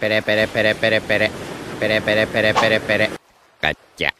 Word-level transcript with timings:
Pere, 0.00 0.22
pere, 0.22 0.46
pere, 0.48 0.74
pere, 0.74 1.00
pere. 1.00 1.30
Pere, 1.78 2.00
pere, 2.00 2.26
pere, 2.26 2.54
pere, 2.54 2.80
pere. 2.80 3.10
Cacha. 3.60 4.14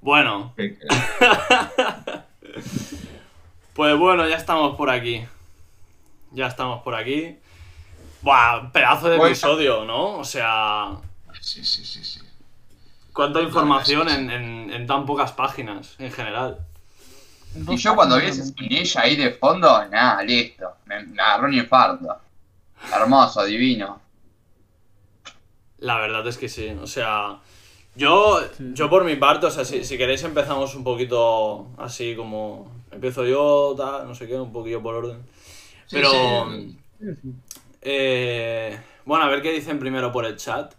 Bueno. 0.00 0.54
pues 3.74 3.98
bueno, 3.98 4.28
ya 4.28 4.36
estamos 4.36 4.76
por 4.76 4.90
aquí. 4.90 5.24
Ya 6.32 6.46
estamos 6.46 6.82
por 6.82 6.94
aquí. 6.94 7.36
Buah, 8.22 8.70
pedazo 8.72 9.08
de 9.08 9.18
episodio, 9.18 9.84
¿no? 9.84 10.18
O 10.18 10.24
sea, 10.24 10.96
Sí, 11.40 11.64
sí, 11.64 11.84
sí, 11.84 12.02
sí. 12.04 12.20
cuánta 13.12 13.40
información 13.40 14.08
en, 14.08 14.30
en- 14.30 14.72
en 14.72 14.86
tan 14.86 15.06
pocas 15.06 15.32
páginas, 15.32 15.94
en 15.98 16.10
general. 16.10 16.58
Y 17.68 17.76
yo 17.76 17.94
cuando 17.94 18.16
vi 18.18 18.26
ese 18.78 18.98
ahí 18.98 19.16
de 19.16 19.30
fondo, 19.32 19.84
nada, 19.88 20.22
listo. 20.22 20.74
Me, 20.86 21.02
me 21.04 21.22
agarró 21.22 21.46
un 21.46 21.54
infarto. 21.54 22.20
Hermoso, 22.94 23.44
divino. 23.44 24.00
La 25.78 25.98
verdad 25.98 26.26
es 26.26 26.38
que 26.38 26.48
sí. 26.48 26.68
O 26.80 26.86
sea, 26.86 27.38
yo, 27.94 28.40
yo 28.58 28.90
por 28.90 29.04
mi 29.04 29.16
parte, 29.16 29.46
o 29.46 29.50
sea, 29.50 29.64
si, 29.64 29.84
si 29.84 29.98
queréis 29.98 30.22
empezamos 30.24 30.74
un 30.74 30.84
poquito 30.84 31.68
así 31.78 32.14
como... 32.16 32.74
Empiezo 32.90 33.26
yo, 33.26 33.74
tal, 33.76 34.06
no 34.06 34.14
sé 34.14 34.26
qué, 34.26 34.36
un 34.36 34.52
poquillo 34.52 34.82
por 34.82 34.94
orden. 34.94 35.18
Pero... 35.90 36.10
sí. 36.10 36.76
eh, 37.82 38.80
bueno, 39.04 39.24
a 39.24 39.28
ver 39.28 39.42
qué 39.42 39.52
dicen 39.52 39.78
primero 39.78 40.10
por 40.10 40.24
el 40.24 40.36
chat. 40.36 40.74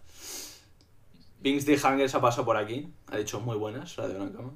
Binks 1.40 1.64
de 1.64 1.78
se 1.78 2.16
ha 2.16 2.20
pasado 2.20 2.44
por 2.44 2.56
aquí. 2.56 2.88
Ha 3.10 3.16
dicho 3.16 3.40
muy 3.40 3.56
buenas, 3.56 3.94
Radio 3.96 4.16
Gran 4.16 4.32
Cama. 4.32 4.52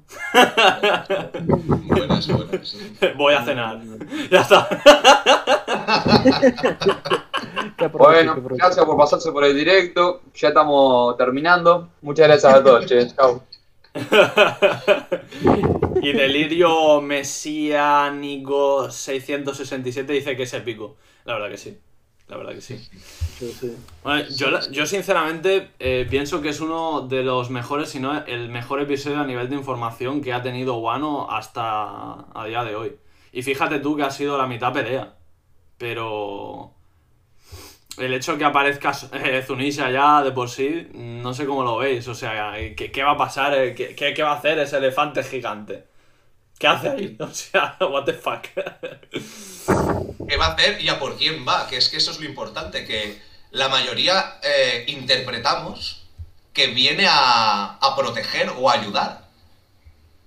Buenas, 1.85 2.27
buenas. 2.27 2.67
sí. 2.67 2.95
Voy 3.17 3.33
a 3.33 3.43
cenar. 3.43 3.79
Ya 4.29 4.41
está. 4.41 4.67
Bueno, 7.93 8.35
gracias 8.41 8.85
por 8.85 8.97
pasarse 8.97 9.31
por 9.31 9.43
el 9.43 9.55
directo. 9.55 10.21
Ya 10.35 10.49
estamos 10.49 11.17
terminando. 11.17 11.89
Muchas 12.01 12.27
gracias 12.27 12.53
a 12.53 12.63
todos, 12.63 12.85
che. 12.85 13.07
Chau. 13.15 13.41
y 16.01 16.13
Delirio 16.13 16.99
Mesiánico 17.01 18.89
667 18.89 20.13
dice 20.13 20.35
que 20.35 20.43
es 20.43 20.53
épico. 20.53 20.95
La 21.25 21.35
verdad 21.35 21.49
que 21.49 21.57
sí. 21.57 21.77
La 22.27 22.37
verdad 22.37 22.53
que 22.53 22.61
sí. 22.61 22.79
Bueno, 24.03 24.25
yo 24.71 24.85
sinceramente 24.85 25.71
eh, 25.79 26.07
pienso 26.09 26.41
que 26.41 26.49
es 26.49 26.61
uno 26.61 27.07
de 27.07 27.23
los 27.23 27.49
mejores, 27.49 27.89
si 27.89 27.99
no 27.99 28.23
el 28.25 28.49
mejor 28.49 28.81
episodio 28.81 29.19
a 29.19 29.25
nivel 29.25 29.49
de 29.49 29.55
información 29.55 30.21
que 30.21 30.33
ha 30.33 30.41
tenido 30.41 30.77
Wano 30.77 31.29
hasta 31.29 32.25
a 32.33 32.45
día 32.47 32.63
de 32.63 32.75
hoy. 32.75 32.95
Y 33.31 33.43
fíjate 33.43 33.79
tú 33.79 33.97
que 33.97 34.03
ha 34.03 34.11
sido 34.11 34.37
la 34.37 34.47
mitad 34.47 34.73
pelea. 34.73 35.15
Pero 35.77 36.73
el 37.97 38.13
hecho 38.13 38.37
que 38.37 38.45
aparezca 38.45 38.91
eh, 39.13 39.43
Zunisha 39.45 39.89
ya 39.91 40.23
de 40.23 40.31
por 40.31 40.49
sí, 40.49 40.89
no 40.93 41.33
sé 41.33 41.45
cómo 41.45 41.63
lo 41.63 41.77
veis. 41.77 42.07
O 42.07 42.15
sea, 42.15 42.53
¿qué, 42.75 42.91
qué 42.91 43.03
va 43.03 43.11
a 43.11 43.17
pasar? 43.17 43.53
Eh, 43.53 43.75
¿Qué, 43.75 43.95
qué, 43.95 44.13
qué 44.13 44.23
va 44.23 44.31
a 44.31 44.37
hacer 44.37 44.59
ese 44.59 44.77
elefante 44.77 45.23
gigante? 45.23 45.85
¿Qué 46.57 46.67
hace 46.67 46.89
ahí? 46.89 47.17
O 47.19 47.27
sea, 47.31 47.77
what 47.79 48.05
the 48.05 48.13
fuck. 48.13 48.43
¿Qué 50.27 50.37
va 50.37 50.47
a 50.47 50.53
hacer 50.53 50.81
y 50.81 50.89
a 50.89 50.99
por 50.99 51.17
quién 51.17 51.45
va? 51.47 51.67
Que 51.67 51.77
es 51.77 51.89
que 51.89 51.97
eso 51.97 52.11
es 52.11 52.19
lo 52.19 52.25
importante, 52.25 52.85
que 52.85 53.21
la 53.51 53.69
mayoría 53.69 54.39
eh, 54.41 54.85
interpretamos 54.87 56.05
que 56.53 56.67
viene 56.67 57.05
a, 57.07 57.77
a 57.81 57.95
proteger 57.95 58.51
o 58.57 58.69
a 58.69 58.73
ayudar. 58.73 59.27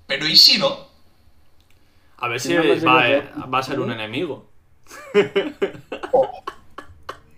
Pero 0.07 0.27
¿y 0.27 0.37
si 0.37 0.59
no? 0.59 0.87
A 2.19 2.29
ver 2.29 2.41
Si 2.41 2.55
va, 2.55 3.11
eh, 3.11 3.29
va 3.53 3.59
a 3.59 3.63
ser 3.63 3.81
un 3.81 3.93
enemigo. 3.93 4.49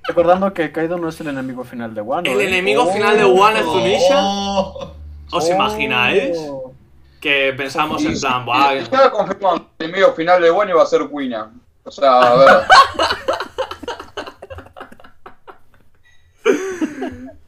Recordando 0.08 0.52
que 0.54 0.72
Kaido 0.72 0.96
no 0.98 1.08
es 1.10 1.20
el 1.20 1.28
enemigo 1.28 1.64
final 1.64 1.94
de 1.94 2.00
Wano. 2.00 2.30
¿El 2.30 2.40
¿eh? 2.40 2.48
enemigo 2.48 2.84
Oh. 2.84 2.92
final 2.92 3.16
de 3.16 3.24
Wano 3.26 3.58
es 3.58 3.64
Zunisha? 3.66 4.20
Oh, 4.22 4.92
¿Os 5.32 5.44
Oh. 5.44 5.52
imagináis? 5.54 6.36
Que 7.20 7.52
pensamos 7.56 8.02
en 8.04 8.18
plan, 8.18 8.44
buah, 8.46 8.74
confirman 9.12 9.66
que 9.78 9.84
el 9.86 9.92
medio 9.92 10.12
final 10.14 10.40
de 10.40 10.50
bueno 10.50 10.70
iba 10.70 10.82
a 10.82 10.86
ser 10.86 11.08
Quina. 11.10 11.52
O 11.84 11.90
sea, 11.90 12.20
a 12.20 12.36
ver. 12.36 12.48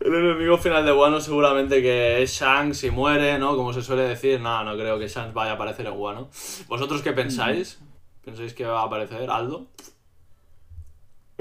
el 0.00 0.14
enemigo 0.14 0.58
final 0.58 0.84
de 0.84 0.92
Wano 0.92 1.20
seguramente 1.20 1.80
que 1.82 2.22
es 2.22 2.32
Shanks 2.32 2.78
si 2.78 2.90
muere, 2.90 3.38
¿no? 3.38 3.56
Como 3.56 3.72
se 3.72 3.82
suele 3.82 4.02
decir, 4.02 4.40
no, 4.40 4.64
no 4.64 4.74
creo 4.74 4.98
que 4.98 5.08
Shanks 5.08 5.34
vaya 5.34 5.52
a 5.52 5.54
aparecer 5.54 5.86
en 5.86 5.98
Wano. 5.98 6.28
¿Vosotros 6.68 7.02
qué 7.02 7.12
pensáis? 7.12 7.78
¿Pensáis 8.24 8.54
que 8.54 8.64
va 8.66 8.80
a 8.80 8.84
aparecer 8.84 9.30
Aldo? 9.30 9.66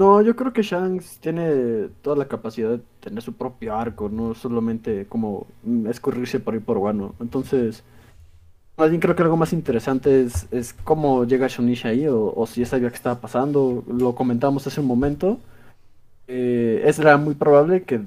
No, 0.00 0.22
yo 0.22 0.34
creo 0.34 0.50
que 0.54 0.62
Shanks 0.62 1.18
tiene 1.20 1.88
toda 2.00 2.16
la 2.16 2.26
capacidad 2.26 2.70
de 2.70 2.80
tener 3.00 3.22
su 3.22 3.34
propio 3.34 3.76
arco, 3.76 4.08
no 4.08 4.34
solamente 4.34 5.04
como 5.06 5.46
mm, 5.62 5.88
escurrirse 5.88 6.40
por 6.40 6.54
ahí 6.54 6.60
por 6.60 6.78
Wano. 6.78 7.14
Entonces, 7.20 7.84
más 8.78 8.88
bien 8.90 9.00
creo 9.00 9.14
que 9.14 9.22
algo 9.22 9.36
más 9.36 9.52
interesante 9.52 10.22
es, 10.22 10.48
es 10.52 10.72
cómo 10.72 11.24
llega 11.24 11.48
Shunisha 11.48 11.90
ahí 11.90 12.06
o, 12.06 12.32
o 12.34 12.46
si 12.46 12.60
ya 12.62 12.66
sabía 12.66 12.88
que 12.88 12.96
estaba 12.96 13.20
pasando. 13.20 13.84
Lo 13.88 14.14
comentamos 14.14 14.66
hace 14.66 14.80
un 14.80 14.86
momento. 14.86 15.38
Eh, 16.28 16.82
es 16.86 16.98
muy 17.18 17.34
probable 17.34 17.82
que 17.82 18.00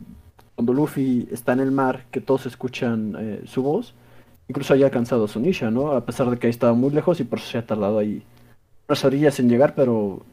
cuando 0.56 0.74
Luffy 0.74 1.28
está 1.32 1.53
en 1.53 1.59
el 1.59 1.72
mar, 1.72 2.06
que 2.12 2.22
todos 2.22 2.48
escuchan 2.48 3.16
eh, 3.20 3.42
su 3.46 3.62
voz, 3.62 3.94
incluso 4.48 4.74
haya 4.74 4.88
alcanzado 4.88 5.26
a 5.26 5.72
¿no? 5.72 5.92
A 5.92 6.06
pesar 6.06 6.30
de 6.32 6.40
que 6.40 6.48
ahí 6.48 6.52
estaba 6.52 6.74
muy 6.74 6.90
lejos 6.92 7.20
y 7.20 7.24
por 7.24 7.40
eso 7.40 7.52
se 7.52 7.58
ha 7.59 7.68
tardado 7.68 8.00
ahí 8.00 8.24
unas 8.88 9.06
orillas 9.06 9.40
en 9.40 9.50
llegar, 9.50 9.76
pero 9.76 10.24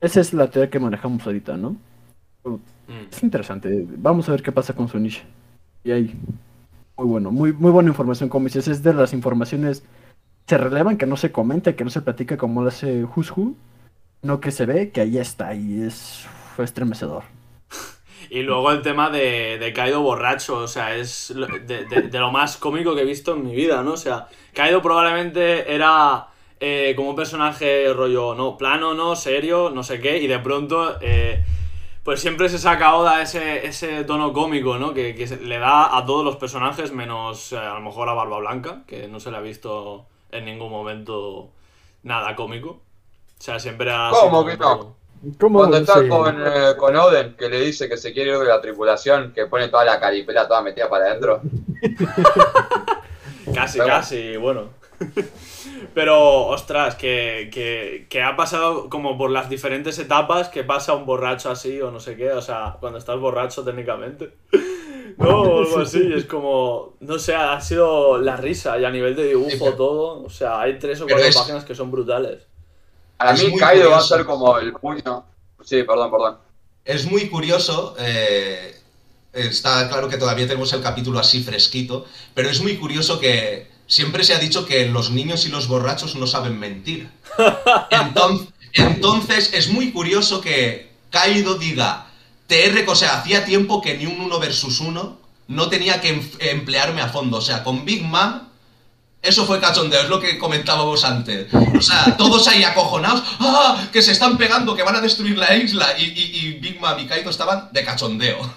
esa 0.00 0.20
es 0.20 0.32
la 0.32 0.50
teoría 0.50 0.70
que 0.70 0.80
manejamos 0.80 1.26
ahorita, 1.26 1.56
¿no? 1.56 1.76
Mm. 2.44 2.56
Es 3.12 3.22
interesante. 3.22 3.86
Vamos 3.98 4.28
a 4.28 4.32
ver 4.32 4.42
qué 4.42 4.52
pasa 4.52 4.74
con 4.74 4.88
Sunisha. 4.88 5.24
Y 5.84 5.92
ahí, 5.92 6.14
muy 6.96 7.06
bueno, 7.08 7.30
muy, 7.32 7.52
muy 7.52 7.70
buena 7.72 7.90
información, 7.90 8.28
como 8.28 8.46
dices, 8.46 8.68
es 8.68 8.82
de 8.82 8.94
las 8.94 9.12
informaciones 9.12 9.84
se 10.48 10.58
relevan, 10.58 10.98
que 10.98 11.06
no 11.06 11.16
se 11.16 11.32
comenta, 11.32 11.76
que 11.76 11.84
no 11.84 11.90
se 11.90 12.02
platica 12.02 12.36
como 12.36 12.62
lo 12.62 12.68
hace 12.68 13.04
Who's 13.04 13.32
Who, 13.36 13.54
no 14.22 14.40
que 14.40 14.50
se 14.52 14.66
ve, 14.66 14.90
que 14.92 15.02
ahí 15.02 15.18
está 15.18 15.54
y 15.54 15.82
es 15.82 16.26
fue 16.56 16.64
estremecedor. 16.66 17.24
Y 18.30 18.42
luego 18.42 18.70
el 18.70 18.82
tema 18.82 19.10
de, 19.10 19.58
de 19.58 19.72
Kaido 19.72 20.02
borracho, 20.02 20.58
o 20.58 20.68
sea, 20.68 20.94
es 20.96 21.34
de, 21.66 21.84
de- 21.84 22.02
de 22.02 22.18
lo 22.20 22.30
más 22.30 22.56
cómico 22.58 22.94
que 22.94 23.02
he 23.02 23.04
visto 23.04 23.34
en 23.34 23.44
mi 23.44 23.54
vida, 23.56 23.82
¿no? 23.82 23.92
O 23.94 23.96
sea, 23.96 24.28
Kaido 24.54 24.82
probablemente 24.82 25.74
era 25.74 26.28
eh, 26.60 26.92
como 26.94 27.10
un 27.10 27.16
personaje 27.16 27.92
rollo, 27.92 28.34
no, 28.34 28.56
plano, 28.58 28.94
no, 28.94 29.16
serio, 29.16 29.70
no 29.74 29.82
sé 29.82 29.98
qué, 30.00 30.18
y 30.18 30.26
de 30.26 30.38
pronto, 30.38 30.98
eh, 31.00 31.42
pues 32.04 32.20
siempre 32.20 32.48
se 32.48 32.58
saca 32.58 32.94
Oda 32.94 33.22
ese, 33.22 33.66
ese 33.66 34.04
tono 34.04 34.32
cómico, 34.32 34.76
¿no? 34.78 34.92
Que, 34.94 35.14
le 35.42 35.58
da 35.58 35.96
a 35.96 36.04
todos 36.04 36.24
los 36.24 36.36
personajes, 36.36 36.92
menos 36.92 37.52
eh, 37.52 37.58
a 37.58 37.74
lo 37.74 37.80
mejor 37.80 38.08
a 38.08 38.12
Barba 38.14 38.38
Blanca, 38.38 38.82
que 38.86 39.08
no 39.08 39.20
se 39.20 39.30
le 39.30 39.38
ha 39.38 39.40
visto 39.40 40.06
en 40.32 40.44
ningún 40.44 40.70
momento 40.70 41.50
nada 42.02 42.36
cómico. 42.36 42.68
O 43.38 43.42
sea, 43.42 43.58
siempre 43.58 43.90
ha 43.92 44.10
¿Cómo 44.10 44.44
que 44.44 44.56
no? 44.56 44.78
poco- 44.78 44.96
¿Cómo 45.38 45.58
Cuando 45.58 45.76
está 45.76 46.08
con, 46.08 46.40
eh, 46.46 46.74
con 46.78 46.96
Oden, 46.96 47.34
que 47.36 47.50
le 47.50 47.60
dice 47.60 47.90
que 47.90 47.98
se 47.98 48.12
quiere 48.14 48.30
ir 48.32 48.38
de 48.38 48.46
la 48.46 48.60
tripulación, 48.60 49.32
que 49.34 49.44
pone 49.46 49.68
toda 49.68 49.84
la 49.84 50.00
caripela 50.00 50.48
toda 50.48 50.62
metida 50.62 50.88
para 50.88 51.06
adentro. 51.06 51.42
Casi, 53.54 53.78
Pero- 53.78 53.88
casi, 53.90 54.36
bueno. 54.36 54.79
Pero, 55.94 56.46
ostras, 56.46 56.94
que, 56.94 57.50
que, 57.52 58.06
que 58.08 58.22
ha 58.22 58.36
pasado 58.36 58.88
como 58.88 59.16
por 59.18 59.30
las 59.30 59.48
diferentes 59.48 59.98
etapas 59.98 60.48
que 60.48 60.62
pasa 60.64 60.94
un 60.94 61.06
borracho 61.06 61.50
así 61.50 61.80
o 61.80 61.90
no 61.90 62.00
sé 62.00 62.16
qué, 62.16 62.30
o 62.32 62.42
sea, 62.42 62.76
cuando 62.80 62.98
estás 62.98 63.18
borracho 63.18 63.64
técnicamente. 63.64 64.32
No, 65.18 65.42
o 65.42 65.58
algo 65.58 65.80
así, 65.80 66.10
es 66.14 66.24
como, 66.24 66.94
no 67.00 67.18
sé, 67.18 67.34
ha 67.34 67.60
sido 67.60 68.18
la 68.18 68.36
risa 68.36 68.78
y 68.78 68.84
a 68.86 68.90
nivel 68.90 69.14
de 69.16 69.26
dibujo 69.26 69.50
Sí, 69.50 69.56
pero- 69.58 69.74
todo, 69.76 70.22
o 70.24 70.30
sea, 70.30 70.60
hay 70.60 70.78
tres 70.78 71.00
o 71.00 71.06
cuatro 71.06 71.26
es- 71.26 71.36
páginas 71.36 71.64
que 71.64 71.74
son 71.74 71.90
brutales. 71.90 72.44
Para 73.18 73.34
mí, 73.34 73.54
Kaido 73.58 73.90
va 73.90 73.98
a 73.98 74.02
ser 74.02 74.24
como 74.24 74.56
el 74.56 74.72
puño. 74.72 75.24
Sí, 75.62 75.82
perdón, 75.82 76.10
perdón. 76.10 76.38
Es 76.86 77.04
muy 77.10 77.28
curioso, 77.28 77.96
eh, 77.98 78.76
está 79.32 79.88
claro 79.90 80.08
que 80.08 80.16
todavía 80.16 80.46
tenemos 80.46 80.72
el 80.72 80.80
capítulo 80.80 81.18
así 81.18 81.42
fresquito, 81.42 82.06
pero 82.32 82.48
es 82.48 82.62
muy 82.62 82.76
curioso 82.78 83.20
que 83.20 83.66
siempre 83.90 84.22
se 84.22 84.32
ha 84.34 84.38
dicho 84.38 84.64
que 84.64 84.86
los 84.86 85.10
niños 85.10 85.44
y 85.44 85.48
los 85.50 85.66
borrachos 85.66 86.14
no 86.14 86.26
saben 86.26 86.58
mentir. 86.58 87.10
Entonces, 87.90 88.48
entonces 88.72 89.50
es 89.52 89.68
muy 89.68 89.90
curioso 89.90 90.40
que 90.40 90.92
Kaido 91.10 91.56
diga, 91.56 92.06
TR, 92.46 92.84
o 92.86 92.94
sea, 92.94 93.18
hacía 93.18 93.44
tiempo 93.44 93.82
que 93.82 93.98
ni 93.98 94.06
un 94.06 94.20
1 94.20 94.38
versus 94.38 94.78
1 94.78 95.18
no 95.48 95.68
tenía 95.68 96.00
que 96.00 96.10
em- 96.10 96.30
emplearme 96.38 97.00
a 97.00 97.08
fondo. 97.08 97.38
O 97.38 97.40
sea, 97.40 97.64
con 97.64 97.84
Big 97.84 98.02
Mom 98.04 98.42
Eso 99.22 99.44
fue 99.44 99.60
cachondeo, 99.60 100.00
es 100.00 100.08
lo 100.08 100.18
que 100.18 100.38
comentábamos 100.38 101.04
antes. 101.04 101.52
O 101.52 101.82
sea, 101.82 102.16
todos 102.16 102.48
ahí 102.48 102.64
acojonados, 102.64 103.22
¡ah! 103.40 103.86
Que 103.92 104.00
se 104.00 104.12
están 104.12 104.38
pegando, 104.38 104.74
que 104.74 104.82
van 104.82 104.96
a 104.96 105.00
destruir 105.02 105.36
la 105.36 105.54
isla. 105.54 105.86
Y, 105.98 106.04
y- 106.04 106.36
y 106.38 106.52
Big 106.58 106.80
Mom 106.80 106.98
y 106.98 107.04
Kaido 107.06 107.28
estaban 107.28 107.68
de 107.70 107.84
cachondeo. 107.84 108.38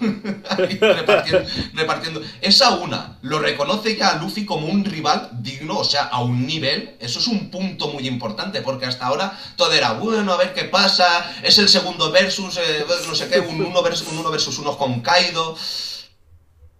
Repartiendo, 0.80 1.44
repartiendo. 1.74 2.22
Esa 2.40 2.70
una, 2.76 3.18
lo 3.20 3.40
reconoce 3.40 3.94
ya 3.94 4.08
a 4.12 4.16
Luffy 4.16 4.46
como 4.46 4.66
un 4.66 4.86
rival 4.86 5.28
digno, 5.34 5.76
o 5.80 5.84
sea, 5.84 6.04
a 6.04 6.22
un 6.22 6.46
nivel. 6.46 6.96
Eso 6.98 7.18
es 7.18 7.26
un 7.26 7.50
punto 7.50 7.88
muy 7.88 8.08
importante, 8.08 8.62
porque 8.62 8.86
hasta 8.86 9.04
ahora 9.04 9.38
todo 9.56 9.70
era, 9.74 9.92
bueno, 9.92 10.32
a 10.32 10.38
ver 10.38 10.54
qué 10.54 10.64
pasa. 10.64 11.30
Es 11.42 11.58
el 11.58 11.68
segundo 11.68 12.10
versus, 12.10 12.56
eh, 12.56 12.86
no 13.06 13.14
sé 13.14 13.28
qué, 13.28 13.38
un 13.38 13.60
uno 13.60 13.82
versus, 13.82 14.08
un 14.08 14.16
uno 14.16 14.30
versus 14.30 14.58
uno 14.58 14.78
con 14.78 15.02
Kaido. 15.02 15.56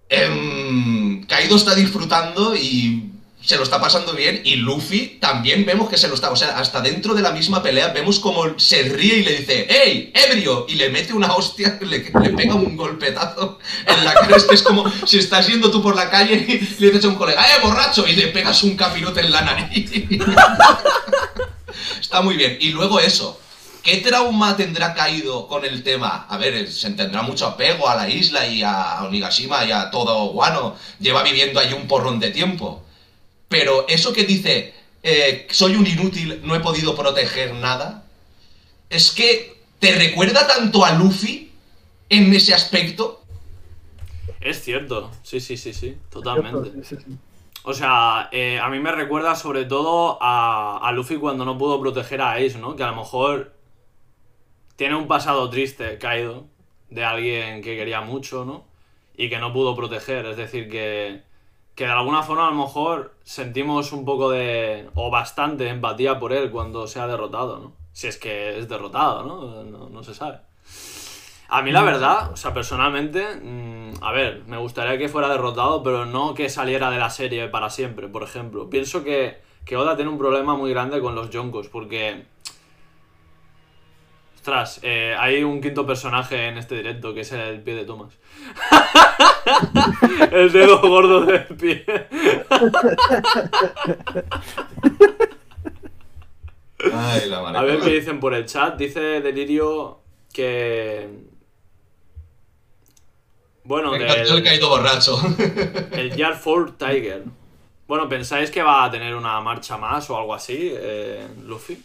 Em, 0.09 1.25
Kaido 1.27 1.57
está 1.57 1.75
disfrutando 1.75 2.55
y 2.55 3.11
se 3.45 3.57
lo 3.57 3.63
está 3.63 3.81
pasando 3.81 4.13
bien 4.15 4.41
y 4.45 4.57
Luffy 4.57 5.19
también 5.21 5.67
vemos 5.67 5.89
que 5.91 5.99
se 5.99 6.09
lo 6.09 6.15
está, 6.15 6.31
o 6.31 6.37
sea, 6.37 6.59
hasta 6.59 6.81
dentro 6.81 7.15
de 7.15 7.23
la 7.23 7.31
misma 7.31 7.63
pelea 7.63 7.89
vemos 7.89 8.19
como 8.19 8.59
se 8.59 8.85
ríe 8.85 9.17
y 9.17 9.23
le 9.23 9.37
dice, 9.39 9.67
¡Ey, 9.69 10.13
ebrio! 10.15 10.65
Y 10.69 10.77
le 10.77 10.89
mete 10.89 11.13
una 11.13 11.33
hostia, 11.35 11.79
le, 11.83 11.99
le 11.99 12.31
pega 12.31 12.55
un 12.55 12.77
golpetazo 12.77 13.59
en 13.87 14.05
la 14.05 14.15
cara, 14.15 14.37
es 14.51 14.63
como 14.63 14.91
si 15.07 15.19
estás 15.19 15.47
yendo 15.47 15.71
tú 15.71 15.83
por 15.83 15.95
la 15.95 16.09
calle 16.11 16.35
y 16.35 16.81
le 16.81 16.87
dices 16.91 17.05
a 17.05 17.09
un 17.09 17.17
colega, 17.17 17.43
¡Eh, 17.43 17.61
borracho! 17.63 18.07
Y 18.07 18.15
le 18.15 18.29
pegas 18.29 18.63
un 18.63 18.77
capirote 18.77 19.21
en 19.21 19.31
la 19.31 19.43
nariz. 19.43 19.91
Está 22.01 22.23
muy 22.23 22.37
bien. 22.37 22.57
Y 22.61 22.71
luego 22.71 23.01
eso. 23.01 23.41
¿Qué 23.83 23.99
trauma 23.99 24.57
tendrá 24.57 24.95
caído 24.95 25.47
con 25.47 25.65
el 25.65 25.83
tema? 25.83 26.27
A 26.31 26.39
ver, 26.39 26.73
se 26.73 26.91
tendrá 26.93 27.21
mucho 27.21 27.47
apego 27.47 27.87
a 27.87 27.95
la 27.95 28.09
isla 28.09 28.47
y 28.47 28.63
a 28.63 29.03
Onigashima 29.03 29.63
y 29.67 29.73
a 29.73 29.91
todo 29.91 30.29
Guano. 30.29 30.77
Lleva 31.01 31.23
viviendo 31.23 31.61
ahí 31.61 31.75
un 31.75 31.87
porrón 31.87 32.19
de 32.19 32.31
tiempo. 32.31 32.84
Pero 33.55 33.87
eso 33.87 34.13
que 34.13 34.25
dice, 34.25 34.75
eh, 35.01 35.47
soy 35.49 35.77
un 35.77 35.87
inútil, 35.87 36.41
no 36.43 36.57
he 36.57 36.61
podido 36.61 36.97
proteger 36.97 37.55
nada, 37.55 38.05
es 38.91 39.13
que 39.13 39.63
te 39.79 39.95
recuerda 39.95 40.45
tanto 40.49 40.85
a 40.85 40.91
Luffy 40.91 41.53
en 42.09 42.35
ese 42.35 42.53
aspecto. 42.53 43.23
Es 44.41 44.61
cierto, 44.61 45.13
sí, 45.23 45.39
sí, 45.39 45.57
sí, 45.57 45.73
sí, 45.73 45.97
totalmente. 46.11 46.83
Sí, 46.83 46.97
sí, 46.97 47.05
sí. 47.07 47.17
O 47.63 47.73
sea, 47.73 48.29
eh, 48.33 48.59
a 48.59 48.69
mí 48.71 48.81
me 48.81 48.91
recuerda 48.91 49.37
sobre 49.37 49.67
todo 49.67 50.19
a, 50.21 50.81
a 50.83 50.91
Luffy 50.91 51.19
cuando 51.19 51.45
no 51.45 51.57
pudo 51.57 51.81
proteger 51.81 52.23
a 52.23 52.33
Ace, 52.33 52.59
¿no? 52.59 52.75
Que 52.75 52.83
a 52.83 52.91
lo 52.91 52.97
mejor 52.97 53.55
tiene 54.75 54.97
un 54.97 55.07
pasado 55.07 55.49
triste, 55.49 55.97
Kaido, 55.99 56.49
de 56.91 57.05
alguien 57.05 57.63
que 57.63 57.77
quería 57.77 58.01
mucho, 58.01 58.45
¿no? 58.45 58.65
Y 59.17 59.29
que 59.29 59.39
no 59.39 59.53
pudo 59.53 59.77
proteger. 59.77 60.27
Es 60.27 60.37
decir, 60.37 60.69
que, 60.69 61.23
que 61.75 61.85
de 61.85 61.91
alguna 61.91 62.23
forma 62.23 62.47
a 62.47 62.51
lo 62.51 62.57
mejor 62.57 63.15
sentimos 63.25 63.93
un 63.93 64.05
poco 64.05 64.31
de... 64.31 64.89
o 64.95 65.11
bastante 65.11 65.69
empatía 65.69 66.19
por 66.19 66.33
él 66.33 66.51
cuando 66.51 66.87
se 66.87 67.01
ha 67.01 67.07
derrotado, 67.07 67.59
¿no? 67.59 67.73
Si 67.93 68.07
es 68.07 68.17
que 68.17 68.59
es 68.59 68.69
derrotado, 68.69 69.23
¿no? 69.25 69.65
No, 69.65 69.89
no 69.89 70.03
se 70.03 70.15
sabe. 70.15 70.39
A 71.49 71.63
mí 71.63 71.71
la 71.71 71.83
verdad, 71.83 72.33
o 72.33 72.37
sea, 72.37 72.55
personalmente, 72.55 73.37
mm, 73.37 74.03
a 74.03 74.13
ver, 74.13 74.43
me 74.47 74.57
gustaría 74.57 74.99
que 74.99 75.09
fuera 75.09 75.29
derrotado, 75.29 75.83
pero 75.83 76.07
no 76.07 76.35
que 76.35 76.49
saliera 76.49 76.91
de 76.91 76.99
la 76.99 77.11
serie 77.11 77.49
para 77.49 77.71
siempre, 77.71 78.09
por 78.09 78.23
ejemplo. 78.23 78.71
Pienso 78.71 79.05
que, 79.05 79.41
que 79.65 79.77
Oda 79.77 79.95
tiene 79.95 80.11
un 80.11 80.19
problema 80.19 80.57
muy 80.57 80.71
grande 80.71 81.01
con 81.01 81.15
los 81.15 81.31
Yonkos, 81.31 81.69
porque... 81.69 82.27
Ostras, 84.45 84.81
eh, 84.83 85.17
hay 85.19 85.43
un 85.43 85.59
quinto 85.63 85.87
personaje 85.87 86.49
en 86.49 86.59
este 86.59 86.75
directo, 86.75 87.15
que 87.15 87.23
es 87.23 87.33
el 87.33 87.63
pie 87.63 87.77
de 87.77 87.87
Thomas. 87.87 88.13
el 90.33 90.53
dedo 90.53 90.83
gordo 90.83 91.23
del 91.23 91.47
pie. 91.47 91.83
Ay, 96.93 97.27
la 97.31 97.39
A 97.39 97.63
ver 97.63 97.81
qué 97.81 97.95
dicen 97.95 98.21
por 98.21 98.35
el 98.35 98.45
chat. 98.45 98.77
Dice 98.77 99.23
Delirio 99.23 100.01
que... 100.31 101.09
Bueno, 103.65 103.93
Me 103.93 103.97
encantó 103.97 104.21
el 104.21 104.29
del, 104.29 104.45
caído 104.45 104.69
borracho. 104.69 105.19
el 105.93 106.15
Yard 106.15 106.37
for 106.37 106.77
Tiger. 106.77 107.25
Bueno, 107.89 108.11
¿pensáis 108.11 108.51
que 108.51 108.63
va 108.63 108.85
a 108.85 108.91
tener 108.91 109.15
una 109.15 109.41
marcha 109.41 109.79
más 109.79 110.11
o 110.11 110.19
algo 110.19 110.35
así, 110.35 110.71
eh, 110.71 111.27
Luffy? 111.45 111.83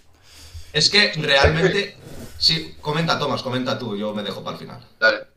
Es 0.73 0.89
que 0.89 1.11
realmente. 1.17 1.97
Sí, 2.37 2.77
comenta 2.79 3.19
Tomás, 3.19 3.43
comenta 3.43 3.77
tú, 3.77 3.97
yo 3.97 4.13
me 4.13 4.23
dejo 4.23 4.43
para 4.43 4.55
el 4.55 4.59
final. 4.59 4.87
Dale. 4.99 5.27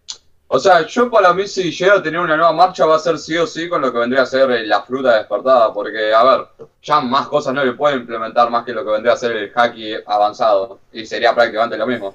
O 0.55 0.59
sea, 0.59 0.87
yo 0.87 1.11
para 1.11 1.33
mí 1.33 1.49
si 1.49 1.73
llega 1.73 1.95
a 1.95 2.03
tener 2.03 2.21
una 2.21 2.37
nueva 2.37 2.53
marcha 2.53 2.85
va 2.85 2.97
a 2.97 2.99
ser 2.99 3.19
sí 3.19 3.39
o 3.39 3.47
sí 3.47 3.71
con 3.71 3.81
lo 3.81 3.91
que 3.91 3.99
vendría 3.99 4.21
a 4.21 4.27
ser 4.27 4.51
eh, 4.51 4.67
la 4.67 4.83
fruta 4.83 5.17
despertada, 5.17 5.73
porque 5.73 6.13
a 6.13 6.23
ver, 6.23 6.47
ya 6.83 7.01
más 7.01 7.27
cosas 7.29 7.55
no 7.55 7.65
le 7.65 7.73
pueden 7.73 8.01
implementar 8.01 8.51
más 8.51 8.63
que 8.63 8.75
lo 8.75 8.85
que 8.85 8.91
vendría 8.91 9.15
a 9.15 9.17
ser 9.17 9.33
el 9.33 9.51
haki 9.55 9.95
avanzado, 10.07 10.81
y 10.93 11.07
sería 11.07 11.35
prácticamente 11.35 11.79
lo 11.79 11.87
mismo. 11.87 12.15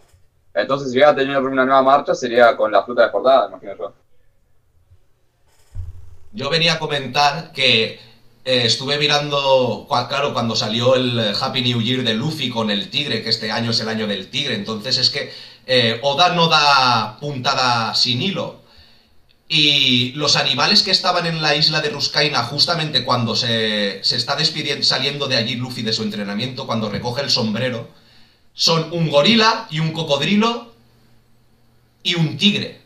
Entonces 0.54 0.92
si 0.92 1.00
llega 1.00 1.10
a 1.10 1.16
tener 1.16 1.38
una 1.40 1.66
nueva 1.66 1.82
marcha 1.82 2.14
sería 2.14 2.56
con 2.56 2.72
la 2.72 2.84
fruta 2.84 3.02
despertada, 3.02 3.48
imagino 3.50 3.76
yo. 3.76 3.94
Yo 6.34 6.50
venía 6.52 6.74
a 6.74 6.80
comentar 6.80 7.52
que 7.52 8.00
eh, 8.48 8.66
estuve 8.66 8.98
mirando, 8.98 9.86
claro, 9.90 10.32
cuando 10.32 10.56
salió 10.56 10.96
el 10.96 11.20
eh, 11.20 11.34
Happy 11.38 11.62
New 11.62 11.82
Year 11.82 12.06
de 12.06 12.14
Luffy 12.14 12.50
con 12.50 12.72
el 12.72 12.90
tigre, 12.90 13.22
que 13.22 13.28
este 13.28 13.52
año 13.52 13.72
es 13.72 13.80
el 13.82 13.90
año 13.90 14.08
del 14.08 14.30
tigre, 14.30 14.56
entonces 14.56 14.98
es 14.98 15.10
que 15.10 15.34
eh, 15.66 16.00
Oda 16.02 16.30
no 16.30 16.48
da 16.48 17.18
puntada 17.20 17.94
sin 17.94 18.22
hilo. 18.22 18.62
Y 19.50 20.14
los 20.14 20.38
animales 20.38 20.82
que 20.82 20.92
estaban 20.92 21.26
en 21.26 21.42
la 21.42 21.58
isla 21.58 21.82
de 21.82 21.90
Ruskaina 21.90 22.42
justamente 22.44 23.04
cuando 23.04 23.36
se, 23.36 24.00
se 24.02 24.16
está 24.16 24.38
despidiendo, 24.38 24.86
saliendo 24.86 25.28
de 25.28 25.36
allí 25.36 25.56
Luffy 25.56 25.82
de 25.82 25.92
su 25.92 26.04
entrenamiento, 26.04 26.66
cuando 26.66 26.90
recoge 26.90 27.24
el 27.24 27.30
sombrero, 27.30 27.90
son 28.54 28.88
un 28.94 29.10
gorila 29.10 29.68
y 29.70 29.80
un 29.80 29.92
cocodrilo 29.92 30.74
y 32.02 32.16
un 32.16 32.38
tigre. 32.38 32.80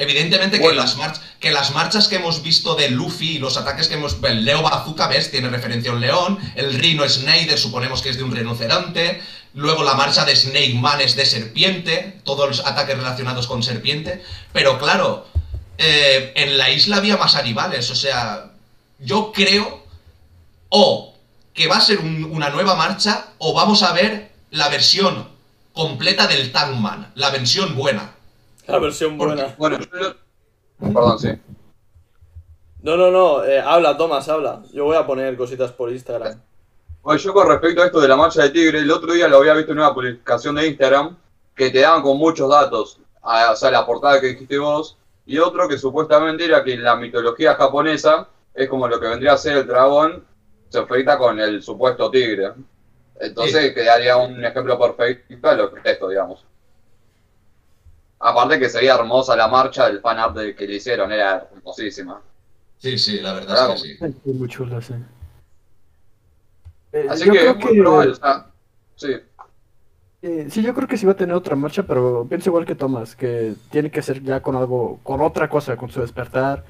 Evidentemente 0.00 0.56
que, 0.56 0.62
Bueno. 0.64 0.80
las 0.80 0.96
march- 0.96 1.20
que 1.40 1.50
las 1.52 1.72
marchas 1.74 2.08
que 2.08 2.16
hemos 2.16 2.42
visto 2.42 2.74
de 2.74 2.88
Luffy 2.88 3.36
y 3.36 3.38
los 3.38 3.58
ataques 3.58 3.86
que 3.88 3.94
hemos... 3.94 4.16
El 4.22 4.46
Leo 4.46 4.62
Bazooka, 4.62 5.06
¿ves? 5.08 5.30
Tiene 5.30 5.50
referencia 5.50 5.90
a 5.90 5.94
un 5.94 6.00
león. 6.00 6.38
El 6.54 6.72
Rhino 6.72 7.06
Snyder 7.06 7.58
suponemos 7.58 8.00
que 8.00 8.08
es 8.08 8.16
de 8.16 8.22
un 8.22 8.34
rinoceronte. 8.34 9.20
Luego 9.52 9.84
la 9.84 9.94
marcha 9.94 10.24
de 10.24 10.34
Snake 10.34 10.72
Man 10.74 11.02
es 11.02 11.16
de 11.16 11.26
serpiente. 11.26 12.18
Todos 12.24 12.48
los 12.48 12.66
ataques 12.66 12.96
relacionados 12.96 13.46
con 13.46 13.62
serpiente. 13.62 14.22
Pero 14.54 14.78
claro, 14.78 15.26
eh, 15.76 16.32
en 16.34 16.56
la 16.56 16.70
isla 16.70 16.96
había 16.96 17.18
más 17.18 17.34
animales. 17.34 17.90
O 17.90 17.94
sea, 17.94 18.52
yo 19.00 19.32
creo... 19.32 19.86
O 20.70 21.14
que 21.52 21.66
va 21.66 21.76
a 21.76 21.80
ser 21.80 21.98
un- 21.98 22.24
una 22.24 22.48
nueva 22.48 22.74
marcha 22.74 23.26
o 23.38 23.52
vamos 23.52 23.82
a 23.82 23.92
ver 23.92 24.30
la 24.50 24.68
versión 24.68 25.28
completa 25.74 26.26
del 26.26 26.52
Tankman. 26.52 27.12
La 27.16 27.30
versión 27.30 27.74
buena. 27.76 28.14
La 28.70 28.78
versión 28.78 29.18
buena. 29.18 29.54
Bueno, 29.58 29.78
yo 29.78 29.98
lo- 29.98 30.14
Perdón, 30.92 31.18
sí. 31.18 31.28
No, 32.82 32.96
no, 32.96 33.10
no, 33.10 33.44
eh, 33.44 33.60
habla, 33.60 33.96
Tomás, 33.96 34.28
habla. 34.28 34.62
Yo 34.72 34.84
voy 34.84 34.96
a 34.96 35.06
poner 35.06 35.36
cositas 35.36 35.70
por 35.72 35.90
Instagram. 35.92 36.40
Bueno, 37.02 37.20
yo 37.20 37.32
con 37.34 37.48
respecto 37.48 37.82
a 37.82 37.86
esto 37.86 38.00
de 38.00 38.08
la 38.08 38.16
marcha 38.16 38.42
de 38.42 38.50
tigre, 38.50 38.78
el 38.78 38.90
otro 38.90 39.12
día 39.12 39.28
lo 39.28 39.38
había 39.38 39.54
visto 39.54 39.72
en 39.72 39.78
una 39.78 39.92
publicación 39.92 40.54
de 40.54 40.66
Instagram 40.66 41.16
que 41.54 41.70
te 41.70 41.80
daban 41.80 42.02
con 42.02 42.16
muchos 42.16 42.48
datos. 42.48 42.98
O 43.22 43.56
sea, 43.56 43.70
la 43.70 43.84
portada 43.84 44.20
que 44.20 44.28
dijiste 44.28 44.58
vos, 44.58 44.96
y 45.26 45.38
otro 45.38 45.68
que 45.68 45.76
supuestamente 45.78 46.44
era 46.46 46.64
que 46.64 46.72
en 46.74 46.82
la 46.82 46.96
mitología 46.96 47.54
japonesa 47.54 48.28
es 48.54 48.68
como 48.68 48.88
lo 48.88 48.98
que 48.98 49.08
vendría 49.08 49.34
a 49.34 49.38
ser 49.38 49.58
el 49.58 49.66
dragón 49.66 50.24
se 50.70 50.78
enfrenta 50.78 51.18
con 51.18 51.38
el 51.38 51.62
supuesto 51.62 52.10
tigre. 52.10 52.52
Entonces 53.20 53.74
quedaría 53.74 54.16
un 54.16 54.42
ejemplo 54.42 54.78
perfecto 54.78 55.50
de 55.50 55.56
lo 55.56 55.72
que 55.72 55.80
es 55.80 55.86
esto, 55.86 56.08
digamos. 56.08 56.44
Aparte 58.20 58.58
que 58.58 58.68
sería 58.68 58.94
hermosa 58.94 59.34
la 59.34 59.48
marcha 59.48 59.86
del 59.86 60.00
fan 60.00 60.18
art 60.18 60.36
de- 60.36 60.54
que 60.54 60.66
le 60.66 60.74
hicieron, 60.76 61.10
era 61.10 61.48
hermosísima. 61.56 62.20
Sí, 62.78 62.98
sí, 62.98 63.20
la 63.20 63.32
verdad 63.32 63.74
es 63.74 63.82
que 63.82 63.88
sí. 63.88 64.32
Muy 64.32 64.48
chula, 64.48 64.80
sí. 64.80 64.94
Eh, 66.92 67.06
Así 67.08 67.24
yo 67.26 67.32
que 67.32 67.38
creo 67.38 67.54
muy 67.54 67.78
probable, 67.80 68.10
o 68.12 68.14
sea, 68.14 68.46
sí. 68.96 69.16
Eh, 70.22 70.46
sí, 70.50 70.62
yo 70.62 70.74
creo 70.74 70.86
que 70.86 70.98
sí 70.98 71.06
va 71.06 71.12
a 71.12 71.16
tener 71.16 71.34
otra 71.34 71.56
marcha, 71.56 71.82
pero 71.84 72.26
pienso 72.28 72.50
igual 72.50 72.66
que 72.66 72.74
Thomas, 72.74 73.16
que 73.16 73.54
tiene 73.70 73.90
que 73.90 74.02
ser 74.02 74.22
ya 74.22 74.42
con 74.42 74.54
algo, 74.56 75.00
con 75.02 75.20
otra 75.22 75.48
cosa, 75.48 75.76
con 75.76 75.90
su 75.90 76.00
despertar. 76.00 76.64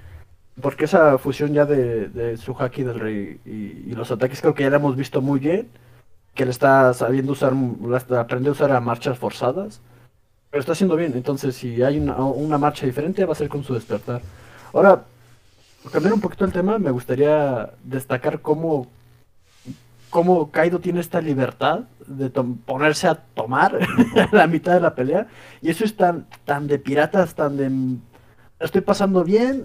Porque 0.61 0.85
esa 0.85 1.17
fusión 1.19 1.53
ya 1.55 1.65
de, 1.65 2.09
de 2.09 2.37
su 2.37 2.53
haki 2.57 2.83
del 2.85 3.01
rey 3.01 3.41
y, 3.47 3.91
y 3.91 3.95
los 3.95 4.11
ataques 4.11 4.41
creo 4.41 4.55
que 4.55 4.65
ya 4.65 4.71
la 4.71 4.77
hemos 4.77 4.95
visto 4.95 5.21
muy 5.21 5.41
bien. 5.41 5.69
Que 6.35 6.45
le 6.45 6.51
está 6.53 6.93
sabiendo 6.95 7.33
usar, 7.33 7.53
aprendiendo 7.53 8.51
a 8.51 8.53
usar 8.53 8.71
a 8.73 8.81
marchas 8.81 9.19
forzadas. 9.19 9.81
Pero 10.51 10.61
está 10.61 10.73
haciendo 10.73 10.97
bien, 10.97 11.13
entonces 11.15 11.55
si 11.55 11.83
hay 11.83 11.99
una, 11.99 12.17
una 12.17 12.59
marcha 12.59 12.85
diferente 12.87 13.25
va 13.25 13.33
a 13.33 13.37
ser 13.37 13.49
con 13.49 13.63
su 13.63 13.73
despertar. 13.75 14.21
Ahora, 14.73 15.05
cambiar 15.93 16.13
un 16.15 16.21
poquito 16.21 16.45
el 16.45 16.53
tema, 16.53 16.79
me 16.79 16.91
gustaría 16.91 17.71
destacar 17.85 18.41
cómo 18.41 18.89
cómo 20.11 20.51
Kaido 20.51 20.81
tiene 20.81 20.99
esta 20.99 21.21
libertad 21.21 21.83
de 22.05 22.31
ponerse 22.31 23.07
a 23.07 23.15
tomar 23.15 23.77
a 23.77 24.29
la 24.37 24.47
mitad 24.49 24.75
de 24.75 24.81
la 24.81 24.93
pelea. 24.97 25.29
Y 25.63 25.71
eso 25.71 25.85
es 25.85 25.97
tan, 25.97 26.27
tan 26.45 26.67
de 26.67 26.81
piratas, 26.81 27.35
tan 27.37 27.57
de... 27.57 27.71
"Mm, 27.71 28.01
Estoy 28.59 28.81
pasando 28.81 29.23
bien, 29.25 29.65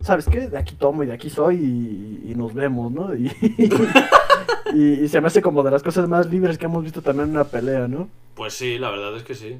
¿sabes 0.00 0.26
qué? 0.26 0.48
De 0.48 0.58
aquí 0.58 0.74
tomo 0.74 1.04
y 1.04 1.06
de 1.06 1.12
aquí 1.12 1.30
soy 1.30 1.54
y, 1.56 2.32
y 2.32 2.34
nos 2.34 2.52
vemos, 2.52 2.90
¿no? 2.92 3.14
Y, 3.14 3.30
y- 4.74 5.04
y 5.04 5.08
se 5.08 5.20
me 5.20 5.28
hace 5.28 5.40
como 5.40 5.62
de 5.62 5.70
las 5.70 5.82
cosas 5.84 6.08
más 6.08 6.26
libres 6.28 6.58
que 6.58 6.66
hemos 6.66 6.82
visto 6.82 7.00
también 7.00 7.28
en 7.28 7.34
una 7.36 7.44
pelea, 7.44 7.86
¿no? 7.88 8.08
Pues 8.34 8.54
sí, 8.54 8.78
la 8.78 8.90
verdad 8.90 9.16
es 9.16 9.22
que 9.22 9.34
sí. 9.34 9.58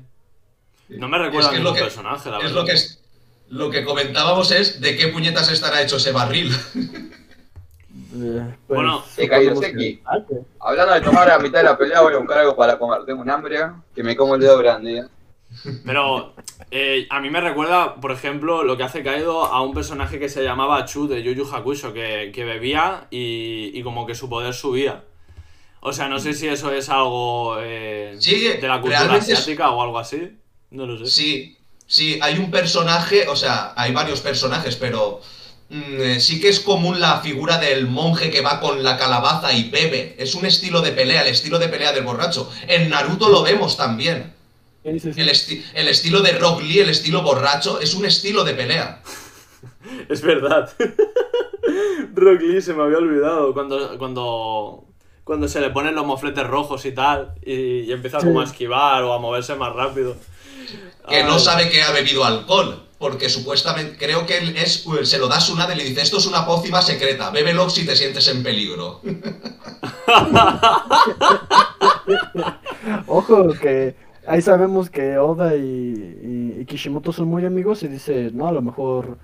No 0.88 1.08
me 1.08 1.16
Es 1.18 1.22
recuerda 1.24 1.50
que 1.50 1.56
a 1.56 1.58
es 1.58 1.64
lo 1.64 1.70
ningún 1.70 1.74
que- 1.74 1.82
personaje, 1.84 2.30
la 2.30 2.36
Es 2.38 2.42
verdad. 2.44 2.56
lo 2.56 2.64
que 2.64 2.72
es. 2.72 3.02
Lo 3.48 3.70
que 3.70 3.84
comentábamos 3.84 4.50
es 4.50 4.80
de 4.80 4.96
qué 4.96 5.08
puñetas 5.08 5.50
estará 5.52 5.80
hecho 5.82 5.96
ese 5.98 6.10
barril. 6.12 6.50
Eh, 8.18 8.54
Bueno, 8.68 9.04
Kairo 9.16 9.54
suponemos 9.54 9.58
Seki. 9.60 9.96
que- 9.96 10.02
Ah, 10.04 10.18
Hablando 10.60 10.94
de 10.94 11.00
tomar 11.02 11.30
a 11.30 11.38
mitad 11.38 11.58
de 11.58 11.64
la 11.64 11.78
pelea, 11.78 12.00
voy 12.00 12.14
a 12.14 12.18
buscar 12.18 12.38
algo 12.38 12.56
para 12.56 12.78
comer. 12.78 13.04
Tengo 13.04 13.20
un 13.22 13.30
hambre 13.30 13.58
que 13.94 14.02
me 14.02 14.16
como 14.16 14.34
el 14.34 14.40
dedo 14.40 14.58
grande. 14.58 14.98
¿eh? 14.98 15.04
Pero 15.84 16.34
eh, 16.70 17.06
a 17.10 17.20
mí 17.20 17.30
me 17.30 17.40
recuerda, 17.40 17.94
por 17.96 18.10
ejemplo, 18.12 18.64
lo 18.64 18.76
que 18.76 18.82
hace 18.82 19.02
Kaido 19.02 19.44
a 19.44 19.62
un 19.62 19.74
personaje 19.74 20.18
que 20.18 20.28
se 20.28 20.42
llamaba 20.42 20.84
Chu 20.84 21.06
de 21.08 21.22
Yu 21.22 21.32
Yu 21.32 21.46
Hakusho, 21.54 21.92
que, 21.92 22.32
que 22.34 22.44
bebía 22.44 23.06
y, 23.10 23.70
y 23.78 23.82
como 23.82 24.06
que 24.06 24.14
su 24.14 24.28
poder 24.28 24.54
subía. 24.54 25.04
O 25.80 25.92
sea, 25.92 26.08
no 26.08 26.18
sé 26.18 26.32
si 26.32 26.48
eso 26.48 26.72
es 26.72 26.88
algo 26.88 27.58
eh, 27.60 28.16
Sí, 28.18 28.48
de 28.48 28.66
la 28.66 28.80
cultura 28.80 29.16
es- 29.16 29.22
asiática 29.30 29.70
o 29.70 29.82
algo 29.82 29.98
así. 29.98 30.36
No 30.76 30.86
lo 30.86 30.98
sé. 30.98 31.06
Sí, 31.06 31.56
sí, 31.86 32.18
hay 32.22 32.38
un 32.38 32.50
personaje, 32.50 33.26
o 33.28 33.36
sea, 33.36 33.72
hay 33.76 33.92
varios 33.92 34.20
personajes, 34.20 34.76
pero 34.76 35.20
mm, 35.70 36.00
eh, 36.00 36.20
sí 36.20 36.40
que 36.40 36.48
es 36.48 36.60
común 36.60 37.00
la 37.00 37.20
figura 37.20 37.58
del 37.58 37.86
monje 37.86 38.30
que 38.30 38.40
va 38.42 38.60
con 38.60 38.82
la 38.82 38.96
calabaza 38.96 39.52
y 39.52 39.70
bebe. 39.70 40.14
Es 40.18 40.34
un 40.34 40.44
estilo 40.46 40.80
de 40.82 40.92
pelea, 40.92 41.22
el 41.22 41.28
estilo 41.28 41.58
de 41.58 41.68
pelea 41.68 41.92
del 41.92 42.04
borracho. 42.04 42.50
En 42.68 42.90
Naruto 42.90 43.28
lo 43.28 43.42
vemos 43.42 43.76
también. 43.76 44.34
Sí, 44.84 45.00
sí, 45.00 45.12
sí. 45.14 45.20
El, 45.20 45.28
esti- 45.28 45.64
el 45.74 45.88
estilo 45.88 46.20
de 46.20 46.32
Rock 46.38 46.62
Lee, 46.62 46.78
el 46.80 46.90
estilo 46.90 47.22
borracho, 47.22 47.80
es 47.80 47.94
un 47.94 48.04
estilo 48.06 48.44
de 48.44 48.54
pelea. 48.54 49.02
Es 50.08 50.20
verdad. 50.22 50.70
Rock 52.14 52.40
Lee 52.40 52.60
se 52.60 52.74
me 52.74 52.82
había 52.82 52.98
olvidado 52.98 53.52
cuando, 53.52 53.98
cuando, 53.98 54.84
cuando 55.24 55.48
se 55.48 55.60
le 55.60 55.70
ponen 55.70 55.94
los 55.94 56.06
mofletes 56.06 56.46
rojos 56.46 56.84
y 56.86 56.92
tal 56.92 57.32
y, 57.44 57.80
y 57.82 57.92
empieza 57.92 58.20
Sí. 58.20 58.26
como 58.26 58.40
a 58.40 58.44
esquivar 58.44 59.02
o 59.04 59.12
a 59.12 59.18
moverse 59.18 59.54
más 59.54 59.72
rápido. 59.74 60.16
Que 61.08 61.22
no 61.24 61.34
Ay. 61.34 61.38
sabe 61.40 61.68
que 61.70 61.82
ha 61.82 61.90
bebido 61.92 62.24
alcohol. 62.24 62.82
Porque 62.98 63.28
supuestamente, 63.28 63.98
creo 63.98 64.24
que 64.24 64.38
él 64.38 64.56
es, 64.56 64.78
pues, 64.78 65.10
se 65.10 65.18
lo 65.18 65.28
da 65.28 65.36
a 65.36 65.38
Tsunade 65.38 65.74
y 65.74 65.76
le 65.76 65.84
dice, 65.84 66.00
esto 66.00 66.16
es 66.16 66.24
una 66.26 66.46
pócima 66.46 66.80
secreta, 66.80 67.28
bébelo 67.30 67.68
si 67.68 67.84
te 67.84 67.94
sientes 67.94 68.26
en 68.28 68.42
peligro. 68.42 69.02
Ojo, 73.06 73.48
que 73.60 73.94
ahí 74.26 74.40
sabemos 74.42 74.90
que 74.90 75.18
Oda 75.18 75.54
y, 75.56 75.60
y- 75.60 76.56
y 76.60 76.64
Kishimoto 76.64 77.12
son 77.12 77.28
muy 77.28 77.44
amigos 77.44 77.82
y 77.82 77.88
dice, 77.88 78.30
no, 78.32 78.46
a 78.48 78.52
lo 78.52 78.62
mejor 78.62 79.18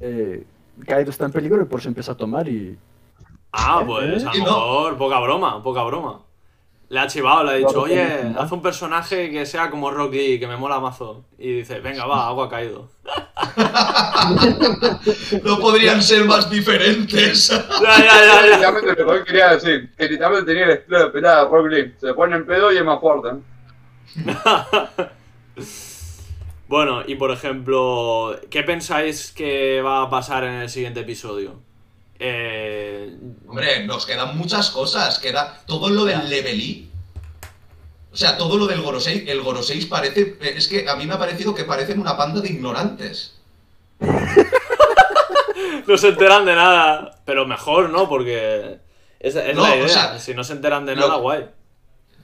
eh, 0.00 0.44
Kaido 0.86 1.10
está 1.10 1.26
en 1.26 1.32
peligro 1.32 1.60
y 1.62 1.66
por 1.66 1.80
eso 1.80 1.88
empieza 1.88 2.12
a 2.12 2.16
tomar 2.16 2.48
y... 2.48 2.78
Ah, 3.52 3.82
pues 3.86 4.24
a 4.24 4.32
lo 4.32 4.38
no. 4.38 4.44
mejor 4.44 4.96
poca 4.96 5.18
broma, 5.20 5.62
poca 5.62 5.82
broma. 5.82 6.20
Le 6.92 7.00
ha 7.00 7.06
chivado, 7.06 7.42
le 7.42 7.52
ha 7.52 7.54
dicho, 7.54 7.80
oye, 7.80 8.06
haz 8.36 8.52
un 8.52 8.60
personaje 8.60 9.30
que 9.30 9.46
sea 9.46 9.70
como 9.70 9.90
Rock 9.90 10.12
Lee, 10.12 10.38
que 10.38 10.46
me 10.46 10.58
mola 10.58 10.78
mazo. 10.78 11.24
Y 11.38 11.54
dice, 11.54 11.80
venga, 11.80 12.04
va, 12.04 12.26
agua 12.26 12.50
caído. 12.50 12.90
No 15.42 15.58
podrían 15.58 16.02
ser 16.02 16.26
más 16.26 16.50
diferentes. 16.50 17.48
Ya, 17.82 17.98
ya, 17.98 18.46
ya, 18.46 18.60
ya. 18.60 18.70
Lo 19.04 19.14
que 19.14 19.24
quería 19.24 19.54
decir, 19.54 19.90
que 19.96 20.06
literalmente 20.06 20.52
tenía 20.52 20.66
el 20.66 20.72
estilo 20.72 20.98
de 20.98 21.06
pelea 21.06 21.36
de 21.36 21.44
Rock 21.48 21.66
Lee. 21.70 21.94
Se 21.98 22.12
pone 22.12 22.36
en 22.36 22.44
pedo 22.44 22.70
y 22.70 22.76
es 22.76 22.84
más 22.84 23.00
fuerte. 23.00 23.38
Bueno, 26.68 27.02
y 27.06 27.16
por 27.16 27.30
ejemplo, 27.30 28.34
¿qué 28.48 28.62
pensáis 28.62 29.30
que 29.30 29.82
va 29.82 30.04
a 30.04 30.08
pasar 30.08 30.44
en 30.44 30.54
el 30.54 30.70
siguiente 30.70 31.00
episodio? 31.00 31.60
Eh, 32.24 33.16
Hombre, 33.48 33.84
nos 33.84 34.06
quedan 34.06 34.38
muchas 34.38 34.70
cosas. 34.70 35.18
Queda 35.18 35.60
todo 35.66 35.90
lo 35.90 36.04
del 36.04 36.28
Levelí. 36.30 36.88
O 38.12 38.16
sea, 38.16 38.36
todo 38.36 38.56
lo 38.56 38.66
del 38.66 38.80
Gorosei. 38.80 39.28
El 39.28 39.42
Gorosei 39.42 39.84
parece. 39.86 40.38
Es 40.40 40.68
que 40.68 40.88
a 40.88 40.94
mí 40.96 41.06
me 41.06 41.14
ha 41.14 41.18
parecido 41.18 41.54
que 41.54 41.64
parecen 41.64 41.98
una 42.00 42.12
banda 42.12 42.40
de 42.40 42.48
ignorantes. 42.50 43.34
no 45.86 45.96
se 45.98 46.08
enteran 46.08 46.44
de 46.44 46.54
nada, 46.54 47.18
pero 47.24 47.46
mejor, 47.46 47.90
¿no? 47.90 48.08
Porque 48.08 48.78
es 49.20 49.34
No, 49.54 49.66
la 49.76 49.84
o 49.84 49.88
sea, 49.88 50.18
si 50.18 50.34
no 50.34 50.44
se 50.44 50.52
enteran 50.54 50.86
de 50.86 50.94
lo- 50.96 51.08
nada, 51.08 51.20
guay. 51.20 51.46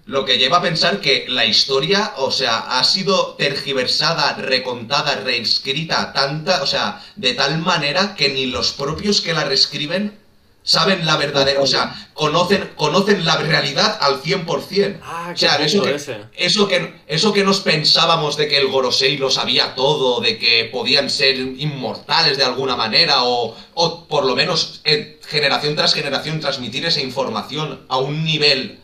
Lo 0.08 0.24
que 0.24 0.38
lleva 0.38 0.56
a 0.56 0.62
pensar 0.62 1.02
que 1.02 1.26
la 1.28 1.44
historia, 1.44 2.14
o 2.16 2.30
sea, 2.30 2.78
ha 2.78 2.82
sido 2.82 3.34
tergiversada, 3.34 4.32
recontada, 4.38 5.16
reescrita, 5.16 6.14
tanta, 6.14 6.62
o 6.62 6.66
sea, 6.66 7.04
de 7.16 7.34
tal 7.34 7.58
manera 7.58 8.14
que 8.14 8.30
ni 8.30 8.46
los 8.46 8.72
propios 8.72 9.20
que 9.20 9.34
la 9.34 9.44
reescriben 9.44 10.18
saben 10.62 11.04
la 11.04 11.18
verdadera, 11.18 11.60
o 11.60 11.66
sea, 11.66 12.08
conocen, 12.14 12.70
conocen 12.74 13.26
la 13.26 13.36
realidad 13.36 13.98
al 14.00 14.22
100%. 14.22 14.98
Ah, 15.02 15.32
o 15.34 15.36
sea, 15.36 15.56
eso 15.56 15.82
que, 15.82 15.94
ese. 15.96 16.16
eso, 16.34 16.66
que, 16.66 16.94
eso 17.06 17.34
que 17.34 17.44
nos 17.44 17.60
pensábamos 17.60 18.38
de 18.38 18.48
que 18.48 18.56
el 18.56 18.68
Gorosei 18.68 19.18
lo 19.18 19.28
sabía 19.28 19.74
todo, 19.74 20.22
de 20.22 20.38
que 20.38 20.70
podían 20.72 21.10
ser 21.10 21.36
inmortales 21.36 22.38
de 22.38 22.44
alguna 22.44 22.76
manera, 22.76 23.24
o, 23.24 23.54
o 23.74 24.04
por 24.06 24.24
lo 24.24 24.34
menos 24.34 24.80
eh, 24.84 25.20
generación 25.26 25.76
tras 25.76 25.92
generación 25.92 26.40
transmitir 26.40 26.86
esa 26.86 27.02
información 27.02 27.84
a 27.90 27.98
un 27.98 28.24
nivel 28.24 28.78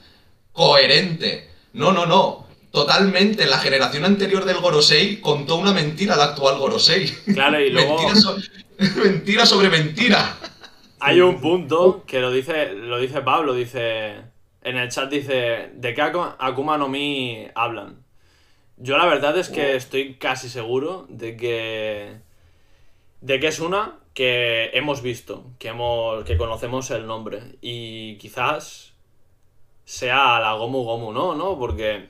coherente. 0.54 1.50
No, 1.75 1.92
no, 1.92 2.06
no. 2.06 2.46
Totalmente. 2.70 3.44
La 3.46 3.58
generación 3.58 4.04
anterior 4.06 4.44
del 4.46 4.58
Gorosei 4.61 5.20
contó 5.20 5.56
una 5.56 5.73
mentira 5.73 6.14
al 6.14 6.23
actual 6.23 6.58
Gorosei. 6.58 7.06
Claro, 7.34 7.61
y 7.61 7.68
luego 7.70 7.96
Mentira, 7.99 8.14
so- 8.20 8.37
mentira 9.04 9.46
sobre 9.46 9.68
mentira. 9.68 10.37
hay 11.00 11.20
un 11.20 11.40
punto 11.40 12.02
que 12.06 12.20
lo 12.20 12.32
dice, 12.32 12.73
lo 12.73 12.99
dice 12.99 13.20
Pablo, 13.20 13.52
dice. 13.54 14.14
En 14.62 14.78
el 14.78 14.88
chat 14.88 15.11
dice. 15.11 15.70
¿De 15.75 15.92
qué 15.94 16.00
Aku- 16.02 16.34
Akuma 16.38 16.78
no 16.78 16.88
Mi 16.88 17.46
hablan? 17.54 18.02
Yo 18.78 18.96
la 18.99 19.04
verdad 19.06 19.37
es 19.38 19.50
que 19.50 19.76
estoy 19.76 20.14
casi 20.14 20.49
seguro 20.49 21.06
de 21.11 21.37
que. 21.37 22.16
De 23.20 23.38
que 23.40 23.46
es 23.49 23.61
una 23.61 23.99
que 24.14 24.70
hemos 24.75 25.00
visto, 25.02 25.44
que 25.58 25.68
hemos. 25.68 26.25
que 26.25 26.37
conocemos 26.37 26.90
el 26.90 27.06
nombre. 27.06 27.40
Y 27.61 28.16
quizás 28.16 28.93
sea 29.84 30.40
la 30.40 30.54
Gomu 30.54 30.82
Gomu, 30.82 31.12
¿no? 31.12 31.34
¿No? 31.34 31.58
Porque. 31.58 32.08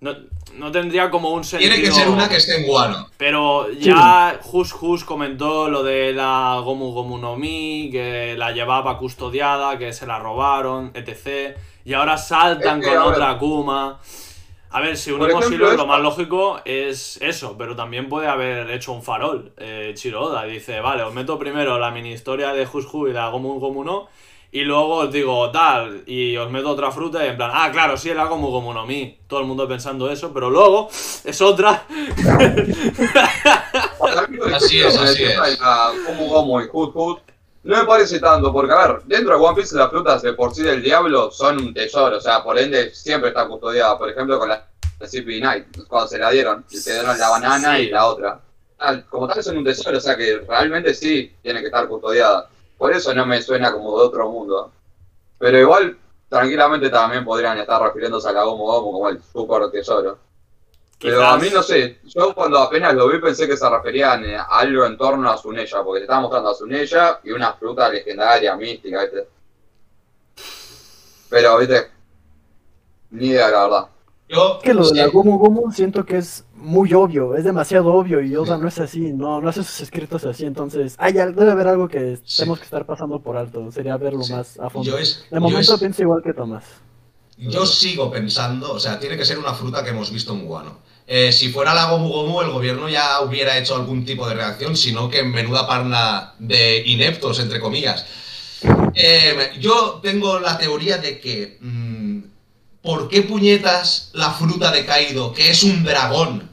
No, 0.00 0.14
no 0.54 0.72
tendría 0.72 1.10
como 1.10 1.30
un 1.30 1.44
sentido. 1.44 1.74
Tiene 1.74 1.86
que 1.86 1.92
ser 1.94 2.08
una 2.08 2.26
que 2.28 2.36
esté 2.36 2.56
en 2.56 2.66
Guano. 2.66 3.06
Pero 3.18 3.70
ya 3.72 4.40
Hus 4.50 4.74
Hus 4.80 5.04
comentó 5.04 5.68
lo 5.68 5.82
de 5.82 6.14
la 6.14 6.58
Gomu 6.64 6.92
Gomu 6.92 7.18
no 7.18 7.36
Mi, 7.36 7.90
que 7.92 8.34
la 8.38 8.52
llevaba 8.52 8.96
custodiada, 8.96 9.76
que 9.76 9.92
se 9.92 10.06
la 10.06 10.18
robaron, 10.18 10.90
etc. 10.94 11.54
Y 11.84 11.92
ahora 11.92 12.16
saltan 12.16 12.78
Es 12.80 12.84
que 12.86 12.90
con 12.94 12.98
ahora- 13.02 13.14
otra 13.16 13.30
Akuma. 13.30 14.00
A 14.72 14.80
ver, 14.80 14.96
si 14.96 15.10
unimos 15.10 15.50
hilos, 15.50 15.76
lo 15.76 15.84
más 15.86 16.00
lógico 16.00 16.60
es 16.64 17.18
eso, 17.20 17.56
pero 17.58 17.74
también 17.74 18.08
puede 18.08 18.28
haber 18.28 18.70
hecho 18.70 18.92
un 18.92 19.02
farol. 19.02 19.52
Eh, 19.58 19.92
Chiroda 19.96 20.44
dice, 20.44 20.80
vale, 20.80 21.02
os 21.02 21.12
meto 21.12 21.38
primero 21.40 21.76
la 21.80 21.90
mini 21.90 22.12
historia 22.12 22.52
de 22.52 22.66
Hus 22.72 22.86
y 23.08 23.12
la 23.12 23.28
Gomu 23.30 23.58
Gomu 23.58 23.82
no, 23.82 24.06
y 24.52 24.62
luego 24.62 24.96
os 24.96 25.12
digo 25.12 25.50
tal, 25.50 26.02
y 26.06 26.36
os 26.36 26.50
meto 26.50 26.70
otra 26.70 26.90
fruta 26.90 27.24
y 27.24 27.28
en 27.28 27.36
plan, 27.36 27.50
ah, 27.54 27.70
claro, 27.70 27.96
sí, 27.96 28.12
la 28.12 28.24
Gomu 28.26 28.48
Gomu 28.50 28.72
no 28.74 28.84
Mi. 28.86 29.18
Todo 29.28 29.40
el 29.40 29.46
mundo 29.46 29.68
pensando 29.68 30.10
eso, 30.10 30.32
pero 30.32 30.50
luego 30.50 30.88
es 31.24 31.40
otra. 31.40 31.84
Así 34.54 34.80
es, 34.80 34.96
así 34.96 35.24
es. 35.24 35.38
Como 36.06 36.26
Gomu 36.26 36.60
y 36.60 36.68
Hood 36.68 36.92
Hood. 36.92 37.18
No 37.62 37.76
me 37.76 37.84
parece 37.84 38.18
tanto, 38.20 38.52
porque 38.52 38.72
a 38.72 38.86
ver, 38.88 39.02
dentro 39.04 39.38
de 39.38 39.44
One 39.44 39.54
Piece 39.56 39.76
las 39.76 39.90
frutas 39.90 40.22
de 40.22 40.32
por 40.32 40.54
sí 40.54 40.62
del 40.62 40.82
diablo 40.82 41.30
son 41.30 41.58
un 41.58 41.74
tesoro, 41.74 42.16
o 42.16 42.20
sea, 42.20 42.42
por 42.42 42.58
ende 42.58 42.94
siempre 42.94 43.28
está 43.28 43.46
custodiada. 43.46 43.98
Por 43.98 44.08
ejemplo, 44.08 44.38
con 44.38 44.48
la 44.48 44.66
CP 45.06 45.40
Knight, 45.40 45.66
cuando 45.86 46.08
se 46.08 46.18
la 46.18 46.30
dieron, 46.30 46.64
te 46.64 46.80
dieron 46.92 47.18
la 47.18 47.28
banana 47.28 47.76
Sí. 47.76 47.82
y 47.82 47.90
la 47.90 48.06
otra. 48.06 48.40
Tal- 48.78 49.04
Como 49.10 49.28
tal 49.28 49.42
son 49.42 49.58
un 49.58 49.64
tesoro, 49.64 49.98
o 49.98 50.00
sea 50.00 50.16
que 50.16 50.38
realmente 50.48 50.94
sí 50.94 51.34
tiene 51.42 51.60
que 51.60 51.66
estar 51.66 51.86
custodiada. 51.86 52.48
Por 52.80 52.94
eso 52.94 53.12
no 53.12 53.26
me 53.26 53.42
suena 53.42 53.70
como 53.74 53.98
de 54.00 54.06
otro 54.06 54.30
mundo. 54.30 54.72
Pero 55.38 55.58
igual, 55.58 55.98
tranquilamente 56.30 56.88
también 56.88 57.26
podrían 57.26 57.58
estar 57.58 57.82
refiriéndose 57.82 58.26
a 58.30 58.32
la 58.32 58.42
Gomu 58.44 58.64
Gomu 58.64 58.92
como 58.92 59.08
el 59.10 59.22
super 59.22 59.70
tesoro. 59.70 60.16
Pero 60.98 61.18
Quizás- 61.18 61.34
a 61.34 61.36
mí 61.36 61.50
no 61.52 61.62
sé, 61.62 61.98
yo 62.04 62.34
cuando 62.34 62.58
apenas 62.58 62.94
lo 62.94 63.06
vi 63.08 63.18
pensé 63.18 63.46
que 63.46 63.58
se 63.58 63.68
referían 63.68 64.24
eh, 64.24 64.34
a 64.34 64.44
algo 64.44 64.86
en 64.86 64.96
torno 64.96 65.30
a 65.30 65.36
Zuneya, 65.36 65.82
porque 65.84 66.00
te 66.00 66.04
estaba 66.04 66.22
mostrando 66.22 66.48
a 66.48 66.54
Zuneya 66.54 67.20
y 67.22 67.32
una 67.32 67.52
fruta 67.52 67.86
legendaria, 67.90 68.56
mística, 68.56 69.02
¿viste? 69.02 69.28
Pero, 71.28 71.58
¿viste? 71.58 71.90
Ni 73.10 73.26
idea, 73.26 73.50
la 73.50 73.62
verdad. 73.64 73.86
Yo, 74.26 74.56
Es 74.56 74.62
que 74.62 74.72
lo 74.72 74.88
de 74.88 74.94
la 74.94 75.06
Gomu 75.08 75.36
Gomu 75.38 75.70
siento 75.70 76.06
que 76.06 76.16
es 76.16 76.46
muy 76.60 76.92
obvio, 76.94 77.34
es 77.36 77.44
demasiado 77.44 77.92
obvio 77.94 78.20
y 78.20 78.36
Oda 78.36 78.56
no 78.58 78.68
es 78.68 78.78
así, 78.78 79.12
no, 79.12 79.40
no 79.40 79.48
hace 79.48 79.62
sus 79.64 79.80
escritos 79.80 80.24
así, 80.24 80.44
entonces 80.44 80.94
hay, 80.98 81.12
debe 81.12 81.50
haber 81.50 81.68
algo 81.68 81.88
que 81.88 82.16
Sí. 82.24 82.38
tenemos 82.38 82.58
que 82.58 82.64
estar 82.64 82.84
pasando 82.86 83.20
por 83.20 83.36
alto, 83.36 83.70
sería 83.72 83.96
verlo 83.96 84.22
Sí. 84.22 84.32
más 84.32 84.58
a 84.58 84.70
fondo. 84.70 84.90
yo 84.90 84.98
es- 84.98 85.24
De 85.30 85.36
yo 85.36 85.40
momento 85.40 85.74
es- 85.74 85.80
pienso 85.80 86.02
igual 86.02 86.22
que 86.22 86.32
Tomás. 86.32 86.64
Yo 87.38 87.64
sigo 87.64 88.10
pensando, 88.10 88.72
o 88.72 88.78
sea, 88.78 89.00
tiene 89.00 89.16
que 89.16 89.24
ser 89.24 89.38
una 89.38 89.54
fruta 89.54 89.82
que 89.82 89.90
hemos 89.90 90.10
visto 90.12 90.32
en 90.34 90.44
Guano. 90.44 90.78
Eh, 91.06 91.32
si 91.32 91.50
fuera 91.50 91.74
la 91.74 91.90
Gomu 91.90 92.08
Gomu, 92.08 92.42
el 92.42 92.50
gobierno 92.50 92.88
ya 92.88 93.20
hubiera 93.22 93.56
hecho 93.56 93.74
algún 93.74 94.04
tipo 94.04 94.28
de 94.28 94.34
reacción, 94.34 94.76
sino 94.76 95.08
que 95.08 95.22
menuda 95.24 95.66
parna 95.66 96.34
de 96.38 96.82
ineptos, 96.86 97.40
entre 97.40 97.58
comillas. 97.58 98.04
Eh, 98.94 99.52
yo 99.58 100.00
tengo 100.02 100.38
la 100.38 100.58
teoría 100.58 100.98
de 100.98 101.18
que. 101.18 101.58
mm, 101.60 102.20
¿Por 102.82 103.08
qué 103.08 103.22
puñetas 103.22 104.10
la 104.14 104.30
fruta 104.30 104.70
de 104.72 104.86
Kaido, 104.86 105.32
que 105.34 105.50
es 105.50 105.62
un 105.64 105.84
dragón, 105.84 106.49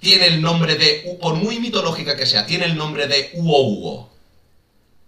tiene 0.00 0.26
el 0.26 0.40
nombre 0.42 0.76
de. 0.76 1.18
Por 1.20 1.34
muy 1.34 1.58
mitológica 1.58 2.16
que 2.16 2.26
sea, 2.26 2.46
tiene 2.46 2.64
el 2.66 2.76
nombre 2.76 3.06
de 3.06 3.30
Uo 3.34 3.60
Uo? 3.68 4.10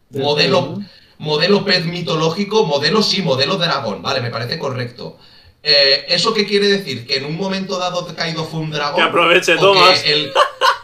Del 0.09 0.23
Modelo, 0.23 0.80
modelo 1.18 1.64
pez 1.64 1.85
mitológico, 1.85 2.64
modelo 2.64 3.02
sí, 3.02 3.23
modelo 3.23 3.56
dragón, 3.56 4.02
vale, 4.02 4.20
me 4.20 4.30
parece 4.30 4.59
correcto. 4.59 5.16
Eh, 5.62 6.06
¿Eso 6.09 6.32
qué 6.35 6.47
quiere 6.47 6.66
decir? 6.68 7.06
¿Que 7.06 7.18
en 7.18 7.26
un 7.26 7.37
momento 7.37 7.78
dado 7.78 8.06
Kaido 8.16 8.44
fue 8.44 8.61
un 8.61 8.70
dragón? 8.70 8.97
Que 8.97 9.02
aproveche, 9.02 9.52
¿O 9.52 9.56
que 9.56 9.61
Tomás. 9.61 10.02
el- 10.06 10.32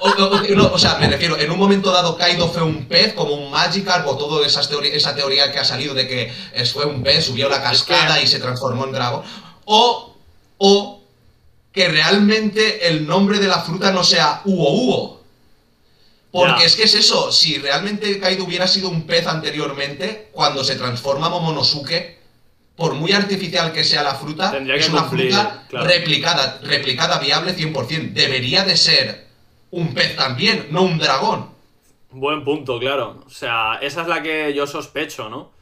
o, 0.00 0.08
o- 0.10 0.42
no, 0.54 0.66
o 0.72 0.78
sea, 0.78 0.96
me 0.98 1.08
refiero, 1.08 1.36
en 1.38 1.50
un 1.50 1.58
momento 1.58 1.90
dado 1.90 2.16
Kaido 2.16 2.46
fue 2.48 2.62
un 2.62 2.84
pez, 2.86 3.14
como 3.14 3.32
un 3.32 3.50
Magikarp, 3.50 4.06
o 4.06 4.16
toda 4.16 4.46
esa 4.46 4.60
teoría, 4.68 4.92
esa 4.94 5.16
teoría 5.16 5.50
que 5.50 5.58
ha 5.58 5.64
salido 5.64 5.94
de 5.94 6.06
que 6.06 6.30
es- 6.54 6.72
fue 6.72 6.84
un 6.84 7.02
pez, 7.02 7.24
subió 7.24 7.48
la 7.48 7.62
cascada 7.62 8.20
y 8.20 8.26
se 8.26 8.38
transformó 8.38 8.84
en 8.84 8.92
dragón. 8.92 9.22
O, 9.64 10.14
o 10.58 10.95
que 11.76 11.88
realmente 11.88 12.88
el 12.88 13.06
nombre 13.06 13.38
de 13.38 13.48
la 13.48 13.60
fruta 13.60 13.92
no 13.92 14.02
sea 14.02 14.40
Uo 14.46 14.72
Uo. 14.72 15.22
Porque 16.32 16.64
es 16.64 16.74
que 16.74 16.84
es 16.84 16.94
eso, 16.94 17.30
si 17.30 17.58
realmente 17.58 18.18
Kaido 18.18 18.44
hubiera 18.44 18.66
sido 18.66 18.88
un 18.88 19.06
pez 19.06 19.26
anteriormente, 19.26 20.30
cuando 20.32 20.64
se 20.64 20.76
transforma 20.76 21.28
Momonosuke, 21.28 22.18
por 22.76 22.94
muy 22.94 23.12
artificial 23.12 23.72
que 23.72 23.84
sea 23.84 24.02
la 24.02 24.14
fruta, 24.14 24.52
Tendría 24.52 24.76
es 24.76 24.88
una 24.88 25.02
cumplir, 25.02 25.32
fruta 25.32 25.66
claro. 25.68 25.86
replicada, 25.86 26.60
replicada 26.62 27.18
viable 27.18 27.54
100%. 27.54 28.12
Debería 28.14 28.64
de 28.64 28.76
ser 28.78 29.26
un 29.70 29.92
pez 29.92 30.16
también, 30.16 30.68
no 30.70 30.80
un 30.80 30.98
dragón. 30.98 31.50
Buen 32.10 32.42
punto, 32.42 32.80
claro. 32.80 33.22
O 33.26 33.30
sea, 33.30 33.78
esa 33.82 34.00
es 34.00 34.08
la 34.08 34.22
que 34.22 34.54
yo 34.54 34.66
sospecho, 34.66 35.28
¿no? 35.28 35.52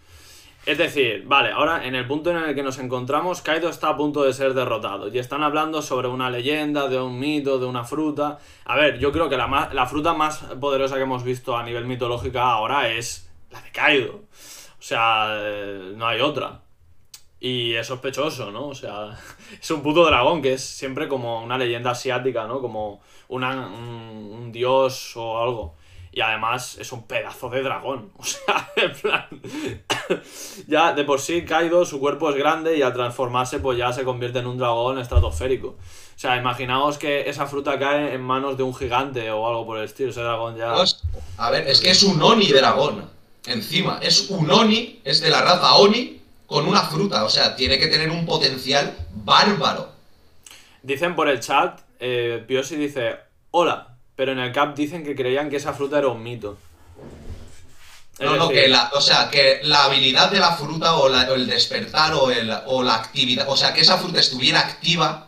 Es 0.66 0.78
decir, 0.78 1.24
vale, 1.26 1.50
ahora 1.52 1.86
en 1.86 1.94
el 1.94 2.06
punto 2.06 2.30
en 2.30 2.38
el 2.38 2.54
que 2.54 2.62
nos 2.62 2.78
encontramos, 2.78 3.42
Kaido 3.42 3.68
está 3.68 3.90
a 3.90 3.96
punto 3.98 4.22
de 4.22 4.32
ser 4.32 4.54
derrotado. 4.54 5.08
Y 5.08 5.18
están 5.18 5.42
hablando 5.42 5.82
sobre 5.82 6.08
una 6.08 6.30
leyenda, 6.30 6.88
de 6.88 6.98
un 6.98 7.18
mito, 7.18 7.58
de 7.58 7.66
una 7.66 7.84
fruta. 7.84 8.38
A 8.64 8.76
ver, 8.76 8.98
yo 8.98 9.12
creo 9.12 9.28
que 9.28 9.36
la, 9.36 9.46
ma- 9.46 9.68
la 9.74 9.86
fruta 9.86 10.14
más 10.14 10.38
poderosa 10.60 10.96
que 10.96 11.02
hemos 11.02 11.22
visto 11.22 11.54
a 11.56 11.62
nivel 11.64 11.84
mitológico 11.84 12.38
ahora 12.38 12.88
es 12.88 13.30
la 13.50 13.60
de 13.60 13.70
Kaido. 13.72 14.14
O 14.14 14.82
sea, 14.82 15.36
eh, 15.38 15.92
no 15.96 16.06
hay 16.06 16.20
otra. 16.22 16.62
Y 17.40 17.74
es 17.74 17.86
sospechoso, 17.86 18.50
¿no? 18.50 18.68
O 18.68 18.74
sea, 18.74 19.18
es 19.60 19.70
un 19.70 19.82
puto 19.82 20.06
dragón 20.06 20.40
que 20.40 20.54
es 20.54 20.64
siempre 20.64 21.08
como 21.08 21.42
una 21.42 21.58
leyenda 21.58 21.90
asiática, 21.90 22.46
¿no? 22.46 22.60
Como 22.62 23.02
una- 23.28 23.66
un, 23.66 24.30
un 24.32 24.50
dios 24.52 25.14
o 25.16 25.42
algo. 25.42 25.74
Y 26.14 26.20
además 26.20 26.76
es 26.78 26.92
un 26.92 27.08
pedazo 27.08 27.50
de 27.50 27.62
dragón. 27.62 28.12
O 28.18 28.24
sea, 28.24 28.70
en 28.76 28.92
plan. 28.92 29.26
ya 30.68 30.92
de 30.92 31.04
por 31.04 31.20
sí 31.20 31.44
Kaido, 31.44 31.84
su 31.84 31.98
cuerpo 31.98 32.30
es 32.30 32.36
grande 32.36 32.78
y 32.78 32.82
al 32.82 32.92
transformarse, 32.92 33.58
pues 33.58 33.76
ya 33.76 33.92
se 33.92 34.04
convierte 34.04 34.38
en 34.38 34.46
un 34.46 34.56
dragón 34.56 34.98
estratosférico. 34.98 35.68
O 35.68 36.18
sea, 36.18 36.36
imaginaos 36.36 36.98
que 36.98 37.28
esa 37.28 37.46
fruta 37.46 37.78
cae 37.78 38.14
en 38.14 38.22
manos 38.22 38.56
de 38.56 38.62
un 38.62 38.74
gigante 38.74 39.28
o 39.32 39.46
algo 39.48 39.66
por 39.66 39.78
el 39.78 39.84
estilo. 39.84 40.10
Ese 40.10 40.20
dragón 40.20 40.56
ya. 40.56 40.74
Pues, 40.74 41.02
a 41.36 41.50
ver, 41.50 41.66
es 41.66 41.80
que 41.80 41.90
es 41.90 42.02
un 42.04 42.22
Oni 42.22 42.52
dragón. 42.52 43.10
Encima, 43.46 43.98
es 44.00 44.30
un 44.30 44.48
Oni, 44.50 45.00
es 45.04 45.20
de 45.20 45.30
la 45.30 45.42
raza 45.42 45.74
Oni, 45.74 46.22
con 46.46 46.66
una 46.68 46.82
fruta. 46.82 47.24
O 47.24 47.28
sea, 47.28 47.56
tiene 47.56 47.78
que 47.78 47.88
tener 47.88 48.10
un 48.10 48.24
potencial 48.24 48.96
bárbaro. 49.12 49.88
Dicen 50.82 51.16
por 51.16 51.28
el 51.28 51.40
chat, 51.40 51.80
eh, 51.98 52.44
Piosi 52.46 52.76
dice, 52.76 53.16
hola, 53.50 53.93
pero 54.16 54.32
en 54.32 54.38
el 54.38 54.52
cap 54.52 54.74
dicen 54.76 55.04
que 55.04 55.14
creían 55.14 55.50
que 55.50 55.56
esa 55.56 55.72
fruta 55.72 55.98
era 55.98 56.08
un 56.08 56.22
mito. 56.22 56.56
Es 58.18 58.20
No, 58.26 58.36
no, 58.36 58.48
decir, 58.48 58.62
que 58.64 58.68
la, 58.68 58.90
o 58.94 59.00
sea, 59.00 59.28
que 59.28 59.60
la 59.64 59.84
habilidad 59.84 60.30
de 60.30 60.38
la 60.38 60.52
fruta 60.56 60.94
o, 60.94 61.08
la- 61.08 61.28
o 61.30 61.34
el 61.34 61.46
despertar 61.48 62.14
o, 62.14 62.30
el, 62.30 62.48
o 62.66 62.82
la 62.82 62.94
actividad, 62.94 63.48
o 63.48 63.56
sea, 63.56 63.72
que 63.74 63.80
esa 63.80 63.98
fruta 63.98 64.20
estuviera 64.20 64.60
activa, 64.60 65.26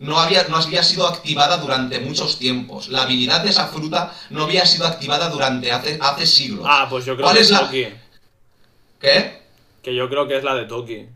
no 0.00 0.18
había, 0.20 0.44
no 0.44 0.58
había 0.58 0.82
sido 0.82 1.06
activada 1.08 1.56
durante 1.56 1.98
muchos 2.00 2.38
tiempos. 2.38 2.88
La 2.88 3.02
habilidad 3.02 3.42
de 3.42 3.48
esa 3.50 3.68
fruta 3.68 4.14
no 4.30 4.44
había 4.44 4.66
sido 4.66 4.86
activada 4.86 5.30
durante 5.30 5.72
hace, 5.72 5.98
hace 6.00 6.26
siglos. 6.26 6.66
Ah, 6.68 6.86
pues 6.90 7.06
yo 7.06 7.14
creo 7.16 7.24
¿Cuál 7.24 7.36
que 7.36 7.42
es 7.42 7.46
es 7.48 7.52
la- 7.52 7.60
Toki. 7.60 7.86
¿Qué? 9.00 9.38
Que 9.82 9.94
yo 9.94 10.08
creo 10.10 10.28
que 10.28 10.36
es 10.36 10.44
la 10.44 10.54
de 10.54 10.66
Toki. 10.66 11.06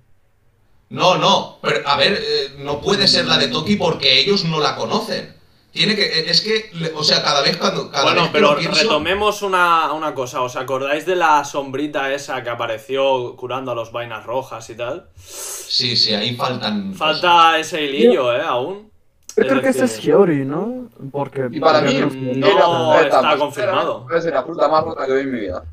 No, 0.88 1.16
no, 1.16 1.58
pero 1.62 1.86
a 1.88 1.96
ver, 1.96 2.14
eh, 2.22 2.54
no 2.58 2.80
puede 2.80 3.06
ser 3.06 3.26
la 3.26 3.36
de 3.38 3.48
Toki 3.48 3.76
porque 3.76 4.18
ellos 4.20 4.44
no 4.44 4.60
la 4.60 4.76
conocen. 4.76 5.34
Tiene 5.72 5.96
que, 5.96 6.30
es 6.30 6.42
que, 6.42 6.70
o 6.94 7.02
sea, 7.02 7.22
cada 7.22 7.40
vez 7.40 7.56
cuando, 7.56 7.90
cada 7.90 8.04
bueno, 8.04 8.22
vez 8.22 8.30
que 8.30 8.38
pero 8.38 8.56
pienso, 8.56 8.82
retomemos 8.82 9.40
una, 9.42 9.90
una 9.92 10.14
cosa. 10.14 10.42
¿Os 10.42 10.54
acordáis 10.56 11.06
de 11.06 11.16
la 11.16 11.44
sombrita 11.46 12.12
esa 12.12 12.42
que 12.42 12.50
apareció 12.50 13.34
curando 13.36 13.72
a 13.72 13.74
los 13.74 13.90
vainas 13.90 14.24
rojas 14.26 14.68
y 14.68 14.76
tal? 14.76 15.08
sí, 15.16 15.96
sí, 15.96 16.12
ahí 16.14 16.36
faltan. 16.36 16.92
Falta 16.94 17.58
ese 17.58 17.82
hilillo, 17.82 18.34
¿eh? 18.36 18.42
Aún. 18.42 18.90
Yo 19.34 19.44
creo 19.46 19.62
que 19.62 19.68
ese 19.70 19.86
es 19.86 19.98
Hiyori, 20.04 20.44
¿no? 20.44 20.90
Porque... 21.10 21.48
Y 21.50 21.58
para 21.58 21.80
mí, 21.80 21.94
no 22.36 22.94
era- 22.94 23.06
está 23.06 23.38
confirmado. 23.38 24.06
Es 24.14 24.26
la 24.26 24.42
fruta 24.42 24.68
más 24.68 24.84
rota 24.84 25.06
que 25.06 25.14
vi 25.14 25.20
en 25.22 25.32
mi 25.32 25.40
vida. 25.40 25.62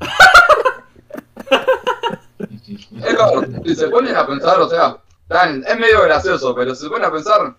Es 3.04 3.14
como, 3.16 3.42
si 3.64 3.74
se 3.74 3.88
ponen 3.88 4.16
a 4.16 4.26
pensar, 4.26 4.60
o 4.60 4.68
sea, 4.68 4.96
tan- 5.28 5.64
es 5.66 5.78
medio 5.78 6.02
gracioso, 6.02 6.54
pero 6.54 6.74
si 6.74 6.84
se 6.84 6.88
ponen 6.88 7.04
a 7.06 7.12
pensar, 7.12 7.54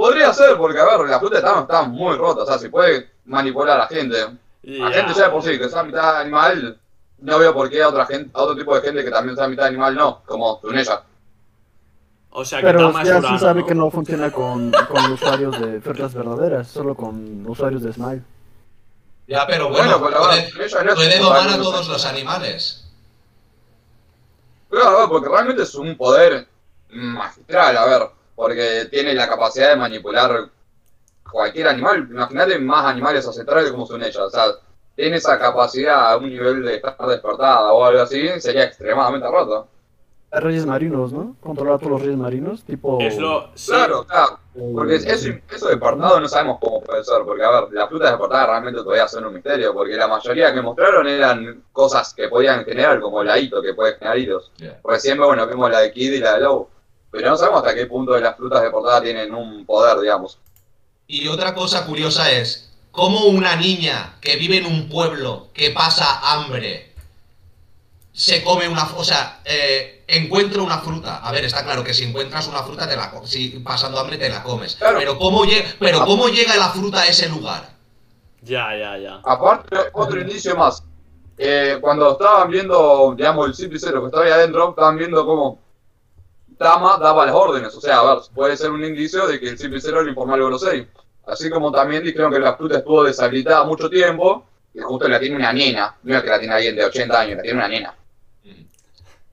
podría 0.00 0.32
ser, 0.32 0.56
porque 0.56 0.80
a 0.80 0.84
ver, 0.96 1.08
la 1.10 1.18
fruta 1.18 1.36
está, 1.38 1.60
está 1.60 1.82
muy 1.82 2.16
rota, 2.16 2.44
o 2.44 2.46
sea, 2.46 2.58
si 2.58 2.70
puede 2.70 3.10
manipular 3.26 3.76
a 3.76 3.78
la 3.80 3.86
gente. 3.86 4.16
La 4.62 4.88
Ya. 4.90 4.96
gente 4.96 5.12
ya 5.14 5.24
de 5.24 5.30
por 5.30 5.42
sí, 5.42 5.58
que 5.58 5.68
sea 5.68 5.82
mitad 5.82 6.20
animal, 6.20 6.80
no 7.18 7.38
veo 7.38 7.52
por 7.52 7.68
qué 7.68 7.82
a 7.82 7.88
otra 7.90 8.06
gente, 8.06 8.30
a 8.32 8.42
otro 8.42 8.56
tipo 8.56 8.74
de 8.74 8.80
gente 8.80 9.04
que 9.04 9.10
también 9.10 9.36
sea 9.36 9.46
mitad 9.46 9.66
animal 9.66 9.94
no, 9.94 10.22
como 10.24 10.58
Tunella. 10.58 11.02
O 12.30 12.44
sea, 12.46 12.60
que 12.60 12.64
Pero 12.64 12.92
ya 13.02 13.20
se 13.20 13.38
sabe 13.38 13.60
¿no? 13.60 13.66
que 13.66 13.74
no 13.74 13.90
funciona 13.90 14.30
con, 14.32 14.72
con 14.88 15.12
usuarios 15.12 15.60
de 15.60 15.80
frutas 15.82 16.14
verdaderas, 16.14 16.68
solo 16.68 16.94
con 16.94 17.44
usuarios 17.46 17.82
de 17.82 17.92
Smile. 17.92 18.22
Ya, 19.26 19.46
pero 19.46 19.68
bueno, 19.68 19.98
Bueno, 19.98 20.16
pero 20.16 20.24
puede, 20.28 20.50
Tunella 20.50 20.82
no 20.82 20.90
es 20.92 20.94
puede 20.96 21.16
un 21.16 21.22
domar 21.24 21.48
a 21.48 21.56
todos 21.58 21.88
los 21.88 22.06
animales. 22.06 22.86
Claro, 24.70 24.96
a 24.96 25.00
ver, 25.00 25.08
porque 25.10 25.28
realmente 25.28 25.62
es 25.64 25.74
un 25.74 25.94
poder 25.96 26.46
magistral, 26.88 27.76
a 27.76 27.84
ver, 27.84 28.10
porque 28.40 28.86
tiene 28.90 29.12
la 29.12 29.28
capacidad 29.28 29.68
de 29.68 29.76
manipular 29.76 30.48
cualquier 31.30 31.68
animal. 31.68 32.08
Imagínate 32.10 32.58
más 32.58 32.86
animales 32.86 33.26
ancestrales 33.26 33.70
como 33.70 33.84
son 33.84 34.02
ellas, 34.02 34.16
o 34.16 34.30
sea, 34.30 34.44
tiene 34.96 35.18
esa 35.18 35.38
capacidad 35.38 36.10
a 36.10 36.16
un 36.16 36.30
nivel 36.30 36.64
de 36.64 36.76
estar 36.76 36.96
despertada 37.06 37.70
o 37.70 37.84
algo 37.84 38.00
así, 38.00 38.28
sería 38.40 38.64
extremadamente 38.64 39.28
roto. 39.28 39.68
Reyes 40.32 40.64
marinos, 40.64 41.12
¿no? 41.12 41.36
Controlar 41.40 41.74
a 41.74 41.78
todos 41.78 41.92
los 41.92 42.00
reyes 42.00 42.16
marinos, 42.16 42.62
tipo... 42.62 42.98
Es 42.98 43.18
lo. 43.18 43.50
sí. 43.54 43.72
Claro, 43.72 44.06
claro, 44.06 44.38
porque 44.74 44.94
eso, 44.94 45.32
eso 45.50 45.68
despertado 45.68 46.18
no 46.18 46.28
sabemos 46.28 46.58
cómo 46.62 46.82
puede 46.82 47.04
ser, 47.04 47.22
porque 47.26 47.44
a 47.44 47.50
ver, 47.50 47.72
las 47.72 47.90
frutas 47.90 48.12
despertadas 48.12 48.48
realmente 48.48 48.82
todavía 48.82 49.06
son 49.06 49.26
un 49.26 49.34
misterio, 49.34 49.74
porque 49.74 49.96
la 49.96 50.08
mayoría 50.08 50.54
que 50.54 50.62
mostraron 50.62 51.06
eran 51.06 51.64
cosas 51.72 52.14
que 52.14 52.28
podían 52.28 52.64
generar, 52.64 53.00
como 53.00 53.22
la 53.22 53.38
hito, 53.38 53.60
que 53.60 53.74
puede 53.74 53.96
generar 53.96 54.18
hitos. 54.18 54.50
Recién, 54.82 55.18
bueno, 55.18 55.46
vimos 55.46 55.70
la 55.70 55.80
de 55.80 55.92
Kid 55.92 56.12
y 56.14 56.20
la 56.20 56.36
de 56.36 56.40
Low. 56.40 56.68
Pero 57.10 57.30
no 57.30 57.36
sabemos 57.36 57.62
hasta 57.62 57.74
qué 57.74 57.86
punto 57.86 58.18
las 58.18 58.36
frutas 58.36 58.62
de 58.62 58.70
portada 58.70 59.02
tienen 59.02 59.34
un 59.34 59.66
poder, 59.66 59.98
digamos. 60.00 60.38
Y 61.06 61.26
otra 61.28 61.54
cosa 61.54 61.86
curiosa 61.86 62.30
es, 62.30 62.70
cómo 62.92 63.24
una 63.26 63.56
niña 63.56 64.16
que 64.20 64.36
vive 64.36 64.58
en 64.58 64.66
un 64.66 64.88
pueblo 64.88 65.48
que 65.52 65.70
pasa 65.70 66.20
hambre 66.32 66.90
se 68.12 68.42
come 68.44 68.68
una, 68.68 68.84
o 68.96 69.04
sea, 69.04 69.40
eh, 69.44 70.04
encuentra 70.06 70.62
una 70.62 70.78
fruta. 70.78 71.18
A 71.18 71.32
ver, 71.32 71.44
está 71.44 71.64
claro 71.64 71.84
que 71.84 71.94
si 71.94 72.04
encuentras 72.04 72.48
una 72.48 72.62
fruta 72.62 72.88
te 72.88 72.96
la 72.96 73.12
si 73.24 73.60
pasando 73.60 73.98
hambre 73.98 74.18
te 74.18 74.28
la 74.28 74.42
comes. 74.42 74.76
Claro. 74.76 74.98
Pero 74.98 75.18
cómo 75.18 75.44
llega, 75.44 75.68
pero 75.78 76.04
cómo 76.04 76.28
llega 76.28 76.56
la 76.56 76.70
fruta 76.70 77.00
a 77.00 77.06
ese 77.06 77.28
lugar. 77.28 77.70
Ya, 78.42 78.76
ya, 78.76 78.98
ya. 78.98 79.20
Aparte, 79.24 79.76
otro 79.92 80.20
indicio 80.20 80.56
más. 80.56 80.82
Eh, 81.38 81.78
cuando 81.80 82.12
estaban 82.12 82.50
viendo, 82.50 83.14
digamos, 83.16 83.48
el 83.48 83.54
Ciplicero 83.54 84.00
que 84.00 84.06
estaba 84.06 84.24
ahí 84.24 84.30
adentro, 84.30 84.70
estaban 84.70 84.98
viendo 84.98 85.24
cómo 85.24 85.58
Tama 86.60 86.98
daba 86.98 87.24
las 87.24 87.34
órdenes. 87.34 87.74
O 87.74 87.80
sea, 87.80 88.00
a 88.00 88.04
ver, 88.14 88.22
puede 88.34 88.54
ser 88.54 88.70
un 88.70 88.84
indicio 88.84 89.26
de 89.26 89.40
que 89.40 89.48
el 89.48 89.58
Ciplicero 89.58 90.02
le 90.02 90.10
informó 90.10 90.34
algo 90.34 90.48
a 90.48 90.50
los 90.50 90.60
seis. 90.60 90.84
Así 91.26 91.48
como 91.48 91.72
también 91.72 92.04
dijeron 92.04 92.30
que 92.30 92.38
la 92.38 92.54
fruta 92.54 92.76
estuvo 92.78 93.02
deshabilitada 93.02 93.64
mucho 93.64 93.88
tiempo, 93.88 94.46
y 94.74 94.80
justo 94.80 95.08
la 95.08 95.18
tiene 95.18 95.36
una 95.36 95.54
nena. 95.54 95.96
No 96.02 96.16
es 96.18 96.22
que 96.22 96.28
la 96.28 96.38
tiene 96.38 96.52
alguien 96.54 96.76
de 96.76 96.84
80 96.84 97.18
años, 97.18 97.36
la 97.38 97.42
tiene 97.42 97.56
una 97.58 97.68
nena. 97.68 97.94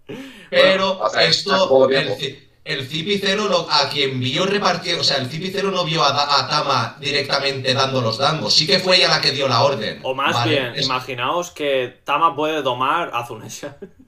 Pero 0.08 0.16
Bueno, 0.50 0.92
o 1.02 1.10
sea, 1.10 1.20
hace 1.20 1.30
esto, 1.30 1.90
el, 1.90 2.48
el 2.64 2.88
Cipicero 2.88 3.50
lo- 3.50 3.68
a 3.70 3.90
quien 3.90 4.22
vio 4.22 4.46
repartir, 4.46 4.96
o 4.98 5.04
sea, 5.04 5.18
el 5.18 5.28
Cipicero 5.28 5.70
no 5.70 5.84
vio 5.84 6.02
a, 6.04 6.48
Tama 6.50 6.96
directamente 7.02 7.74
dando 7.74 8.00
los 8.00 8.18
dangos. 8.18 8.54
Sí 8.54 8.66
que 8.66 8.80
fue 8.80 8.96
ella 8.98 9.10
la 9.10 9.20
que 9.20 9.32
dio 9.32 9.50
la 9.50 9.64
orden. 9.64 10.00
O 10.04 10.14
más 10.16 10.34
Vale, 10.34 10.52
bien, 10.52 10.76
es- 10.76 10.86
imaginaos 10.86 11.52
que 11.52 12.00
Tama 12.06 12.34
puede 12.38 12.62
domar 12.62 13.12
a 13.14 13.26
Zunesha. 13.28 13.76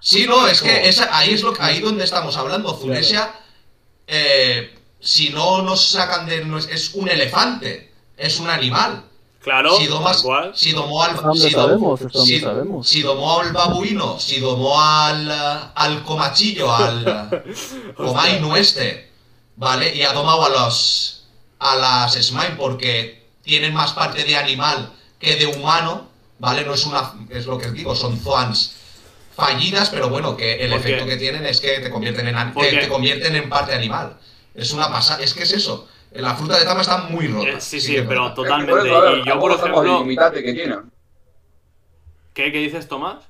Sí, 0.00 0.26
no, 0.26 0.46
es 0.48 0.62
que 0.62 0.88
esa, 0.88 1.16
ahí 1.16 1.30
es 1.34 1.42
lo 1.42 1.52
que- 1.52 1.62
ahí 1.62 1.80
donde 1.80 2.04
estamos 2.04 2.36
hablando. 2.36 2.74
Zunesia, 2.74 3.32
eh, 4.06 4.74
si 4.98 5.30
no 5.30 5.62
nos 5.62 5.88
sacan 5.90 6.26
de... 6.26 6.42
es- 6.70 6.94
un 6.94 7.08
elefante, 7.08 7.92
es 8.16 8.38
un 8.40 8.48
animal. 8.48 9.04
Claro, 9.42 9.74
si, 9.78 9.86
domas- 9.86 10.22
si 10.54 10.72
domó 10.72 11.02
al, 11.02 11.16
si 11.38 11.50
do- 11.50 11.62
sabemos, 11.62 12.00
hasta 12.02 12.18
donde 12.18 12.34
si- 12.34 12.40
sabemos. 12.40 12.86
si 12.88 13.00
domó 13.02 13.40
al 13.40 13.52
babuino, 13.52 14.18
si 14.20 14.38
domó 14.38 14.78
al, 14.78 15.30
al 15.74 16.02
comachillo, 16.04 16.70
al 16.74 17.42
comaino 17.96 18.54
este, 18.56 19.10
¿vale? 19.56 19.94
Y 19.96 20.02
ha 20.02 20.12
domado 20.12 20.44
a 20.44 20.48
los 20.50 21.16
a 21.58 21.76
las 21.76 22.14
slime 22.14 22.56
porque 22.58 23.26
tienen 23.42 23.72
más 23.74 23.92
parte 23.92 24.24
de 24.24 24.36
animal 24.36 24.92
que 25.18 25.36
de 25.36 25.46
humano, 25.46 26.08
¿vale? 26.38 26.64
No 26.64 26.74
es 26.74 26.84
una 26.84 27.14
es 27.30 27.46
lo 27.46 27.56
que 27.56 27.70
digo, 27.70 27.94
son 27.94 28.18
zoans 28.20 28.74
fallidas, 29.40 29.90
pero 29.90 30.08
bueno, 30.08 30.36
que 30.36 30.64
el 30.64 30.70
¿Por 30.70 30.82
qué? 30.82 30.88
efecto 30.88 31.06
que 31.06 31.16
tienen 31.16 31.46
es 31.46 31.60
que 31.60 31.80
te 31.80 31.90
convierten 31.90 32.28
en 32.28 32.36
an- 32.36 32.52
¿Por 32.52 32.64
te, 32.64 32.76
te 32.76 32.88
convierten 32.88 33.34
en 33.34 33.48
parte 33.48 33.74
animal. 33.74 34.16
Es 34.54 34.72
una 34.72 34.88
pasada, 34.88 35.22
es 35.24 35.34
que 35.34 35.42
es 35.44 35.52
eso. 35.52 35.88
La 36.12 36.34
fruta 36.34 36.58
de 36.58 36.64
tama 36.64 36.80
está 36.80 36.98
muy 36.98 37.28
rota. 37.28 37.48
Eh, 37.50 37.60
sí, 37.60 37.80
sí, 37.80 37.92
que 37.92 37.98
es 38.00 38.06
pero 38.06 38.34
totalmente. 38.34 38.72
Por 38.72 38.86
eso, 38.86 39.00
ver, 39.00 39.18
y 39.18 39.24
yo, 39.24 39.40
por 39.40 39.52
ejemplo. 39.52 39.98
limitante 40.00 40.42
que 40.42 40.52
tiene. 40.54 40.76
¿Qué, 42.34 42.52
qué 42.52 42.58
dices, 42.58 42.88
Tomás? 42.88 43.18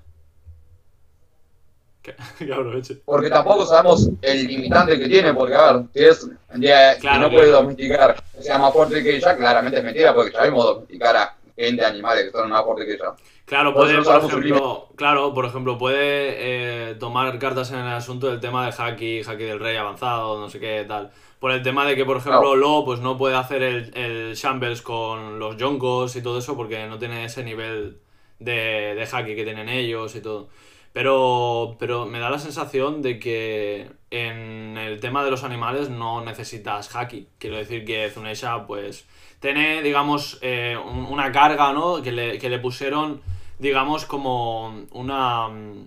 Que, 2.03 2.15
que 2.47 2.51
aproveche. 2.53 2.97
Porque 3.05 3.29
tampoco 3.29 3.67
sabemos 3.67 4.09
el 4.23 4.47
limitante 4.47 4.99
que 4.99 5.07
tiene, 5.07 5.35
porque 5.35 5.55
a 5.55 5.73
ver, 5.73 5.83
si 5.93 6.03
es 6.05 6.27
ya, 6.57 6.95
que 6.95 7.01
Claro, 7.01 7.21
no 7.21 7.31
puede 7.31 7.49
claro. 7.49 7.63
domesticar, 7.63 8.25
que 8.35 8.43
sea 8.43 8.57
más 8.59 8.73
fuerte 8.73 9.03
que 9.03 9.17
ella, 9.17 9.37
claramente 9.37 9.77
es 9.79 9.85
mentira, 9.85 10.15
porque 10.15 10.33
sabemos 10.33 10.65
domesticar 10.65 11.17
a 11.19 11.37
animales 11.67 12.31
fuertes 12.33 12.87
que 12.87 12.95
ella. 12.95 13.15
Claro, 13.45 13.75
Por 13.75 13.87
puede, 13.87 14.03
por 14.03 14.17
ejemplo, 14.17 14.89
claro, 14.97 15.35
por 15.35 15.45
ejemplo, 15.45 15.77
puede 15.77 16.91
eh, 16.91 16.95
tomar 16.97 17.39
cartas 17.39 17.71
en 17.73 17.79
el 17.79 17.89
asunto 17.89 18.29
del 18.29 18.41
tema 18.41 18.65
de 18.67 18.75
Haki, 18.77 19.23
Haki 19.23 19.43
del 19.45 19.59
Rey 19.59 19.77
avanzado, 19.77 20.39
no 20.41 20.49
sé 20.49 20.61
qué, 20.61 20.85
tal. 20.87 21.11
Por 21.41 21.51
el 21.53 21.63
tema 21.63 21.85
de 21.87 21.97
que, 21.97 22.05
por 22.05 22.19
ejemplo, 22.19 22.53
Claro. 22.53 22.57
Lo 22.57 22.85
pues 22.85 23.01
no 23.01 23.17
puede 23.17 23.37
hacer 23.37 23.63
el, 23.63 23.97
el 23.97 24.35
Shambles 24.35 24.83
con 24.83 25.39
los 25.41 25.57
Yonkos 25.57 26.15
y 26.17 26.23
todo 26.23 26.39
eso 26.39 26.57
porque 26.57 26.87
no 26.87 26.99
tiene 26.99 27.25
ese 27.25 27.43
nivel 27.43 28.01
de, 28.39 28.95
de 28.95 29.09
Haki 29.11 29.35
que 29.35 29.45
tienen 29.45 29.69
ellos 29.69 30.15
y 30.17 30.21
todo. 30.23 30.49
Pero, 30.93 31.77
pero 31.79 32.07
me 32.07 32.19
da 32.19 32.31
la 32.31 32.39
sensación 32.39 33.03
de 33.03 33.19
que 33.21 33.91
en 34.11 34.77
el 34.77 35.01
tema 35.01 35.25
de 35.25 35.31
los 35.31 35.45
animales 35.45 35.89
no 35.91 36.25
necesitas 36.25 36.95
Haki. 36.95 37.29
Quiero 37.39 37.57
decir 37.57 37.85
que 37.85 38.11
Zunesha, 38.11 38.67
pues, 38.67 39.07
tiene, 39.41 39.83
digamos, 39.83 40.39
eh, 40.43 40.77
un- 40.83 41.07
una 41.07 41.33
carga, 41.33 41.73
¿no? 41.73 42.03
Que 42.03 42.13
le, 42.13 42.39
que 42.39 42.49
le 42.51 42.59
pusieron, 42.59 43.21
digamos, 43.59 44.05
como 44.05 44.85
una, 44.93 45.49
mm, 45.49 45.85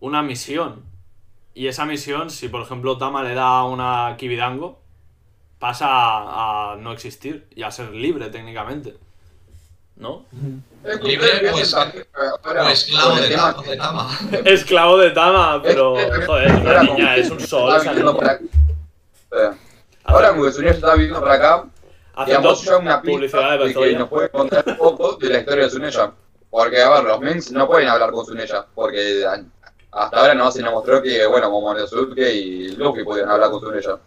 una 0.00 0.22
misión. 0.22 0.82
Y 1.54 1.66
esa 1.68 1.84
misión, 1.84 2.30
si 2.30 2.48
por 2.48 2.62
ejemplo 2.62 2.96
Tama 2.98 3.22
le 3.22 3.34
da 3.34 3.64
una 3.64 4.14
Kibidango, 4.18 4.78
pasa 5.58 5.86
a, 5.90 6.72
a 6.72 6.76
no 6.76 6.92
existir 6.92 7.46
y 7.54 7.62
a 7.62 7.70
ser 7.70 7.90
libre 7.92 8.30
técnicamente. 8.30 8.96
¿No? 9.96 10.24
Libre, 11.02 11.28
pues, 11.52 11.74
O 11.74 12.68
esclavo 12.70 13.16
de, 13.16 13.28
tema, 13.28 13.54
ta- 13.54 13.62
de 13.62 13.76
tama. 13.76 14.18
Esclavo 14.46 14.96
de 14.96 15.10
Tama, 15.10 15.60
pero 15.62 15.98
Es- 15.98 16.26
joder, 16.26 16.46
es 16.46 16.52
una 16.54 16.70
ahora 16.70 16.82
niña, 16.84 17.04
como 17.10 17.16
es 17.22 17.30
un 17.30 17.40
sol. 17.40 17.82
Eh, 19.32 19.50
Ahora 20.04 20.30
como 20.30 20.44
que 20.44 20.52
Suneya 20.52 20.72
está 20.72 20.94
viviendo 20.94 21.20
para 21.20 21.34
acá, 21.34 21.64
digamos 22.26 22.62
ya 22.64 22.76
una 22.76 23.02
publicidad 23.02 23.58
de 23.58 23.74
que 23.74 23.92
nos 23.96 24.08
puede 24.08 24.28
contar 24.28 24.64
un 24.66 24.76
poco 24.76 25.16
de 25.16 25.28
la 25.28 25.38
historia 25.38 25.64
de 25.64 25.70
Suneya. 25.70 26.12
Porque, 26.50 26.82
a 26.82 26.90
ver, 26.90 27.04
los 27.04 27.20
Minks 27.20 27.52
no 27.52 27.68
pueden 27.68 27.88
hablar 27.88 28.10
con 28.10 28.26
Suneya, 28.26 28.66
porque 28.74 29.24
hasta 29.92 30.20
ahora 30.20 30.34
no 30.34 30.50
se 30.50 30.62
nos 30.62 30.72
mostró 30.72 31.02
que, 31.02 31.24
bueno, 31.26 31.50
como 31.50 31.68
Monosuke 31.68 32.18
y 32.18 32.76
Luffy 32.76 33.04
podían 33.04 33.30
hablar 33.30 33.50
con 33.50 33.60
Suneya. 33.60 33.98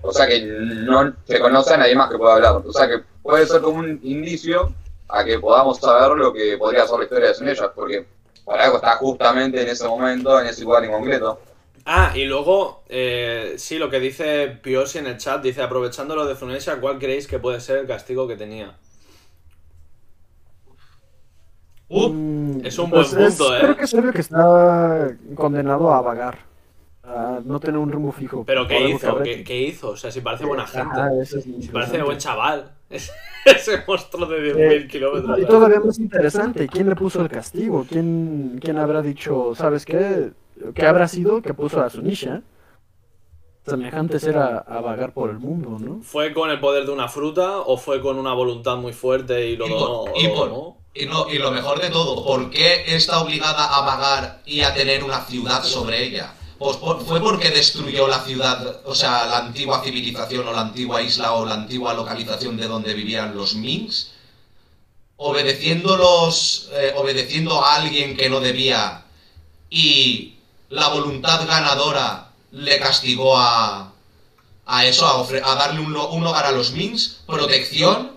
O 0.00 0.12
sea 0.12 0.26
que 0.26 0.40
no 0.42 1.12
se 1.24 1.38
conoce 1.38 1.74
a 1.74 1.76
nadie 1.76 1.94
más 1.94 2.10
que 2.10 2.18
pueda 2.18 2.34
hablar. 2.34 2.62
O 2.66 2.72
sea 2.72 2.88
que 2.88 3.02
puede 3.22 3.46
ser 3.46 3.60
como 3.60 3.78
un 3.78 4.00
indicio 4.02 4.74
a 5.08 5.24
que 5.24 5.38
podamos 5.38 5.78
saber 5.78 6.16
lo 6.16 6.32
que 6.32 6.56
podría 6.56 6.86
ser 6.86 6.98
la 6.98 7.04
historia 7.04 7.28
de 7.28 7.34
Suneya, 7.34 7.72
porque 7.72 8.06
para 8.44 8.64
algo 8.64 8.76
está 8.76 8.96
justamente 8.96 9.62
en 9.62 9.68
ese 9.68 9.86
momento, 9.86 10.40
en 10.40 10.46
ese 10.46 10.64
lugar 10.64 10.84
en 10.84 10.92
concreto. 10.92 11.38
Ah, 11.84 12.12
y 12.14 12.24
luego, 12.24 12.84
eh, 12.88 13.54
sí, 13.56 13.78
lo 13.78 13.90
que 13.90 14.00
dice 14.00 14.48
Piosi 14.62 14.98
en 14.98 15.06
el 15.06 15.16
chat, 15.18 15.42
dice, 15.42 15.62
aprovechando 15.62 16.14
lo 16.16 16.26
de 16.26 16.34
Zunesha, 16.36 16.80
¿cuál 16.80 16.98
creéis 16.98 17.26
que 17.26 17.38
puede 17.38 17.60
ser 17.60 17.78
el 17.78 17.86
castigo 17.86 18.26
que 18.28 18.36
tenía? 18.36 18.78
Uh, 21.88 22.08
Mm, 22.08 22.66
es 22.66 22.78
un 22.78 22.90
buen 22.90 23.04
punto, 23.04 23.54
¿eh? 23.56 23.60
Creo 23.60 23.76
que 23.76 23.84
es 23.84 23.94
obvio 23.94 24.12
que 24.12 24.20
está 24.20 25.16
condenado 25.34 25.92
a 25.92 26.00
vagar. 26.00 26.38
A 27.04 27.40
no 27.44 27.58
tener 27.58 27.78
un 27.78 27.90
rumbo 27.90 28.12
fijo. 28.12 28.44
¿Pero 28.44 28.66
qué 28.66 28.88
hizo? 28.90 29.10
habrá 29.10 29.24
¿Qué, 29.24 29.62
hizo? 29.62 29.90
O 29.90 29.96
sea, 29.96 30.10
si 30.10 30.20
parece 30.20 30.44
buena 30.44 30.66
gente. 30.66 31.00
Eso 31.20 31.38
es 31.38 31.44
Si 31.44 31.68
parece 31.68 32.00
buen 32.02 32.18
chaval. 32.18 32.72
Ese 33.44 33.82
monstruo 33.86 34.26
de 34.26 34.54
10.000 34.54 34.82
Eh, 34.84 34.86
kilómetros. 34.86 35.38
Y 35.40 35.46
todavía 35.46 35.80
más 35.80 35.98
interesante, 35.98 36.68
¿quién 36.68 36.88
le 36.88 36.94
puso 36.94 37.20
el 37.20 37.28
castigo? 37.28 37.84
¿Quién, 37.88 38.58
quién 38.62 38.78
habrá 38.78 39.02
dicho, 39.02 39.54
sabes 39.56 39.84
qué? 39.84 40.30
¿Qué 40.74 40.86
habrá 40.86 41.08
sido 41.08 41.42
que 41.42 41.54
puso 41.54 41.80
a 41.82 41.90
Sunisha? 41.90 42.42
Semejante 43.66 44.18
ser 44.18 44.36
a, 44.38 44.58
a 44.58 44.80
vagar 44.80 45.12
por 45.14 45.30
el 45.30 45.38
mundo, 45.38 45.76
¿no? 45.78 46.02
¿Fue 46.02 46.32
con 46.32 46.50
el 46.50 46.58
poder 46.58 46.84
de 46.84 46.90
una 46.92 47.08
fruta 47.08 47.60
o 47.60 47.76
fue 47.76 48.00
con 48.00 48.18
una 48.18 48.32
voluntad 48.32 48.76
muy 48.76 48.92
fuerte 48.92 49.46
y 49.46 49.56
lo 49.56 49.66
Y 49.66 49.70
donó? 49.70 50.04
por- 50.04 50.18
y 50.18 50.26
lo 50.26 50.34
por- 50.34 50.48
donó? 50.48 50.76
y, 50.94 51.06
no- 51.06 51.28
y 51.30 51.38
lo 51.38 51.50
mejor 51.52 51.80
de 51.80 51.88
todo, 51.90 52.24
¿por 52.24 52.50
qué 52.50 52.84
está 52.94 53.20
obligada 53.20 53.76
a 53.76 53.82
vagar 53.82 54.42
y 54.46 54.62
a 54.62 54.74
tener 54.74 55.04
una 55.04 55.20
ciudad 55.24 55.62
sobre 55.62 56.02
ella? 56.04 56.34
Pues 56.58 56.76
por- 56.76 57.00
fue 57.02 57.20
porque 57.20 57.50
destruyó 57.50 58.08
la 58.08 58.20
ciudad, 58.20 58.80
o 58.84 58.94
sea, 58.96 59.26
la 59.26 59.38
antigua 59.38 59.80
civilización 59.82 60.46
o 60.48 60.52
la 60.52 60.60
antigua 60.62 61.00
isla 61.00 61.32
o 61.34 61.46
la 61.46 61.54
antigua 61.54 61.94
localización 61.94 62.56
de 62.56 62.66
donde 62.66 62.94
vivían 62.94 63.36
los 63.36 63.54
Minks, 63.54 64.12
obedeciendo, 65.16 65.96
los, 65.96 66.68
eh, 66.74 66.94
obedeciendo 66.96 67.64
a 67.64 67.76
alguien 67.76 68.16
que 68.16 68.28
no 68.28 68.40
debía 68.40 69.04
y 69.70 70.34
la 70.72 70.88
voluntad 70.88 71.46
ganadora 71.46 72.28
le 72.50 72.78
castigó 72.78 73.36
a, 73.36 73.92
a 74.66 74.86
eso, 74.86 75.06
a, 75.06 75.22
ofre- 75.22 75.42
a 75.44 75.54
darle 75.54 75.80
un, 75.80 75.94
un 75.94 76.26
hogar 76.26 76.46
a 76.46 76.52
los 76.52 76.72
Minks, 76.72 77.22
protección 77.26 78.12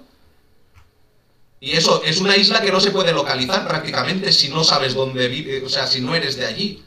y 1.60 1.72
eso, 1.72 2.02
es 2.06 2.22
una 2.22 2.36
isla 2.38 2.62
que 2.62 2.72
no 2.72 2.80
se 2.80 2.92
puede 2.92 3.12
localizar 3.12 3.68
prácticamente 3.68 4.32
si 4.32 4.50
no 4.50 4.64
sabes 4.64 4.94
dónde 4.94 5.28
vive, 5.28 5.64
o 5.66 5.70
sea, 5.70 5.88
si 5.88 6.00
no 6.00 6.14
eres 6.16 6.38
de 6.38 6.46
allí. 6.46 6.84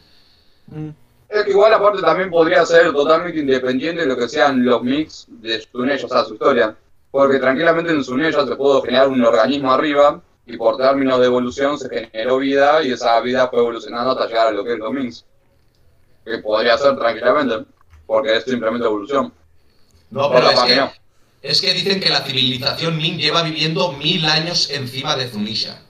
Mm. 0.68 0.88
Es 1.28 1.44
que 1.44 1.50
igual 1.50 1.74
aparte 1.74 2.00
también 2.00 2.30
podría 2.30 2.64
ser 2.64 2.92
totalmente 2.92 3.38
independiente 3.40 4.02
de 4.02 4.06
lo 4.06 4.16
que 4.16 4.28
sean 4.28 4.64
los 4.64 4.82
mix 4.82 5.26
de 5.28 5.60
Suneya, 5.60 6.06
o 6.06 6.08
sea, 6.08 6.24
su 6.24 6.34
historia. 6.34 6.76
Porque 7.10 7.38
tranquilamente 7.38 7.90
en 7.92 8.04
Suneya 8.04 8.46
se 8.46 8.56
pudo 8.56 8.80
generar 8.82 9.08
un 9.08 9.22
organismo 9.24 9.72
arriba 9.72 10.22
y 10.46 10.56
por 10.56 10.76
términos 10.76 11.18
de 11.20 11.26
evolución 11.26 11.78
se 11.78 11.88
generó 11.88 12.38
vida 12.38 12.82
y 12.82 12.92
esa 12.92 13.20
vida 13.20 13.48
fue 13.48 13.58
evolucionando 13.58 14.12
hasta 14.12 14.26
llegar 14.28 14.46
a 14.46 14.52
lo 14.52 14.64
que 14.64 14.74
es 14.74 14.78
los 14.78 14.92
mix. 14.92 15.24
Que 16.28 16.38
podría 16.38 16.76
ser 16.78 16.96
tranquilamente, 16.98 17.64
porque 18.06 18.36
es 18.36 18.44
simplemente 18.44 18.86
evolución. 18.86 19.32
No, 20.10 20.30
pero 20.30 20.48
Pero 20.48 20.62
es 20.64 20.90
que, 21.40 21.48
es 21.50 21.60
que 21.60 21.74
dicen 21.74 22.00
que 22.00 22.08
la 22.10 22.22
civilización 22.22 22.96
Ming 22.96 23.18
lleva 23.18 23.42
viviendo 23.42 23.92
mil 23.92 24.24
años 24.26 24.70
encima 24.70 25.16
de 25.16 25.28
Zunisha. 25.28 25.82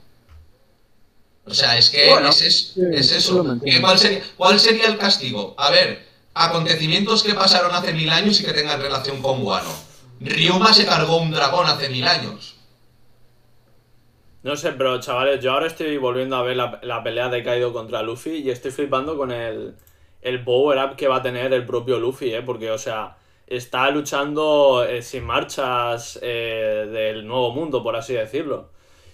O 1.45 1.53
sea, 1.53 1.77
es 1.77 1.89
que 1.89 2.09
Bueno. 2.09 2.29
es, 2.29 2.41
es- 2.41 2.77
eso 2.77 3.15
eso. 3.17 3.43
lo 3.43 3.53
entiendo. 3.53 3.65
¿Qué- 3.65 3.81
¿Cuál, 3.81 3.97
sería, 3.99 4.23
¿Cuál 4.37 4.59
sería 4.59 4.85
el 4.87 4.97
castigo? 4.97 5.55
A 5.57 5.71
ver, 5.71 6.05
acontecimientos 6.35 7.23
que 7.23 7.33
pasaron 7.33 7.73
hace 7.73 7.91
mil 7.93 8.09
años 8.11 8.39
y 8.39 8.45
que 8.45 8.53
tengan 8.53 8.81
relación 8.81 9.21
con 9.21 9.41
Guano. 9.43 9.71
Ryuma 10.21 10.73
se 10.73 10.85
cargó 10.85 11.17
un 11.17 11.31
dragón 11.31 11.65
hace 11.67 11.89
mil 11.89 12.07
años. 12.07 12.55
No 14.43 14.55
sé, 14.55 14.71
pero 14.73 14.99
chavales, 15.01 15.41
yo 15.43 15.51
ahora 15.51 15.67
estoy 15.67 15.97
volviendo 15.97 16.35
a 16.37 16.43
ver 16.43 16.55
la, 16.55 16.79
la 16.83 17.03
pelea 17.03 17.27
de 17.29 17.43
Kaido 17.43 17.73
contra 17.73 18.03
Luffy 18.03 18.37
y 18.37 18.49
estoy 18.51 18.71
flipando 18.71 19.17
con 19.17 19.31
el, 19.31 19.75
el 20.21 20.43
power 20.43 20.77
up 20.79 20.95
que 20.95 21.07
va 21.07 21.17
a 21.17 21.21
tener 21.21 21.53
el 21.53 21.65
propio 21.65 21.99
Luffy, 21.99 22.33
¿eh? 22.33 22.41
Porque, 22.41 22.71
o 22.71 22.77
sea, 22.77 23.17
está 23.47 23.89
luchando 23.89 24.85
eh, 24.87 25.01
sin 25.01 25.23
marchas 25.23 26.19
eh, 26.21 26.87
del 26.91 27.25
nuevo 27.25 27.51
mundo, 27.51 27.83
por 27.83 27.95
así 27.95 28.13
decirlo. 28.13 28.69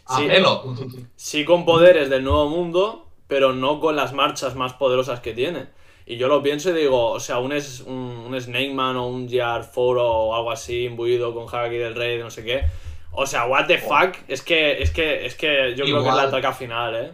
Sí, 0.08 0.26
Hacelo. 0.26 0.76
sí 1.16 1.46
con 1.46 1.66
poderes 1.66 2.10
del 2.10 2.24
nuevo 2.24 2.50
mundo, 2.50 3.08
pero 3.28 3.54
no 3.54 3.80
con 3.80 3.96
las 3.96 4.14
marchas 4.14 4.56
más 4.56 4.74
poderosas 4.74 5.20
que 5.20 5.34
tiene. 5.34 5.68
Y 6.08 6.18
yo 6.18 6.28
lo 6.28 6.44
pienso 6.44 6.70
y 6.70 6.74
digo, 6.74 7.12
o 7.12 7.20
sea, 7.20 7.40
un, 7.40 7.52
es, 7.52 7.82
un, 7.82 7.96
un 7.96 8.40
Snake 8.40 8.74
Man 8.74 8.96
o 8.98 9.08
un 9.08 9.28
GR4 9.28 9.98
o 9.98 10.36
algo 10.36 10.52
así 10.52 10.84
imbuido 10.84 11.34
con 11.34 11.48
Haki 11.48 11.78
del 11.78 11.96
Rey, 11.96 12.20
no 12.20 12.30
sé 12.30 12.44
qué. 12.44 12.64
O 13.12 13.26
sea, 13.26 13.46
what 13.46 13.66
the 13.66 13.78
fuck, 13.78 14.16
es 14.28 14.42
que, 14.42 14.82
es 14.84 14.92
que, 14.92 15.26
es 15.26 15.36
que 15.36 15.74
yo 15.76 15.86
creo 15.86 16.04
que 16.04 16.10
es 16.10 16.16
la 16.16 16.24
ataca 16.24 16.54
final, 16.54 16.96
¿eh? 16.96 17.12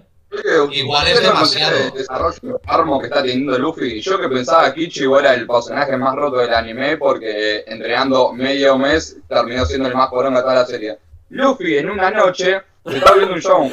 Igual 0.72 1.08
es 1.08 1.22
demasiado. 1.22 1.92
desarrollo 1.92 2.62
armo 2.66 3.00
que 3.00 3.08
está 3.08 3.22
teniendo 3.22 3.58
Luffy. 3.60 4.02
Yo 4.02 4.20
que 4.20 4.30
pensaba 4.30 4.74
que 4.74 4.84
Ichigo 4.84 5.20
era 5.20 5.34
el 5.34 5.46
personaje 5.46 5.96
más 5.98 6.16
roto 6.16 6.38
del 6.38 6.54
anime 6.54 6.98
porque 6.98 7.64
entrenando 7.68 8.32
medio 8.34 8.78
mes 8.78 9.18
terminó 9.28 9.66
siendo 9.66 9.90
el 9.90 9.96
más 9.96 10.10
poronga 10.10 10.40
de 10.40 10.44
toda 10.44 10.56
la 10.56 10.66
serie. 10.66 10.98
Luffy 11.30 11.78
en 11.78 11.90
una 11.90 12.12
noche 12.12 12.62
se 12.86 12.98
está 12.98 13.14
viendo 13.14 13.34
un 13.36 13.42
show, 13.42 13.70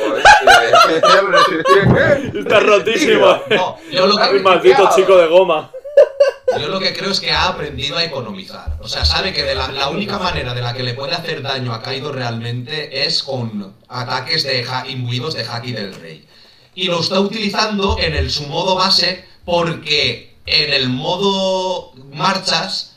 Está 2.35 2.61
rotísimo. 2.61 3.41
No, 3.51 3.77
yo 3.91 4.07
lo 4.07 4.17
que, 4.19 4.41
maldito 4.41 4.91
chico 4.95 5.17
de 5.17 5.27
goma. 5.29 5.71
Yo 6.61 6.69
lo 6.69 6.81
que 6.81 6.93
creo 6.95 7.11
es 7.11 7.21
que 7.21 7.31
ha 7.31 7.49
aprendido 7.49 7.97
a 7.97 8.05
economizar. 8.05 8.77
O 8.81 8.89
sea, 8.89 9.05
sabe 9.05 9.33
que 9.33 9.43
de 9.45 9.55
la, 9.55 9.69
la 9.69 9.89
única 9.91 10.19
manera 10.19 10.55
de 10.55 10.63
la 10.63 10.73
que 10.75 10.83
le 10.83 10.95
puede 10.95 11.13
hacer 11.13 11.43
daño 11.43 11.73
a 11.75 11.83
Kaido 11.83 12.11
realmente 12.13 13.05
es 13.07 13.23
con 13.23 13.75
ataques 13.89 14.45
de 14.45 14.65
ha- 14.69 14.87
imbuidos 14.87 15.35
de 15.35 15.45
Haki 15.45 15.73
del 15.73 15.95
Rey. 15.95 16.27
Y 16.83 16.85
lo 16.87 17.01
está 17.01 17.19
utilizando 17.21 17.97
en 17.99 18.15
el, 18.15 18.31
su 18.31 18.45
modo 18.47 18.77
base 18.77 19.25
porque 19.45 20.37
en 20.47 20.73
el 20.73 20.89
modo 20.89 21.93
marchas 22.13 22.97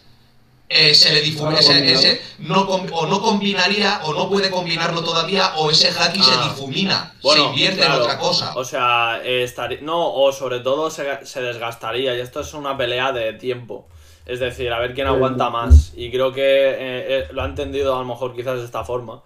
eh, 0.70 0.94
se 0.96 1.12
le 1.14 1.22
difumina, 1.22 1.60
ese- 1.60 1.92
ese 1.92 2.22
no 2.40 2.62
o 2.62 3.06
no 3.08 3.22
combinaría 3.22 4.02
o 4.06 4.14
no 4.14 4.30
puede 4.30 4.50
combinarlo 4.50 5.04
todavía 5.04 5.54
o 5.58 5.70
ese 5.70 5.90
Haki 5.90 6.22
se 6.24 6.32
Ah. 6.34 6.44
difumina, 6.50 7.14
Bueno, 7.24 7.44
se 7.44 7.50
invierte 7.50 7.80
claro. 7.80 7.96
en 7.96 8.02
otra 8.04 8.18
cosa. 8.20 8.54
O 8.56 8.64
sea, 8.64 9.20
eh, 9.24 9.46
no, 9.82 10.14
o 10.14 10.32
sobre 10.32 10.60
todo 10.62 10.90
se, 10.90 11.26
se 11.26 11.42
desgastaría. 11.42 12.16
Y 12.16 12.22
esto 12.22 12.40
es 12.42 12.54
una 12.54 12.78
pelea 12.78 13.12
de 13.12 13.34
tiempo. 13.34 13.88
Es 14.26 14.40
decir, 14.40 14.72
a 14.72 14.80
ver 14.80 14.94
quién 14.94 15.08
aguanta 15.08 15.50
más. 15.50 15.92
Y 15.96 16.10
creo 16.12 16.32
que 16.32 16.42
eh, 16.42 16.76
eh, 16.80 17.28
lo 17.34 17.42
ha 17.42 17.46
entendido 17.46 17.96
a 17.96 18.00
lo 18.00 18.06
mejor 18.06 18.34
quizás 18.36 18.60
de 18.60 18.66
esta 18.66 18.86
forma. 18.86 19.24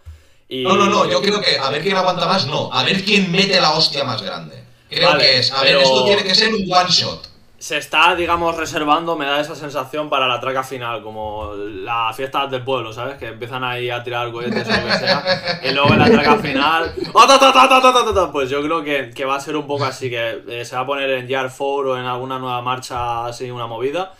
Y 0.48 0.64
no, 0.64 0.76
no, 0.76 0.86
no, 0.86 1.10
yo 1.10 1.22
creo 1.22 1.42
que 1.42 1.58
a 1.58 1.70
ver 1.70 1.82
quién 1.82 1.98
aguanta 1.98 2.28
más, 2.28 2.46
no, 2.48 2.72
a 2.72 2.84
ver 2.84 3.04
quién 3.04 3.32
mete 3.32 3.60
la 3.60 3.74
hostia 3.74 4.04
más 4.04 4.22
grande. 4.22 4.64
Creo 4.90 5.10
vale, 5.10 5.24
que 5.24 5.40
es, 5.40 5.52
a 5.52 5.64
ver, 5.64 5.78
esto 5.78 6.06
tiene 6.06 6.24
que 6.24 6.36
ser 6.36 6.54
un 6.54 6.72
one 6.72 6.90
shot. 6.90 7.30
Se 7.58 7.78
está, 7.78 8.14
digamos, 8.14 8.56
reservando, 8.56 9.16
me 9.16 9.26
da 9.26 9.40
esa 9.40 9.56
sensación 9.56 10.08
para 10.08 10.28
la 10.28 10.40
traca 10.40 10.62
final, 10.62 11.02
como 11.02 11.56
las 11.56 12.16
fiestas 12.16 12.52
del 12.52 12.64
pueblo, 12.64 12.94
¿sabes? 12.94 13.18
Que 13.18 13.28
empiezan 13.28 13.64
ahí 13.64 13.90
a 13.90 14.04
tirar 14.04 14.32
cohetes 14.32 14.68
o 14.68 14.72
lo 14.72 14.86
que 14.86 14.98
sea, 15.00 15.60
y 15.64 15.72
luego 15.72 15.94
en 15.94 16.00
la 16.00 16.06
traca 16.12 16.38
final. 16.38 16.94
¡Ah, 17.16 18.30
pues 18.32 18.50
yo 18.52 18.62
creo 18.62 18.84
que, 18.84 19.10
que 19.10 19.26
va 19.26 19.38
a 19.38 19.40
ser 19.40 19.56
un 19.56 19.66
poco 19.66 19.86
así, 19.86 20.12
que 20.12 20.44
eh, 20.48 20.64
se 20.64 20.76
va 20.76 20.84
a 20.84 20.86
poner 20.86 21.10
en 21.10 21.28
Jar 21.28 21.52
4 21.58 21.92
o 21.94 21.98
en 21.98 22.06
alguna 22.06 22.38
nueva 22.38 22.62
marcha 22.62 23.26
así, 23.26 23.50
una 23.50 23.66
movida 23.66 24.14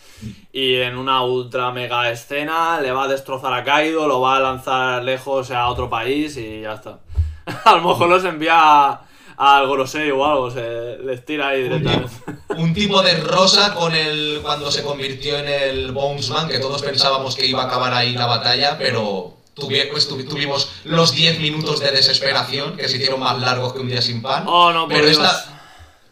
y 0.52 0.76
en 0.76 0.96
una 0.96 1.22
ultra 1.22 1.70
mega 1.72 2.10
escena 2.10 2.80
le 2.80 2.90
va 2.92 3.04
a 3.04 3.08
destrozar 3.08 3.52
a 3.52 3.62
Kaido, 3.64 4.06
lo 4.06 4.20
va 4.20 4.36
a 4.36 4.40
lanzar 4.40 5.02
lejos 5.04 5.50
a 5.50 5.68
otro 5.68 5.88
país 5.90 6.36
y 6.36 6.62
ya 6.62 6.74
está. 6.74 6.98
a 7.64 7.72
lo 7.76 7.88
mejor 7.88 8.08
los 8.08 8.24
envía 8.24 9.00
al 9.36 9.66
Gorosei 9.66 10.10
o 10.10 10.24
algo, 10.24 10.50
se 10.50 10.96
les 11.04 11.24
tira 11.24 11.48
ahí 11.48 11.62
directamente. 11.64 12.10
Un 12.56 12.72
tipo 12.72 13.02
de 13.02 13.20
rosa 13.20 13.74
con 13.74 13.94
el 13.94 14.40
cuando 14.42 14.70
se 14.70 14.82
convirtió 14.82 15.38
en 15.38 15.46
el 15.48 15.92
Bonesman, 15.92 16.48
que 16.48 16.58
todos 16.58 16.82
pensábamos 16.82 17.36
que 17.36 17.44
iba 17.46 17.62
a 17.62 17.66
acabar 17.66 17.92
ahí 17.92 18.14
la 18.14 18.24
batalla, 18.24 18.78
pero 18.78 19.34
tuvi- 19.54 19.90
pues, 19.90 20.10
tuvi- 20.10 20.26
tuvimos 20.26 20.70
los 20.84 21.12
10 21.12 21.38
minutos 21.40 21.80
de 21.80 21.90
desesperación, 21.90 22.78
que 22.78 22.88
se 22.88 22.96
hicieron 22.96 23.20
más 23.20 23.38
largos 23.38 23.74
que 23.74 23.80
un 23.80 23.88
día 23.88 24.00
sin 24.00 24.22
pan. 24.22 24.44
Oh, 24.46 24.72
no, 24.72 24.88
pero 24.88 25.04
Dios. 25.04 25.18
esta, 25.18 25.60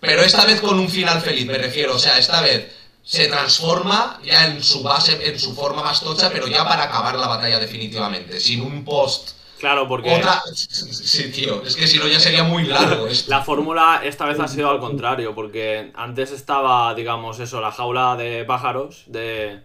pero 0.00 0.20
esta 0.20 0.44
vez 0.44 0.60
con 0.60 0.78
un 0.78 0.90
final 0.90 1.22
feliz, 1.22 1.46
me 1.46 1.56
refiero. 1.56 1.94
O 1.94 1.98
sea, 1.98 2.18
esta 2.18 2.42
vez 2.42 2.70
se 3.04 3.28
transforma 3.28 4.18
ya 4.24 4.46
en 4.46 4.62
su 4.62 4.82
base, 4.82 5.28
en 5.28 5.38
su 5.38 5.54
forma 5.54 5.82
más 5.82 6.00
tocha, 6.00 6.30
pero 6.32 6.46
ya 6.48 6.66
para 6.66 6.84
acabar 6.84 7.16
la 7.16 7.28
batalla 7.28 7.58
definitivamente, 7.58 8.40
sin 8.40 8.62
un 8.62 8.84
post. 8.84 9.32
Claro, 9.58 9.86
porque 9.86 10.12
Otra. 10.12 10.42
Sí, 10.52 11.30
tío, 11.30 11.62
es 11.62 11.76
que 11.76 11.86
si 11.86 11.98
no 11.98 12.08
ya 12.08 12.18
sería 12.18 12.44
muy 12.44 12.64
largo 12.64 13.06
esto. 13.08 13.30
la 13.30 13.42
fórmula 13.42 14.00
esta 14.04 14.26
vez 14.26 14.40
ha 14.40 14.48
sido 14.48 14.70
al 14.70 14.80
contrario, 14.80 15.34
porque 15.34 15.92
antes 15.94 16.32
estaba, 16.32 16.94
digamos, 16.94 17.38
eso, 17.40 17.60
la 17.60 17.72
jaula 17.72 18.16
de 18.16 18.44
pájaros 18.44 19.04
de, 19.06 19.60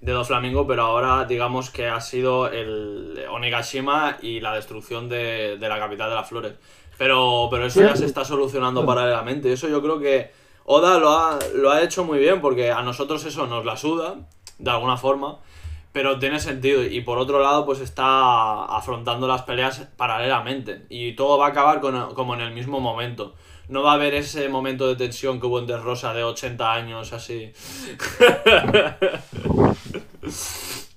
de 0.00 0.12
Doflamingo, 0.12 0.66
pero 0.66 0.82
ahora, 0.82 1.24
digamos, 1.26 1.70
que 1.70 1.86
ha 1.86 2.00
sido 2.00 2.48
el 2.48 3.24
Onigashima 3.30 4.18
y 4.22 4.40
la 4.40 4.54
destrucción 4.54 5.08
de, 5.08 5.58
de 5.58 5.68
la 5.68 5.78
capital 5.78 6.08
de 6.08 6.14
las 6.16 6.28
flores. 6.28 6.54
Pero, 6.98 7.48
pero 7.50 7.66
eso 7.66 7.82
ya 7.82 7.94
se 7.94 8.06
está 8.06 8.24
solucionando 8.24 8.86
paralelamente. 8.86 9.52
Eso 9.52 9.68
yo 9.68 9.82
creo 9.82 9.98
que 9.98 10.30
Oda 10.68 10.98
lo 10.98 11.10
ha, 11.10 11.38
lo 11.54 11.70
ha 11.70 11.82
hecho 11.82 12.04
muy 12.04 12.18
bien, 12.18 12.40
porque 12.40 12.70
a 12.72 12.82
nosotros 12.82 13.24
eso 13.24 13.46
nos 13.46 13.64
la 13.64 13.76
suda, 13.76 14.16
de 14.58 14.70
alguna 14.70 14.96
forma. 14.96 15.38
Pero 15.92 16.18
tiene 16.18 16.40
sentido. 16.40 16.84
Y 16.84 17.00
por 17.00 17.18
otro 17.18 17.40
lado, 17.40 17.64
pues 17.64 17.80
está 17.80 18.64
afrontando 18.64 19.26
las 19.26 19.42
peleas 19.42 19.88
paralelamente. 19.96 20.82
Y 20.90 21.14
todo 21.14 21.38
va 21.38 21.46
a 21.46 21.50
acabar 21.50 21.80
con- 21.80 22.14
como 22.14 22.34
en 22.34 22.40
el 22.42 22.52
mismo 22.52 22.80
momento. 22.80 23.34
No 23.68 23.82
va 23.82 23.92
a 23.92 23.94
haber 23.94 24.14
ese 24.14 24.48
momento 24.48 24.86
de 24.88 24.96
tensión 24.96 25.40
que 25.40 25.46
hubo 25.46 25.58
en 25.58 25.68
Rosa 25.82 26.12
de 26.12 26.22
80 26.22 26.72
años, 26.72 27.12
así. 27.12 27.52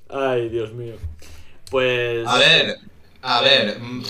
Ay, 0.09 0.49
Dios 0.49 0.73
mío. 0.73 0.95
Pues. 1.69 2.27
A 2.27 2.37
ver, 2.37 2.75
a 3.21 3.41
ver. 3.41 3.79
mm, 3.79 4.03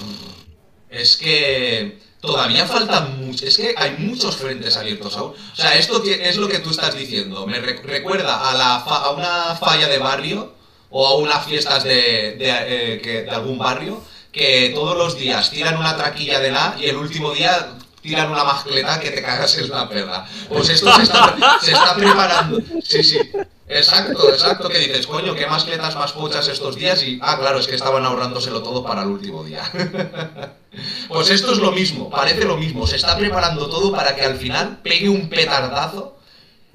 Es 0.90 1.18
que 1.18 2.00
todavía 2.22 2.66
faltan 2.66 3.26
muchos. 3.26 3.44
Es 3.44 3.58
que 3.58 3.74
hay 3.78 3.96
muchos 3.98 4.36
frentes 4.38 4.76
abiertos 4.78 5.16
aún. 5.18 5.32
O 5.34 5.56
sea, 5.56 5.76
esto 5.76 6.04
es 6.04 6.38
lo 6.38 6.48
que 6.48 6.60
tú 6.60 6.70
estás 6.72 6.96
diciendo. 6.96 7.46
Me 7.48 7.60
re- 7.60 7.82
recuerda 7.84 8.36
a, 8.36 9.12
una 9.12 9.56
falla 9.56 9.88
de 9.88 9.98
barrio 9.98 10.54
o 10.90 11.08
a 11.08 11.16
unas 11.18 11.46
fiestas 11.46 11.84
eh, 11.86 12.36
de 12.40 13.30
algún 13.30 13.58
barrio 13.58 14.02
que 14.32 14.72
todos 14.76 14.96
los 14.98 15.18
días 15.18 15.50
tiran 15.50 15.78
una 15.78 15.96
traquilla 15.98 16.40
de 16.40 16.52
la 16.52 16.76
y 16.80 16.86
el 16.86 16.98
último 16.98 17.32
día 17.32 17.74
tiran 18.02 18.32
una 18.32 18.44
mascleta 18.44 19.00
que 19.00 19.10
te 19.12 19.22
cagas 19.22 19.58
en 19.58 19.70
la 19.70 19.90
perra. 19.90 20.26
Pues 20.48 20.70
esto 20.70 20.92
se 20.96 21.72
está 21.72 21.96
preparando. 21.96 22.62
Sí, 22.84 23.04
sí. 23.04 23.20
Exacto, 23.70 24.30
exacto, 24.34 24.68
que 24.68 24.80
dices, 24.80 25.06
coño, 25.06 25.36
qué 25.36 25.46
mascletas 25.46 25.96
más 25.96 26.12
pochas 26.14 26.48
estos 26.48 26.76
días 26.76 27.04
y, 27.04 27.20
ah, 27.22 27.38
claro, 27.40 27.60
es 27.60 27.68
que 27.68 27.76
estaban 27.76 28.04
ahorrándoselo 28.04 28.64
todo 28.64 28.84
para 28.84 29.04
el 29.04 29.10
último 29.10 29.44
día. 29.44 29.64
pues 31.08 31.30
esto 31.30 31.52
es 31.52 31.60
lo 31.60 31.72
mismo, 31.72 32.10
parece 32.10 32.46
lo 32.46 32.58
mismo, 32.58 32.88
se 32.88 32.96
está 32.96 33.16
preparando 33.16 33.70
todo 33.70 33.92
para 33.92 34.16
que 34.16 34.24
al 34.24 34.38
final 34.38 34.80
pegue 34.84 35.08
un 35.10 35.30
petardazo 35.30 36.18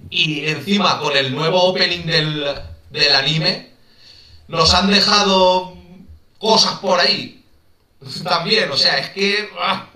y 0.09 0.46
encima 0.46 1.00
con 1.00 1.16
el 1.16 1.35
nuevo 1.35 1.64
opening 1.64 2.07
del, 2.07 2.54
del 2.90 3.14
anime 3.16 3.70
nos 4.46 4.72
han 4.74 4.88
dejado 4.90 5.74
cosas 6.38 6.78
por 6.78 7.00
ahí. 7.00 7.44
También, 8.22 8.70
o 8.70 8.76
sea, 8.76 8.98
es 8.98 9.11
que 9.11 9.48
ah, 9.59 9.88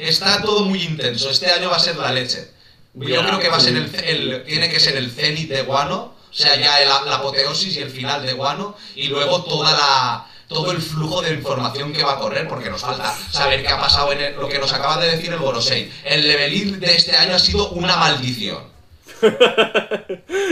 está 0.00 0.42
todo 0.42 0.64
muy 0.64 0.82
intenso, 0.82 1.30
este 1.30 1.48
año 1.52 1.70
va 1.70 1.76
a 1.76 1.80
ser 1.80 1.96
la 1.96 2.10
leche. 2.10 2.50
Yo 2.94 3.22
creo 3.24 3.38
que 3.38 3.48
va 3.48 3.58
a 3.58 3.60
ser 3.60 3.76
el, 3.76 3.94
el- 4.04 4.42
tiene 4.44 4.68
que 4.68 4.80
ser 4.80 4.96
el 4.96 5.12
cenit 5.12 5.48
de 5.48 5.62
Guano, 5.62 6.18
o 6.30 6.34
sea, 6.34 6.56
ya 6.56 6.80
la 6.84 7.16
apoteosis 7.16 7.76
y 7.76 7.80
el 7.80 7.90
final 7.90 8.24
de 8.24 8.32
Guano, 8.34 8.76
y 8.94 9.08
luego 9.08 9.42
toda 9.44 9.72
la 9.72 10.26
todo 10.48 10.72
el 10.72 10.82
flujo 10.82 11.22
de 11.22 11.32
información 11.32 11.92
que 11.92 12.02
va 12.02 12.14
a 12.14 12.18
correr, 12.18 12.48
porque 12.48 12.70
nos 12.70 12.80
falta 12.80 13.16
saber 13.30 13.62
qué 13.62 13.68
ha 13.68 13.78
pasado 13.80 14.10
en 14.10 14.20
el- 14.20 14.34
lo 14.34 14.48
que 14.48 14.58
nos 14.58 14.72
acaba 14.72 14.96
de 14.98 15.14
decir 15.16 15.32
el 15.32 15.38
Gorosei. 15.38 15.92
El 16.04 16.26
leveling 16.26 16.80
de 16.80 16.96
este 16.96 17.16
año 17.16 17.36
ha 17.36 17.38
sido 17.38 17.68
una 17.70 17.96
maldición. 17.96 18.58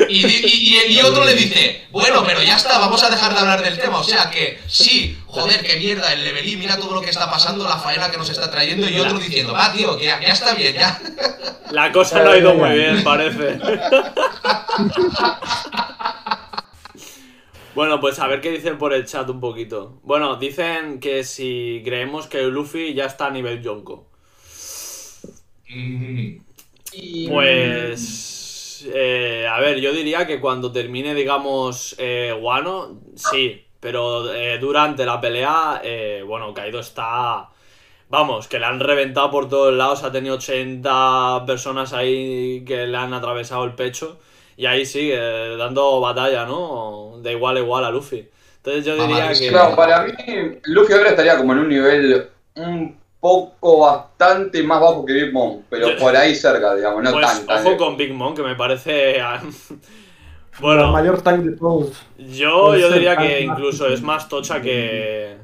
Y, 0.09 0.24
di- 0.26 0.40
y- 0.44 0.76
y- 0.88 0.92
y 0.98 1.00
otro 1.00 1.24
le 1.24 1.35
dice, 1.35 1.87
bueno, 1.90 2.22
pero 2.26 2.42
ya 2.42 2.57
está, 2.57 2.78
vamos 2.78 3.02
a 3.02 3.11
dejar 3.11 3.33
de 3.33 3.38
hablar 3.40 3.62
del 3.62 3.78
tema. 3.78 3.98
O 4.00 4.04
sea 4.04 4.31
que, 4.31 4.59
sí, 4.66 5.16
joder, 5.26 5.62
qué 5.64 5.76
mierda, 5.76 6.12
el 6.12 6.24
levelín, 6.24 6.59
mira 6.59 6.76
todo 6.76 6.94
lo 6.94 7.00
que 7.00 7.11
está 7.11 7.31
pasando, 7.31 7.64
la 7.68 7.78
faena 7.78 8.11
que 8.11 8.16
nos 8.18 8.28
está 8.31 8.50
trayendo, 8.50 8.88
y 8.88 8.98
otro 9.00 9.18
diciendo, 9.18 9.52
va, 9.52 9.72
tío, 9.72 9.96
que 9.96 10.04
ya, 10.04 10.20
ya 10.20 10.28
está 10.33 10.54
bien, 10.54 10.74
ya. 10.74 11.00
La 11.70 11.92
cosa 11.92 12.22
no 12.24 12.31
ha 12.31 12.38
ido 12.38 12.54
muy 12.54 12.70
bien, 12.70 13.04
parece. 13.04 13.59
Bueno, 17.74 18.00
pues 18.00 18.18
a 18.18 18.26
ver 18.26 18.40
qué 18.40 18.50
dicen 18.50 18.76
por 18.76 18.92
el 18.92 19.04
chat 19.07 19.28
un 19.31 19.38
poquito. 19.40 20.00
Bueno, 20.02 20.35
dicen 20.37 20.98
que 20.98 21.22
si 21.22 21.81
creemos 21.85 22.26
que 22.26 22.42
Luffy 22.42 22.92
ya 22.94 23.04
está 23.04 23.26
a 23.26 23.31
nivel 23.31 23.62
Yonko. 23.62 24.09
Mm, 25.68 26.38
Pues. 28.82 28.94
eh, 28.94 29.46
a 29.48 29.60
ver, 29.60 29.80
yo 29.80 29.92
diría 29.92 30.26
que 30.26 30.40
cuando 30.40 30.72
termine, 30.72 31.14
digamos, 31.14 31.94
eh, 31.98 32.32
Wano, 32.38 33.00
sí. 33.14 33.64
Pero 33.80 34.32
eh, 34.34 34.58
durante 34.58 35.06
la 35.06 35.20
pelea, 35.20 35.80
eh, 35.84 36.22
bueno, 36.26 36.52
Kaido 36.52 36.80
está. 36.80 37.48
Vamos, 38.08 38.48
que 38.48 38.58
le 38.58 38.66
han 38.66 38.80
reventado 38.80 39.30
por 39.30 39.48
todos 39.48 39.74
lados. 39.74 40.02
Ha 40.04 40.10
tenido 40.12 40.36
80 40.36 41.44
personas 41.46 41.92
ahí 41.92 42.64
que 42.66 42.86
le 42.86 42.96
han 42.96 43.12
atravesado 43.14 43.64
el 43.64 43.74
pecho. 43.74 44.18
Y 44.56 44.66
ahí 44.66 44.84
sigue, 44.86 45.16
dando 45.56 46.00
batalla, 46.00 46.44
¿no? 46.44 47.18
De 47.22 47.32
igual 47.32 47.56
a 47.58 47.60
igual 47.60 47.84
a 47.84 47.90
Luffy. 47.90 48.28
Entonces 48.56 48.84
yo 48.84 48.96
diría 48.96 49.26
Mamá, 49.26 49.34
que. 49.34 49.48
Claro, 49.48 49.76
para 49.76 50.04
mí, 50.04 50.12
Luffy 50.64 50.92
ahora 50.94 51.10
estaría 51.10 51.36
como 51.36 51.52
en 51.52 51.58
un 51.60 51.68
nivel 51.68 52.30
un 52.56 52.97
poco 53.20 53.81
bastante 53.81 54.62
más 54.62 54.81
bajo 54.81 55.04
que 55.04 55.12
Big 55.12 55.33
Mom, 55.33 55.62
pero 55.68 55.96
por 55.96 56.16
ahí 56.16 56.35
cerca, 56.35 56.74
digamos, 56.74 57.02
no 57.02 57.12
Pues 57.12 57.26
tan, 57.26 57.46
tan 57.46 57.66
ojo 57.66 57.76
con 57.76 57.96
Big 57.96 58.12
Mom, 58.12 58.35
que 58.35 58.42
me 58.42 58.54
parece. 58.54 59.18
La 59.18 59.42
bueno. 60.61 60.92
mayor 60.92 61.20
tank 61.22 61.42
de 61.42 61.57
todos. 61.57 62.00
Yo, 62.16 62.76
yo 62.76 62.90
diría 62.90 63.16
que 63.16 63.40
incluso 63.40 63.88
es 63.88 64.02
más 64.02 64.28
tocha 64.28 64.61
que. 64.61 65.37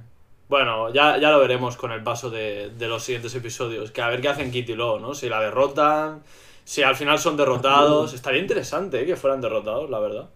Bueno, 0.49 0.93
ya, 0.93 1.19
ya 1.19 1.31
lo 1.31 1.41
veremos 1.41 1.77
con 1.77 1.91
el 1.91 2.03
paso 2.03 2.31
de, 2.31 2.71
de 2.71 2.87
los 2.87 3.03
siguientes 3.03 3.35
episodios. 3.35 3.91
Que 3.91 4.03
a 4.03 4.09
ver 4.09 4.21
qué 4.21 4.29
hacen 4.29 4.53
Kitty 4.53 4.73
y 4.73 4.77
Lo, 4.77 5.01
¿no? 5.01 5.15
Si 5.15 5.29
la 5.29 5.41
derrotan, 5.41 6.23
si 6.65 6.83
al 6.83 6.95
final 6.95 7.19
son 7.19 7.37
derrotados. 7.37 8.13
Estaría 8.13 8.41
interesante 8.41 9.03
¿eh? 9.03 9.07
que 9.07 9.17
fueran 9.17 9.41
derrotados, 9.41 9.91
la 9.91 9.99
verdad. 9.99 10.29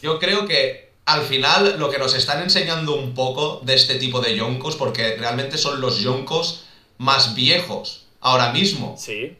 Yo 0.00 0.18
creo 0.20 0.46
que 0.46 0.92
al 1.06 1.22
final 1.22 1.76
lo 1.78 1.90
que 1.90 1.98
nos 1.98 2.14
están 2.14 2.42
enseñando 2.42 2.94
un 2.94 3.14
poco 3.14 3.60
de 3.64 3.74
este 3.74 3.96
tipo 3.96 4.20
de 4.20 4.36
yonkos, 4.36 4.76
porque 4.76 5.16
realmente 5.16 5.56
son 5.58 5.80
los 5.80 6.00
yonkos 6.00 6.67
más 6.98 7.34
viejos 7.34 8.04
ahora 8.20 8.52
mismo. 8.52 8.96
Sí. 8.98 9.36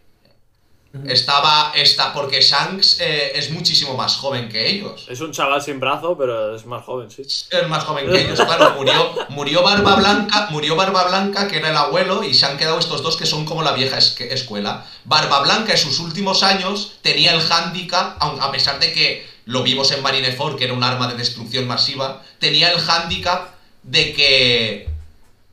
Estaba, 1.07 1.73
está, 1.75 2.15
porque 2.15 2.41
Shanks 2.41 2.99
eh, 3.01 3.33
es 3.35 3.51
muchísimo 3.51 3.95
más 3.95 4.17
joven 4.17 4.49
que 4.49 4.67
ellos. 4.69 5.07
Es 5.09 5.21
un 5.21 5.33
chaval 5.33 5.61
sin 5.61 5.79
brazo, 5.79 6.17
pero 6.17 6.57
es 6.57 6.65
más 6.65 6.83
joven, 6.83 7.11
sí. 7.11 7.23
Es 7.23 7.69
más 7.69 7.85
joven 7.85 8.11
que 8.11 8.23
ellos, 8.23 8.41
claro. 8.41 8.75
Murió, 8.75 9.13
murió 9.29 9.63
Barba 9.63 9.97
Blanca, 9.97 10.49
murió 10.51 10.77
Barba 10.77 11.05
Blanca, 11.07 11.47
que 11.47 11.59
era 11.59 11.71
el 11.71 11.77
abuelo, 11.77 12.25
y 12.25 12.33
se 12.33 12.47
han 12.47 12.57
quedado 12.57 12.79
estos 12.79 13.03
dos 13.03 13.19
que 13.19 13.27
son 13.27 13.45
como 13.45 13.63
la 13.63 13.73
vieja 13.73 13.99
es- 13.99 14.19
escuela. 14.19 14.87
Barba 15.05 15.41
Blanca 15.43 15.73
en 15.73 15.79
sus 15.79 16.01
últimos 16.01 16.43
años 16.43 16.97
tenía 17.03 17.33
el 17.33 17.41
hándicap, 17.43 18.21
aun- 18.23 18.41
a 18.41 18.51
pesar 18.51 18.81
de 18.81 18.93
que 18.93 19.29
lo 19.45 19.63
vimos 19.63 19.91
en 19.93 20.03
Marineford, 20.03 20.57
que 20.57 20.65
era 20.65 20.73
un 20.73 20.83
arma 20.83 21.07
de 21.09 21.17
destrucción 21.17 21.67
masiva, 21.67 22.23
tenía 22.39 22.73
el 22.73 22.79
hándicap 22.81 23.51
de 23.83 24.15
que 24.15 24.89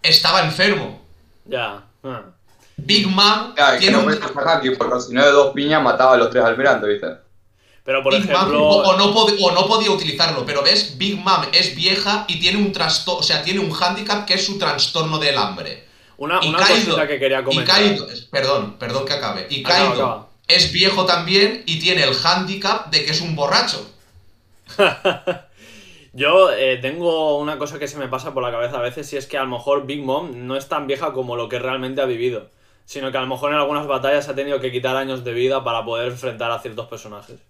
estaba 0.02 0.40
enfermo. 0.42 1.02
Ya. 1.46 1.85
Ah. 2.06 2.22
Big 2.78 3.08
Mom 3.08 3.52
y 3.54 3.56
que 3.74 3.78
tiene 3.80 3.98
un... 3.98 4.12
Haki, 4.14 4.72
porque 4.72 5.00
si 5.02 5.14
no 5.14 5.24
de 5.26 5.32
dos 5.32 5.54
piñas 5.54 5.82
mataba 5.82 6.14
a 6.14 6.18
los 6.18 6.30
tres 6.30 6.44
almirantes, 6.44 6.88
¿viste? 6.90 7.08
Pero 7.84 8.02
por 8.04 8.14
Big 8.14 8.26
Mom, 8.26 8.36
ejemplo. 8.36 8.64
o, 8.64 8.84
o 8.90 8.98
no 8.98 9.06
o 9.12 9.52
no 9.52 9.68
podía 9.68 9.92
utilizarlo, 9.92 10.46
pero 10.46 10.62
ves, 10.64 10.98
Big 10.98 11.18
Mom 11.18 11.42
es 11.54 11.76
vieja 11.76 12.26
y 12.28 12.40
tiene 12.40 12.58
un 12.58 12.72
trastorno, 12.72 13.20
o 13.20 13.24
sea, 13.24 13.44
tiene 13.44 13.60
un 13.60 13.72
hándicap 13.72 14.26
que 14.26 14.34
es 14.34 14.46
su 14.46 14.58
trastorno 14.58 15.20
del 15.20 15.38
hambre. 15.38 15.86
Una, 16.18 16.40
Y 16.44 16.48
una 16.50 16.60
Kaido- 16.60 16.86
cosita 16.86 17.08
que 17.08 17.20
quería 17.20 17.42
Y 17.42 17.44
comentar. 17.44 17.76
Kaido, 17.78 18.08
perdón, 18.32 18.76
perdón 18.80 19.06
que 19.06 19.14
acabe. 19.14 19.48
Y 19.50 19.62
Acaba, 19.64 19.78
Kaido 19.80 19.94
acaba. 20.06 20.28
es 20.48 20.72
viejo 20.72 21.06
también 21.06 21.64
y 21.66 21.80
tiene 21.80 22.04
el 22.04 22.14
hándicap 22.16 22.88
de 22.90 23.06
que 23.06 23.12
es 23.12 23.22
un 23.22 23.36
borracho. 23.36 23.86
Yo 26.16 26.50
eh, 26.50 26.78
tengo 26.78 27.38
una 27.40 27.58
cosa 27.58 27.78
que 27.78 27.90
se 27.90 27.98
me 27.98 28.08
pasa 28.08 28.34
por 28.34 28.42
la 28.42 28.50
cabeza 28.50 28.78
a 28.78 28.82
veces 28.82 29.12
y 29.12 29.18
es 29.18 29.28
que 29.28 29.38
a 29.38 29.44
lo 29.44 29.50
mejor 29.50 29.86
Big 29.86 30.02
Mom 30.02 30.48
no 30.48 30.56
es 30.56 30.70
tan 30.70 30.88
vieja 30.88 31.12
como 31.12 31.36
lo 31.36 31.50
que 31.50 31.60
realmente 31.60 32.00
ha 32.00 32.06
vivido, 32.06 32.52
sino 32.86 33.12
que 33.12 33.18
a 33.18 33.22
lo 33.22 33.28
mejor 33.28 33.52
en 33.52 33.58
algunas 33.58 33.86
batallas 33.86 34.30
ha 34.30 34.34
tenido 34.34 34.62
que 34.62 34.72
quitar 34.72 34.96
años 34.96 35.26
de 35.26 35.34
vida 35.34 35.66
para 35.66 35.84
poder 35.84 36.08
enfrentar 36.14 36.52
a 36.52 36.60
ciertos 36.60 36.88
personajes. 36.88 37.42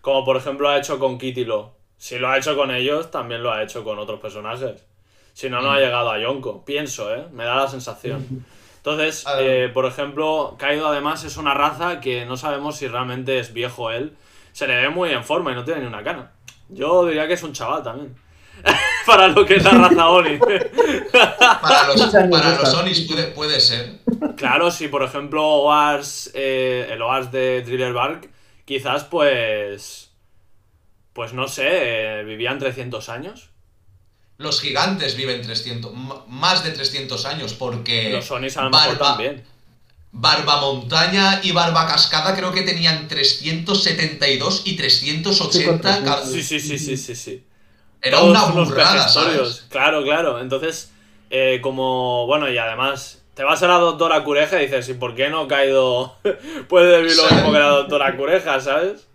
Como 0.00 0.24
por 0.24 0.38
ejemplo 0.38 0.70
ha 0.70 0.78
hecho 0.78 0.98
con 0.98 1.18
Kitty 1.18 1.44
Lo. 1.44 1.74
Si 1.98 2.18
lo 2.18 2.30
ha 2.30 2.38
hecho 2.38 2.56
con 2.56 2.70
ellos, 2.70 3.10
también 3.10 3.42
lo 3.42 3.52
ha 3.52 3.62
hecho 3.62 3.84
con 3.84 3.98
otros 3.98 4.18
personajes. 4.18 4.86
Si 5.34 5.50
no, 5.50 5.60
no 5.60 5.72
ha 5.72 5.78
llegado 5.78 6.10
a 6.10 6.18
Yonko. 6.18 6.64
Pienso, 6.64 7.14
¿eh? 7.14 7.26
Me 7.32 7.44
da 7.44 7.56
la 7.56 7.68
sensación. 7.68 8.46
Entonces, 8.78 9.26
eh, 9.38 9.70
por 9.74 9.84
ejemplo, 9.84 10.56
Kaido 10.58 10.86
además 10.86 11.22
es 11.24 11.36
una 11.36 11.52
raza 11.52 12.00
que 12.00 12.24
no 12.24 12.38
sabemos 12.38 12.76
si 12.76 12.88
realmente 12.88 13.38
es 13.38 13.52
viejo 13.52 13.90
él. 13.90 14.16
Se 14.52 14.66
le 14.66 14.76
ve 14.76 14.88
muy 14.88 15.10
en 15.10 15.22
forma 15.22 15.52
y 15.52 15.54
no 15.54 15.64
tiene 15.64 15.82
ni 15.82 15.86
una 15.86 16.02
cana. 16.02 16.32
Yo 16.68 17.06
diría 17.06 17.26
que 17.26 17.34
es 17.34 17.42
un 17.42 17.52
chaval 17.52 17.82
también. 17.82 18.14
Para 19.06 19.28
lo 19.28 19.44
que 19.46 19.56
es 19.56 19.64
la 19.64 19.70
raza 19.72 20.08
Oni. 20.08 20.38
Para 21.12 21.86
los, 21.88 22.00
para 22.10 22.58
los. 22.60 22.74
Onis 22.74 23.00
puede, 23.02 23.24
puede 23.28 23.60
ser. 23.60 23.98
claro, 24.36 24.70
si 24.70 24.88
por 24.88 25.02
ejemplo 25.02 25.44
Oars, 25.44 26.30
eh, 26.34 26.88
el 26.90 27.00
Oars 27.02 27.30
de 27.30 27.62
Thriller 27.64 27.92
Bark, 27.92 28.30
quizás 28.64 29.04
pues... 29.04 30.10
Pues 31.12 31.32
no 31.32 31.48
sé, 31.48 32.20
eh, 32.20 32.24
vivían 32.24 32.58
300 32.58 33.08
años. 33.08 33.48
Los 34.38 34.60
gigantes 34.60 35.16
viven 35.16 35.40
300, 35.40 35.92
m- 35.92 36.14
más 36.28 36.62
de 36.62 36.72
300 36.72 37.24
años 37.24 37.54
porque... 37.54 38.10
Los 38.10 38.30
Onis 38.30 38.56
a 38.58 38.64
lo 38.64 38.70
mejor 38.70 38.98
Barba- 38.98 39.08
también. 39.16 39.44
Barba 40.18 40.60
Montaña 40.62 41.40
y 41.42 41.52
Barba 41.52 41.86
Cascada 41.86 42.34
creo 42.34 42.50
que 42.52 42.62
tenían 42.62 43.06
372 43.06 44.62
y 44.64 44.74
380 44.76 45.92
Sí, 45.96 46.04
cada... 46.04 46.24
Sí, 46.24 46.42
sí, 46.42 46.58
sí, 46.58 46.78
sí, 46.78 46.96
sí, 46.96 47.14
sí. 47.14 47.44
Era 48.00 48.18
Todos 48.18 48.30
una 48.30 48.44
unos 48.46 48.68
burrada. 48.68 49.08
¿sabes? 49.08 49.66
Claro, 49.68 50.02
claro. 50.04 50.40
Entonces, 50.40 50.90
eh, 51.30 51.60
como. 51.62 52.26
Bueno, 52.26 52.48
y 52.50 52.56
además, 52.56 53.22
te 53.34 53.42
vas 53.44 53.62
a 53.62 53.68
la 53.68 53.74
doctora 53.78 54.24
Cureja 54.24 54.60
y 54.62 54.66
dices, 54.66 54.88
¿y 54.88 54.94
por 54.94 55.14
qué 55.14 55.28
no 55.28 55.46
Kaido 55.48 56.16
puede 56.68 57.02
vivir 57.02 57.16
lo 57.16 57.30
mismo 57.30 57.52
que 57.52 57.58
la 57.58 57.68
doctora 57.68 58.16
Cureja, 58.16 58.60
¿sabes? 58.60 59.06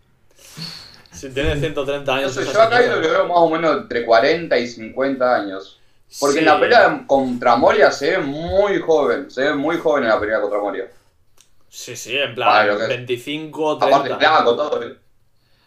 Si 1.11 1.29
tiene 1.31 1.59
130 1.59 2.11
No 2.11 2.17
años. 2.19 2.33
sé, 2.33 2.41
esa 2.43 2.53
yo 2.53 2.61
a 2.61 2.69
Kaido 2.69 2.95
señora. 2.95 3.01
le 3.01 3.09
veo 3.09 3.27
más 3.27 3.37
o 3.37 3.49
menos 3.49 3.77
entre 3.77 4.05
40 4.05 4.57
y 4.59 4.67
50 4.67 5.35
años. 5.35 5.79
Porque 6.19 6.39
en 6.39 6.45
la 6.45 6.59
pelea 6.59 7.03
contra 7.07 7.55
Moria 7.55 7.91
se 7.91 8.11
ve 8.11 8.17
muy 8.19 8.79
joven, 8.79 9.31
se 9.31 9.43
ve 9.43 9.53
muy 9.55 9.77
joven 9.77 10.03
en 10.03 10.09
la 10.09 10.19
pelea 10.19 10.41
contra 10.41 10.59
Moria. 10.59 10.91
Sí, 11.69 11.95
sí, 11.95 12.17
en 12.17 12.35
plan, 12.35 12.69
es. 12.69 12.87
25, 12.87 13.71
Aparte, 13.71 14.09
30. 14.09 14.17
flaco, 14.17 14.55
todo. 14.55 14.81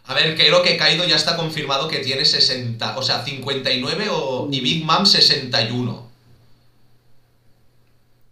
A 0.07 0.13
ver, 0.13 0.35
creo 0.35 0.61
que 0.61 0.77
Kaido 0.77 1.03
ya 1.05 1.15
está 1.15 1.35
confirmado 1.35 1.87
que 1.87 1.97
tiene 1.97 2.23
60, 2.25 2.95
o 2.95 3.01
sea, 3.01 3.23
59 3.23 4.07
o, 4.11 4.47
y 4.51 4.59
Big 4.61 4.85
Mom 4.85 5.03
61. 5.03 6.11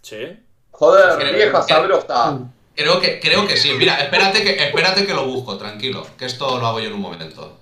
Sí. 0.02 0.17
Joder, 0.71 1.17
Creo- 1.17 1.34
vieja 1.34 1.65
creo- 1.65 1.67
sabrosa. 1.67 2.39
Creo 2.76 2.99
que, 2.99 3.19
creo 3.19 3.47
que 3.47 3.56
sí. 3.58 3.71
Mira, 3.73 3.95
espérate 4.02 4.43
que, 4.43 4.52
espérate 4.65 5.06
que 5.06 5.13
lo 5.13 5.26
busco, 5.26 5.58
tranquilo, 5.58 6.06
que 6.17 6.26
esto 6.26 6.60
lo 6.60 6.65
hago 6.67 6.80
yo 6.80 6.88
en 6.88 6.93
un 6.93 7.02
momento. 7.02 7.60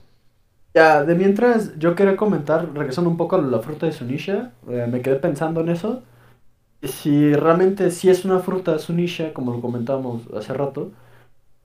Ya, 0.73 1.03
de 1.03 1.15
mientras, 1.15 1.77
yo 1.79 1.95
quería 1.95 2.15
comentar, 2.15 2.73
regresando 2.73 3.09
un 3.09 3.17
poco 3.17 3.35
a 3.35 3.41
la 3.41 3.59
fruta 3.59 3.85
de 3.85 3.91
Sunisha, 3.91 4.53
eh, 4.69 4.87
me 4.89 5.01
quedé 5.01 5.17
pensando 5.17 5.61
en 5.61 5.69
eso. 5.69 6.03
Si 6.83 7.33
realmente 7.35 7.91
sí 7.91 8.09
es 8.09 8.25
una 8.25 8.39
fruta 8.39 8.79
Sunisha, 8.79 9.33
como 9.33 9.53
lo 9.53 9.61
comentábamos 9.61 10.23
hace 10.35 10.53
rato, 10.53 10.91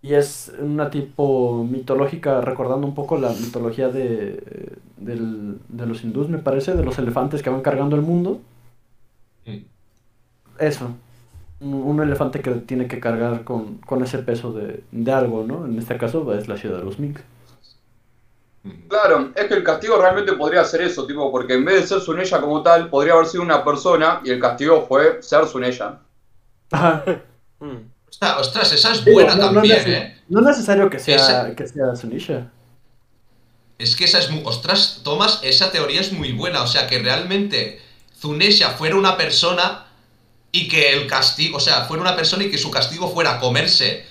y 0.02 0.14
es 0.14 0.52
una 0.60 0.90
tipo 0.90 1.64
mitológica, 1.64 2.40
recordando 2.42 2.86
un 2.86 2.94
poco 2.94 3.18
la 3.18 3.30
mitología 3.34 3.88
de, 3.90 4.76
del- 4.98 5.58
de 5.68 5.86
los 5.86 6.04
hindús, 6.04 6.28
me 6.30 6.38
parece, 6.38 6.74
de 6.76 6.84
los 6.84 6.98
elefantes 6.98 7.42
que 7.42 7.50
van 7.50 7.62
cargando 7.62 7.96
el 7.96 8.02
mundo. 8.02 8.40
Eso, 10.58 10.90
un, 11.60 12.00
elefante 12.02 12.40
que 12.42 12.52
tiene 12.52 12.88
que 12.88 13.00
cargar 13.00 13.44
con, 13.44 13.78
con 13.78 14.02
ese 14.02 14.18
peso 14.20 14.52
de, 14.52 14.84
de 14.92 15.12
algo, 15.12 15.44
¿no? 15.44 15.66
En 15.66 15.78
este 15.78 15.98
caso 15.98 16.32
es 16.34 16.48
la 16.48 16.56
ciudad 16.58 16.78
de 16.78 16.84
los 16.84 16.98
Mix. 16.98 17.22
Claro, 18.88 19.32
es 19.34 19.44
que 19.46 19.54
el 19.54 19.64
castigo 19.64 19.96
realmente 19.98 20.32
podría 20.34 20.64
ser 20.64 20.82
eso, 20.82 21.06
tipo, 21.06 21.30
porque 21.30 21.54
en 21.54 21.64
vez 21.64 21.82
de 21.82 21.86
ser 21.88 22.00
Sunella 22.00 22.40
como 22.40 22.62
tal, 22.62 22.88
podría 22.88 23.14
haber 23.14 23.26
sido 23.26 23.42
una 23.42 23.64
persona 23.64 24.20
y 24.24 24.30
el 24.30 24.40
castigo 24.40 24.86
fue 24.86 25.22
ser 25.22 25.46
Sunella. 25.46 25.98
Mm. 27.58 27.88
Ostras, 28.08 28.36
ostras, 28.38 28.72
esa 28.74 28.92
es 28.92 29.02
buena 29.04 29.34
no- 29.34 29.46
no 29.46 29.52
también, 29.54 29.78
neces- 29.78 29.88
¿eh? 29.88 30.16
No 30.28 30.40
es 30.40 30.46
necesario 30.46 30.90
que 30.90 30.98
sea, 30.98 31.16
Esa- 31.16 31.54
que 31.54 31.66
sea 31.66 31.96
Sunisha. 31.96 32.50
Es 33.78 33.96
que 33.96 34.04
esa 34.04 34.18
es 34.18 34.30
muy... 34.30 34.42
Ostras, 34.44 35.00
Tomás, 35.02 35.40
esa 35.42 35.70
teoría 35.72 36.00
es 36.02 36.12
muy 36.12 36.32
buena. 36.32 36.62
O 36.62 36.66
sea, 36.66 36.86
que 36.86 36.98
realmente 36.98 37.80
Zunesha 38.18 38.70
fuera 38.72 38.96
una 38.96 39.16
persona 39.16 39.86
y 40.52 40.68
que 40.68 40.92
el 40.92 41.06
castigo... 41.06 41.56
O 41.56 41.60
sea, 41.60 41.84
fuera 41.86 42.02
una 42.02 42.14
persona 42.16 42.44
y 42.44 42.50
que 42.50 42.58
su 42.58 42.70
castigo 42.70 43.08
fuera 43.08 43.38
comerse. 43.40 44.04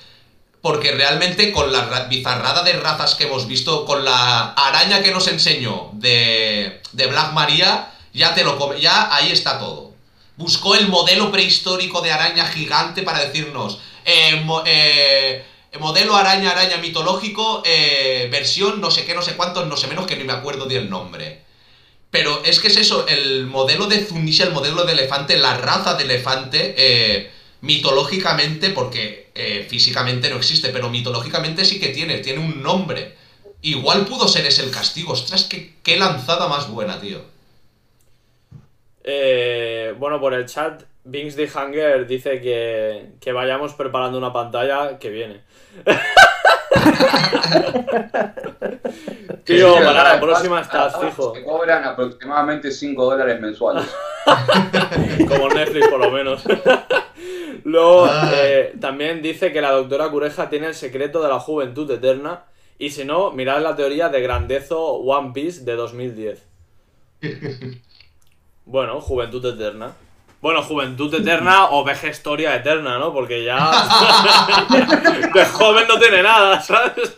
Porque 0.65 0.93
realmente 0.93 1.51
con 1.51 1.71
la 1.71 1.85
ra- 1.85 2.05
bizarrada 2.05 2.63
de 2.63 2.73
razas 2.73 3.13
que 3.13 3.25
hemos 3.25 3.45
visto, 3.45 3.85
con 3.85 4.03
la 4.03 4.53
araña 4.53 5.03
que 5.03 5.11
nos 5.11 5.27
enseñó 5.27 5.91
de, 5.93 6.81
de 6.91 7.05
Black 7.05 7.33
Maria, 7.33 7.91
ya 8.13 8.33
te 8.33 8.43
lo 8.43 8.57
come... 8.57 8.81
Ya 8.81 9.15
ahí 9.15 9.31
está 9.31 9.59
todo. 9.59 9.93
Buscó 10.37 10.73
el 10.73 10.87
modelo 10.87 11.31
prehistórico 11.31 12.01
de 12.01 12.11
araña 12.11 12.47
gigante 12.47 13.03
para 13.03 13.19
decirnos... 13.19 13.77
eh, 14.05 14.43
eh, 14.65 15.45
modelo 15.79 16.15
araña 16.15 16.49
araña 16.49 16.77
mitológico, 16.77 17.61
eh, 17.63 18.27
versión 18.31 18.81
no 18.81 18.89
sé 18.89 19.05
qué, 19.05 19.13
no 19.13 19.21
sé 19.21 19.35
cuántos, 19.35 19.67
no 19.67 19.77
sé 19.77 19.85
menos 19.85 20.07
que 20.07 20.15
ni 20.15 20.23
me 20.23 20.33
acuerdo 20.33 20.65
del 20.65 20.89
nombre. 20.89 21.41
Pero 22.09 22.41
es 22.43 22.59
que 22.59 22.69
es 22.69 22.77
eso, 22.77 23.05
el 23.07 23.45
modelo 23.45 23.85
de 23.85 24.03
Zunisha, 24.03 24.45
el 24.45 24.51
modelo 24.51 24.83
de 24.83 24.93
elefante, 24.93 25.37
la 25.37 25.57
raza 25.57 25.93
de 25.93 26.05
elefante, 26.05 26.73
eh, 26.75 27.31
mitológicamente, 27.61 28.71
porque 28.71 29.24
eh, 29.35 29.65
físicamente 29.69 30.29
no 30.29 30.37
existe, 30.37 30.69
pero 30.69 30.89
mitológicamente 30.89 31.65
sí 31.65 31.79
que 31.79 31.89
tiene, 31.89 32.19
tiene 32.19 32.39
un 32.39 32.63
nombre. 32.63 33.13
Igual 33.61 34.05
pudo 34.05 34.27
ser 34.27 34.45
ese 34.45 34.63
el 34.63 34.71
castigo. 34.71 35.13
Ostras, 35.13 35.43
qué, 35.43 35.75
qué 35.83 35.97
lanzada 35.97 36.47
más 36.47 36.69
buena, 36.69 36.99
tío. 37.01 37.19
Eh, 39.03 39.93
bueno, 39.99 40.19
por 40.19 40.33
el 40.33 40.45
chat, 40.45 40.83
Bings 41.03 41.35
de 41.35 41.49
Hunger 41.53 42.07
dice 42.07 42.41
que, 42.41 43.09
que 43.19 43.31
vayamos 43.31 43.73
preparando 43.73 44.17
una 44.17 44.33
pantalla 44.33 44.97
que 44.97 45.09
viene. 45.09 45.41
Tío, 49.43 49.73
Sí, 49.73 49.79
para 49.79 49.93
la 49.93 50.01
además, 50.11 50.19
próxima 50.21 50.61
estás 50.61 50.99
fijo. 50.99 51.35
Se 51.35 51.43
cobran 51.43 51.83
aproximadamente 51.83 52.71
5 52.71 53.05
dólares 53.05 53.39
mensuales. 53.39 53.85
Como 55.27 55.49
Netflix, 55.49 55.87
por 55.87 55.99
lo 55.99 56.11
menos. 56.11 56.43
Luego, 57.63 58.05
Ay. 58.05 58.29
eh, 58.35 58.73
también 58.79 59.21
dice 59.21 59.51
que 59.51 59.61
la 59.61 59.71
doctora 59.71 60.09
Cureja 60.09 60.49
tiene 60.49 60.67
el 60.67 60.75
secreto 60.75 61.21
de 61.21 61.29
la 61.29 61.39
juventud 61.39 61.89
eterna. 61.91 62.43
Y 62.77 62.89
si 62.89 63.05
no, 63.05 63.31
mirad 63.31 63.61
la 63.61 63.75
teoría 63.75 64.09
de 64.09 64.21
Grandezo 64.21 64.79
One 64.95 65.31
Piece 65.33 65.63
de 65.63 65.75
2010. 65.75 66.43
Bueno, 68.67 68.99
juventud 68.99 69.45
eterna. 69.45 69.93
Bueno, 70.45 70.61
juventud 70.61 71.11
eterna 71.11 71.71
o 71.71 71.83
vejestoria 71.83 72.55
eterna, 72.55 72.99
¿no? 72.99 73.11
Porque 73.11 73.43
ya. 73.43 73.57
de 75.33 75.45
joven 75.45 75.87
no 75.87 75.97
tiene 75.97 76.21
nada, 76.21 76.61
¿sabes? 76.61 77.15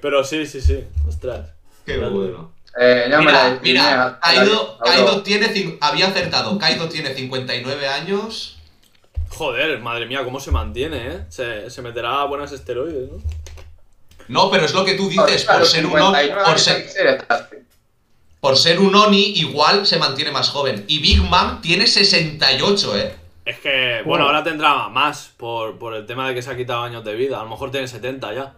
Pero 0.00 0.22
sí, 0.22 0.46
sí, 0.46 0.60
sí. 0.60 0.84
Ostras. 1.08 1.50
Qué 1.84 1.98
bueno. 1.98 2.52
Eh, 2.78 3.08
ya 3.10 3.20
me 3.20 3.32
la 3.32 3.58
Mira, 3.60 3.82
mira, 3.82 4.18
Kaido, 4.22 4.78
Kaido 4.78 5.22
tiene... 5.24 5.76
Había 5.80 6.06
acertado. 6.06 6.56
Kaido 6.56 6.88
tiene 6.88 7.14
59 7.14 7.88
años. 7.88 8.60
Joder, 9.30 9.80
madre 9.80 10.06
mía, 10.06 10.22
cómo 10.22 10.38
se 10.38 10.52
mantiene, 10.52 11.08
¿eh? 11.08 11.20
Se, 11.30 11.68
se 11.68 11.82
meterá 11.82 12.22
a 12.22 12.26
buenas 12.26 12.52
esteroides, 12.52 13.10
¿no? 13.10 13.18
No, 14.28 14.52
pero 14.52 14.66
es 14.66 14.72
lo 14.72 14.84
que 14.84 14.94
tú 14.94 15.08
dices, 15.08 15.44
por 15.46 15.66
ser 15.66 15.84
un 15.84 16.00
Oni, 16.00 16.16
59 16.16 16.42
por 16.44 16.60
ser. 16.60 17.26
Por 18.42 18.56
ser 18.58 18.80
un 18.80 18.92
Oni, 18.96 19.22
igual 19.36 19.86
se 19.86 19.98
mantiene 20.00 20.32
más 20.32 20.48
joven. 20.50 20.84
Y 20.88 20.98
Big 20.98 21.22
Mom 21.22 21.60
tiene 21.60 21.86
68, 21.86 22.96
¿eh? 22.98 23.16
Es 23.44 23.60
que, 23.60 24.02
bueno, 24.04 24.24
ahora 24.24 24.42
tendrá 24.42 24.88
más 24.88 25.30
por, 25.36 25.78
por 25.78 25.94
el 25.94 26.06
tema 26.06 26.26
de 26.26 26.34
que 26.34 26.42
se 26.42 26.50
ha 26.50 26.56
quitado 26.56 26.82
años 26.82 27.04
de 27.04 27.14
vida. 27.14 27.38
A 27.40 27.44
lo 27.44 27.50
mejor 27.50 27.70
tiene 27.70 27.86
70 27.86 28.34
ya. 28.34 28.54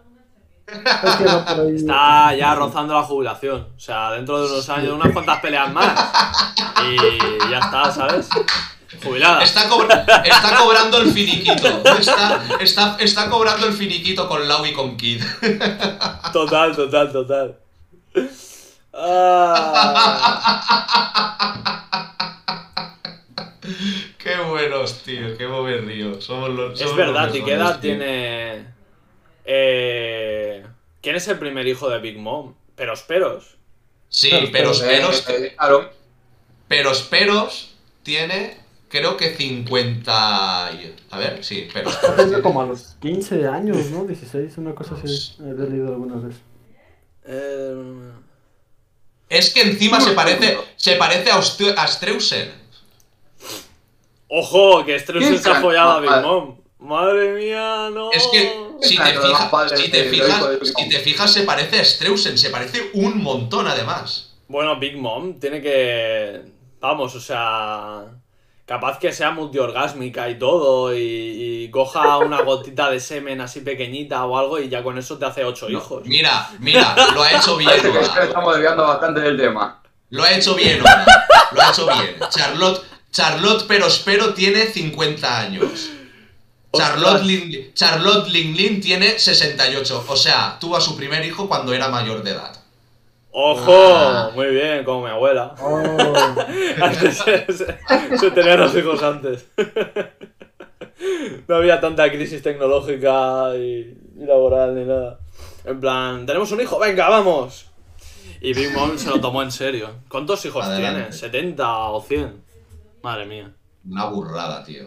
Es 0.67 1.15
que. 1.17 1.23
Está 1.75 2.33
ya 2.35 2.55
rozando 2.55 2.95
la 2.95 3.03
jubilación. 3.03 3.67
O 3.77 3.79
sea, 3.79 4.09
dentro 4.09 4.41
de 4.41 4.51
unos 4.51 4.67
años, 4.69 4.91
unas 4.93 5.13
cuantas 5.13 5.39
peleas 5.39 5.71
más. 5.71 6.11
Y 6.83 6.97
ya 7.51 7.59
está, 7.59 7.91
¿sabes? 7.91 8.27
Jubilada. 9.03 9.43
Está, 9.43 9.69
cobra- 9.69 10.03
está 10.25 10.57
cobrando 10.57 10.97
el 10.97 11.11
finiquito. 11.11 11.67
Está, 11.99 12.41
está, 12.59 12.97
está 12.99 13.29
cobrando 13.29 13.67
el 13.67 13.73
finiquito 13.73 14.27
con 14.27 14.47
Lau 14.47 14.65
y 14.65 14.73
con 14.73 14.97
Kid. 14.97 15.21
Total, 16.33 16.75
total, 16.75 17.11
total. 17.11 17.55
Ah. 18.97 20.61
Qué 24.17 24.37
buenos, 24.49 25.03
tío. 25.03 25.37
Qué 25.37 25.45
me 25.45 25.77
río. 25.77 26.21
Somos 26.21 26.49
los, 26.51 26.73
Es 26.73 26.79
somos 26.79 26.95
verdad, 26.97 27.27
los 27.27 27.35
¿y 27.35 27.43
qué 27.43 27.53
edad 27.53 27.79
tío. 27.79 27.91
tiene. 27.91 28.65
Eh... 29.45 30.65
¿Quién 31.01 31.15
es 31.15 31.27
el 31.27 31.37
primer 31.37 31.67
hijo 31.67 31.89
de 31.89 31.99
Big 31.99 32.17
Mom? 32.17 32.53
Peros 32.75 33.03
Peros. 33.03 33.57
Sí, 34.09 34.29
Pero- 34.31 34.51
pero 34.51 34.71
Eh, 35.29 35.53
claro. 35.57 35.89
pero 36.67 36.93
Speros 36.95 37.75
tiene, 38.03 38.57
creo 38.87 39.17
que 39.17 39.35
50... 39.35 40.71
y- 40.73 40.95
A 41.11 41.17
ver, 41.19 41.43
sí, 41.43 41.67
pero 41.73 41.89
Está 41.89 42.15
teniendo 42.15 42.41
como 42.41 42.61
a 42.61 42.65
los 42.65 42.95
15 43.01 43.47
años, 43.47 43.77
¿no? 43.91 44.05
16, 44.05 44.57
una 44.57 44.73
cosa 44.73 44.95
así. 44.95 45.35
He 45.39 45.53
leído 45.69 45.87
alguna 45.89 46.15
vez. 46.15 46.35
Eh... 47.25 48.11
Es 49.29 49.49
que 49.53 49.61
encima 49.61 49.99
se 49.99 50.11
parece, 50.11 50.57
se 50.75 50.95
parece 50.95 51.31
a, 51.31 51.37
a 51.37 51.87
Streusen. 51.87 52.53
¡Ojo! 54.27 54.85
Que 54.85 54.99
Streusen 54.99 55.29
¿Quién 55.29 55.43
se 55.43 55.49
ha 55.49 55.61
follado 55.61 55.91
a 55.91 55.99
Big 55.99 56.09
Ah, 56.11 56.21
Mom. 56.21 56.57
Madre 56.79 57.33
mía, 57.33 57.89
no. 57.91 58.11
Es 58.11 58.27
que 58.31 58.53
si 58.81 58.97
te, 58.97 59.75
si, 59.75 59.89
te 59.91 60.03
fijas, 60.03 60.49
Big 60.49 60.75
si 60.77 60.89
te 60.89 60.99
fijas 60.99 61.33
se 61.33 61.43
parece 61.43 61.79
a 61.79 61.85
Streusen, 61.85 62.37
se 62.37 62.49
parece 62.49 62.91
un 62.93 63.23
montón 63.23 63.67
además. 63.67 64.35
Bueno, 64.47 64.77
Big 64.79 64.97
Mom 64.97 65.39
tiene 65.39 65.61
que. 65.61 66.41
Vamos, 66.79 67.15
o 67.15 67.19
sea. 67.19 68.05
Capaz 68.65 68.97
que 68.97 69.11
sea 69.11 69.31
multiorgásmica 69.31 70.29
y 70.29 70.39
todo. 70.39 70.95
Y, 70.95 70.99
y 71.65 71.71
coja 71.71 72.17
una 72.17 72.41
gotita 72.41 72.89
de 72.89 72.99
semen 72.99 73.41
así 73.41 73.61
pequeñita 73.61 74.25
o 74.25 74.37
algo 74.37 74.59
y 74.59 74.69
ya 74.69 74.83
con 74.83 74.97
eso 74.97 75.17
te 75.17 75.25
hace 75.25 75.43
ocho 75.43 75.69
hijos. 75.69 76.03
Mira, 76.05 76.49
mira, 76.59 76.95
lo 77.13 77.21
ha 77.21 77.31
hecho 77.31 77.57
bien. 77.57 77.69
Parece 77.69 77.91
que 77.91 78.25
estamos 78.25 78.53
desviando 78.53 78.83
bastante 78.87 79.21
del 79.21 79.37
tema. 79.37 79.81
Lo 80.09 80.23
ha 80.23 80.31
hecho 80.31 80.55
bien, 80.55 80.81
Oda. 80.81 81.05
Lo 81.51 81.61
ha 81.61 81.69
hecho 81.69 81.85
bien. 81.85 82.17
Charlotte, 82.29 82.81
Charlotte 83.11 83.67
Perospero 83.67 84.33
tiene 84.33 84.65
50 84.65 85.39
años. 85.39 85.91
Charlotte. 86.73 87.23
Lin, 87.23 87.73
Charlotte 87.73 88.27
Lin 88.29 88.55
Lin 88.55 88.81
tiene 88.81 89.17
68. 89.17 90.05
O 90.07 90.15
sea, 90.15 90.57
tuvo 90.59 90.77
a 90.77 90.81
su 90.81 90.95
primer 90.95 91.23
hijo 91.25 91.47
cuando 91.47 91.73
era 91.73 91.89
mayor 91.89 92.23
de 92.23 92.31
edad. 92.31 92.64
¡Ojo! 93.37 93.73
Ah. 93.77 94.31
Muy 94.33 94.47
bien, 94.47 94.85
como 94.85 95.03
mi 95.03 95.09
abuela. 95.11 95.53
Oh, 95.59 95.77
Antes 96.81 97.17
se, 97.17 97.45
se- 97.51 98.17
se 98.17 98.31
tenían 98.31 98.61
los 98.61 98.73
hijos 98.77 99.03
antes. 99.03 99.45
No 101.47 101.55
había 101.57 101.81
tanta 101.81 102.09
crisis 102.09 102.41
tecnológica 102.41 103.49
y, 103.57 103.97
y 104.17 104.25
laboral 104.25 104.73
ni 104.75 104.85
nada. 104.85 105.19
En 105.65 105.79
plan, 105.81 106.25
tenemos 106.25 106.49
un 106.51 106.61
hijo, 106.61 106.79
venga, 106.79 107.09
vamos. 107.09 107.65
Y 108.39 108.53
Big 108.53 108.71
Mom 108.73 108.97
se 108.97 109.09
lo 109.09 109.19
tomó 109.19 109.43
en 109.43 109.51
serio. 109.51 109.89
¿Cuántos 110.07 110.45
hijos 110.45 110.63
Adelante. 110.65 111.09
tiene? 111.29 111.53
¿70 111.55 111.59
o 111.91 112.01
100? 112.01 112.41
Madre 113.03 113.25
mía. 113.25 113.51
Una 113.89 114.05
burrada, 114.05 114.63
tío. 114.63 114.83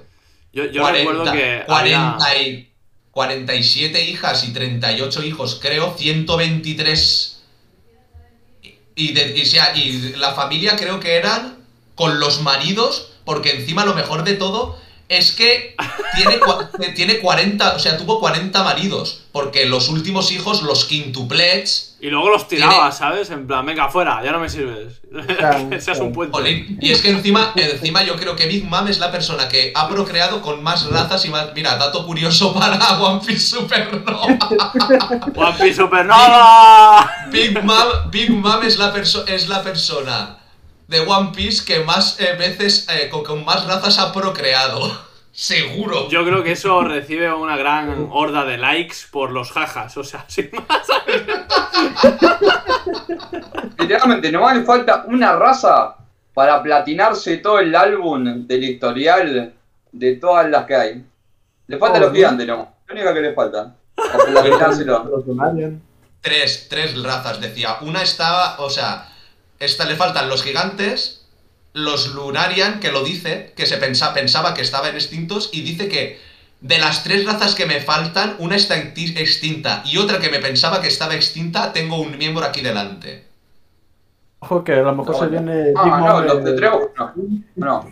Yo, 0.55 0.65
yo 0.67 0.91
recuerdo 0.91 1.25
que 1.33 1.65
40 1.67 2.17
había- 2.17 2.43
y 2.43 2.73
47 3.11 4.03
hijas 4.05 4.49
y 4.49 4.53
38 4.55 5.23
hijos, 5.25 5.59
creo, 5.61 5.93
123. 5.97 7.38
Y, 8.99 9.13
de- 9.13 9.33
y 9.77 10.17
la 10.17 10.33
familia 10.35 10.77
creo 10.77 10.99
que 10.99 11.15
eran 11.17 11.65
con 11.95 12.19
los 12.19 12.41
maridos, 12.43 13.11
porque 13.25 13.53
encima 13.53 13.85
lo 13.85 13.95
mejor 13.95 14.25
de 14.25 14.35
todo 14.35 14.77
es 15.09 15.33
que 15.33 15.75
tiene, 16.17 16.39
tiene 16.95 17.19
40, 17.19 17.75
o 17.75 17.79
sea, 17.79 17.97
tuvo 17.97 18.21
40 18.21 18.63
maridos, 18.63 19.23
porque 19.33 19.67
los 19.67 19.89
últimos 19.89 20.31
hijos, 20.33 20.63
los 20.63 20.85
quintuplets, 20.85 21.97
Y 22.01 22.09
luego 22.11 22.31
los 22.31 22.47
tiraba, 22.47 22.75
Tiene- 22.75 22.93
¿sabes? 22.93 23.31
En 23.31 23.47
plan, 23.47 23.65
venga, 23.67 23.89
fuera, 23.89 24.23
ya 24.23 24.31
no 24.33 24.39
me 24.39 24.49
sirves. 24.49 25.01
Claro, 25.39 25.69
que 25.71 25.81
seas 25.81 25.99
un 26.01 26.13
puente. 26.13 26.37
Jolín, 26.37 26.79
y 26.81 26.93
es 26.93 27.01
que 27.03 27.11
encima, 27.11 27.53
encima 27.57 28.03
yo 28.05 28.15
creo 28.17 28.37
que 28.37 28.47
Big 28.47 28.65
Mom 28.65 28.87
es 28.89 28.99
la 28.99 29.11
persona 29.11 29.49
que 29.49 29.73
ha 29.75 29.89
procreado 29.89 30.41
con 30.43 30.63
más 30.63 30.87
razas 30.91 31.25
y 31.25 31.31
más... 31.31 31.49
Mira, 31.55 31.77
dato 31.77 32.05
curioso 32.07 32.55
para 32.55 32.99
One 33.01 33.21
Piece 33.27 33.47
Supernova. 33.57 34.27
One 34.27 35.57
Piece 35.59 35.75
Supernova. 35.77 37.11
Big 37.31 37.63
Mom, 37.65 38.11
Big 38.11 38.31
Mom 38.31 38.63
es, 38.63 38.79
la 38.79 38.93
perso- 38.95 39.25
es 39.27 39.49
la 39.49 39.63
persona 39.63 40.38
de 40.89 41.01
One 41.01 41.31
Piece 41.35 41.65
que 41.65 41.85
más 41.85 42.19
eh, 42.21 42.35
veces, 42.37 42.89
eh, 42.89 43.09
con, 43.09 43.23
con 43.23 43.45
más 43.45 43.67
razas 43.67 43.99
ha 43.99 44.13
procreado. 44.13 45.07
Seguro. 45.33 46.09
Yo 46.09 46.25
creo 46.25 46.43
que 46.43 46.53
eso 46.53 46.83
recibe 46.83 47.33
una 47.33 47.57
gran 47.57 48.09
horda 48.11 48.45
de 48.45 48.59
likes 48.59 48.97
por 49.13 49.31
los 49.31 49.53
jajas, 49.53 49.97
o 49.97 50.03
sea, 50.03 50.25
sin 50.29 50.51
más. 50.53 50.87
Literalmente, 53.79 54.33
nomás 54.33 54.57
le 54.57 54.65
falta 54.65 55.05
una 55.07 55.37
raza 55.37 55.97
para 56.35 56.61
platinarse 56.63 57.37
todo 57.39 57.61
el 57.61 57.75
álbum 57.77 58.47
del 58.47 58.65
historial 58.65 59.55
de 59.93 60.17
todas 60.17 60.49
las 60.51 60.65
que 60.67 60.75
hay. 60.75 61.05
Le 61.69 61.79
falta 61.79 61.99
Oh, 61.99 62.03
los 62.03 62.11
¿no? 62.11 62.17
gigantes, 62.17 62.47
no. 62.47 62.75
La 62.89 62.95
única 62.95 63.15
que 63.15 63.21
le 63.21 63.33
falta. 63.35 63.75
Para 63.95 64.25
platinárselo. 64.25 65.25
Tres, 66.21 66.67
tres 66.69 67.03
razas, 67.03 67.41
decía. 67.41 67.77
Una 67.83 68.03
estaba, 68.03 68.57
o 68.61 68.71
sea, 68.71 69.09
esta 69.61 69.85
le 69.85 69.97
faltan 69.97 70.29
los 70.29 70.43
gigantes, 70.43 71.27
los 71.73 72.15
Lunarian, 72.15 72.81
que 72.81 72.91
lo 72.93 73.03
dice, 73.05 73.53
que 73.57 73.67
se 73.67 73.77
pensa- 73.79 74.15
pensaba 74.15 74.55
que 74.55 74.63
estaban 74.63 74.95
extintos, 74.95 75.51
y 75.53 75.63
dice 75.63 75.89
que 75.89 76.19
de 76.61 76.79
las 76.79 77.05
tres 77.05 77.25
razas 77.27 77.55
que 77.55 77.67
me 77.67 77.81
faltan, 77.81 78.35
una 78.39 78.57
está 78.57 78.77
exti- 78.77 79.17
extinta 79.17 79.83
y 79.85 79.99
otra 79.99 80.19
que 80.19 80.29
me 80.31 80.41
pensaba 80.41 80.81
que 80.81 80.89
estaba 80.89 81.15
extinta, 81.15 81.73
tengo 81.73 82.01
un 82.01 82.17
miembro 82.19 82.45
aquí 82.45 82.61
delante. 82.63 83.27
Ojo 84.41 84.63
que 84.65 84.73
a 84.73 84.83
lo 84.83 84.95
mejor 84.95 85.17
se 85.19 85.27
viene 85.27 85.73
Ah, 85.77 86.01
no, 86.01 86.21
los 86.23 86.45
de 86.45 86.53
Trevor 86.55 86.93
no. 86.97 87.13
No. 87.57 87.91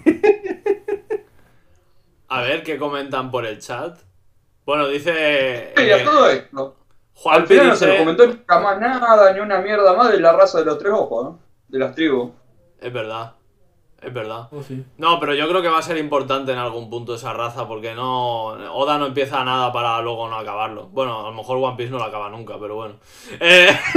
A 2.28 2.40
ver 2.42 2.62
qué 2.62 2.76
comentan 2.78 3.30
por 3.30 3.46
el 3.46 3.58
chat. 3.60 3.98
Bueno, 4.64 4.88
dice. 4.88 5.72
A 5.76 5.80
eh, 5.80 6.02
todo 6.04 6.28
esto. 6.28 6.76
Juan 7.14 7.40
Al 7.42 7.46
final 7.46 7.66
no 7.68 7.76
se 7.76 7.86
dice. 7.86 7.98
comentó 7.98 8.26
nunca 8.26 8.58
más 8.60 8.80
nada, 8.80 9.32
ni 9.32 9.40
una 9.40 9.58
mierda 9.60 9.94
más 9.94 10.10
de 10.10 10.20
la 10.20 10.32
raza 10.32 10.58
de 10.58 10.64
los 10.66 10.78
tres 10.78 10.92
ojos, 10.92 11.24
¿no? 11.24 11.38
De 11.76 11.84
las 11.84 11.94
tribus. 11.94 12.30
Es 12.80 12.90
verdad. 12.90 13.34
Es 14.00 14.10
verdad. 14.10 14.48
oh, 14.50 14.62
sí. 14.62 14.82
No, 14.96 15.20
pero 15.20 15.34
yo 15.34 15.46
creo 15.46 15.60
que 15.60 15.68
va 15.68 15.76
a 15.76 15.82
ser 15.82 15.98
importante 15.98 16.52
en 16.52 16.58
algún 16.58 16.88
punto 16.88 17.14
esa 17.14 17.34
raza, 17.34 17.68
porque 17.68 17.94
no. 17.94 18.46
Oda 18.74 18.96
no 18.96 19.04
empieza 19.04 19.44
nada 19.44 19.70
para 19.74 20.00
luego 20.00 20.26
no 20.30 20.36
acabarlo. 20.36 20.86
Bueno, 20.86 21.20
a 21.20 21.30
lo 21.30 21.36
mejor 21.36 21.58
One 21.58 21.76
Piece 21.76 21.90
no 21.90 21.98
lo 21.98 22.04
acaba 22.04 22.30
nunca, 22.30 22.54
pero 22.58 22.76
bueno. 22.76 22.94
Eh... 23.40 23.78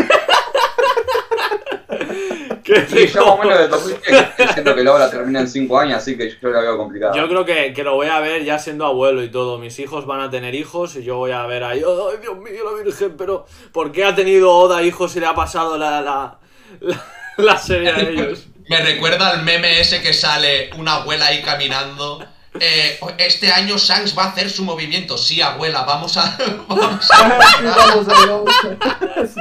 ¿Qué 2.63 2.85
Sí, 2.85 3.07
yo 3.07 3.25
más 3.25 3.35
o 3.35 3.37
menos 3.37 3.59
de 3.59 3.67
2010 3.69 4.27
siento 4.53 4.75
que 4.75 4.83
la 4.83 4.93
obra 4.93 5.09
termina 5.09 5.39
en 5.39 5.47
5 5.47 5.79
años, 5.79 5.97
así 5.97 6.17
que 6.17 6.37
yo 6.41 6.49
la 6.49 6.59
veo 6.59 6.77
complicada. 6.77 7.15
Yo 7.15 7.27
creo 7.27 7.45
que, 7.45 7.73
que 7.73 7.83
lo 7.83 7.95
voy 7.95 8.07
a 8.07 8.19
ver 8.19 8.43
ya 8.43 8.59
siendo 8.59 8.85
abuelo 8.85 9.23
y 9.23 9.29
todo. 9.29 9.57
Mis 9.57 9.79
hijos 9.79 10.05
van 10.05 10.19
a 10.19 10.29
tener 10.29 10.53
hijos 10.53 10.97
y 10.97 11.03
yo 11.03 11.15
voy 11.15 11.31
a 11.31 11.45
ver 11.45 11.63
ahí, 11.63 11.79
¡ay, 11.79 12.17
Dios 12.21 12.37
mío, 12.37 12.63
la 12.65 12.83
Virgen! 12.83 13.15
Pero, 13.17 13.45
¿por 13.71 13.91
qué 13.91 14.03
ha 14.03 14.13
tenido 14.13 14.51
Oda 14.51 14.83
hijos 14.83 15.15
y 15.15 15.19
le 15.19 15.27
ha 15.27 15.33
pasado 15.33 15.77
la, 15.77 16.01
la, 16.01 16.39
la, 16.81 17.03
la 17.45 17.57
serie 17.57 17.89
a 17.89 17.99
ellos? 17.99 18.45
Me 18.69 18.77
recuerda 18.81 19.29
al 19.29 19.43
meme 19.43 19.79
ese 19.79 20.01
que 20.01 20.13
sale 20.13 20.69
una 20.77 20.95
abuela 20.95 21.27
ahí 21.27 21.41
caminando. 21.41 22.23
Eh, 22.59 22.99
este 23.19 23.51
año 23.51 23.77
Shanks 23.77 24.17
va 24.17 24.25
a 24.25 24.27
hacer 24.29 24.49
su 24.49 24.63
movimiento. 24.63 25.17
Sí, 25.17 25.41
abuela, 25.41 25.83
vamos 25.83 26.17
a. 26.17 26.37
Vamos 26.67 27.09
a... 27.11 27.17
Sí, 27.59 27.65
vamos 27.65 28.07
a- 28.07 28.25
vamos 28.25 29.37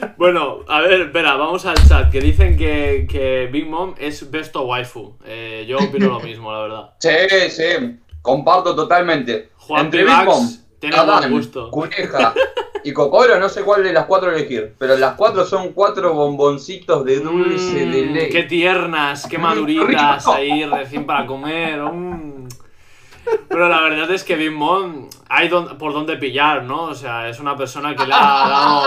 a- 0.00 0.14
Bueno, 0.16 0.58
a 0.68 0.80
ver, 0.80 1.00
espera, 1.02 1.34
vamos 1.36 1.64
al 1.66 1.76
chat. 1.88 2.10
Que 2.10 2.20
dicen 2.20 2.56
que, 2.56 3.06
que 3.10 3.48
Big 3.50 3.66
Mom 3.66 3.94
es 3.98 4.30
besto 4.30 4.62
waifu. 4.62 5.16
Eh, 5.24 5.64
yo 5.68 5.78
opino 5.78 6.08
lo 6.08 6.20
mismo, 6.20 6.52
la 6.52 6.60
verdad. 6.60 6.90
Sí, 6.98 7.50
sí, 7.50 7.98
comparto 8.22 8.74
totalmente. 8.76 9.50
Juan 9.56 9.86
Entre 9.86 10.04
Big 10.04 10.24
Mom, 10.24 10.48
Adán, 10.94 11.30
gusto. 11.30 11.70
Cuneja 11.70 12.32
y 12.84 12.92
Cocoro, 12.92 13.38
no 13.40 13.48
sé 13.48 13.62
cuál 13.62 13.82
de 13.82 13.92
las 13.92 14.04
cuatro 14.06 14.30
elegir, 14.30 14.74
pero 14.78 14.96
las 14.96 15.14
cuatro 15.14 15.44
son 15.44 15.72
cuatro 15.72 16.12
bomboncitos 16.14 17.04
de 17.04 17.20
dulce 17.20 17.86
Mm, 17.86 17.90
de 17.90 18.02
leche. 18.06 18.28
Qué 18.30 18.42
tiernas, 18.44 19.26
qué 19.26 19.38
Mm, 19.38 19.42
maduritas 19.42 20.18
rico. 20.24 20.32
ahí 20.32 20.64
recién 20.64 21.04
para 21.06 21.26
comer. 21.26 21.80
mm. 21.82 22.48
Pero 23.48 23.68
la 23.68 23.80
verdad 23.80 24.08
es 24.12 24.22
que 24.22 24.36
Big 24.36 24.52
Mom 24.52 25.08
hay 25.28 25.48
don- 25.48 25.76
por 25.78 25.92
dónde 25.92 26.16
pillar, 26.16 26.62
¿no? 26.62 26.82
O 26.84 26.94
sea, 26.94 27.28
es 27.28 27.40
una 27.40 27.56
persona 27.56 27.96
que 27.96 28.06
le 28.06 28.14
ha 28.14 28.18
dado 28.18 28.82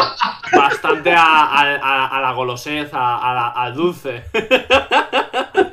bastante 0.56 1.12
a, 1.14 1.24
a- 1.44 1.76
a- 1.76 2.08
a 2.18 2.22
la 2.22 2.32
golosez, 2.32 2.90
a- 2.94 3.18
a 3.18 3.34
la- 3.34 3.48
al 3.50 3.74
dulce. 3.74 4.24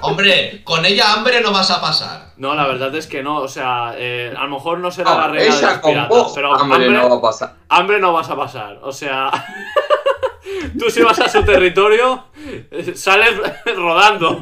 Hombre, 0.00 0.62
con 0.64 0.84
ella 0.84 1.12
hambre 1.12 1.40
no 1.40 1.52
vas 1.52 1.70
a 1.70 1.80
pasar. 1.80 2.32
No, 2.36 2.54
la 2.54 2.66
verdad 2.66 2.94
es 2.94 3.06
que 3.06 3.22
no. 3.22 3.38
O 3.38 3.48
sea, 3.48 3.94
eh, 3.96 4.34
a 4.36 4.44
lo 4.44 4.50
mejor 4.50 4.78
no 4.78 4.90
será 4.90 5.14
la 5.14 5.26
No, 5.28 5.32
reina 5.32 5.54
de 5.56 5.62
los 5.62 5.78
con 5.78 5.90
piratas, 5.92 6.08
vos, 6.08 6.32
pero 6.34 6.54
hambre 6.54 6.84
hambre, 6.86 6.98
no 6.98 7.08
va 7.10 7.16
a 7.16 7.20
pasar. 7.20 7.54
hambre 7.68 7.98
no 8.00 8.12
vas 8.12 8.28
a 8.30 8.36
pasar. 8.36 8.78
O 8.82 8.92
sea, 8.92 9.30
tú 10.78 10.90
si 10.90 11.02
vas 11.02 11.18
a 11.20 11.28
su 11.28 11.42
territorio, 11.44 12.24
eh, 12.70 12.92
sales 12.94 13.34
rodando. 13.76 14.38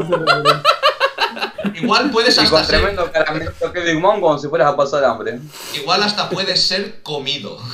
Igual 1.74 2.10
puedes 2.10 2.36
Y 2.36 2.40
hasta 2.40 2.50
con 2.56 2.64
ser, 2.64 2.78
tremendo 2.80 3.10
caramelo 3.12 3.52
que 3.72 4.00
como 4.20 4.38
si 4.38 4.48
fueras 4.48 4.72
a 4.72 4.76
pasar 4.76 5.04
hambre. 5.04 5.38
igual 5.74 6.02
hasta 6.02 6.28
puedes 6.28 6.60
ser 6.66 7.02
comido. 7.02 7.58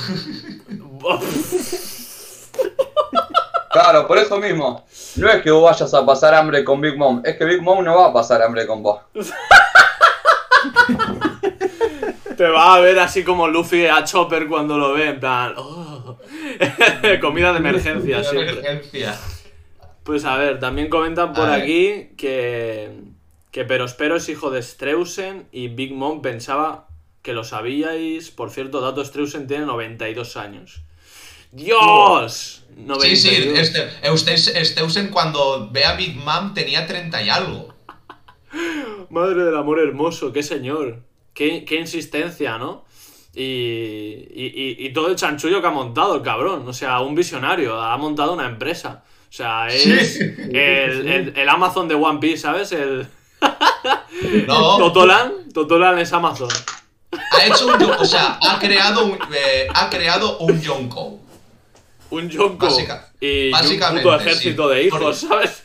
Claro, 3.71 4.07
por 4.07 4.17
eso 4.17 4.37
mismo. 4.39 4.85
No 5.17 5.29
es 5.29 5.41
que 5.43 5.51
vos 5.51 5.63
vayas 5.71 5.93
a 5.93 6.05
pasar 6.05 6.33
hambre 6.33 6.63
con 6.63 6.81
Big 6.81 6.97
Mom, 6.97 7.21
es 7.23 7.37
que 7.37 7.45
Big 7.45 7.61
Mom 7.61 7.83
no 7.83 7.95
va 7.97 8.07
a 8.07 8.13
pasar 8.13 8.41
hambre 8.41 8.65
con 8.65 8.81
vos. 8.81 8.99
Te 12.37 12.47
va 12.47 12.75
a 12.75 12.79
ver 12.79 12.97
así 12.99 13.23
como 13.23 13.47
Luffy 13.47 13.85
a 13.87 14.03
Chopper 14.05 14.47
cuando 14.47 14.77
lo 14.77 14.93
ve, 14.93 15.09
en 15.09 15.19
plan. 15.19 15.53
"Oh". 15.57 16.17
Comida 17.21 17.51
de 17.51 17.59
emergencia 17.59 18.23
siempre. 18.23 18.51
Emergencia. 18.59 19.15
Pues 20.03 20.23
a 20.25 20.37
ver, 20.37 20.59
también 20.59 20.89
comentan 20.89 21.33
por 21.33 21.49
aquí 21.49 22.11
que, 22.17 22.91
que 23.51 23.65
Perospero 23.65 24.15
es 24.15 24.29
hijo 24.29 24.49
de 24.49 24.61
Streusen 24.63 25.47
y 25.51 25.67
Big 25.67 25.93
Mom 25.93 26.21
pensaba 26.21 26.87
que 27.21 27.33
lo 27.33 27.43
sabíais. 27.43 28.31
Por 28.31 28.49
cierto, 28.51 28.79
dato 28.81 29.03
Streusen 29.03 29.45
tiene 29.47 29.65
92 29.65 30.37
años. 30.37 30.81
¡Dios! 31.51 32.58
Sí, 33.01 33.15
sí, 33.15 33.27
92. 33.49 33.59
este, 33.59 33.89
Eustace- 34.07 34.65
Steusen 34.65 35.09
cuando 35.09 35.69
ve 35.71 35.83
a 35.85 35.95
Big 35.95 36.15
Mom 36.15 36.53
tenía 36.53 36.85
30 36.87 37.21
y 37.21 37.29
algo. 37.29 37.73
Madre 39.09 39.43
del 39.45 39.57
amor 39.57 39.79
hermoso, 39.79 40.31
qué 40.31 40.43
señor. 40.43 41.03
Qué, 41.33 41.65
qué 41.65 41.75
insistencia, 41.75 42.57
¿no? 42.57 42.85
Y, 43.35 43.43
y- 43.43 44.53
y- 44.79 44.85
y 44.87 44.93
todo 44.93 45.07
el 45.09 45.15
chanchullo 45.15 45.61
que 45.61 45.67
ha 45.67 45.71
montado 45.71 46.15
el 46.15 46.21
cabrón. 46.21 46.67
O 46.67 46.73
sea, 46.73 46.99
un 47.01 47.15
visionario. 47.15 47.79
Ha 47.81 47.95
montado 47.97 48.33
una 48.33 48.45
empresa. 48.47 49.03
O 49.29 49.31
sea, 49.31 49.67
es 49.67 49.83
Sí. 50.17 50.23
el, 50.23 51.07
el- 51.07 51.33
el 51.37 51.49
Amazon 51.49 51.87
de 51.87 51.95
One 51.95 52.19
Piece, 52.19 52.37
¿sabes? 52.39 52.71
El 52.71 53.07
No, 54.47 54.77
Totolan. 54.77 55.31
Totolan 55.53 55.99
es 55.99 56.11
Amazon. 56.13 56.49
ha 57.11 57.45
hecho 57.45 57.67
un, 57.67 57.81
o 57.83 58.05
sea, 58.05 58.37
ha 58.41 58.59
creado 58.59 59.05
un, 59.05 59.13
eh, 59.33 59.67
ha 59.73 59.89
creado 59.89 60.39
un 60.39 60.59
Yonko. 60.61 61.18
Un 62.11 62.29
Yonko 62.29 62.65
Básica- 62.67 63.09
y 63.21 63.51
un 63.51 63.79
puto 63.97 64.15
ejército 64.15 64.69
sí. 64.69 64.75
de 64.75 64.83
hijos, 64.83 64.99
Por- 64.99 65.15
¿sabes? 65.15 65.63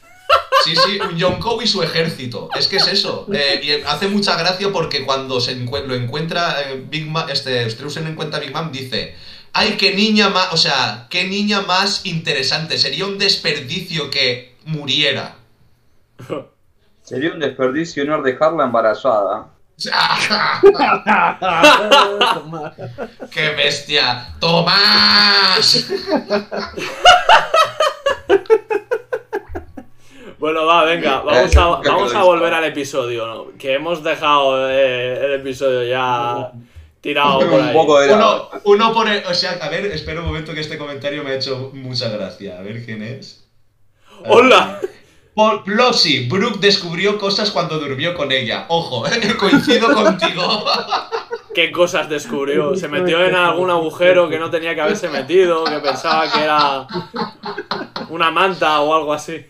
Sí, 0.64 0.74
sí, 0.76 0.99
un 1.01 1.16
Yonko 1.16 1.61
y 1.62 1.66
su 1.66 1.82
ejército. 1.82 2.49
Es 2.59 2.68
que 2.68 2.76
es 2.76 2.86
eso. 2.86 3.26
Eh, 3.32 3.61
y 3.62 3.72
hace 3.86 4.09
mucha 4.09 4.36
gracia 4.36 4.70
porque 4.72 5.05
cuando 5.05 5.40
se 5.40 5.55
lo 5.57 5.95
encuentra 5.95 6.62
eh, 6.62 6.82
Big 6.88 7.07
Mom, 7.07 7.28
este 7.28 7.68
Streusen 7.68 8.07
encuentra 8.07 8.38
a 8.38 8.40
Big 8.42 8.53
Mom, 8.53 8.72
dice. 8.72 9.14
Ay, 9.53 9.76
qué 9.78 9.95
niña 9.95 10.30
más, 10.30 10.53
o 10.53 10.57
sea, 10.57 11.07
qué 11.11 11.24
niña 11.24 11.61
más 11.62 12.07
interesante. 12.07 12.76
Sería 12.78 13.05
un 13.07 13.18
desperdicio 13.18 14.11
que 14.11 14.57
muriera. 14.64 15.36
Sería 17.03 17.32
un 17.32 17.40
desperdicio 17.40 18.05
no 18.05 18.20
dejarla 18.22 18.64
embarazada. 18.64 19.51
¡Qué 23.31 23.51
bestia! 23.51 24.29
¡Tomás! 24.39 25.87
Bueno, 30.39 30.64
va, 30.66 30.85
venga, 30.85 31.20
vamos 31.20 31.57
a, 31.57 31.61
Eh, 31.61 31.64
vamos 31.87 32.14
a 32.14 32.20
eh, 32.20 32.22
volver 32.22 32.53
al 32.55 32.64
episodio, 32.64 33.27
¿no? 33.27 33.47
Que 33.59 33.75
hemos 33.75 34.03
dejado 34.05 34.70
eh, 34.70 35.25
el 35.25 35.33
episodio 35.41 35.83
ya 35.85 36.53
tirado 37.01 37.39
por 37.41 37.61
un 37.61 37.66
ahí. 37.68 37.72
poco 37.72 37.99
de 38.01 38.12
Uno, 38.12 38.51
uno 38.64 38.93
por 38.93 39.09
el, 39.09 39.25
O 39.27 39.33
sea, 39.35 39.53
a 39.61 39.68
ver, 39.70 39.87
espera 39.87 40.20
un 40.20 40.27
momento 40.27 40.53
que 40.55 40.61
este 40.61 40.77
comentario 40.79 41.25
me 41.25 41.31
ha 41.31 41.35
hecho 41.37 41.70
mucha 41.72 42.09
gracia. 42.11 42.59
A 42.59 42.62
ver 42.62 42.85
quién 42.85 43.03
es. 43.03 43.45
¡Hola! 44.27 44.81
Paul 45.35 45.64
Plossi, 45.64 46.28
Brooke 46.28 46.61
descubrió 46.61 47.18
cosas 47.18 47.51
cuando 47.51 47.78
durmió 47.80 48.14
con 48.14 48.30
ella. 48.30 48.66
Ojo, 48.68 49.07
eh, 49.09 49.37
coincido 49.37 49.93
contigo. 49.93 50.64
¿Qué 51.55 51.72
cosas 51.72 52.09
descubrió? 52.09 52.76
Se 52.76 52.89
metió 52.89 53.24
en 53.24 53.35
algún 53.35 53.70
agujero 53.70 54.28
que 54.28 54.39
no 54.39 54.51
tenía 54.51 54.74
que 54.74 54.80
haberse 54.80 55.09
metido, 55.09 55.64
que 55.64 55.78
pensaba 55.80 56.30
que 56.30 56.43
era 56.43 56.87
una 58.11 58.30
manta 58.30 58.80
o 58.80 58.95
algo 58.95 59.12
así. 59.12 59.45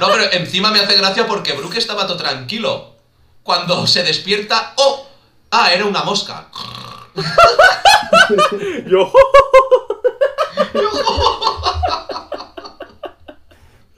No, 0.00 0.08
pero 0.08 0.24
encima 0.32 0.70
me 0.70 0.80
hace 0.80 0.96
gracia 0.96 1.26
porque 1.26 1.52
Brooke 1.52 1.76
estaba 1.78 2.06
todo 2.06 2.16
tranquilo. 2.16 2.94
Cuando 3.42 3.86
se 3.86 4.02
despierta, 4.02 4.72
¡oh! 4.76 5.06
Ah, 5.50 5.72
era 5.72 5.84
una 5.84 6.02
mosca. 6.02 6.46
Yo. 8.86 9.12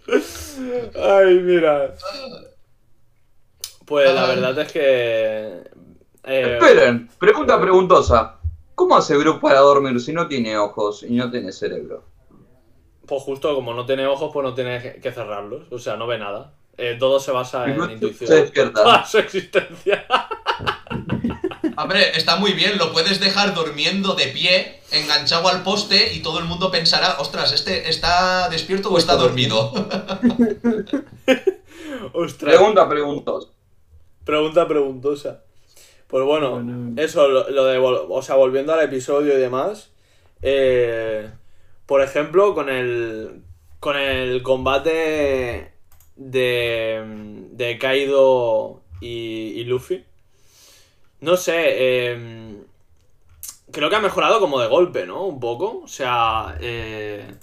Ay, 1.00 1.34
mira. 1.40 1.94
Pues 3.86 4.14
la 4.14 4.26
verdad 4.26 4.58
es 4.60 4.72
que. 4.72 4.80
eh, 6.24 6.58
Esperen, 6.60 7.08
pregunta 7.18 7.60
preguntosa. 7.60 8.38
¿Cómo 8.74 8.96
hace 8.96 9.16
Brook 9.16 9.40
para 9.40 9.60
dormir 9.60 10.00
si 10.00 10.12
no 10.12 10.26
tiene 10.28 10.56
ojos 10.56 11.02
y 11.02 11.14
no 11.14 11.30
tiene 11.30 11.52
cerebro? 11.52 12.04
pues 13.04 13.22
justo 13.24 13.54
como 13.54 13.74
no 13.74 13.84
tiene 13.84 14.06
ojos, 14.06 14.30
pues 14.32 14.44
no 14.44 14.54
tiene 14.54 14.80
que- 15.00 15.12
cerrarlos. 15.12 15.70
O 15.70 15.78
sea, 15.78 15.96
no 15.96 16.06
ve 16.06 16.18
nada. 16.18 16.54
Eh, 16.78 16.96
todo 16.98 17.20
se 17.20 17.30
basa 17.32 17.66
en 17.66 17.90
intuición. 17.90 18.28
Se 18.28 18.34
despierta. 18.36 19.04
Su 19.06 19.18
existencia. 19.18 20.06
Hombre, 21.76 22.16
está 22.16 22.36
muy 22.36 22.52
bien, 22.52 22.78
lo 22.78 22.92
puedes 22.92 23.18
dejar 23.20 23.54
durmiendo 23.54 24.14
de 24.14 24.26
pie, 24.28 24.80
enganchado 24.90 25.48
al 25.48 25.62
poste 25.62 26.12
y 26.14 26.20
todo 26.20 26.38
el 26.38 26.44
mundo 26.44 26.70
pensará, 26.70 27.16
ostras, 27.18 27.52
¿este 27.52 27.88
está 27.88 28.48
despierto 28.50 28.90
o 28.90 28.98
está 28.98 29.16
dormido? 29.16 29.72
Ostras. 32.12 32.54
Pregunta 32.54 32.88
preguntosa. 32.88 33.48
Pregunta 34.24 34.68
preguntosa. 34.68 35.42
Pues 36.08 36.24
bueno, 36.24 36.52
Bueno. 36.52 37.00
eso, 37.00 37.26
lo, 37.28 37.48
lo 37.50 37.64
de, 37.64 37.78
vol- 37.80 38.06
o 38.08 38.22
sea, 38.22 38.34
volviendo 38.34 38.72
al 38.74 38.84
episodio 38.84 39.32
y 39.36 39.40
demás, 39.40 39.90
eh, 40.42 41.30
por 41.86 42.02
ejemplo, 42.02 42.54
con 42.54 42.68
el, 42.68 43.42
con 43.80 43.96
el 43.96 44.42
combate 44.42 45.72
de, 46.16 47.02
de 47.52 47.78
Kaido 47.78 48.82
y, 49.00 49.54
y 49.58 49.64
Luffy, 49.64 50.04
no 51.22 51.36
sé, 51.38 51.54
eh, 51.56 52.56
creo 53.70 53.88
que 53.88 53.96
ha 53.96 54.00
mejorado 54.00 54.38
como 54.40 54.60
de 54.60 54.68
golpe, 54.68 55.06
¿no? 55.06 55.24
Un 55.24 55.40
poco, 55.40 55.80
o 55.84 55.88
sea, 55.88 56.56
eh, 56.60 57.34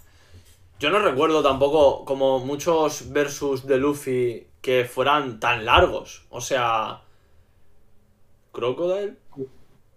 yo 0.79 0.89
no 0.91 0.99
recuerdo 0.99 1.41
tampoco 1.41 2.05
como 2.05 2.39
muchos 2.39 3.11
versus 3.11 3.65
de 3.65 3.77
Luffy 3.77 4.47
que 4.61 4.85
fueran 4.85 5.39
tan 5.39 5.65
largos. 5.65 6.23
O 6.29 6.39
sea. 6.39 7.01
¿Crocodile? 8.51 9.13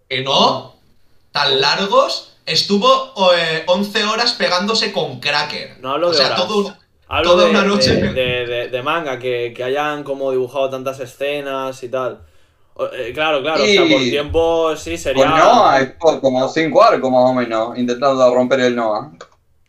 ¿Que 0.09 0.23
no? 0.23 0.75
¿Tan 1.31 1.59
largos? 1.59 2.37
Estuvo 2.45 3.13
eh, 3.35 3.63
11 3.67 4.03
horas 4.05 4.33
pegándose 4.33 4.91
con 4.91 5.19
Cracker. 5.19 5.79
No 5.79 5.91
hablo 5.91 6.07
o 6.07 6.11
de 6.11 6.17
sea, 6.17 6.27
horas. 6.27 6.39
todo 6.47 6.77
Hablo 7.07 7.31
Toda 7.31 7.45
de, 7.45 7.49
una 7.51 7.63
noche. 7.63 7.95
de- 7.95 8.69
de 8.69 8.81
manga, 8.83 9.19
que, 9.19 9.53
que 9.55 9.63
hayan 9.63 10.03
como 10.03 10.31
dibujado 10.31 10.69
tantas 10.69 10.99
escenas 10.99 11.81
y 11.83 11.89
tal. 11.89 12.21
Eh, 12.75 13.11
claro, 13.13 13.41
claro, 13.41 13.63
o 13.63 13.65
sea, 13.65 13.81
por 13.81 14.01
tiempo 14.01 14.75
sí 14.75 14.97
sería. 14.97 15.25
Con 15.25 15.37
Noah 15.37 15.79
estuvo 15.81 16.21
como 16.21 16.47
5 16.47 16.83
arcos 16.83 17.11
más 17.11 17.29
o 17.29 17.33
menos 17.33 17.77
intentando 17.77 18.33
romper 18.33 18.61
el 18.61 18.75
Noah. 18.75 19.11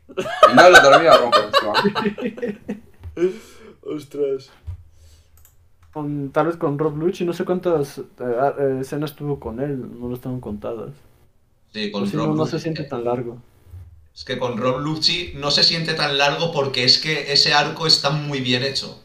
Y 0.09 0.55
no 0.55 0.71
lo 0.71 0.81
termina 0.81 1.13
de 1.13 1.19
romper 1.19 1.45
encima. 1.45 2.69
Ostras. 3.83 4.51
Con, 5.93 6.31
tal 6.33 6.47
vez 6.47 6.57
con 6.57 6.79
Rob 6.79 6.97
Lucci, 6.97 7.25
no 7.25 7.33
sé 7.33 7.45
cuántas 7.45 7.99
eh, 7.99 8.03
eh, 8.19 8.79
escenas 8.81 9.15
tuvo 9.15 9.39
con 9.39 9.61
él, 9.61 10.01
no 10.01 10.09
lo 10.09 10.15
estaban 10.15 10.41
contadas. 10.41 10.91
Sí, 11.73 11.93
con 11.93 12.09
si 12.09 12.17
Rob 12.17 12.29
no, 12.29 12.35
no 12.35 12.47
se 12.47 12.59
siente 12.59 12.85
tan 12.85 13.05
largo. 13.05 13.37
Es 14.15 14.25
que 14.25 14.39
con 14.39 14.57
Rob 14.57 14.79
Lucci 14.79 15.33
no 15.37 15.51
se 15.51 15.63
siente 15.63 15.95
tan 15.95 16.17
largo 16.17 16.53
porque 16.53 16.85
es 16.85 16.99
que 16.99 17.33
ese 17.33 17.53
arco 17.53 17.87
está 17.87 18.11
muy 18.11 18.41
bien 18.41 18.63
hecho. 18.63 19.04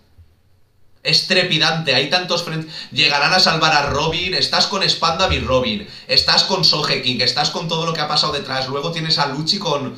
Es 1.01 1.27
trepidante, 1.27 1.95
hay 1.95 2.09
tantos 2.09 2.43
frentes. 2.43 2.73
Llegarán 2.91 3.31
a 3.33 3.39
salvar 3.39 3.71
a 3.73 3.83
Robin, 3.89 4.33
estás 4.33 4.67
con 4.67 4.87
Spandam 4.87 5.31
y 5.31 5.39
Robin, 5.39 5.87
estás 6.07 6.43
con 6.43 6.65
Sogeking, 6.65 7.21
estás 7.21 7.51
con 7.51 7.69
todo 7.69 7.85
lo 7.85 7.93
que 7.93 8.01
ha 8.01 8.07
pasado 8.09 8.33
detrás. 8.33 8.67
Luego 8.67 8.91
tienes 8.91 9.17
a 9.17 9.27
Lucci 9.27 9.59
con. 9.59 9.95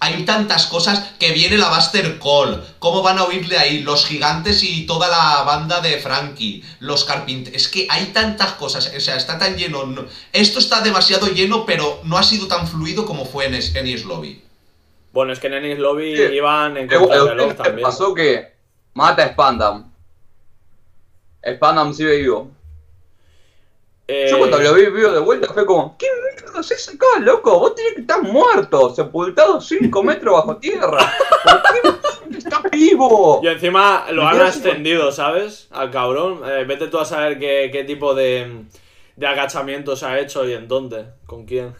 hay 0.00 0.24
tantas 0.24 0.66
cosas 0.66 1.04
que 1.20 1.32
viene 1.32 1.58
la 1.58 1.68
Buster 1.68 2.18
Call. 2.18 2.64
¿Cómo 2.78 3.02
van 3.02 3.18
a 3.18 3.24
oírle 3.24 3.58
ahí? 3.58 3.80
Los 3.80 4.06
gigantes 4.06 4.62
y 4.64 4.86
toda 4.86 5.08
la 5.08 5.42
banda 5.42 5.82
de 5.82 5.98
Frankie. 5.98 6.64
Los 6.80 7.04
carpinteros. 7.04 7.54
Es 7.60 7.68
que 7.68 7.86
hay 7.90 8.06
tantas 8.06 8.52
cosas. 8.52 8.90
O 8.96 9.00
sea, 9.00 9.16
está 9.16 9.38
tan 9.38 9.54
lleno. 9.56 9.84
no- 9.84 10.06
Esto 10.32 10.60
está 10.60 10.80
demasiado 10.80 11.26
lleno, 11.26 11.66
pero 11.66 12.00
no 12.04 12.16
ha 12.16 12.22
sido 12.22 12.48
tan 12.48 12.66
fluido 12.66 13.04
como 13.04 13.26
fue 13.26 13.44
en 13.46 13.54
Enies 13.54 14.04
Lobby. 14.06 14.42
Bueno, 15.12 15.32
es 15.34 15.40
que 15.40 15.48
en 15.48 15.54
Ennis 15.54 15.78
Lobby 15.78 16.16
Sí. 16.16 16.22
iban 16.34 16.76
en 16.78 16.88
contra 16.88 17.16
¿a 17.16 17.18
del 17.18 17.28
reloj 17.28 17.48
les 17.48 17.56
también. 17.58 17.82
pasó 17.82 18.14
que 18.14 18.54
mata 18.94 19.24
a 19.24 19.28
Spandam? 19.28 19.87
Spandam 21.56 21.92
sigue 21.94 22.16
vivo. 22.16 22.50
Eh, 24.10 24.28
Yo 24.30 24.38
cuando 24.38 24.58
lo 24.58 24.72
vi 24.74 24.86
vivo 24.86 25.10
de 25.10 25.20
vuelta 25.20 25.52
fue 25.52 25.66
como, 25.66 25.96
¿qué 25.98 26.06
mierda 26.32 26.60
es 26.60 26.88
acá, 26.88 27.06
loco? 27.20 27.58
Vos 27.58 27.74
tenés 27.74 27.94
que 27.94 28.00
estar 28.00 28.22
muerto, 28.22 28.94
sepultado 28.94 29.60
5 29.60 30.02
metros 30.02 30.34
bajo 30.34 30.56
tierra. 30.56 31.12
¿Por 31.44 32.30
qué 32.30 32.38
estás 32.38 32.62
vivo? 32.72 33.40
Y 33.42 33.48
encima 33.48 34.06
lo 34.10 34.26
han 34.26 34.40
ascendido, 34.40 35.12
¿sabes? 35.12 35.68
Al 35.70 35.90
cabrón. 35.90 36.40
Eh, 36.46 36.64
vete 36.66 36.86
tú 36.88 36.98
a 36.98 37.04
saber 37.04 37.38
qué, 37.38 37.68
qué 37.70 37.84
tipo 37.84 38.14
de, 38.14 38.64
de 39.16 39.26
agachamientos 39.26 40.02
ha 40.02 40.18
hecho 40.18 40.48
y 40.48 40.54
en 40.54 40.68
dónde. 40.68 41.04
¿Con 41.26 41.44
quién? 41.44 41.74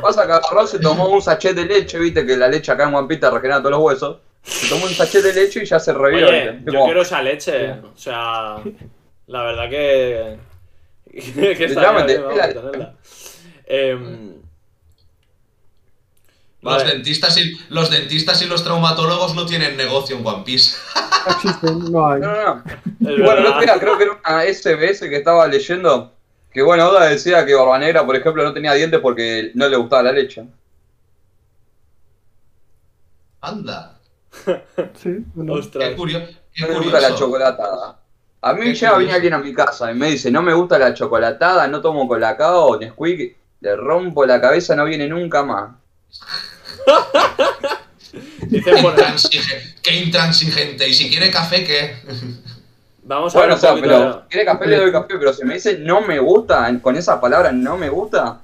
Pasa 0.00 0.26
que 0.26 0.32
agarró, 0.32 0.66
se 0.66 0.78
tomó 0.78 1.10
un 1.10 1.20
sachet 1.20 1.54
de 1.54 1.66
leche, 1.66 1.98
viste 1.98 2.24
que 2.24 2.36
la 2.36 2.48
leche 2.48 2.72
acá 2.72 2.88
en 2.88 3.08
te 3.08 3.30
regenera 3.30 3.58
todos 3.58 3.72
los 3.72 3.80
huesos. 3.80 4.16
Se 4.42 4.68
tomó 4.70 4.86
un 4.86 4.92
sachet 4.92 5.22
de 5.22 5.34
leche 5.34 5.62
y 5.62 5.66
ya 5.66 5.78
se. 5.78 5.90
Oye, 5.90 6.20
¿viste? 6.22 6.60
yo 6.64 6.72
Como, 6.72 6.84
quiero 6.86 7.02
esa 7.02 7.20
leche. 7.20 7.72
O 7.72 7.96
sea, 7.96 8.56
la 9.28 9.42
verdad 9.44 9.70
que. 9.70 10.38
que 11.56 11.74
vamos, 11.74 12.06
tenerla. 12.06 12.94
Em, 13.66 14.34
Los, 16.60 16.78
Vale. 16.82 16.90
dentistas 16.92 17.36
y, 17.38 17.56
los 17.68 17.88
dentistas 17.90 18.42
y 18.42 18.46
los 18.46 18.64
traumatólogos 18.64 19.34
no 19.34 19.46
tienen 19.46 19.76
negocio 19.76 20.16
en 20.16 20.26
One 20.26 20.42
Piece. 20.44 20.76
No 21.26 21.32
existen, 21.34 21.92
no 21.92 22.08
hay. 22.10 22.20
No, 22.20 22.32
no, 22.32 22.54
no. 22.54 23.24
bueno, 23.24 23.48
otro 23.50 23.60
día 23.60 23.78
creo 23.78 23.98
que 23.98 24.04
era 24.04 24.12
una 24.26 24.42
SBS 24.44 25.00
que 25.08 25.16
estaba 25.16 25.46
leyendo. 25.46 26.14
Que 26.50 26.62
bueno, 26.62 26.88
Oda 26.88 27.04
decía 27.06 27.44
que 27.44 27.54
Barba 27.54 27.78
Negra, 27.78 28.06
por 28.06 28.16
ejemplo, 28.16 28.42
no 28.44 28.54
tenía 28.54 28.72
dientes 28.72 29.00
porque 29.00 29.50
no 29.54 29.68
le 29.68 29.76
gustaba 29.76 30.04
la 30.04 30.12
leche. 30.12 30.44
Anda. 33.40 33.98
Sí, 34.94 35.18
bueno. 35.34 35.54
Qué, 35.54 35.60
Ostras. 35.60 35.94
curio- 35.96 36.26
qué 36.54 36.62
No 36.62 36.68
le 36.68 36.74
gusta 36.78 36.92
la 37.00 37.08
curioso. 37.08 37.18
chocolatada. 37.24 37.97
A 38.40 38.52
mí 38.52 38.72
ya 38.74 38.96
venía 38.96 39.14
alguien 39.14 39.34
a 39.34 39.38
mi 39.38 39.52
casa 39.52 39.90
y 39.90 39.94
me 39.94 40.10
dice, 40.10 40.30
no 40.30 40.42
me 40.42 40.54
gusta 40.54 40.78
la 40.78 40.94
chocolatada, 40.94 41.66
no 41.66 41.80
tomo 41.80 42.06
colacao 42.06 42.78
Nesquik, 42.78 43.36
le 43.60 43.76
rompo 43.76 44.24
la 44.24 44.40
cabeza, 44.40 44.76
no 44.76 44.84
viene 44.84 45.08
nunca 45.08 45.42
más. 45.42 45.70
Qué 48.50 48.62
por- 48.62 48.92
intransigente, 48.92 49.74
qué 49.82 49.96
intransigente. 49.96 50.88
Y 50.88 50.94
si 50.94 51.10
quiere 51.10 51.30
café, 51.30 51.64
¿qué? 51.64 51.96
Vamos 53.02 53.34
a 53.34 53.40
ver 53.40 53.48
Bueno, 53.48 53.54
o 53.54 53.58
sea, 53.58 53.74
pero 53.74 54.24
quiere 54.28 54.46
café 54.46 54.66
le 54.66 54.76
doy 54.78 54.92
café, 54.92 55.18
pero 55.18 55.32
si 55.32 55.44
me 55.44 55.54
dice 55.54 55.78
no 55.78 56.00
me 56.00 56.18
gusta, 56.18 56.70
con 56.80 56.96
esa 56.96 57.20
palabra 57.20 57.52
no 57.52 57.76
me 57.76 57.88
gusta, 57.90 58.40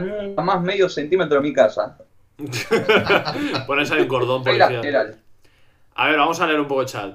nunca 0.00 0.42
más 0.42 0.62
medio 0.62 0.88
centímetro 0.88 1.36
de 1.36 1.42
mi 1.42 1.52
casa. 1.52 1.98
Pones 3.66 3.90
ahí 3.90 4.02
un 4.02 4.08
cordón 4.08 4.44
general. 4.44 5.18
A 5.94 6.06
ver, 6.06 6.16
vamos 6.16 6.40
a 6.40 6.46
leer 6.46 6.60
un 6.60 6.68
poco 6.68 6.82
el 6.82 6.86
chat. 6.86 7.14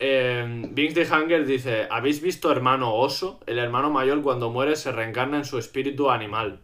Eh, 0.00 0.62
de 0.94 1.08
Hunger 1.10 1.44
dice: 1.46 1.86
¿Habéis 1.90 2.20
visto 2.22 2.50
hermano 2.52 2.94
oso? 2.94 3.40
El 3.46 3.58
hermano 3.58 3.90
mayor 3.90 4.22
cuando 4.22 4.50
muere 4.50 4.76
se 4.76 4.92
reencarna 4.92 5.38
en 5.38 5.44
su 5.44 5.58
espíritu 5.58 6.10
animal. 6.10 6.60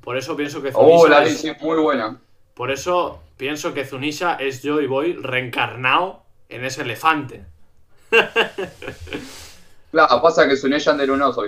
Por 0.00 0.16
eso 0.16 0.36
pienso 0.36 0.62
que 0.62 0.70
Oh, 0.74 1.02
Zunisha 1.02 1.08
la 1.08 1.24
es, 1.24 1.44
muy 1.60 1.78
buena. 1.78 2.20
por 2.54 2.70
eso 2.70 3.22
pienso 3.36 3.74
que 3.74 3.84
Zunisha 3.84 4.34
es 4.34 4.62
Joy 4.62 4.86
Boy 4.86 5.14
reencarnado 5.14 6.22
en 6.48 6.64
ese 6.64 6.82
elefante. 6.82 7.44
Claro, 9.90 10.20
pasa 10.20 10.46
que 10.46 10.56
Suné 10.56 10.78
Yander 10.78 11.10
un 11.10 11.22
oso. 11.22 11.42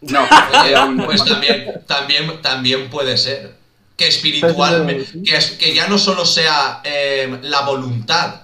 No, 0.00 0.26
un... 0.88 1.04
Pues 1.04 1.24
también, 1.24 1.84
también, 1.86 2.42
también 2.42 2.90
puede 2.90 3.16
ser. 3.16 3.54
Que 3.96 4.08
espiritualmente, 4.08 5.22
que, 5.24 5.36
es- 5.36 5.52
que 5.52 5.74
ya 5.74 5.88
no 5.88 5.98
solo 5.98 6.24
sea 6.24 6.80
eh, 6.84 7.38
la 7.42 7.62
voluntad 7.62 8.42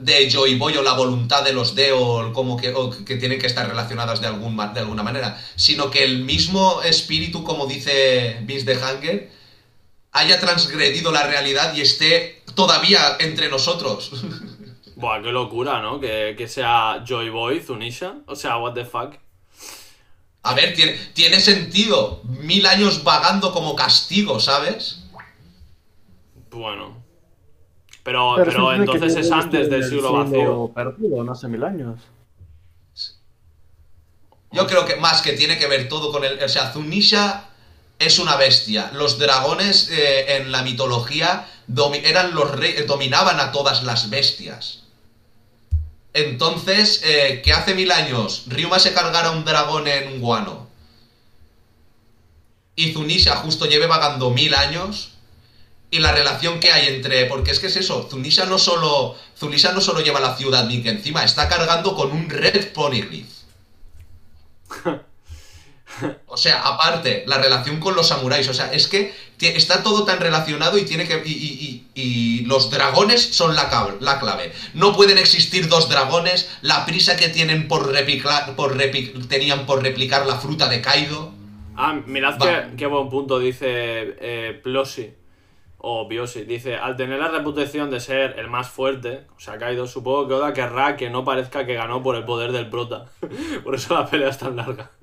de 0.00 0.30
Joy 0.30 0.56
Boy 0.56 0.76
o 0.76 0.82
la 0.82 0.92
voluntad 0.92 1.42
de 1.42 1.52
los 1.52 1.74
Deo, 1.74 2.32
como 2.32 2.56
que, 2.56 2.70
o 2.74 2.90
que 2.90 3.16
tienen 3.16 3.38
que 3.38 3.46
estar 3.46 3.68
relacionadas 3.68 4.20
de, 4.20 4.28
algún, 4.28 4.56
de 4.56 4.80
alguna 4.80 5.02
manera, 5.02 5.40
sino 5.56 5.90
que 5.90 6.04
el 6.04 6.20
mismo 6.24 6.82
espíritu, 6.82 7.42
como 7.44 7.66
dice 7.66 8.38
Vince 8.42 8.64
de 8.64 8.82
Hanger, 8.82 9.30
haya 10.12 10.40
transgredido 10.40 11.12
la 11.12 11.26
realidad 11.26 11.74
y 11.74 11.80
esté 11.80 12.42
todavía 12.54 13.16
entre 13.20 13.48
nosotros. 13.48 14.12
Buah, 14.96 15.22
qué 15.22 15.30
locura, 15.30 15.80
¿no? 15.80 16.00
Que, 16.00 16.34
que 16.36 16.48
sea 16.48 17.04
Joy 17.06 17.30
Boy, 17.30 17.60
Zunisha. 17.60 18.16
O 18.26 18.34
sea, 18.34 18.56
what 18.58 18.74
the 18.74 18.84
fuck. 18.84 19.14
A 20.42 20.54
ver, 20.54 20.74
tiene, 20.74 20.94
tiene 21.14 21.40
sentido. 21.40 22.20
Mil 22.24 22.66
años 22.66 23.04
vagando 23.04 23.52
como 23.52 23.76
castigo, 23.76 24.40
¿sabes? 24.40 25.04
Bueno. 26.50 26.97
Pero, 28.36 28.52
entonces 28.72 29.16
es 29.26 29.32
antes 29.32 29.64
en 29.64 29.70
del 29.70 29.82
el 29.82 29.88
siglo 29.90 30.12
vacío. 30.12 30.72
perdido, 30.74 31.24
no 31.24 31.32
hace 31.32 31.48
mil 31.48 31.62
años. 31.64 32.00
Yo 34.50 34.66
creo 34.66 34.86
que 34.86 34.96
más 34.96 35.20
que 35.22 35.32
tiene 35.34 35.58
que 35.58 35.66
ver 35.66 35.88
todo 35.88 36.10
con 36.10 36.24
el. 36.24 36.42
O 36.42 36.48
sea, 36.48 36.72
Zunisha 36.72 37.48
es 37.98 38.18
una 38.18 38.36
bestia. 38.36 38.90
Los 38.94 39.18
dragones 39.18 39.90
eh, 39.90 40.36
en 40.36 40.50
la 40.52 40.62
mitología 40.62 41.46
domi- 41.66 42.00
eran 42.04 42.34
los 42.34 42.50
reyes, 42.52 42.86
dominaban 42.86 43.40
a 43.40 43.52
todas 43.52 43.82
las 43.82 44.08
bestias. 44.08 44.84
Entonces, 46.14 47.02
eh, 47.04 47.42
que 47.44 47.52
hace 47.52 47.74
mil 47.74 47.92
años 47.92 48.44
Ryuma 48.46 48.78
se 48.78 48.94
cargara 48.94 49.30
un 49.32 49.44
dragón 49.44 49.86
en 49.86 50.20
Guano 50.20 50.66
y 52.74 52.92
Zunisha 52.92 53.36
justo 53.36 53.66
lleve 53.66 53.86
vagando 53.86 54.30
mil 54.30 54.54
años 54.54 55.12
y 55.90 55.98
la 56.00 56.12
relación 56.12 56.60
que 56.60 56.70
hay 56.72 56.88
entre 56.88 57.24
porque 57.26 57.50
es 57.50 57.60
que 57.60 57.68
es 57.68 57.76
eso 57.76 58.06
Zunisha 58.10 58.44
no 58.46 58.58
solo 58.58 59.16
Zunisha 59.38 59.72
no 59.72 59.80
solo 59.80 60.00
lleva 60.00 60.20
la 60.20 60.36
ciudad 60.36 60.66
ni 60.66 60.82
que 60.82 60.90
encima 60.90 61.24
está 61.24 61.48
cargando 61.48 61.94
con 61.94 62.12
un 62.12 62.28
red 62.28 62.72
poneglyph 62.72 63.28
o 66.26 66.36
sea, 66.36 66.60
aparte, 66.60 67.24
la 67.26 67.38
relación 67.38 67.80
con 67.80 67.96
los 67.96 68.08
samuráis, 68.08 68.48
o 68.48 68.54
sea, 68.54 68.72
es 68.72 68.86
que 68.86 69.14
está 69.40 69.82
todo 69.82 70.04
tan 70.04 70.20
relacionado 70.20 70.78
y 70.78 70.84
tiene 70.84 71.08
que. 71.08 71.22
Y, 71.24 71.32
y- 71.32 71.84
y- 71.94 72.00
y 72.00 72.44
los 72.44 72.70
dragones 72.70 73.20
son 73.34 73.56
la, 73.56 73.96
la 74.00 74.20
clave. 74.20 74.52
No 74.74 74.94
pueden 74.94 75.18
existir 75.18 75.68
dos 75.68 75.88
dragones. 75.88 76.48
La 76.62 76.86
prisa 76.86 77.16
que 77.16 77.28
tienen 77.28 77.66
por 77.66 77.90
replicar. 77.90 78.54
Por 78.54 78.76
tenían 79.28 79.66
por 79.66 79.82
replicar 79.82 80.26
la 80.26 80.36
fruta 80.36 80.68
de 80.68 80.80
Kaido. 80.80 81.32
Ah, 81.76 81.98
mirad 82.06 82.38
qué, 82.38 82.76
qué 82.76 82.86
buen 82.86 83.08
punto 83.08 83.38
dice 83.38 83.66
eh, 84.20 84.60
Plosi. 84.62 85.10
O 85.90 86.06
Biosi. 86.06 86.44
Dice, 86.44 86.76
al 86.76 86.96
tener 86.96 87.18
la 87.18 87.28
reputación 87.28 87.90
de 87.90 87.98
ser 87.98 88.38
el 88.38 88.48
más 88.48 88.68
fuerte, 88.68 89.24
o 89.34 89.40
sea, 89.40 89.56
Kaido, 89.56 89.86
supongo 89.86 90.28
que 90.28 90.34
Oda 90.34 90.52
querrá 90.52 90.96
que 90.96 91.08
no 91.08 91.24
parezca 91.24 91.64
que 91.64 91.72
ganó 91.72 92.02
por 92.02 92.14
el 92.14 92.24
poder 92.24 92.52
del 92.52 92.68
prota. 92.68 93.06
por 93.64 93.74
eso 93.74 93.94
la 93.94 94.04
pelea 94.04 94.28
es 94.28 94.38
tan 94.38 94.56
larga. 94.56 94.90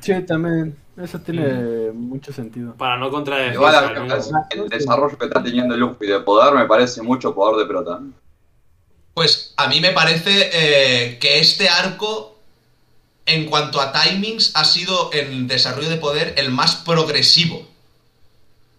Sí, 0.00 0.12
también. 0.24 0.76
Eso 0.96 1.18
tiene 1.18 1.90
mucho 1.92 2.32
sentido. 2.32 2.74
Para 2.74 2.98
no 2.98 3.10
contradecirse 3.10 3.54
Igual 3.54 4.06
parece 4.06 4.30
que 4.48 4.60
el 4.60 4.68
desarrollo 4.68 5.18
que 5.18 5.24
está 5.24 5.42
teniendo 5.42 5.76
Luffy 5.76 6.06
de 6.06 6.20
poder 6.20 6.54
me 6.54 6.66
parece 6.66 7.02
mucho 7.02 7.34
poder 7.34 7.56
de 7.56 7.66
prota. 7.66 8.00
Pues 9.14 9.54
a 9.56 9.66
mí 9.66 9.80
me 9.80 9.90
parece 9.90 10.50
eh, 10.52 11.18
que 11.18 11.40
este 11.40 11.68
arco, 11.68 12.38
en 13.26 13.46
cuanto 13.46 13.80
a 13.80 13.90
timings, 13.90 14.52
ha 14.54 14.64
sido 14.64 15.10
en 15.12 15.48
desarrollo 15.48 15.88
de 15.88 15.96
poder 15.96 16.34
el 16.36 16.52
más 16.52 16.76
progresivo. 16.76 17.66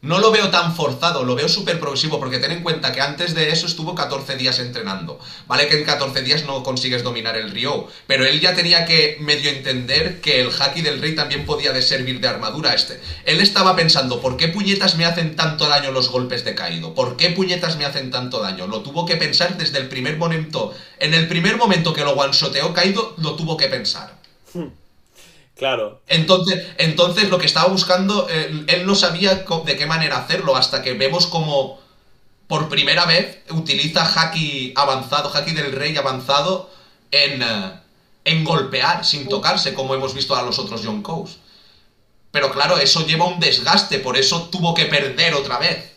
No 0.02 0.20
lo 0.20 0.32
veo 0.32 0.50
tan 0.50 0.74
forzado, 0.78 1.26
lo 1.26 1.36
veo 1.36 1.50
súper 1.50 1.78
progresivo, 1.78 2.22
porque 2.22 2.40
ten 2.40 2.54
en 2.54 2.64
cuenta 2.64 2.94
que 2.94 3.02
antes 3.02 3.36
de 3.36 3.50
eso 3.50 3.68
estuvo 3.68 3.96
14 3.96 4.38
días 4.38 4.58
entrenando. 4.60 5.20
Vale 5.46 5.68
que 5.68 5.78
en 5.78 5.84
14 5.84 6.22
días 6.22 6.46
no 6.46 6.64
consigues 6.64 7.04
dominar 7.04 7.36
el 7.36 7.52
Ryo, 7.52 7.88
pero 8.08 8.26
él 8.26 8.40
ya 8.40 8.56
tenía 8.56 8.86
que 8.86 9.18
medio 9.20 9.50
entender 9.50 10.22
que 10.22 10.40
el 10.40 10.52
Haki 10.58 10.82
del 10.82 11.02
Rey 11.02 11.16
también 11.16 11.46
podía 11.46 11.80
servir 11.82 12.22
de 12.22 12.30
armadura 12.30 12.74
este. 12.74 13.02
Él 13.26 13.42
estaba 13.42 13.76
pensando, 13.76 14.22
¿por 14.22 14.38
qué 14.38 14.48
puñetas 14.48 14.96
me 14.96 15.04
hacen 15.04 15.36
tanto 15.36 15.68
daño 15.68 15.92
los 15.92 16.08
golpes 16.08 16.46
de 16.46 16.56
Kaido? 16.56 16.96
¿Por 16.96 17.18
qué 17.18 17.32
puñetas 17.32 17.76
me 17.76 17.84
hacen 17.84 18.10
tanto 18.10 18.40
daño? 18.40 18.68
Lo 18.68 18.82
tuvo 18.84 19.06
que 19.06 19.18
pensar 19.18 19.58
desde 19.58 19.80
el 19.80 19.90
primer 19.90 20.16
momento. 20.16 20.74
En 21.00 21.14
el 21.14 21.28
primer 21.28 21.58
momento 21.58 21.92
que 21.92 22.06
lo 22.06 22.14
one-shoteó 22.14 22.74
Kaido, 22.74 23.16
lo 23.18 23.36
tuvo 23.36 23.58
que 23.58 23.68
pensar. 23.68 24.18
Claro. 25.60 26.02
Entonces, 26.08 26.66
entonces 26.78 27.30
lo 27.30 27.38
que 27.38 27.46
estaba 27.46 27.68
buscando, 27.68 28.28
él 28.30 28.86
no 28.86 28.96
sabía 28.96 29.36
de 29.36 29.78
qué 29.78 29.86
manera 29.86 30.18
hacerlo, 30.18 30.56
hasta 30.56 30.82
que 30.82 30.94
vemos 30.94 31.28
como 31.28 31.80
por 32.50 32.68
primera 32.68 33.06
vez 33.06 33.44
utiliza 33.52 34.04
Haki 34.04 34.74
avanzado, 34.76 35.32
Haki 35.32 35.52
del 35.52 35.72
Rey 35.72 35.96
avanzado 35.96 36.72
en, 37.12 37.44
eh, 37.44 37.80
en 38.26 38.44
golpear 38.44 39.06
sin 39.06 39.28
tocarse, 39.30 39.76
como 39.76 39.94
hemos 39.94 40.16
visto 40.16 40.36
a 40.36 40.42
los 40.42 40.58
otros 40.58 40.82
Yonkous. 40.82 41.38
Pero 42.32 42.52
claro, 42.52 42.78
eso 42.78 43.06
lleva 43.06 43.26
un 43.26 43.40
desgaste, 43.40 44.00
por 44.00 44.18
eso 44.18 44.50
tuvo 44.50 44.74
que 44.74 44.86
perder 44.86 45.36
otra 45.36 45.60
vez. 45.60 45.92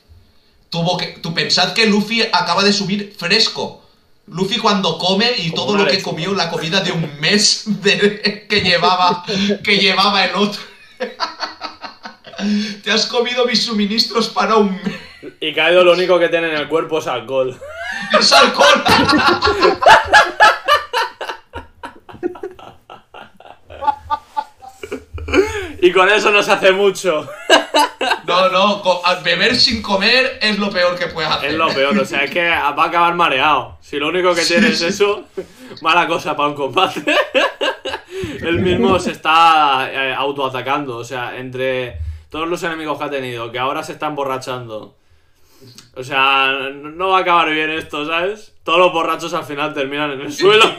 Tuvo 0.68 0.98
que. 0.98 1.18
Tú 1.22 1.32
pensad 1.32 1.72
que 1.72 1.86
Luffy 1.86 2.22
acaba 2.22 2.64
de 2.64 2.72
subir 2.72 3.14
fresco. 3.18 3.81
Luffy 4.28 4.58
cuando 4.58 4.98
come 4.98 5.30
y 5.36 5.50
Como 5.50 5.64
todo 5.66 5.76
lo 5.78 5.86
que 5.86 6.00
comió, 6.02 6.32
la 6.34 6.48
comida 6.50 6.80
de 6.80 6.92
un 6.92 7.20
mes 7.20 7.62
de- 7.82 8.46
que 8.48 8.60
llevaba. 8.60 9.24
que 9.64 9.78
llevaba 9.78 10.24
el 10.24 10.34
otro. 10.36 10.60
Te 12.82 12.90
has 12.90 13.06
comido 13.06 13.44
mis 13.46 13.62
suministros 13.64 14.28
para 14.28 14.56
un 14.56 14.74
mes. 14.82 14.94
Y 15.40 15.52
Kaido 15.54 15.84
lo 15.84 15.92
único 15.92 16.18
que 16.18 16.28
tiene 16.28 16.48
en 16.48 16.56
el 16.56 16.68
cuerpo 16.68 16.98
es 16.98 17.06
alcohol. 17.06 17.56
¡Es 18.18 18.32
alcohol! 18.32 18.82
Y 25.82 25.90
con 25.90 26.08
eso 26.08 26.30
no 26.30 26.44
se 26.44 26.52
hace 26.52 26.70
mucho. 26.70 27.28
No, 28.24 28.48
no, 28.50 28.82
beber 29.24 29.56
sin 29.56 29.82
comer 29.82 30.38
es 30.40 30.56
lo 30.56 30.70
peor 30.70 30.96
que 30.96 31.08
puedes 31.08 31.28
hacer. 31.28 31.50
Es 31.50 31.56
lo 31.56 31.74
peor, 31.74 31.98
o 31.98 32.04
sea, 32.04 32.22
es 32.22 32.30
que 32.30 32.48
va 32.48 32.68
a 32.68 32.84
acabar 32.84 33.16
mareado. 33.16 33.78
Si 33.80 33.98
lo 33.98 34.08
único 34.08 34.32
que 34.32 34.42
tiene 34.42 34.68
es 34.68 34.80
eso, 34.80 35.24
mala 35.80 36.06
cosa 36.06 36.36
para 36.36 36.50
un 36.50 36.54
combate. 36.54 37.02
Él 38.42 38.60
mismo 38.60 38.96
se 39.00 39.10
está 39.10 39.90
eh, 39.92 40.14
autoatacando, 40.14 40.98
o 40.98 41.04
sea, 41.04 41.36
entre 41.36 41.98
todos 42.30 42.46
los 42.46 42.62
enemigos 42.62 42.96
que 42.96 43.04
ha 43.04 43.10
tenido, 43.10 43.50
que 43.50 43.58
ahora 43.58 43.82
se 43.82 43.92
está 43.92 44.06
emborrachando. 44.06 44.94
O 45.96 46.04
sea, 46.04 46.70
no 46.72 47.08
va 47.08 47.18
a 47.18 47.20
acabar 47.22 47.50
bien 47.50 47.70
esto, 47.70 48.06
¿sabes? 48.06 48.54
Todos 48.62 48.78
los 48.78 48.92
borrachos 48.92 49.34
al 49.34 49.44
final 49.44 49.74
terminan 49.74 50.12
en 50.12 50.20
el 50.20 50.32
suelo. 50.32 50.64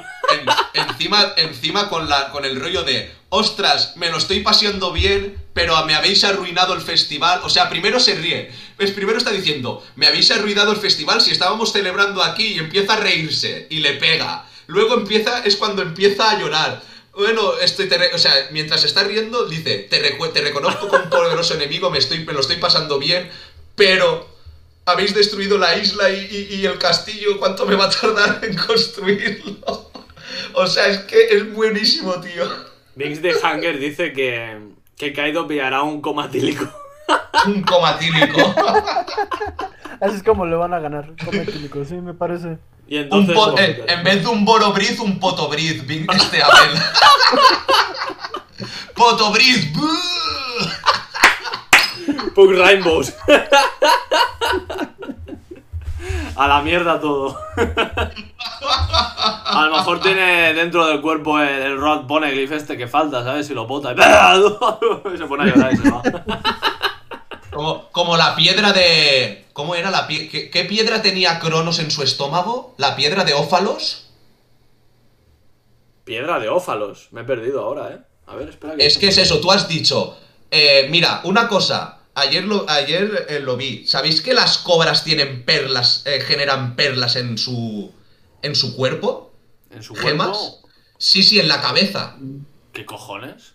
En- 0.73 0.87
encima, 0.89 1.33
encima 1.35 1.89
con, 1.89 2.07
la, 2.09 2.29
con 2.31 2.45
el 2.45 2.59
rollo 2.59 2.83
de, 2.83 3.11
ostras, 3.33 3.93
me 3.95 4.09
lo 4.11 4.17
estoy 4.17 4.41
paseando 4.41 4.91
bien, 4.91 5.35
pero 5.53 5.83
me 5.85 5.95
habéis 5.95 6.23
arruinado 6.23 6.73
el 6.75 6.81
festival. 6.81 7.41
O 7.43 7.49
sea, 7.49 7.67
primero 7.69 7.99
se 7.99 8.13
ríe. 8.15 8.51
Pues 8.77 8.91
primero 8.91 9.17
está 9.17 9.31
diciendo, 9.31 9.83
me 9.95 10.05
habéis 10.07 10.29
arruinado 10.31 10.71
el 10.71 10.77
festival 10.77 11.19
si 11.21 11.31
estábamos 11.31 11.71
celebrando 11.73 12.21
aquí 12.23 12.45
y 12.53 12.59
empieza 12.59 12.93
a 12.93 12.97
reírse 12.97 13.65
y 13.69 13.79
le 13.79 13.93
pega. 13.93 14.45
Luego 14.67 14.93
empieza, 14.93 15.43
es 15.45 15.55
cuando 15.57 15.81
empieza 15.81 16.29
a 16.31 16.39
llorar. 16.39 16.81
Bueno, 17.15 17.53
re- 17.97 18.13
o 18.13 18.17
sea, 18.17 18.33
mientras 18.51 18.83
está 18.83 19.03
riendo, 19.03 19.45
dice, 19.45 19.79
te, 19.89 19.99
reconozco 20.41 20.87
como 20.87 21.03
un 21.03 21.09
poderoso 21.09 21.55
enemigo, 21.55 21.89
me, 21.89 21.97
estoy, 21.99 22.19
me 22.25 22.33
lo 22.33 22.39
estoy 22.39 22.57
pasando 22.57 22.97
bien, 22.99 23.29
pero 23.75 24.27
habéis 24.85 25.13
destruido 25.15 25.57
la 25.57 25.75
isla 25.77 26.09
y- 26.09 26.47
y 26.51 26.65
el 26.65 26.77
castillo, 26.77 27.37
¿cuánto 27.39 27.65
me 27.65 27.75
va 27.75 27.85
a 27.85 27.89
tardar 27.89 28.41
en 28.43 28.55
construirlo? 28.57 29.91
O 30.55 30.67
sea, 30.67 30.87
es 30.87 30.99
que 30.99 31.27
es 31.35 31.51
buenísimo, 31.53 32.19
tío. 32.21 32.72
Vinx 32.95 33.21
de 33.21 33.33
Hunger 33.35 33.77
dice 33.79 34.13
que, 34.13 34.59
que 34.97 35.13
Kaido 35.13 35.47
pillará 35.47 35.83
un 35.83 36.01
comatílico. 36.01 36.65
Un 37.45 37.61
comatílico. 37.63 38.39
Así 39.99 40.15
es 40.15 40.23
como 40.23 40.45
le 40.45 40.55
van 40.55 40.73
a 40.73 40.79
ganar. 40.79 41.11
Cometílico, 41.25 41.83
sí, 41.83 41.95
me 41.95 42.13
parece. 42.13 42.57
Y 42.87 42.97
entonces. 42.97 43.35
po- 43.35 43.47
lo 43.51 43.59
en, 43.59 44.03
vez 44.03 44.21
de 44.23 44.29
un 44.29 44.45
borobriz, 44.45 44.97
un 44.99 45.19
potobriz. 45.19 45.83
Este 45.89 46.41
Abel. 46.41 46.71
potobriz. 48.95 49.69
Pug 52.33 52.53
Rainbows. 52.53 53.13
A 56.35 56.47
la 56.47 56.61
mierda 56.61 56.99
todo. 56.99 57.37
A 57.55 58.11
lo 59.67 59.77
mejor 59.77 60.01
tiene 60.01 60.53
dentro 60.53 60.85
del 60.87 61.01
cuerpo 61.01 61.39
el, 61.39 61.47
el 61.47 61.77
Rod 61.77 62.07
Poneglyph 62.07 62.51
este 62.51 62.77
que 62.77 62.87
falta, 62.87 63.23
¿sabes? 63.23 63.47
Si 63.47 63.53
lo 63.53 63.67
bota 63.67 63.93
y 63.93 63.97
se 65.17 65.25
pone 65.25 65.43
a 65.43 65.45
llorar 65.53 65.73
y 65.73 65.77
se 65.77 65.89
va. 65.89 66.01
Como, 67.51 67.89
como 67.91 68.17
la 68.17 68.35
piedra 68.35 68.73
de... 68.73 69.45
¿Cómo 69.53 69.75
era 69.75 69.91
la 69.91 70.07
piedra? 70.07 70.31
¿Qué, 70.31 70.49
qué 70.49 70.65
piedra 70.65 71.03
tenía 71.03 71.39
Cronos 71.39 71.77
en 71.77 71.91
su 71.91 72.01
estómago? 72.01 72.73
¿La 72.77 72.95
piedra 72.95 73.23
de 73.23 73.35
Ófalos? 73.35 74.03
Piedra 76.03 76.39
de 76.39 76.49
ófalos. 76.49 77.07
Me 77.11 77.21
he 77.21 77.23
perdido 77.23 77.63
ahora, 77.63 77.93
¿eh? 77.93 77.99
A 78.27 78.35
ver, 78.35 78.49
espera 78.49 78.75
que... 78.75 78.85
Es 78.85 78.97
que 78.97 79.07
es 79.07 79.17
eso, 79.17 79.39
tú 79.39 79.51
has 79.51 79.67
dicho, 79.67 80.17
eh, 80.51 80.87
mira, 80.89 81.21
una 81.23 81.47
cosa, 81.47 81.99
ayer 82.15 82.43
lo, 82.43 82.69
ayer 82.69 83.25
eh, 83.29 83.39
lo 83.39 83.57
vi, 83.57 83.85
¿sabéis 83.87 84.21
que 84.21 84.33
las 84.33 84.57
cobras 84.57 85.03
tienen 85.03 85.43
perlas, 85.43 86.03
eh, 86.05 86.21
generan 86.21 86.75
perlas 86.75 87.15
en 87.15 87.37
su, 87.37 87.91
en 88.41 88.55
su 88.55 88.75
cuerpo? 88.75 89.33
¿En 89.71 89.83
su 89.83 89.95
¿Gemas? 89.95 90.27
cuerpo? 90.37 90.69
Sí, 90.97 91.23
sí, 91.23 91.39
en 91.39 91.47
la 91.47 91.61
cabeza. 91.61 92.15
¿Qué 92.71 92.85
cojones? 92.85 93.53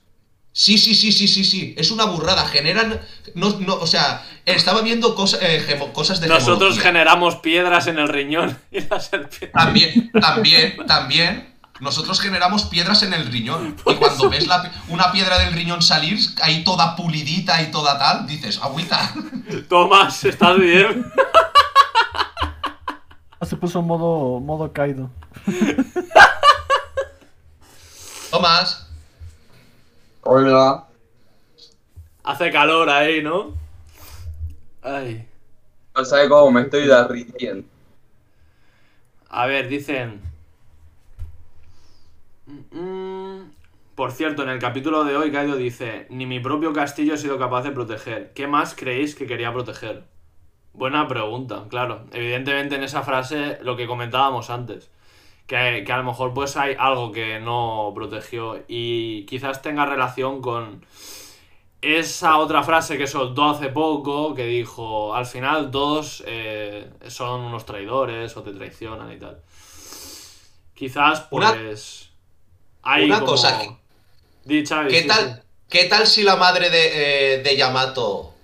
Sí, 0.52 0.76
sí, 0.76 0.94
sí, 0.96 1.12
sí, 1.12 1.28
sí, 1.28 1.44
sí, 1.44 1.74
es 1.78 1.92
una 1.92 2.04
burrada, 2.06 2.44
generan, 2.48 3.00
no, 3.34 3.61
no, 3.61 3.74
o 3.76 3.86
sea, 3.86 4.26
estaba 4.44 4.82
viendo 4.82 5.14
cosa- 5.14 5.38
eh, 5.40 5.64
gemo- 5.64 5.92
cosas 5.92 6.20
de 6.20 6.26
Nosotros 6.26 6.56
gemología. 6.74 6.82
generamos 6.82 7.36
piedras 7.36 7.86
en 7.86 7.98
el 7.98 8.09
riñón 8.09 8.59
y 8.72 8.80
la 8.80 8.98
serpiente. 8.98 9.48
También, 9.48 10.11
también, 10.20 10.76
también. 10.86 11.54
Nosotros 11.81 12.20
generamos 12.20 12.64
piedras 12.64 13.03
en 13.03 13.12
el 13.14 13.26
riñón. 13.26 13.76
Y 13.87 13.95
cuando 13.97 14.31
ves 14.31 14.47
la 14.47 14.70
una 14.89 15.12
piedra 15.12 15.39
del 15.39 15.53
riñón 15.53 15.83
salir, 15.83 16.18
ahí 16.43 16.64
toda 16.64 16.97
pulidita 16.97 17.62
y 17.62 17.70
toda 17.70 17.99
tal, 17.99 18.26
dices, 18.26 18.59
agüita. 18.62 19.12
Tomás, 19.68 20.24
¿estás 20.24 20.59
bien? 20.59 21.07
Ah, 23.41 23.47
Se 23.47 23.57
puso 23.57 23.83
modo, 23.83 24.41
modo 24.41 24.72
Kaido. 24.72 25.11
Tomás. 28.31 28.89
Hola. 30.22 30.85
Hace 32.24 32.51
calor 32.53 32.91
ahí, 32.91 33.22
¿no? 33.22 33.55
Ay. 34.83 35.26
No 35.97 36.05
sabe 36.05 36.29
cómo 36.29 36.51
me 36.51 36.62
estoy 36.62 36.87
derritiendo. 36.87 37.66
A 39.31 39.47
ver, 39.47 39.68
dicen. 39.68 40.20
Mm, 42.49 43.51
Por 43.94 44.12
cierto, 44.12 44.42
en 44.42 44.49
el 44.49 44.59
capítulo 44.59 45.05
de 45.05 45.16
hoy, 45.16 45.30
Kaido 45.32 45.57
dice: 45.57 46.07
Ni 46.11 46.24
mi 46.26 46.40
propio 46.40 46.72
castillo 46.72 47.14
he 47.14 47.18
sido 47.18 47.38
capaz 47.38 47.62
de 47.62 47.72
proteger. 47.72 48.32
¿Qué 48.34 48.46
más 48.46 48.74
creéis 48.74 49.14
que 49.14 49.26
quería 49.26 49.53
proteger? 49.53 50.05
Buena 50.72 51.09
pregunta, 51.09 51.66
claro. 51.68 52.05
Evidentemente 52.12 52.76
en 52.76 52.84
esa 52.84 53.03
frase 53.03 53.59
lo 53.62 53.76
que 53.76 53.86
comentábamos 53.86 54.51
antes. 54.51 54.90
Que, 55.46 55.82
que 55.86 55.92
a 55.92 55.96
lo 55.99 56.05
mejor 56.05 56.34
pues 56.34 56.57
hay 56.57 56.76
algo 56.78 57.11
que 57.12 57.40
no 57.40 57.92
protegió 57.94 58.62
y 58.68 59.24
quizás 59.26 59.62
tenga 59.62 59.86
relación 59.86 60.42
con 60.42 60.84
esa 61.82 62.38
otra 62.38 62.62
frase 62.62 62.99
que 62.99 63.07
soltó 63.07 63.44
hace 63.51 63.68
poco 63.70 64.34
que 64.34 64.44
dijo 64.46 65.14
al 65.14 65.26
final 65.26 65.70
todos 65.70 66.22
eh, 66.26 66.90
son 67.09 67.42
unos 67.42 67.64
traidores 67.66 68.36
o 68.36 68.42
te 68.42 68.53
traicionan 68.53 69.12
y 69.12 69.18
tal. 69.18 69.40
Quizás 70.74 71.22
pues 71.22 72.07
hay 72.95 73.05
una 73.05 73.20
como- 73.20 73.32
cosa 73.32 73.59
que- 73.61 73.70
¿Qué 74.89 75.03
sí, 75.03 75.07
tal, 75.09 75.34
sí. 75.34 75.49
¿Qué 75.68 75.84
tal 75.84 76.07
si 76.07 76.22
la 76.22 76.36
madre 76.36 76.70
de, 76.70 77.34
eh, 77.34 77.43
de 77.43 77.57
Yamato 77.57 78.34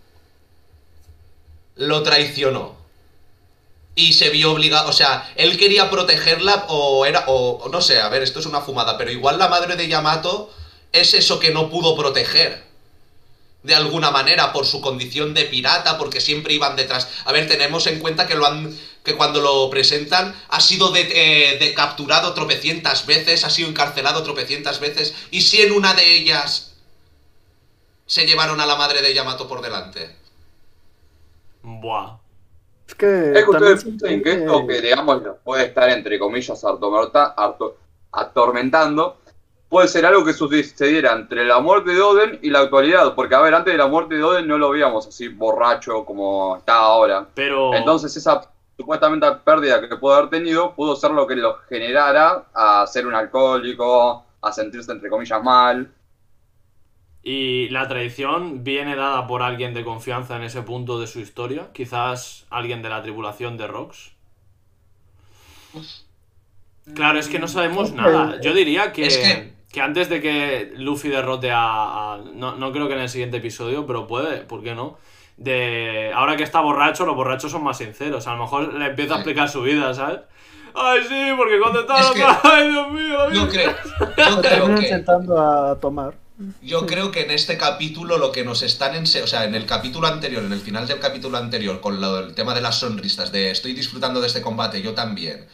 lo 1.76 2.02
traicionó? 2.02 2.74
Y 3.96 4.14
se 4.14 4.28
vio 4.30 4.52
obligado, 4.52 4.88
o 4.90 4.92
sea, 4.92 5.32
él 5.36 5.56
quería 5.56 5.88
protegerla 5.88 6.64
o 6.68 7.06
era, 7.06 7.24
o 7.28 7.68
no 7.70 7.80
sé, 7.80 8.00
a 8.00 8.08
ver, 8.08 8.22
esto 8.22 8.40
es 8.40 8.46
una 8.46 8.60
fumada, 8.60 8.98
pero 8.98 9.12
igual 9.12 9.38
la 9.38 9.48
madre 9.48 9.76
de 9.76 9.86
Yamato 9.86 10.52
es 10.92 11.14
eso 11.14 11.38
que 11.38 11.52
no 11.52 11.70
pudo 11.70 11.96
proteger. 11.96 12.64
De 13.62 13.74
alguna 13.74 14.10
manera, 14.10 14.52
por 14.52 14.66
su 14.66 14.80
condición 14.80 15.32
de 15.32 15.44
pirata, 15.44 15.96
porque 15.96 16.20
siempre 16.20 16.52
iban 16.54 16.76
detrás. 16.76 17.08
A 17.24 17.32
ver, 17.32 17.48
tenemos 17.48 17.86
en 17.86 17.98
cuenta 18.00 18.26
que 18.26 18.34
lo 18.34 18.44
han. 18.46 18.76
Que 19.04 19.16
cuando 19.16 19.40
lo 19.40 19.70
presentan 19.70 20.34
ha 20.48 20.60
sido 20.60 20.90
de, 20.90 21.02
eh, 21.02 21.58
de 21.58 21.74
capturado 21.74 22.34
tropecientas 22.34 23.06
veces, 23.06 23.44
ha 23.44 23.50
sido 23.50 23.68
encarcelado 23.68 24.22
tropecientas 24.24 24.80
veces, 24.80 25.14
y 25.30 25.42
si 25.42 25.60
en 25.62 25.72
una 25.72 25.94
de 25.94 26.14
ellas 26.16 26.74
se 28.06 28.26
llevaron 28.26 28.60
a 28.60 28.66
la 28.66 28.76
madre 28.76 29.02
de 29.02 29.14
Yamato 29.14 29.46
por 29.46 29.60
delante. 29.62 30.16
Buah. 31.62 32.16
Es 32.86 32.94
que. 32.94 33.32
Es 33.32 33.44
que 33.44 33.50
ustedes 33.50 33.84
piensen 33.84 34.22
que 34.22 34.32
esto 34.32 34.66
que, 34.66 34.80
digamos, 34.80 35.22
puede 35.42 35.66
estar, 35.66 35.88
entre 35.90 36.18
comillas, 36.18 36.62
atormenta- 36.64 37.34
ato- 37.36 37.76
atormentando, 38.12 39.18
puede 39.70 39.88
ser 39.88 40.04
algo 40.04 40.24
que 40.24 40.34
sucediera 40.34 41.12
entre 41.12 41.44
la 41.46 41.60
muerte 41.60 41.92
de 41.92 42.02
Oden 42.02 42.38
y 42.42 42.50
la 42.50 42.60
actualidad. 42.60 43.14
Porque, 43.14 43.34
a 43.34 43.40
ver, 43.40 43.54
antes 43.54 43.72
de 43.72 43.78
la 43.78 43.86
muerte 43.86 44.16
de 44.16 44.22
Oden 44.22 44.46
no 44.46 44.58
lo 44.58 44.70
veíamos 44.70 45.06
así 45.06 45.28
borracho 45.28 46.04
como 46.04 46.56
está 46.58 46.76
ahora. 46.76 47.26
Pero. 47.34 47.74
Entonces, 47.74 48.14
esa 48.16 48.50
supuestamente 48.76 49.26
pérdida 49.44 49.80
que 49.88 49.96
pudo 49.96 50.14
haber 50.14 50.30
tenido 50.30 50.74
pudo 50.74 50.96
ser 50.96 51.10
lo 51.12 51.26
que 51.26 51.36
lo 51.36 51.58
generara 51.68 52.46
a 52.54 52.86
ser 52.86 53.06
un 53.06 53.14
alcohólico, 53.14 54.24
a 54.42 54.52
sentirse, 54.52 54.92
entre 54.92 55.08
comillas, 55.10 55.42
mal. 55.42 55.90
¿Y 57.22 57.68
la 57.70 57.88
traición 57.88 58.64
viene 58.64 58.96
dada 58.96 59.26
por 59.26 59.42
alguien 59.42 59.72
de 59.72 59.82
confianza 59.84 60.36
en 60.36 60.42
ese 60.42 60.60
punto 60.62 61.00
de 61.00 61.06
su 61.06 61.20
historia? 61.20 61.68
Quizás 61.72 62.44
alguien 62.50 62.82
de 62.82 62.90
la 62.90 63.02
tripulación 63.02 63.56
de 63.56 63.66
Rox. 63.66 64.12
Claro, 66.94 67.18
es 67.18 67.28
que 67.28 67.38
no 67.38 67.48
sabemos 67.48 67.92
nada. 67.92 68.40
Yo 68.42 68.52
diría 68.52 68.92
que, 68.92 69.06
Es 69.06 69.16
que- 69.16 69.54
que 69.72 69.80
antes 69.80 70.08
de 70.08 70.20
que 70.20 70.72
Luffy 70.76 71.08
derrote 71.08 71.50
a. 71.50 72.14
a- 72.14 72.18
no, 72.34 72.56
no 72.56 72.72
creo 72.72 72.88
que 72.88 72.94
en 72.94 73.00
el 73.00 73.08
siguiente 73.08 73.38
episodio, 73.38 73.86
pero 73.86 74.06
puede, 74.06 74.40
¿por 74.42 74.62
qué 74.62 74.74
no? 74.74 74.98
De. 75.36 76.12
Ahora 76.14 76.36
que 76.36 76.42
está 76.44 76.60
borracho, 76.60 77.04
los 77.06 77.16
borrachos 77.16 77.50
son 77.50 77.64
más 77.64 77.78
sinceros. 77.78 78.26
A 78.26 78.34
lo 78.34 78.42
mejor 78.42 78.74
le 78.74 78.86
empieza 78.86 79.14
a 79.14 79.16
explicar 79.16 79.48
su 79.48 79.62
vida, 79.62 79.92
¿sabes? 79.94 80.20
Ay, 80.74 81.00
sí, 81.08 81.32
porque 81.36 81.58
cuando 81.60 81.80
estaba. 81.80 82.00
Es 82.00 82.10
que- 82.10 82.24
Ay, 82.48 82.70
Dios 82.70 82.90
mío, 82.92 83.18
la 83.28 83.34
Yo 83.34 83.46
vida. 83.46 83.48
creo, 83.48 84.28
yo 84.30 84.40
creo 84.42 84.74
que 84.76 84.88
sentando 84.88 85.40
a 85.40 85.78
tomar. 85.80 86.14
Yo 86.62 86.84
creo 86.86 87.12
que 87.12 87.22
en 87.22 87.30
este 87.30 87.56
capítulo 87.56 88.18
lo 88.18 88.32
que 88.32 88.44
nos 88.44 88.62
están 88.62 88.94
ense- 88.94 89.22
o 89.22 89.26
sea, 89.28 89.44
en 89.44 89.54
el 89.54 89.66
capítulo 89.66 90.08
anterior, 90.08 90.42
en 90.42 90.52
el 90.52 90.60
final 90.60 90.86
del 90.88 90.98
capítulo 90.98 91.38
anterior, 91.38 91.80
con 91.80 92.00
lo- 92.00 92.18
el 92.18 92.34
tema 92.34 92.54
de 92.54 92.60
las 92.60 92.80
sonrisas, 92.80 93.30
de 93.30 93.50
estoy 93.52 93.72
disfrutando 93.72 94.20
de 94.20 94.26
este 94.26 94.42
combate, 94.42 94.82
yo 94.82 94.94
también. 94.94 95.46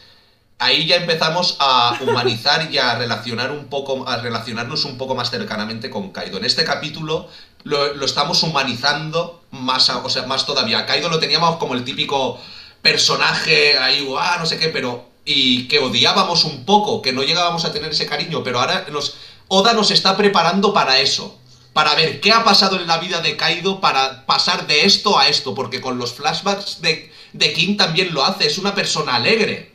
Ahí 0.59 0.87
ya 0.87 0.97
empezamos 0.97 1.57
a 1.61 1.99
humanizar 2.01 2.71
y 2.71 2.79
a 2.79 2.95
relacionar 2.99 3.51
un 3.51 3.67
poco, 3.69 4.07
a 4.09 4.19
relacionarnos 4.19 4.85
un 4.87 4.97
poco 4.99 5.15
más 5.15 5.31
cercanamente 5.31 5.89
con 5.91 6.13
Kaido. 6.13 6.39
En 6.39 6.45
este 6.47 6.65
capítulo 6.65 7.29
lo, 7.65 7.95
lo 7.95 8.05
estamos 8.07 8.43
humanizando 8.43 9.40
más, 9.51 9.89
o 9.91 10.09
sea, 10.09 10.25
más 10.27 10.47
todavía. 10.47 10.87
Kaido 10.87 11.09
lo 11.09 11.19
teníamos 11.19 11.57
como 11.57 11.75
el 11.75 11.85
típico 11.85 12.41
personaje 12.83 13.79
ahí, 13.79 14.03
guau, 14.03 14.39
no 14.39 14.47
sé 14.47 14.59
qué, 14.59 14.69
pero 14.69 15.09
y 15.25 15.69
que 15.69 15.79
odiábamos 15.79 16.45
un 16.45 16.65
poco, 16.65 17.03
que 17.03 17.13
no 17.13 17.23
llegábamos 17.23 17.65
a 17.65 17.73
tener 17.73 17.91
ese 17.91 18.07
cariño, 18.07 18.43
pero 18.43 18.61
ahora 18.61 18.87
nos 18.91 19.17
Oda 19.53 19.73
nos 19.73 19.91
está 19.91 20.17
preparando 20.17 20.73
para 20.73 21.01
eso. 21.01 21.37
Para 21.73 21.95
ver 21.97 22.21
qué 22.21 22.31
ha 22.33 22.45
pasado 22.45 22.77
en 22.77 22.87
la 22.87 22.99
vida 22.99 23.21
de 23.21 23.37
Kaido 23.37 23.81
para 23.81 24.25
pasar 24.25 24.69
de 24.69 24.85
esto 24.85 25.19
a 25.19 25.27
esto. 25.27 25.57
Porque 25.57 25.81
con 25.81 25.99
los 25.99 26.13
flashbacks 26.15 26.81
de, 26.83 27.13
de 27.33 27.53
King 27.53 27.77
también 27.77 28.15
lo 28.15 28.25
hace. 28.25 28.47
Es 28.47 28.59
una 28.59 28.77
persona 28.77 29.17
alegre. 29.17 29.75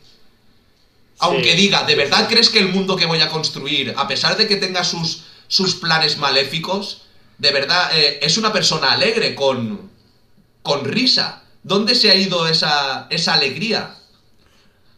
Aunque 1.20 1.56
Sí, 1.56 1.58
diga, 1.58 1.84
¿de 1.84 1.96
verdad 1.96 2.28
sí. 2.28 2.28
crees 2.30 2.50
que 2.50 2.60
el 2.60 2.70
mundo 2.70 2.96
que 2.96 3.06
voy 3.06 3.20
a 3.20 3.30
construir, 3.30 3.94
a 3.98 4.08
pesar 4.08 4.38
de 4.38 4.48
que 4.48 4.56
tenga 4.58 4.84
sus, 4.86 5.24
sus 5.48 5.76
planes 5.76 6.18
maléficos, 6.18 7.02
de 7.38 7.52
verdad 7.52 7.90
eh, 7.98 8.20
es 8.22 8.38
una 8.38 8.52
persona 8.54 8.92
alegre, 8.94 9.36
con, 9.36 9.90
con 10.64 10.86
risa? 10.86 11.44
¿Dónde 11.64 11.96
se 11.96 12.12
ha 12.12 12.16
ido 12.16 12.48
esa, 12.48 13.08
esa 13.10 13.34
alegría? 13.34 13.96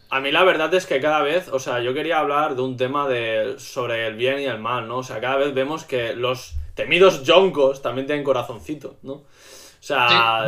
A 0.10 0.22
mí 0.22 0.32
la 0.32 0.44
verdad 0.46 0.74
es 0.74 0.86
que 0.86 1.02
cada 1.02 1.22
vez, 1.22 1.50
o 1.50 1.60
sea, 1.60 1.82
yo 1.82 1.94
quería 1.94 2.20
hablar 2.20 2.56
de 2.56 2.62
un 2.62 2.78
tema 2.78 3.08
de, 3.10 3.56
sobre 3.60 4.08
el 4.08 4.16
bien 4.16 4.40
y 4.40 4.46
el 4.46 4.58
mal, 4.60 4.88
¿no? 4.88 5.00
O 5.00 5.04
sea, 5.04 5.20
cada 5.20 5.36
vez 5.36 5.54
vemos 5.54 5.84
que 5.84 6.14
los 6.16 6.56
temidos 6.76 7.24
yonkos 7.24 7.82
también 7.82 8.08
tienen 8.08 8.24
corazoncito, 8.24 8.96
¿no? 9.04 9.14
O 9.14 9.26
sea, 9.82 10.46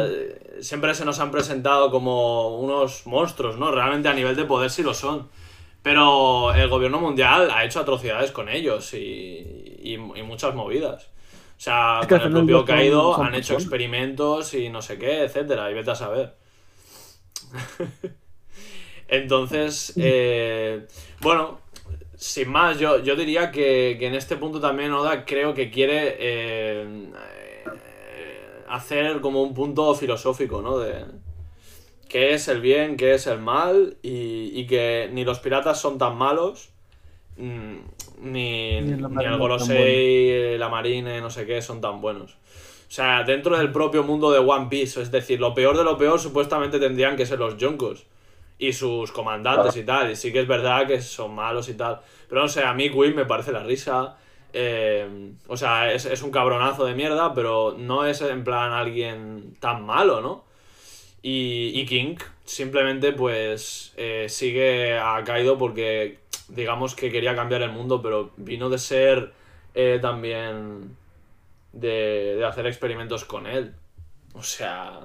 siempre 0.62 0.96
se 0.96 1.04
nos 1.06 1.20
han 1.20 1.32
presentado 1.32 1.92
como 1.92 2.58
unos 2.60 3.06
monstruos, 3.06 3.58
¿no? 3.58 3.72
Realmente 3.72 4.08
a 4.08 4.14
nivel 4.14 4.36
de 4.36 4.46
poder 4.46 4.70
sí 4.72 4.82
lo 4.84 4.94
son. 4.94 5.30
Pero 5.84 6.54
el 6.54 6.68
gobierno 6.70 7.00
mundial 7.00 7.50
ha 7.52 7.64
hecho 7.66 7.80
atrocidades 7.82 8.32
con 8.32 8.50
ellos 8.50 8.94
y, 8.94 8.98
y- 8.98 9.94
y 9.94 10.24
muchas 10.24 10.54
movidas. 10.56 11.08
O 11.60 11.62
sea, 11.62 12.00
Es 12.02 12.08
que 12.08 12.16
con 12.16 12.22
el 12.22 12.32
propio 12.32 12.64
Kaido 12.66 13.20
han 13.22 13.36
hecho 13.36 13.56
personas. 13.56 13.64
experimentos 13.64 14.54
y 14.54 14.70
no 14.70 14.82
sé 14.82 14.98
qué, 14.98 15.24
etcétera, 15.26 15.70
y 15.70 15.74
vete 15.74 15.92
a 15.92 15.96
saber. 15.96 16.36
Entonces, 19.10 19.94
eh, 19.98 20.88
bueno, 21.22 21.60
sin 22.16 22.50
más, 22.50 22.80
yo, 22.80 23.00
yo 23.04 23.16
diría 23.16 23.52
que, 23.52 23.98
que 24.00 24.08
en 24.08 24.16
este 24.16 24.38
punto 24.38 24.60
también 24.62 24.94
Oda 24.94 25.26
creo 25.26 25.54
que 25.54 25.72
quiere 25.72 26.16
eh, 26.20 27.10
eh, 27.66 28.64
hacer 28.70 29.22
como 29.22 29.42
un 29.44 29.54
punto 29.54 29.94
filosófico, 29.96 30.62
¿no? 30.62 30.78
De 30.78 31.06
qué 32.08 32.34
es 32.34 32.48
el 32.48 32.62
bien, 32.62 32.98
qué 32.98 33.14
es 33.16 33.28
el 33.28 33.40
mal 33.40 33.98
y, 34.02 34.52
y 34.60 34.68
que 34.68 35.10
ni 35.14 35.24
los 35.26 35.40
piratas 35.40 35.80
son 35.80 35.98
tan 35.98 36.18
malos, 36.18 36.70
mm, 37.38 37.78
ni, 38.20 38.82
Ni 38.82 38.96
ni 38.96 39.26
el 39.26 39.38
Gorosei, 39.38 40.58
la 40.58 40.70
marine, 40.70 41.22
no 41.22 41.30
sé 41.30 41.46
qué, 41.46 41.62
son 41.62 41.82
tan 41.82 42.02
buenos. 42.02 42.34
O 42.34 42.92
sea, 42.92 43.24
dentro 43.24 43.58
del 43.58 43.72
propio 43.72 44.04
mundo 44.04 44.32
de 44.32 44.40
One 44.40 44.68
Piece, 44.70 45.02
es 45.02 45.12
decir, 45.12 45.40
lo 45.40 45.54
peor 45.54 45.78
de 45.78 45.84
lo 45.84 45.98
peor 45.98 46.20
supuestamente 46.20 46.80
tendrían 46.80 47.16
que 47.16 47.26
ser 47.26 47.40
los 47.40 47.58
Yonkos 47.58 48.06
y 48.58 48.74
sus 48.74 49.12
comandantes 49.12 49.76
y 49.78 49.84
tal. 49.86 50.12
Y 50.12 50.16
sí 50.16 50.34
que 50.34 50.40
es 50.42 50.48
verdad 50.48 50.88
que 50.88 51.02
son 51.02 51.36
malos 51.36 51.70
y 51.70 51.76
tal. 51.76 52.02
Pero 52.28 52.42
no 52.42 52.48
sé, 52.48 52.64
a 52.64 52.74
mí 52.74 52.90
Queen 52.92 53.16
me 53.16 53.26
parece 53.26 53.52
la 53.52 53.64
risa. 53.64 54.18
eh, 54.54 55.08
o 55.48 55.58
sea, 55.58 55.94
es, 55.94 56.06
es 56.06 56.22
un 56.24 56.32
cabronazo 56.32 56.86
de 56.86 56.96
mierda, 56.96 57.34
pero 57.34 57.76
no 57.78 58.06
es 58.06 58.22
en 58.22 58.44
plan 58.44 58.72
alguien 58.74 59.56
tan 59.60 59.86
malo, 59.86 60.22
¿no? 60.22 60.46
Y, 61.22 61.72
y 61.80 61.86
King 61.86 62.16
simplemente 62.46 63.12
pues 63.14 63.94
eh, 63.98 64.28
sigue 64.30 64.98
a 64.98 65.24
Kaido 65.26 65.58
porque 65.58 66.20
digamos 66.50 66.96
que 66.96 67.12
quería 67.12 67.36
cambiar 67.36 67.62
el 67.62 67.72
mundo, 67.72 68.02
pero 68.02 68.32
vino 68.38 68.70
de 68.70 68.78
ser 68.78 69.34
eh, 69.74 70.00
también 70.02 70.96
de, 71.74 72.36
de 72.38 72.46
hacer 72.46 72.66
experimentos 72.68 73.26
con 73.26 73.48
él. 73.48 73.74
O 74.34 74.44
sea... 74.44 75.00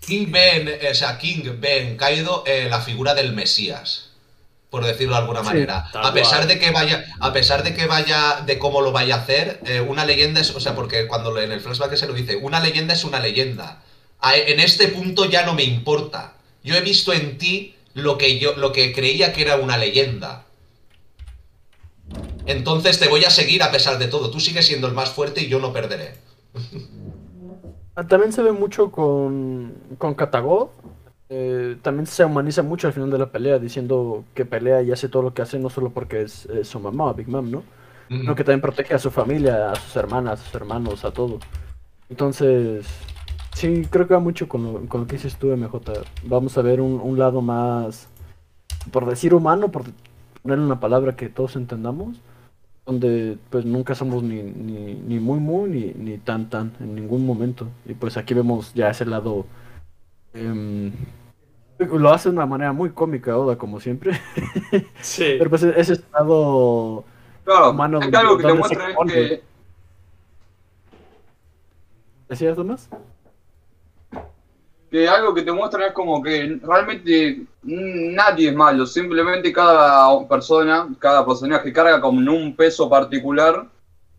King 0.00 0.28
Ben, 0.30 0.78
o 0.90 0.94
sea, 0.94 1.18
King 1.18 1.42
Ben 1.58 1.96
Kaido, 1.96 2.42
eh, 2.46 2.68
la 2.70 2.80
figura 2.80 3.14
del 3.14 3.34
Mesías, 3.34 4.12
por 4.70 4.82
decirlo 4.84 5.12
de 5.14 5.20
alguna 5.20 5.42
manera. 5.42 5.90
A 5.92 6.14
pesar 6.14 6.38
cual. 6.38 6.48
de 6.48 6.58
que 6.58 6.70
vaya, 6.70 7.04
a 7.20 7.32
pesar 7.34 7.62
de 7.62 7.74
que 7.74 7.84
vaya, 7.86 8.40
de 8.46 8.58
cómo 8.58 8.80
lo 8.80 8.92
vaya 8.92 9.16
a 9.16 9.18
hacer, 9.18 9.60
eh, 9.66 9.80
una 9.82 10.06
leyenda 10.06 10.40
es, 10.40 10.54
o 10.54 10.60
sea, 10.60 10.74
porque 10.74 11.06
cuando 11.06 11.38
en 11.38 11.52
el 11.52 11.60
flashback 11.60 11.96
se 11.96 12.06
lo 12.06 12.14
dice, 12.14 12.36
una 12.36 12.60
leyenda 12.60 12.94
es 12.94 13.04
una 13.04 13.20
leyenda. 13.20 13.82
A- 14.20 14.36
en 14.36 14.58
este 14.60 14.88
punto 14.88 15.26
ya 15.26 15.44
no 15.44 15.52
me 15.52 15.64
importa. 15.64 16.32
Yo 16.64 16.74
he 16.76 16.80
visto 16.80 17.12
en 17.12 17.36
ti 17.36 17.74
lo 18.02 18.18
que 18.18 18.38
yo, 18.38 18.56
lo 18.56 18.72
que 18.72 18.92
creía 18.92 19.32
que 19.32 19.42
era 19.42 19.56
una 19.56 19.78
leyenda. 19.78 20.44
Entonces 22.46 22.98
te 22.98 23.08
voy 23.08 23.24
a 23.24 23.30
seguir 23.30 23.62
a 23.62 23.70
pesar 23.70 23.98
de 23.98 24.08
todo. 24.08 24.30
Tú 24.30 24.40
sigues 24.40 24.66
siendo 24.66 24.88
el 24.88 24.94
más 24.94 25.10
fuerte 25.10 25.42
y 25.42 25.48
yo 25.48 25.60
no 25.60 25.72
perderé. 25.72 26.14
Ah, 27.94 28.06
También 28.06 28.32
se 28.32 28.42
ve 28.42 28.52
mucho 28.52 28.90
con, 28.90 29.74
con. 29.98 30.16
Eh, 31.28 31.76
también 31.82 32.06
se 32.06 32.24
humaniza 32.24 32.62
mucho 32.62 32.88
al 32.88 32.92
final 32.92 33.10
de 33.10 33.18
la 33.18 33.30
pelea, 33.30 33.58
diciendo 33.58 34.24
que 34.34 34.44
pelea 34.44 34.82
y 34.82 34.90
hace 34.90 35.08
todo 35.08 35.22
lo 35.22 35.34
que 35.34 35.42
hace, 35.42 35.58
no 35.60 35.70
solo 35.70 35.90
porque 35.90 36.22
es, 36.22 36.46
es 36.46 36.66
su 36.68 36.80
mamá, 36.80 37.12
Big 37.12 37.28
Mom, 37.28 37.50
¿no? 37.50 37.62
Sino 38.08 38.34
que 38.34 38.42
también 38.42 38.60
protege 38.60 38.94
a 38.94 38.98
su 38.98 39.10
familia, 39.12 39.70
a 39.70 39.76
sus 39.76 39.94
hermanas, 39.94 40.40
a 40.40 40.44
sus 40.44 40.54
hermanos, 40.56 41.04
a 41.04 41.12
todo. 41.12 41.38
Entonces, 42.08 42.86
sí, 43.60 43.86
creo 43.90 44.08
que 44.08 44.14
va 44.14 44.20
mucho 44.20 44.48
con 44.48 44.64
lo, 44.64 44.88
con 44.88 45.02
lo 45.02 45.06
que 45.06 45.16
dices 45.16 45.36
tú, 45.36 45.48
MJ. 45.48 45.92
Vamos 46.24 46.56
a 46.56 46.62
ver 46.62 46.80
un, 46.80 47.00
un 47.00 47.18
lado 47.18 47.42
más, 47.42 48.08
por 48.90 49.06
decir 49.06 49.34
humano, 49.34 49.70
por 49.70 49.84
ponerle 50.42 50.64
una 50.64 50.80
palabra 50.80 51.14
que 51.16 51.28
todos 51.28 51.56
entendamos, 51.56 52.20
donde 52.86 53.36
pues 53.50 53.64
nunca 53.66 53.94
somos 53.94 54.22
ni, 54.22 54.42
ni, 54.42 54.94
ni 54.94 55.20
muy 55.20 55.38
muy 55.38 55.70
ni, 55.70 55.92
ni 55.94 56.18
tan 56.18 56.48
tan 56.48 56.72
en 56.80 56.94
ningún 56.94 57.26
momento. 57.26 57.68
Y 57.86 57.94
pues 57.94 58.16
aquí 58.16 58.34
vemos 58.34 58.72
ya 58.74 58.90
ese 58.90 59.04
lado... 59.06 59.46
em, 60.34 60.92
lo 61.78 62.10
hace 62.10 62.28
de 62.28 62.34
una 62.36 62.46
manera 62.46 62.72
muy 62.72 62.90
cómica, 62.90 63.36
Oda, 63.38 63.56
como 63.56 63.80
siempre. 63.80 64.12
Sí. 65.00 65.36
Pero 65.38 65.50
pues 65.50 65.62
ese 65.62 65.94
estado... 65.94 67.04
Claro, 67.44 67.70
Humano, 67.70 68.00
es 68.00 68.08
que 68.08 68.16
algo 68.16 68.36
que 68.36 68.42
te 68.44 68.48
¿dónde 68.48 68.68
se 68.68 68.76
muestra 68.76 68.90
es 68.90 69.12
que 69.12 69.42
¿Decías, 72.28 72.56
Tomás? 72.56 72.88
Que 74.90 75.08
algo 75.08 75.32
que 75.32 75.42
te 75.42 75.52
muestran 75.52 75.84
es 75.84 75.92
como 75.92 76.22
que 76.22 76.58
realmente 76.62 77.42
nadie 77.62 78.48
es 78.48 78.54
malo, 78.54 78.86
simplemente 78.86 79.52
cada 79.52 80.26
persona, 80.26 80.88
cada 80.98 81.24
personaje 81.24 81.72
carga 81.72 82.00
con 82.00 82.28
un 82.28 82.56
peso 82.56 82.88
particular, 82.90 83.66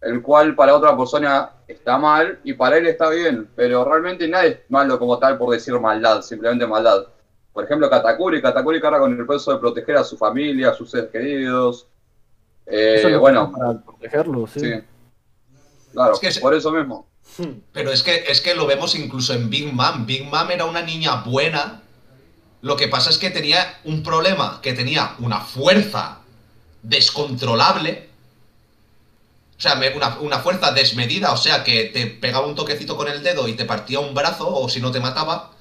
el 0.01 0.21
cual 0.21 0.55
para 0.55 0.75
otra 0.75 0.95
persona 0.97 1.49
está 1.67 1.97
mal 1.97 2.39
y 2.43 2.53
para 2.53 2.77
él 2.77 2.87
está 2.87 3.09
bien, 3.09 3.49
pero 3.55 3.83
realmente 3.83 4.27
nadie 4.27 4.49
es 4.49 4.59
malo 4.69 4.97
como 4.97 5.19
tal 5.19 5.37
por 5.37 5.51
decir 5.53 5.77
maldad, 5.79 6.21
simplemente 6.21 6.65
maldad. 6.65 7.05
Por 7.53 7.65
ejemplo, 7.65 7.89
Katakuri, 7.89 8.41
Katakuri 8.41 8.79
carga 8.79 8.99
con 8.99 9.11
el 9.17 9.25
peso 9.27 9.51
de 9.51 9.57
proteger 9.59 9.97
a 9.97 10.03
su 10.05 10.17
familia, 10.17 10.69
a 10.69 10.73
sus 10.73 10.89
seres 10.89 11.09
queridos. 11.11 11.85
Eh, 12.65 13.03
Eso 13.03 13.19
bueno, 13.19 13.51
Para 13.51 13.73
protegerlo, 13.81 14.47
sí. 14.47 14.61
sí. 14.61 14.73
Claro, 15.91 16.13
Es 16.13 16.19
que 16.19 16.27
es- 16.27 16.39
por 16.39 16.53
eso 16.53 16.71
mismo. 16.71 17.05
Pero 17.71 17.91
es 17.91 18.03
que, 18.03 18.25
es 18.27 18.41
que 18.41 18.55
lo 18.55 18.67
vemos 18.67 18.95
incluso 18.95 19.33
en 19.33 19.49
Big 19.49 19.71
Mom. 19.71 20.05
Big 20.05 20.23
Mom 20.25 20.51
era 20.51 20.65
una 20.65 20.81
niña 20.81 21.23
buena. 21.23 21.81
Lo 22.61 22.75
que 22.75 22.87
pasa 22.87 23.09
es 23.09 23.17
que 23.17 23.29
tenía 23.29 23.79
un 23.85 24.03
problema, 24.03 24.59
que 24.61 24.73
tenía 24.73 25.15
una 25.19 25.39
fuerza 25.41 26.19
descontrolable. 26.83 28.09
O 29.57 29.61
sea, 29.61 29.79
una, 29.95 30.19
una 30.19 30.39
fuerza 30.39 30.71
desmedida, 30.71 31.31
o 31.33 31.37
sea, 31.37 31.63
que 31.63 31.85
te 31.85 32.07
pegaba 32.07 32.47
un 32.47 32.55
toquecito 32.55 32.97
con 32.97 33.07
el 33.07 33.23
dedo 33.23 33.47
y 33.47 33.53
te 33.53 33.65
partía 33.65 33.99
un 33.99 34.13
brazo, 34.13 34.47
o 34.53 34.69
si 34.69 34.81
no 34.81 34.91
te 34.91 34.99
mataba. 34.99 35.51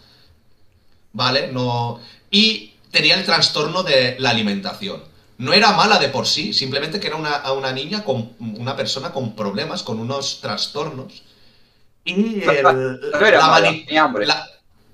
¿Vale? 1.12 1.48
No. 1.52 2.00
Y 2.30 2.74
tenía 2.90 3.14
el 3.14 3.24
trastorno 3.24 3.82
de 3.82 4.16
la 4.18 4.30
alimentación. 4.30 5.02
No 5.38 5.52
era 5.52 5.72
mala 5.72 5.98
de 5.98 6.08
por 6.08 6.26
sí, 6.26 6.52
simplemente 6.52 7.00
que 7.00 7.06
era 7.06 7.16
una, 7.16 7.50
una 7.52 7.72
niña 7.72 8.04
con 8.04 8.32
una 8.38 8.76
persona 8.76 9.12
con 9.12 9.34
problemas, 9.34 9.82
con 9.82 9.98
unos 9.98 10.40
trastornos. 10.40 11.22
Y 12.04 12.42
el- 12.48 12.62
la, 12.62 13.18
mala, 13.20 13.48
mani- 13.70 13.84
tenía 13.86 14.02
hambre. 14.04 14.26
la- 14.26 14.46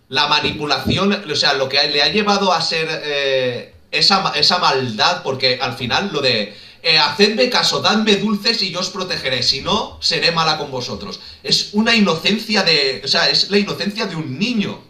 la 0.09 0.27
manipulación, 0.29 1.13
o 1.31 1.35
sea, 1.35 1.55
lo 1.55 1.69
que 1.69 1.83
le 1.89 2.03
ha 2.03 2.09
llevado 2.09 2.53
a 2.53 2.61
ser 2.63 2.87
eh, 3.05 3.75
esa, 3.91 4.31
esa 4.37 4.59
maldad, 4.59 5.23
porque 5.25 5.59
al 5.61 5.75
final 5.77 6.11
lo 6.13 6.21
de 6.21 6.57
eh, 6.83 6.99
hacedme 6.99 7.51
caso, 7.51 7.81
dadme 7.81 8.15
dulces 8.17 8.63
y 8.63 8.71
yo 8.71 8.79
os 8.79 8.91
protegeré, 8.91 9.43
si 9.43 9.63
no, 9.63 9.99
seré 10.01 10.31
mala 10.31 10.59
con 10.59 10.71
vosotros. 10.71 11.19
Es 11.43 11.71
una 11.73 11.97
inocencia 11.97 12.63
de... 12.63 13.03
O 13.05 13.09
sea, 13.09 13.29
es 13.29 13.51
la 13.51 13.59
inocencia 13.59 14.07
de 14.07 14.15
un 14.15 14.39
niño. 14.39 14.81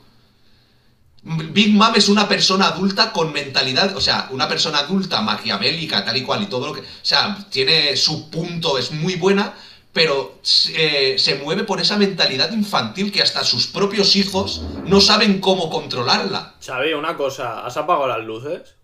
Big 1.23 1.73
Mom 1.73 1.93
es 1.97 2.09
una 2.09 2.29
persona 2.29 2.67
adulta 2.69 3.11
con 3.11 3.33
mentalidad, 3.33 3.97
o 3.97 4.01
sea, 4.01 4.29
una 4.31 4.47
persona 4.49 4.79
adulta, 4.81 5.23
maquiavélica, 5.23 6.05
tal 6.05 6.17
y 6.19 6.23
cual, 6.23 6.43
y 6.43 6.47
todo 6.47 6.67
lo 6.69 6.73
que... 6.75 6.81
O 6.83 6.85
sea, 7.03 7.39
tiene 7.51 7.97
su 7.97 8.31
punto, 8.31 8.77
es 8.79 8.93
muy 8.93 9.17
buena, 9.17 9.55
pero 9.97 10.35
eh, 10.75 11.17
se 11.19 11.37
mueve 11.37 11.65
por 11.65 11.81
esa 11.81 11.97
mentalidad 11.97 12.53
infantil 12.53 13.11
que 13.11 13.23
hasta 13.23 13.43
sus 13.45 13.67
propios 13.67 14.15
hijos 14.15 14.61
no 14.85 15.01
saben 15.01 15.41
cómo 15.41 15.71
controlarla. 15.71 16.53
Xavi, 16.63 16.93
una 16.93 17.17
cosa, 17.17 17.65
¿has 17.65 17.79
apagado 17.79 18.07
las 18.09 18.23
luces? 18.23 18.75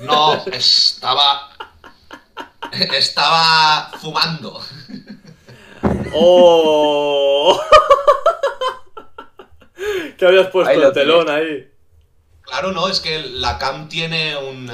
No, 0.00 0.34
estaba... 0.46 1.50
Estaba 2.72 3.92
fumando. 4.00 4.60
¡Oh! 6.12 7.60
que 10.18 10.26
habías 10.26 10.48
puesto 10.48 10.72
Ahí 10.72 10.82
el 10.82 10.92
telón 10.92 11.30
ahí. 11.30 11.70
Claro, 12.42 12.72
no, 12.72 12.88
es 12.88 12.98
que 12.98 13.20
la 13.20 13.58
cam 13.58 13.88
tiene 13.88 14.36
un, 14.36 14.68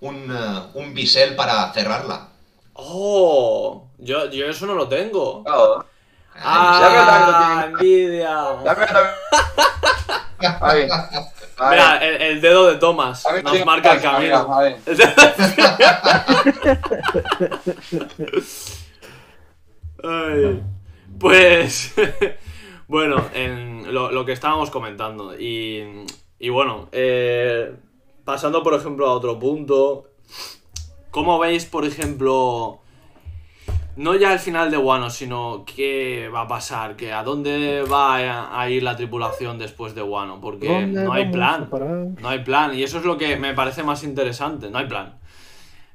un, 0.00 0.70
un 0.72 0.94
bisel 0.94 1.36
para 1.36 1.70
cerrarla. 1.74 2.28
¡Oh! 2.72 3.91
Yo, 4.02 4.28
yo 4.30 4.46
eso 4.46 4.66
no 4.66 4.74
lo 4.74 4.88
tengo. 4.88 5.44
Claro. 5.44 5.84
¡Ah! 6.34 7.64
¡Envidia! 7.66 8.36
Ya 8.64 8.74
me 8.74 8.86
también. 8.86 9.14
Ahí. 10.60 10.88
Ahí. 11.56 11.70
Mira, 11.70 11.98
el, 11.98 12.22
el 12.22 12.40
dedo 12.40 12.66
de 12.66 12.78
Thomas 12.78 13.24
nos 13.44 13.64
marca 13.64 13.92
el 13.92 14.02
camino. 14.02 14.48
mira. 14.58 14.76
Ay, 20.02 20.62
pues 21.20 21.94
bueno, 22.88 23.24
en 23.34 23.94
lo, 23.94 24.10
lo 24.10 24.24
que 24.24 24.32
estábamos 24.32 24.70
comentando 24.70 25.38
y, 25.38 26.04
y 26.40 26.48
bueno, 26.48 26.88
eh, 26.90 27.76
pasando 28.24 28.64
por 28.64 28.74
ejemplo 28.74 29.06
a 29.06 29.12
otro 29.12 29.38
punto, 29.38 30.08
¿cómo 31.12 31.38
veis 31.38 31.66
por 31.66 31.84
ejemplo 31.84 32.81
no 33.96 34.14
ya 34.16 34.32
el 34.32 34.38
final 34.38 34.70
de 34.70 34.78
Wano, 34.78 35.10
sino 35.10 35.64
qué 35.66 36.28
va 36.34 36.42
a 36.42 36.48
pasar, 36.48 36.96
que 36.96 37.12
a 37.12 37.22
dónde 37.22 37.82
va 37.82 38.16
a, 38.18 38.60
a 38.60 38.70
ir 38.70 38.82
la 38.82 38.96
tripulación 38.96 39.58
después 39.58 39.94
de 39.94 40.02
Wano? 40.02 40.40
Porque 40.40 40.66
¿Dónde 40.68 41.04
no 41.04 41.12
hay 41.12 41.24
plan. 41.26 41.60
No 42.18 42.28
hay 42.28 42.40
plan, 42.44 42.74
y 42.74 42.82
eso 42.82 42.98
es 42.98 43.04
lo 43.04 43.18
que 43.18 43.36
me 43.36 43.54
parece 43.54 43.82
más 43.82 44.04
interesante, 44.04 44.70
no 44.70 44.78
hay 44.78 44.86
plan. 44.86 45.18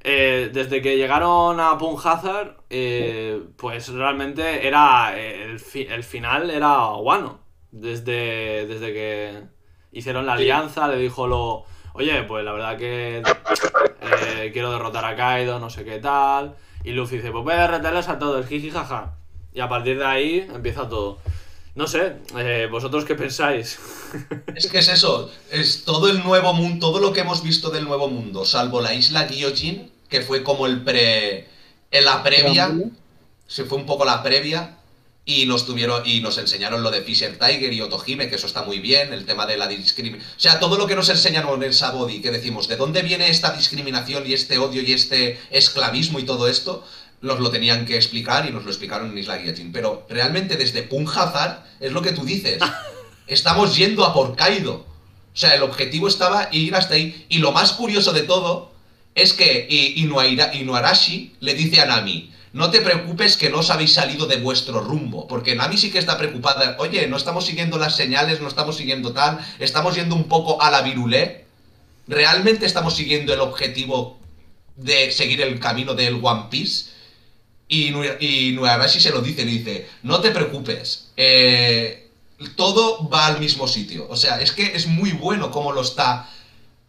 Eh, 0.02 0.50
desde 0.52 0.80
que 0.82 0.96
llegaron 0.96 1.60
a 1.60 1.76
Punhazard, 1.78 2.56
eh, 2.70 3.42
pues 3.56 3.88
realmente 3.88 4.66
era 4.66 5.18
eh, 5.18 5.44
el, 5.44 5.60
fi- 5.60 5.86
el 5.90 6.04
final 6.04 6.50
era 6.50 6.90
Wano. 6.94 7.40
Desde, 7.70 8.66
desde 8.66 8.92
que 8.92 9.42
hicieron 9.92 10.24
la 10.26 10.34
alianza, 10.34 10.88
le 10.88 10.96
dijo 10.98 11.26
lo, 11.26 11.64
oye, 11.94 12.22
pues 12.24 12.44
la 12.44 12.52
verdad 12.52 12.78
que 12.78 13.22
eh, 14.00 14.50
quiero 14.52 14.70
derrotar 14.72 15.04
a 15.04 15.16
Kaido, 15.16 15.58
no 15.58 15.70
sé 15.70 15.84
qué 15.84 15.98
tal. 15.98 16.56
Y 16.84 16.92
Luffy 16.92 17.16
dice, 17.16 17.30
pues 17.30 17.44
voy 17.44 17.54
a 17.54 17.62
derrotarles 17.62 18.08
a 18.08 18.18
todos, 18.18 18.46
jiji 18.46 18.70
jaja. 18.70 19.16
Y 19.52 19.60
a 19.60 19.68
partir 19.68 19.98
de 19.98 20.04
ahí 20.04 20.48
empieza 20.52 20.88
todo. 20.88 21.18
No 21.74 21.86
sé, 21.86 22.16
eh, 22.36 22.68
¿vosotros 22.70 23.04
qué 23.04 23.14
pensáis? 23.14 23.78
Es 24.56 24.66
que 24.66 24.78
es 24.78 24.88
eso, 24.88 25.30
es 25.50 25.84
todo 25.84 26.08
el 26.08 26.24
nuevo 26.24 26.52
mundo, 26.52 26.88
todo 26.88 26.98
lo 26.98 27.12
que 27.12 27.20
hemos 27.20 27.42
visto 27.42 27.70
del 27.70 27.84
nuevo 27.84 28.08
mundo, 28.08 28.44
salvo 28.44 28.80
la 28.80 28.94
isla 28.94 29.28
Gyojin, 29.28 29.92
que 30.08 30.22
fue 30.22 30.42
como 30.42 30.66
el 30.66 30.82
pre... 30.82 31.46
en 31.92 32.04
la 32.04 32.24
previa, 32.24 32.76
se 33.46 33.64
fue 33.64 33.78
un 33.78 33.86
poco 33.86 34.04
la 34.04 34.22
previa, 34.24 34.77
y 35.28 35.44
nos 35.44 35.66
tuvieron, 35.66 36.02
y 36.06 36.22
nos 36.22 36.38
enseñaron 36.38 36.82
lo 36.82 36.90
de 36.90 37.02
Fisher 37.02 37.38
Tiger 37.38 37.70
y 37.74 37.82
Otohime, 37.82 38.30
que 38.30 38.36
eso 38.36 38.46
está 38.46 38.62
muy 38.62 38.78
bien, 38.78 39.12
el 39.12 39.26
tema 39.26 39.44
de 39.44 39.58
la 39.58 39.68
discriminación. 39.68 40.26
O 40.34 40.40
sea, 40.40 40.58
todo 40.58 40.78
lo 40.78 40.86
que 40.86 40.96
nos 40.96 41.10
enseñaron 41.10 41.62
en 41.62 41.74
Sabody, 41.74 42.22
que 42.22 42.30
decimos, 42.30 42.66
¿de 42.66 42.76
dónde 42.76 43.02
viene 43.02 43.28
esta 43.28 43.50
discriminación 43.50 44.26
y 44.26 44.32
este 44.32 44.56
odio 44.56 44.80
y 44.80 44.94
este 44.94 45.38
esclavismo 45.50 46.18
y 46.18 46.22
todo 46.22 46.48
esto? 46.48 46.82
Nos 47.20 47.40
lo 47.40 47.50
tenían 47.50 47.84
que 47.84 47.96
explicar 47.96 48.48
y 48.48 48.52
nos 48.52 48.64
lo 48.64 48.70
explicaron 48.70 49.10
en 49.10 49.18
Isla 49.18 49.36
Gyojin. 49.36 49.70
Pero 49.70 50.06
realmente 50.08 50.56
desde 50.56 50.82
Punjazar 50.82 51.66
es 51.78 51.92
lo 51.92 52.00
que 52.00 52.12
tú 52.12 52.24
dices. 52.24 52.58
Estamos 53.26 53.76
yendo 53.76 54.06
a 54.06 54.14
por 54.14 54.34
Kaido. 54.34 54.76
O 54.76 55.36
sea, 55.36 55.54
el 55.54 55.62
objetivo 55.62 56.08
estaba 56.08 56.48
ir 56.52 56.74
hasta 56.74 56.94
ahí. 56.94 57.26
Y 57.28 57.40
lo 57.40 57.52
más 57.52 57.72
curioso 57.72 58.14
de 58.14 58.22
todo 58.22 58.72
es 59.14 59.34
que 59.34 59.66
Inuarashi 59.68 61.34
le 61.40 61.52
dice 61.52 61.82
a 61.82 61.86
Nami, 61.86 62.32
no 62.52 62.70
te 62.70 62.80
preocupes 62.80 63.36
que 63.36 63.50
no 63.50 63.58
os 63.58 63.70
habéis 63.70 63.92
salido 63.92 64.26
de 64.26 64.36
vuestro 64.36 64.80
rumbo, 64.80 65.26
porque 65.26 65.54
Nami 65.54 65.76
sí 65.76 65.90
que 65.90 65.98
está 65.98 66.16
preocupada, 66.16 66.76
oye, 66.78 67.06
no 67.06 67.16
estamos 67.16 67.46
siguiendo 67.46 67.78
las 67.78 67.96
señales, 67.96 68.40
no 68.40 68.48
estamos 68.48 68.76
siguiendo 68.76 69.12
tal, 69.12 69.38
estamos 69.58 69.94
yendo 69.94 70.14
un 70.14 70.24
poco 70.24 70.62
a 70.62 70.70
la 70.70 70.82
virulé, 70.82 71.46
realmente 72.06 72.66
estamos 72.66 72.96
siguiendo 72.96 73.34
el 73.34 73.40
objetivo 73.40 74.18
de 74.76 75.10
seguir 75.10 75.42
el 75.42 75.58
camino 75.60 75.94
del 75.94 76.20
One 76.22 76.44
Piece. 76.50 76.90
Y, 77.70 77.92
y 78.20 78.48
Inuarashi 78.48 78.98
se 78.98 79.10
lo 79.10 79.20
dice, 79.20 79.44
dice, 79.44 79.86
no 80.02 80.20
te 80.20 80.30
preocupes, 80.30 81.10
eh, 81.18 82.08
todo 82.56 83.08
va 83.10 83.26
al 83.26 83.40
mismo 83.40 83.68
sitio. 83.68 84.06
O 84.08 84.16
sea, 84.16 84.40
es 84.40 84.52
que 84.52 84.74
es 84.74 84.86
muy 84.86 85.12
bueno 85.12 85.50
cómo 85.50 85.72
lo 85.72 85.82
está 85.82 86.30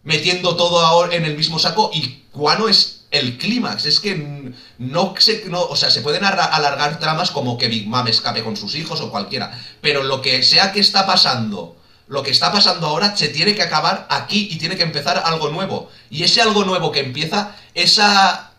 metiendo 0.03 0.55
todo 0.55 0.79
ahora 0.79 1.15
en 1.15 1.25
el 1.25 1.35
mismo 1.35 1.59
saco 1.59 1.91
y 1.93 2.23
Guano 2.33 2.69
es 2.69 2.98
el 3.11 3.37
clímax. 3.37 3.85
Es 3.85 3.99
que 3.99 4.53
no 4.77 5.13
se, 5.17 5.45
no, 5.45 5.61
o 5.61 5.75
sea, 5.75 5.89
se 5.89 6.01
pueden 6.01 6.23
alargar 6.23 6.99
tramas 6.99 7.31
como 7.31 7.57
que 7.57 7.67
Big 7.67 7.87
Mom 7.87 8.07
escape 8.07 8.43
con 8.43 8.57
sus 8.57 8.75
hijos 8.75 9.01
o 9.01 9.11
cualquiera, 9.11 9.51
pero 9.81 10.03
lo 10.03 10.21
que 10.21 10.43
sea 10.43 10.71
que 10.71 10.79
está 10.79 11.05
pasando, 11.05 11.75
lo 12.07 12.23
que 12.23 12.31
está 12.31 12.51
pasando 12.51 12.87
ahora 12.87 13.15
se 13.15 13.29
tiene 13.29 13.55
que 13.55 13.63
acabar 13.63 14.07
aquí 14.09 14.47
y 14.51 14.57
tiene 14.57 14.77
que 14.77 14.83
empezar 14.83 15.21
algo 15.25 15.49
nuevo. 15.49 15.89
Y 16.09 16.23
ese 16.23 16.41
algo 16.41 16.63
nuevo 16.65 16.91
que 16.91 16.99
empieza, 17.01 17.55
esa 17.73 18.49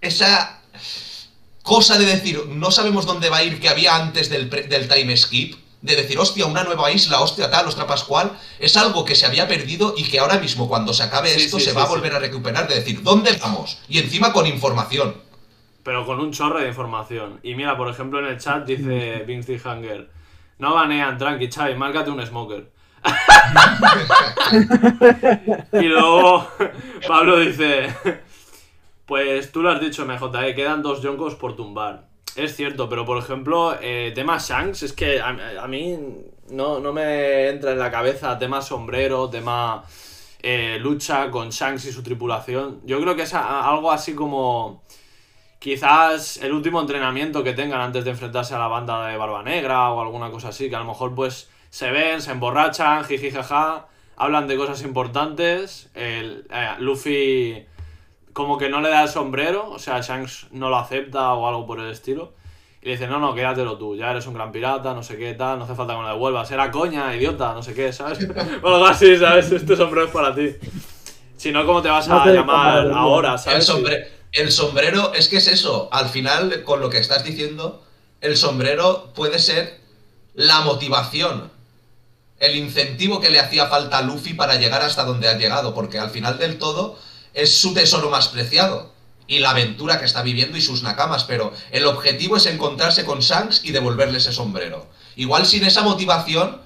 esa 0.00 0.60
cosa 1.62 1.98
de 1.98 2.06
decir, 2.06 2.46
no 2.48 2.70
sabemos 2.70 3.06
dónde 3.06 3.28
va 3.28 3.38
a 3.38 3.44
ir 3.44 3.60
que 3.60 3.68
había 3.68 3.96
antes 3.96 4.30
del, 4.30 4.48
del 4.48 4.88
time 4.88 5.16
skip, 5.16 5.56
de 5.82 5.96
decir, 5.96 6.18
hostia, 6.18 6.46
una 6.46 6.64
nueva 6.64 6.90
isla, 6.90 7.20
hostia, 7.20 7.50
tal, 7.50 7.66
ostra 7.66 7.86
Pascual, 7.86 8.32
es 8.58 8.76
algo 8.76 9.04
que 9.04 9.14
se 9.14 9.26
había 9.26 9.48
perdido 9.48 9.94
y 9.96 10.04
que 10.04 10.18
ahora 10.18 10.38
mismo, 10.38 10.68
cuando 10.68 10.92
se 10.92 11.02
acabe 11.02 11.30
Sí, 11.30 11.44
esto, 11.44 11.58
sí, 11.58 11.64
se 11.64 11.70
sí, 11.70 11.76
va 11.76 11.84
a 11.84 11.86
sí. 11.86 11.92
volver 11.92 12.14
a 12.14 12.18
recuperar, 12.18 12.68
de 12.68 12.76
decir, 12.76 13.02
¿dónde 13.02 13.32
vamos? 13.40 13.78
Y 13.88 13.98
encima 13.98 14.32
con 14.32 14.46
información. 14.46 15.14
Pero 15.82 16.04
con 16.04 16.20
un 16.20 16.32
chorro 16.32 16.60
de 16.60 16.68
información. 16.68 17.40
Y 17.42 17.54
mira, 17.54 17.76
por 17.76 17.88
ejemplo, 17.88 18.18
en 18.18 18.26
el 18.26 18.38
chat 18.38 18.66
dice 18.66 19.24
Vince 19.26 19.60
Hanger. 19.64 20.10
No 20.58 20.74
banean, 20.74 21.16
tranqui, 21.16 21.48
Chavi, 21.48 21.74
márcate 21.74 22.10
un 22.10 22.24
smoker. 22.26 22.70
y 25.72 25.84
luego 25.84 26.46
Pablo 27.08 27.40
dice. 27.40 27.94
Pues 29.06 29.50
tú 29.50 29.62
lo 29.62 29.70
has 29.70 29.80
dicho, 29.80 30.04
MJ, 30.04 30.46
eh, 30.46 30.54
quedan 30.54 30.82
dos 30.82 31.02
yonkos 31.02 31.34
por 31.34 31.56
tumbar. 31.56 32.09
Es 32.36 32.56
cierto, 32.56 32.88
pero 32.88 33.04
por 33.04 33.18
ejemplo, 33.18 33.76
eh, 33.80 34.12
tema 34.14 34.38
Shanks, 34.38 34.84
es 34.84 34.92
que 34.92 35.20
a, 35.20 35.62
a 35.62 35.66
mí 35.66 35.98
no, 36.50 36.80
no 36.80 36.92
me 36.92 37.48
entra 37.48 37.72
en 37.72 37.78
la 37.78 37.90
cabeza 37.90 38.38
tema 38.38 38.62
sombrero, 38.62 39.28
tema 39.28 39.84
eh, 40.42 40.78
lucha 40.80 41.30
con 41.30 41.50
Shanks 41.50 41.86
y 41.86 41.92
su 41.92 42.02
tripulación. 42.02 42.80
Yo 42.84 43.00
creo 43.00 43.16
que 43.16 43.22
es 43.22 43.34
algo 43.34 43.92
así 43.92 44.14
como 44.14 44.82
quizás 45.58 46.38
el 46.38 46.52
último 46.52 46.80
entrenamiento 46.80 47.44
que 47.44 47.52
tengan 47.52 47.80
antes 47.80 48.04
de 48.04 48.10
enfrentarse 48.10 48.54
a 48.54 48.58
la 48.58 48.68
banda 48.68 49.06
de 49.06 49.16
Barba 49.16 49.42
Negra 49.42 49.90
o 49.90 50.00
alguna 50.00 50.30
cosa 50.30 50.48
así, 50.48 50.70
que 50.70 50.76
a 50.76 50.80
lo 50.80 50.86
mejor 50.86 51.14
pues 51.14 51.50
se 51.68 51.90
ven, 51.90 52.22
se 52.22 52.32
emborrachan, 52.32 53.04
jiji 53.04 53.30
jaja, 53.30 53.86
hablan 54.16 54.48
de 54.48 54.56
cosas 54.56 54.82
importantes, 54.82 55.90
el, 55.94 56.46
eh, 56.50 56.74
Luffy 56.78 57.66
como 58.32 58.58
que 58.58 58.68
no 58.68 58.80
le 58.80 58.90
da 58.90 59.02
el 59.02 59.08
sombrero, 59.08 59.70
o 59.70 59.78
sea, 59.78 60.00
Shanks 60.00 60.46
no 60.52 60.68
lo 60.70 60.78
acepta 60.78 61.32
o 61.34 61.48
algo 61.48 61.66
por 61.66 61.80
el 61.80 61.90
estilo. 61.90 62.32
Y 62.82 62.86
le 62.86 62.92
dice, 62.92 63.06
no, 63.06 63.18
no, 63.18 63.34
quédatelo 63.34 63.76
tú, 63.76 63.94
ya 63.94 64.10
eres 64.10 64.26
un 64.26 64.32
gran 64.34 64.52
pirata, 64.52 64.94
no 64.94 65.02
sé 65.02 65.18
qué, 65.18 65.34
tal, 65.34 65.58
no 65.58 65.64
hace 65.64 65.74
falta 65.74 65.92
que 65.92 65.98
me 65.98 66.04
lo 66.04 66.14
devuelvas, 66.14 66.50
era 66.50 66.70
coña, 66.70 67.14
idiota, 67.14 67.52
no 67.52 67.62
sé 67.62 67.74
qué, 67.74 67.92
¿sabes? 67.92 68.18
o 68.62 68.68
algo 68.68 68.86
así, 68.86 69.16
¿sabes? 69.18 69.52
Este 69.52 69.76
sombrero 69.76 70.06
es 70.06 70.12
para 70.12 70.34
ti. 70.34 70.56
Si 71.36 71.52
no, 71.52 71.66
¿cómo 71.66 71.82
te 71.82 71.88
vas 71.90 72.08
No 72.08 72.20
a 72.20 72.24
te 72.24 72.32
llamar 72.32 72.90
ahora, 72.92 73.32
El, 73.32 73.38
¿sabes? 73.38 73.66
sombre- 73.66 74.08
el 74.32 74.50
sombrero, 74.50 75.12
es 75.14 75.28
que 75.28 75.36
es 75.38 75.48
eso, 75.48 75.88
al 75.92 76.08
final, 76.08 76.62
con 76.64 76.80
lo 76.80 76.88
que 76.88 76.98
estás 76.98 77.24
diciendo, 77.24 77.82
el 78.22 78.36
sombrero 78.36 79.12
puede 79.14 79.38
ser 79.38 79.80
la 80.34 80.60
motivación, 80.60 81.50
el 82.38 82.56
incentivo 82.56 83.20
que 83.20 83.30
le 83.30 83.40
hacía 83.40 83.66
falta 83.66 83.98
a 83.98 84.02
Luffy 84.02 84.34
para 84.34 84.56
llegar 84.56 84.82
hasta 84.82 85.04
donde 85.04 85.28
ha 85.28 85.36
llegado, 85.36 85.74
porque 85.74 85.98
al 85.98 86.10
final 86.10 86.38
del 86.38 86.58
todo 86.58 86.96
es 87.34 87.56
su 87.56 87.74
tesoro 87.74 88.10
más 88.10 88.28
preciado 88.28 88.92
y 89.26 89.38
la 89.38 89.50
aventura 89.50 89.98
que 89.98 90.04
está 90.04 90.22
viviendo 90.22 90.56
y 90.56 90.60
sus 90.60 90.82
nakamas, 90.82 91.24
pero 91.24 91.52
el 91.70 91.86
objetivo 91.86 92.36
es 92.36 92.46
encontrarse 92.46 93.04
con 93.04 93.20
Shanks 93.20 93.64
y 93.64 93.70
devolverle 93.70 94.18
ese 94.18 94.32
sombrero. 94.32 94.86
Igual 95.14 95.46
sin 95.46 95.64
esa 95.64 95.82
motivación 95.82 96.60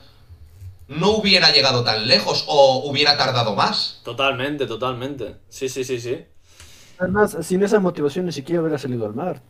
no 0.89 1.11
hubiera 1.11 1.53
llegado 1.53 1.85
tan 1.85 2.07
lejos 2.07 2.45
o 2.47 2.89
hubiera 2.89 3.17
tardado 3.17 3.55
más. 3.55 4.01
Totalmente, 4.03 4.67
totalmente. 4.67 5.37
Sí, 5.49 5.69
sí, 5.69 5.85
sí, 5.85 6.01
sí. 6.01 6.25
Además, 6.99 7.37
sin 7.43 7.63
esa 7.63 7.81
motivación 7.81 8.27
ni 8.27 8.33
siquiera 8.33 8.63
hubiera 8.63 8.79
salido 8.79 9.05
al 9.05 9.15
mar. 9.15 9.43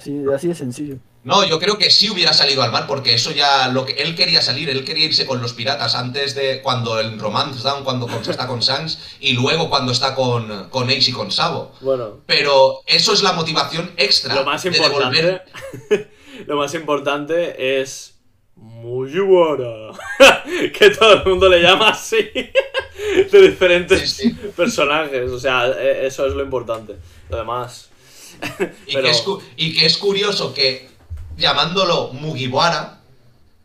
Así, 0.00 0.22
así 0.34 0.48
de 0.48 0.54
sencillo. 0.54 0.96
No, 1.22 1.44
yo 1.46 1.58
creo 1.58 1.76
que 1.76 1.90
sí 1.90 2.08
hubiera 2.08 2.32
salido 2.32 2.62
al 2.62 2.72
mar 2.72 2.86
porque 2.86 3.12
eso 3.12 3.30
ya 3.30 3.68
lo 3.68 3.84
que 3.84 3.92
él 3.92 4.16
quería 4.16 4.40
salir, 4.40 4.70
él 4.70 4.86
quería 4.86 5.04
irse 5.04 5.26
con 5.26 5.42
los 5.42 5.52
piratas 5.52 5.94
antes 5.94 6.34
de 6.34 6.62
cuando 6.62 6.98
el 6.98 7.18
Romance 7.20 7.62
Down 7.62 7.84
cuando 7.84 8.08
está 8.26 8.46
con 8.46 8.62
Sans 8.62 8.98
y 9.20 9.34
luego 9.34 9.68
cuando 9.68 9.92
está 9.92 10.14
con, 10.14 10.70
con 10.70 10.88
Ace 10.88 11.10
y 11.10 11.12
con 11.12 11.30
Sabo. 11.30 11.72
Bueno, 11.82 12.20
Pero 12.24 12.80
eso 12.86 13.12
es 13.12 13.22
la 13.22 13.34
motivación 13.34 13.90
extra. 13.98 14.34
lo 14.34 14.44
más 14.44 14.62
de 14.62 14.70
importante. 14.70 15.42
devolver- 15.90 16.08
lo 16.46 16.56
más 16.56 16.72
importante 16.74 17.80
es. 17.82 18.14
Mugiwara. 18.56 19.92
que 20.78 20.90
todo 20.90 21.12
el 21.14 21.24
mundo 21.28 21.48
le 21.48 21.60
llama 21.62 21.90
así. 21.90 22.16
de 23.30 23.40
diferentes 23.48 24.10
Sí, 24.10 24.30
sí. 24.30 24.36
personajes. 24.56 25.30
O 25.30 25.38
sea, 25.38 25.66
e- 25.68 26.06
eso 26.06 26.26
es 26.26 26.32
lo 26.34 26.42
importante. 26.42 26.96
Lo 27.28 27.36
demás. 27.36 27.89
Y, 28.86 28.94
Pero- 28.94 29.02
que 29.04 29.10
es, 29.10 29.20
cu- 29.22 29.42
y 29.56 29.74
que 29.78 29.86
es 29.86 29.96
curioso 29.98 30.52
que 30.54 30.88
llamándolo 31.36 32.12
Mugiwara, 32.12 33.00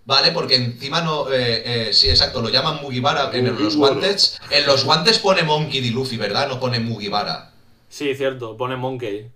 ¿vale? 0.06 0.32
Porque 0.32 0.56
encima 0.56 1.02
no. 1.02 1.32
eh, 1.32 1.90
eh, 1.90 1.94
sí, 1.94 2.10
exacto, 2.10 2.42
lo 2.42 2.50
llaman 2.50 2.80
Mugiwara 2.82 3.32
en 3.34 3.48
los 3.62 3.76
guantes. 3.76 4.40
En 4.50 4.66
los 4.66 4.84
guantes 4.86 5.20
pone 5.20 5.44
Monkey 5.44 5.82
D. 5.82 5.90
Luffy, 5.92 6.18
¿verdad? 6.18 6.48
No 6.48 6.60
pone 6.60 6.80
Mugiwara. 6.80 7.52
Sí, 7.90 8.14
cierto, 8.16 8.56
pone 8.58 8.76
Monkey. 8.76 9.28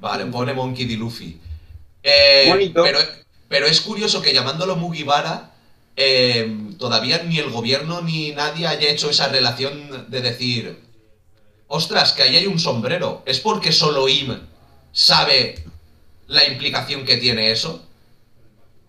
Vale, 0.00 0.26
pone 0.26 0.52
Monkey 0.54 0.84
D. 0.86 0.96
Luffy. 0.96 1.40
Eh, 2.02 2.46
Bonito. 2.48 2.82
Pero, 2.82 2.98
pero 3.48 3.66
es 3.66 3.80
curioso 3.80 4.22
que 4.22 4.32
llamándolo 4.32 4.76
Mugiwara, 4.76 5.52
eh, 5.96 6.56
todavía 6.78 7.22
ni 7.24 7.38
el 7.38 7.50
gobierno 7.50 8.00
ni 8.02 8.30
nadie 8.32 8.66
haya 8.68 8.88
hecho 8.88 9.10
esa 9.10 9.28
relación 9.28 10.06
de 10.08 10.20
decir, 10.20 10.78
ostras, 11.66 12.12
que 12.12 12.22
ahí 12.22 12.36
hay 12.36 12.46
un 12.46 12.58
sombrero. 12.58 13.22
¿Es 13.26 13.40
porque 13.40 13.72
solo 13.72 14.08
Im 14.08 14.38
sabe 14.98 15.54
la 16.26 16.44
implicación 16.46 17.04
que 17.04 17.16
tiene 17.18 17.52
eso? 17.52 17.86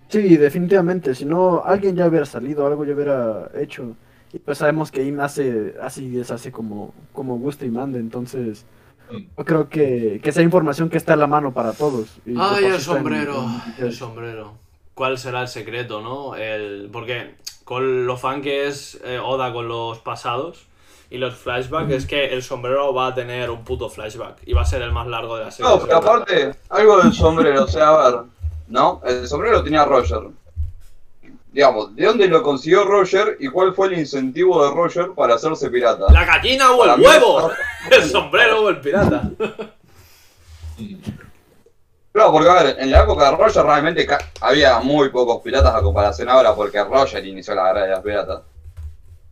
Sí, 0.09 0.37
definitivamente. 0.37 1.13
Si 1.13 1.23
no, 1.23 1.61
alguien 1.63 1.95
ya 1.95 2.07
hubiera 2.07 2.25
salido, 2.25 2.65
algo 2.65 2.83
ya 2.83 2.93
hubiera 2.95 3.49
hecho. 3.55 3.95
Y 4.33 4.39
pues 4.39 4.57
sabemos 4.57 4.91
que 4.91 5.03
Im 5.03 5.19
hace, 5.19 5.75
así 5.81 6.05
y 6.05 6.09
deshace 6.17 6.51
como, 6.51 6.93
como 7.13 7.37
gusta 7.37 7.65
y 7.65 7.69
mande. 7.69 7.99
Entonces, 7.99 8.65
Mm. 9.11 9.17
yo 9.39 9.43
creo 9.45 9.69
que, 9.69 10.19
que 10.21 10.29
esa 10.29 10.43
información 10.43 10.87
que 10.89 10.97
está 10.97 11.13
a 11.13 11.15
la 11.15 11.25
mano 11.27 11.51
para 11.53 11.73
todos. 11.73 12.09
y 12.27 12.31
Ay, 12.31 12.35
por 12.37 12.63
el 12.63 12.73
en- 12.75 12.79
sombrero. 12.81 13.45
en- 13.77 13.85
El 13.85 13.93
sombrero. 13.93 14.53
¿Cuál 14.95 15.17
será 15.17 15.41
el 15.41 15.47
secreto, 15.47 16.01
no? 16.01 16.35
El... 16.35 16.89
Porque 16.91 17.35
con 17.65 18.05
lo 18.05 18.17
fan 18.17 18.41
que 18.43 18.67
es 18.67 18.99
eh, 19.03 19.17
Oda 19.19 19.51
con 19.53 19.67
los 19.67 19.97
pasados 19.99 20.67
y 21.09 21.17
los 21.17 21.35
flashbacks, 21.35 21.91
es 21.91 22.05
que 22.05 22.33
el 22.33 22.43
sombrero 22.43 22.93
va 22.93 23.07
a 23.07 23.15
tener 23.15 23.49
un 23.49 23.63
puto 23.63 23.89
flashback 23.89 24.37
y 24.45 24.53
va 24.53 24.61
a 24.61 24.65
ser 24.65 24.81
el 24.81 24.91
más 24.91 25.07
largo 25.07 25.37
de 25.37 25.45
la 25.45 25.51
serie. 25.51 25.71
No, 25.71 25.79
pero 25.79 25.97
aparte, 25.97 26.55
algo 26.69 27.01
del 27.01 27.13
sombrero, 27.13 27.63
o 27.63 27.67
sea, 27.67 27.89
a 27.89 28.11
ver, 28.11 28.19
¿no? 28.67 29.01
El 29.03 29.27
sombrero 29.27 29.63
tenía 29.63 29.85
Roger. 29.85 30.21
Digamos, 31.51 31.95
¿de 31.95 32.05
dónde 32.05 32.27
lo 32.27 32.43
consiguió 32.43 32.83
Roger 32.83 33.37
y 33.39 33.47
cuál 33.47 33.73
fue 33.73 33.87
el 33.87 33.99
incentivo 33.99 34.63
de 34.63 34.71
Roger 34.71 35.09
para 35.15 35.33
hacerse 35.33 35.71
pirata? 35.71 36.05
¿La 36.11 36.25
gallina 36.25 36.71
o 36.71 36.85
el 36.85 37.01
huevo? 37.01 37.51
El 37.91 38.03
sombrero 38.03 38.61
o 38.63 38.69
el 38.69 38.79
pirata. 38.79 39.29
Claro, 42.11 42.31
porque 42.31 42.49
a 42.49 42.63
ver, 42.63 42.75
en 42.79 42.89
la 42.89 43.03
época 43.03 43.29
de 43.29 43.37
Roger 43.37 43.63
realmente 43.63 44.07
había 44.41 44.79
muy 44.79 45.09
pocos 45.09 45.41
piratas 45.43 45.75
a 45.75 45.81
comparación 45.81 46.27
ahora 46.27 46.55
porque 46.55 46.83
Roger 46.83 47.23
inició 47.25 47.53
la 47.53 47.65
guerra 47.65 47.83
de 47.83 47.89
las 47.89 47.99
piratas. 47.99 48.41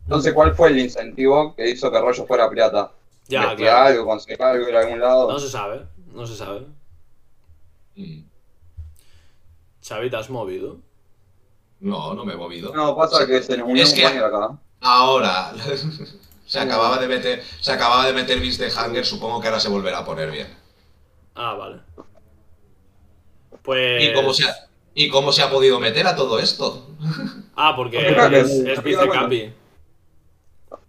Entonces, 0.08 0.32
¿cuál 0.32 0.54
fue 0.54 0.68
el 0.70 0.78
incentivo 0.78 1.54
que 1.54 1.68
hizo 1.68 1.90
que 1.92 2.00
Roger 2.00 2.26
fuera 2.26 2.48
pirata? 2.48 2.92
Ya, 3.26 3.54
claro. 3.54 3.86
algo, 3.88 4.06
conseguir 4.06 4.42
algo, 4.42 4.66
ir 4.66 4.74
a 4.74 4.80
algún 4.80 5.00
lado. 5.00 5.30
No 5.30 5.38
se 5.38 5.50
sabe, 5.50 5.82
no 6.14 6.26
se 6.26 6.34
sabe. 6.34 6.62
Mm. 7.94 8.22
Xavi, 9.86 10.08
¿te 10.08 10.16
has 10.16 10.30
movido? 10.30 10.78
No, 11.80 12.14
no 12.14 12.24
me 12.24 12.32
he 12.32 12.36
movido. 12.36 12.74
No, 12.74 12.96
pasa 12.96 13.26
que 13.26 13.42
se 13.42 13.58
nos 13.58 13.68
unió 13.68 13.82
Es 13.82 13.90
un 13.90 13.96
que- 13.96 14.02
compañero 14.02 14.26
acá. 14.34 14.58
Ahora. 14.80 15.52
se 16.46 16.58
acababa 16.58 16.96
de 16.96 17.06
meter. 17.06 17.42
Se 17.60 17.70
acababa 17.72 18.06
de 18.06 18.14
meter 18.14 18.40
Beast 18.40 18.60
de 18.60 18.68
Hunger, 18.72 19.04
supongo 19.04 19.42
que 19.42 19.48
ahora 19.48 19.60
se 19.60 19.68
volverá 19.68 19.98
a 19.98 20.04
poner 20.06 20.30
bien. 20.30 20.48
Ah, 21.34 21.52
vale. 21.52 21.80
Pues... 23.62 24.02
¿Y 24.04 24.14
cómo 24.14 24.32
se 24.32 24.44
ha, 24.48 24.54
¿Y 24.94 25.10
cómo 25.10 25.32
se 25.32 25.42
ha 25.42 25.50
podido 25.50 25.78
meter 25.78 26.06
a 26.06 26.16
todo 26.16 26.38
esto? 26.38 26.86
Ah, 27.54 27.74
porque 27.76 27.98
es, 28.08 28.32
es- 28.32 28.50
es- 28.66 28.82
vicecapi. 28.82 29.52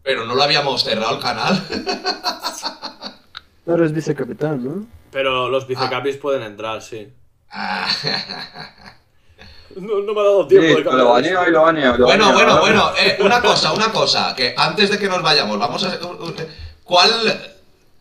Pero 0.03 0.25
no 0.25 0.35
lo 0.35 0.43
habíamos 0.43 0.83
cerrado 0.83 1.15
el 1.17 1.21
canal. 1.21 1.61
Pero 3.65 3.85
es 3.85 3.93
vicecapitán, 3.93 4.63
¿no? 4.63 4.87
Pero 5.11 5.49
los 5.49 5.67
vicecapis 5.67 6.17
pueden 6.17 6.41
entrar, 6.43 6.81
sí. 6.81 7.11
Ah. 7.51 7.87
No, 9.75 9.99
no 9.99 10.13
me 10.13 10.19
ha 10.21 10.23
dado 10.23 10.47
tiempo 10.47 10.77
de 10.79 10.97
lo 10.97 11.09
baneo 11.11 11.47
y 11.47 11.51
lo 11.51 11.61
baneo. 11.61 11.97
lo 11.97 12.05
Bueno, 12.05 12.25
baneo, 12.25 12.37
bueno, 12.37 12.55
¿no? 12.55 12.61
bueno, 12.61 12.91
eh, 12.99 13.17
una 13.21 13.39
cosa, 13.41 13.71
una 13.73 13.91
cosa, 13.91 14.35
que 14.35 14.53
antes 14.57 14.89
de 14.89 14.97
que 14.97 15.07
nos 15.07 15.21
vayamos, 15.21 15.59
vamos 15.59 15.83
a... 15.83 15.97
¿Cuál 16.83 17.11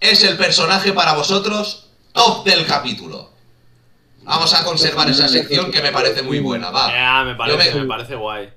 es 0.00 0.24
el 0.24 0.36
personaje 0.38 0.92
para 0.94 1.12
vosotros 1.14 1.90
top 2.12 2.44
del 2.46 2.66
capítulo? 2.66 3.30
Vamos 4.22 4.52
a 4.54 4.64
conservar 4.64 5.08
esa 5.10 5.28
sección 5.28 5.70
que 5.70 5.82
me 5.82 5.92
parece 5.92 6.22
muy 6.22 6.40
buena, 6.40 6.70
va. 6.70 6.88
Ya, 6.90 7.24
me 7.24 7.34
parece, 7.34 7.68
Yo 7.70 7.74
me- 7.76 7.82
me 7.82 7.88
parece 7.88 8.14
guay. 8.14 8.50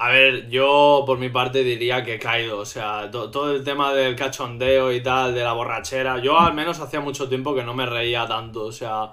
A 0.00 0.10
ver, 0.10 0.48
yo 0.48 1.02
por 1.06 1.18
mi 1.18 1.28
parte 1.28 1.64
diría 1.64 2.04
que 2.04 2.18
Kaido, 2.20 2.58
o 2.58 2.64
sea, 2.64 3.10
to- 3.10 3.30
todo 3.30 3.52
el 3.56 3.64
tema 3.64 3.92
del 3.92 4.14
cachondeo 4.14 4.92
y 4.92 5.02
tal, 5.02 5.34
de 5.34 5.42
la 5.42 5.52
borrachera, 5.54 6.18
yo 6.22 6.38
al 6.38 6.54
menos 6.54 6.78
hacía 6.80 7.00
mucho 7.00 7.28
tiempo 7.28 7.52
que 7.54 7.64
no 7.64 7.74
me 7.74 7.84
reía 7.84 8.26
tanto, 8.28 8.64
o 8.66 8.72
sea, 8.72 9.12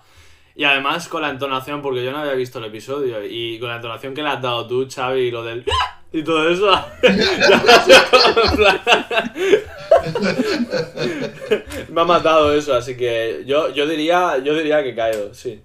y 0.56 0.64
además 0.64 1.08
con 1.08 1.24
la 1.24 1.30
entonación, 1.30 1.82
porque 1.82 2.04
yo 2.06 2.12
no 2.12 2.20
había 2.20 2.34
visto 2.34 2.60
el 2.60 2.66
episodio, 2.66 3.26
y 3.26 3.58
con 3.60 3.70
la 3.70 3.78
entonación 3.78 4.14
que 4.14 4.22
le 4.22 4.30
has 4.30 4.42
dado 4.42 4.68
tú, 4.68 4.88
Xavi, 4.90 5.22
y 5.22 5.32
lo 5.32 5.44
del... 5.44 5.66
Y 6.14 6.24
todo 6.24 6.48
eso. 6.50 6.70
me 11.90 12.02
ha 12.02 12.06
matado 12.06 12.54
eso, 12.54 12.74
así 12.74 12.96
que 12.96 13.44
yo, 13.46 13.70
yo 13.74 13.86
diría 13.88 14.38
yo 14.38 14.54
diría 14.56 14.84
que 14.84 14.96
Kaido, 14.96 15.34
sí. 15.34 15.62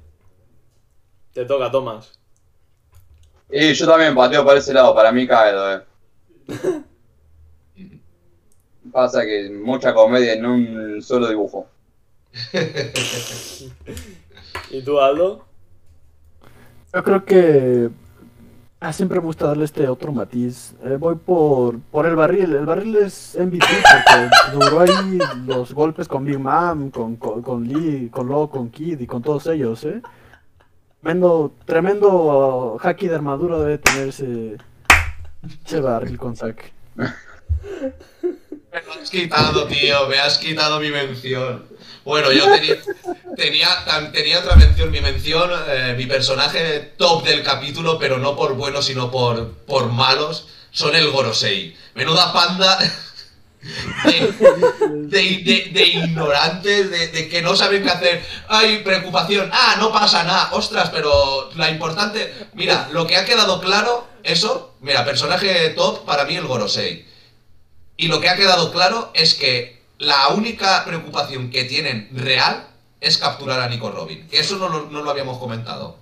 Te 1.32 1.44
toca, 1.44 1.70
Tomás. 1.70 2.19
Y 3.52 3.72
yo 3.72 3.86
también 3.86 4.14
pateo 4.14 4.44
para 4.44 4.58
ese 4.58 4.72
lado, 4.72 4.94
para 4.94 5.10
mí 5.12 5.26
Kaido, 5.26 5.72
eh. 5.74 5.82
Pasa 8.92 9.22
que 9.22 9.50
mucha 9.50 9.94
comedia 9.94 10.34
en 10.34 10.46
un 10.46 11.02
solo 11.02 11.28
dibujo. 11.28 11.66
¿Y 14.70 14.82
tú, 14.82 15.00
Aldo? 15.00 15.44
Yo 16.92 17.04
creo 17.04 17.24
que 17.24 17.88
ah, 18.80 18.92
siempre 18.92 19.20
me 19.20 19.26
gusta 19.26 19.46
darle 19.46 19.64
este 19.64 19.88
otro 19.88 20.12
matiz. 20.12 20.74
Eh, 20.84 20.96
voy 20.98 21.14
por, 21.16 21.78
por 21.78 22.06
el 22.06 22.16
barril. 22.16 22.54
El 22.54 22.66
barril 22.66 22.96
es 22.96 23.36
MVP 23.38 23.64
porque 23.64 24.28
duró 24.52 24.80
ahí 24.80 25.18
los 25.46 25.72
golpes 25.72 26.08
con 26.08 26.24
Big 26.24 26.38
Mom, 26.38 26.90
con, 26.90 27.16
con, 27.16 27.42
con 27.42 27.66
Lee, 27.66 28.08
con 28.10 28.28
Lo, 28.28 28.48
con 28.48 28.70
Kid 28.70 29.00
y 29.00 29.06
con 29.06 29.22
todos 29.22 29.46
ellos, 29.46 29.84
¿eh? 29.84 30.02
Tremendo, 31.02 31.54
tremendo 31.64 32.78
haki 32.82 33.08
de 33.08 33.14
armadura 33.14 33.58
debe 33.58 33.78
tener 33.78 34.08
ese, 34.08 34.58
ese 35.64 35.80
barril 35.80 36.18
con 36.18 36.36
Zack. 36.36 36.72
Me 36.94 38.82
lo 38.82 38.92
has 39.00 39.10
quitado, 39.10 39.66
tío, 39.66 40.06
me 40.08 40.18
has 40.18 40.36
quitado 40.36 40.78
mi 40.78 40.90
mención. 40.90 41.64
Bueno, 42.04 42.30
yo 42.32 42.44
tenía, 42.44 42.76
tenía, 43.34 43.68
tenía 44.12 44.40
otra 44.40 44.56
mención, 44.56 44.90
mi 44.90 45.00
mención, 45.00 45.50
eh, 45.68 45.94
mi 45.96 46.04
personaje 46.04 46.92
top 46.98 47.24
del 47.24 47.42
capítulo, 47.42 47.98
pero 47.98 48.18
no 48.18 48.36
por 48.36 48.54
buenos, 48.54 48.84
sino 48.84 49.10
por, 49.10 49.52
por 49.66 49.88
malos, 49.90 50.48
son 50.70 50.94
el 50.94 51.10
Gorosei. 51.10 51.76
Menuda 51.94 52.32
panda 52.32 52.78
de, 53.62 55.70
de, 55.72 55.86
ignorantes, 55.86 57.12
de, 57.12 57.28
que 57.28 57.42
no 57.42 57.54
saben 57.54 57.82
qué 57.82 57.90
hacer. 57.90 58.22
Hay 58.48 58.78
preocupación, 58.78 59.50
ah, 59.52 59.76
no 59.78 59.92
pasa 59.92 60.24
nada, 60.24 60.50
ostras, 60.52 60.90
pero 60.90 61.50
la 61.56 61.70
importante, 61.70 62.32
mira, 62.54 62.88
lo 62.92 63.06
que 63.06 63.16
ha 63.16 63.24
quedado 63.24 63.60
claro, 63.60 64.06
eso, 64.22 64.74
mira, 64.80 65.04
personaje 65.04 65.70
top 65.70 66.04
para 66.04 66.24
mí 66.24 66.36
el 66.36 66.46
Gorosei. 66.46 67.06
Y 67.96 68.08
lo 68.08 68.20
que 68.20 68.28
ha 68.28 68.36
quedado 68.36 68.72
claro 68.72 69.10
es 69.14 69.34
que 69.34 69.80
la 69.98 70.28
única 70.28 70.84
preocupación 70.84 71.50
que 71.50 71.64
tienen 71.64 72.08
real 72.12 72.66
es 73.00 73.18
capturar 73.18 73.60
a 73.60 73.68
Nico 73.68 73.90
Robin. 73.90 74.26
Que 74.28 74.38
eso 74.38 74.56
no 74.56 74.68
lo, 74.68 74.86
no 74.86 75.02
lo 75.02 75.10
habíamos 75.10 75.38
comentado. 75.38 75.98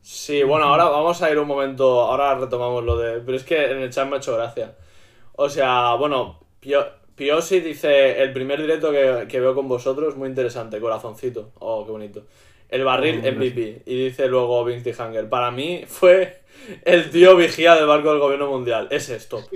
Sí, 0.00 0.42
bueno, 0.42 0.66
ahora 0.66 0.84
vamos 0.84 1.20
a 1.22 1.30
ir 1.30 1.38
un 1.38 1.48
momento, 1.48 2.02
ahora 2.02 2.34
retomamos 2.34 2.84
lo 2.84 2.98
de... 2.98 3.20
Pero 3.20 3.36
es 3.36 3.44
que 3.44 3.70
en 3.70 3.82
el 3.82 3.90
chat 3.90 4.06
me 4.06 4.16
ha 4.16 4.18
hecho 4.18 4.36
gracia. 4.36 4.74
O 5.36 5.48
sea, 5.48 5.94
bueno, 5.94 6.40
Pio- 6.60 6.86
Piosi 7.16 7.60
dice, 7.60 8.22
el 8.22 8.32
primer 8.32 8.60
directo 8.60 8.90
que, 8.90 9.26
que 9.28 9.40
veo 9.40 9.54
con 9.54 9.68
vosotros, 9.68 10.16
muy 10.16 10.28
interesante, 10.28 10.80
corazoncito. 10.80 11.52
Oh, 11.60 11.84
qué 11.84 11.92
bonito. 11.92 12.24
El 12.68 12.82
barril 12.84 13.22
Oh, 13.24 13.32
MVP. 13.32 13.82
Y 13.86 14.04
dice 14.06 14.26
luego 14.26 14.64
Vinci 14.64 14.90
Hanger, 14.98 15.28
para 15.28 15.50
mí 15.50 15.84
fue 15.86 16.40
el 16.84 17.10
tío 17.10 17.36
vigía 17.36 17.74
del 17.76 17.86
barco 17.86 18.10
del 18.10 18.18
gobierno 18.20 18.48
mundial. 18.50 18.88
Ese 18.90 19.16
es 19.16 19.28
top. 19.28 19.44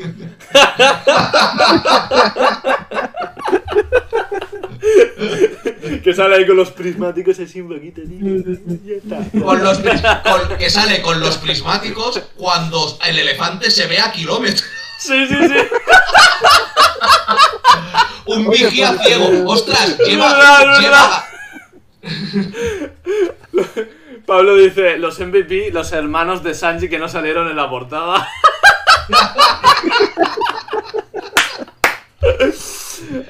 que 6.02 6.14
sale 6.14 6.36
ahí 6.36 6.47
con 6.47 6.56
los 6.56 6.70
prismáticos 6.70 7.39
así 7.40 7.60
un 7.60 7.68
poquito. 7.68 8.02
Con 9.44 9.62
los 9.62 9.78
con- 9.78 10.56
que 10.59 10.70
sale 10.70 11.02
con 11.02 11.20
los 11.20 11.39
prismáticos 11.39 12.20
cuando 12.36 12.98
el 13.06 13.18
elefante 13.18 13.70
se 13.70 13.86
ve 13.86 13.98
a 13.98 14.12
kilómetros. 14.12 14.64
Sí, 14.98 15.26
sí, 15.28 15.36
sí. 15.48 15.54
Un 18.26 18.50
vigía 18.50 18.92
ciego. 18.98 19.48
Ostras, 19.50 19.96
lleva. 20.06 20.78
lleva- 20.80 21.24
Pablo 24.26 24.56
dice, 24.56 24.98
los 24.98 25.18
MVP, 25.18 25.70
los 25.72 25.90
hermanos 25.92 26.42
de 26.42 26.52
Sanji 26.54 26.88
que 26.90 26.98
no 26.98 27.08
salieron 27.08 27.48
en 27.48 27.56
la 27.56 27.70
portada. 27.70 28.28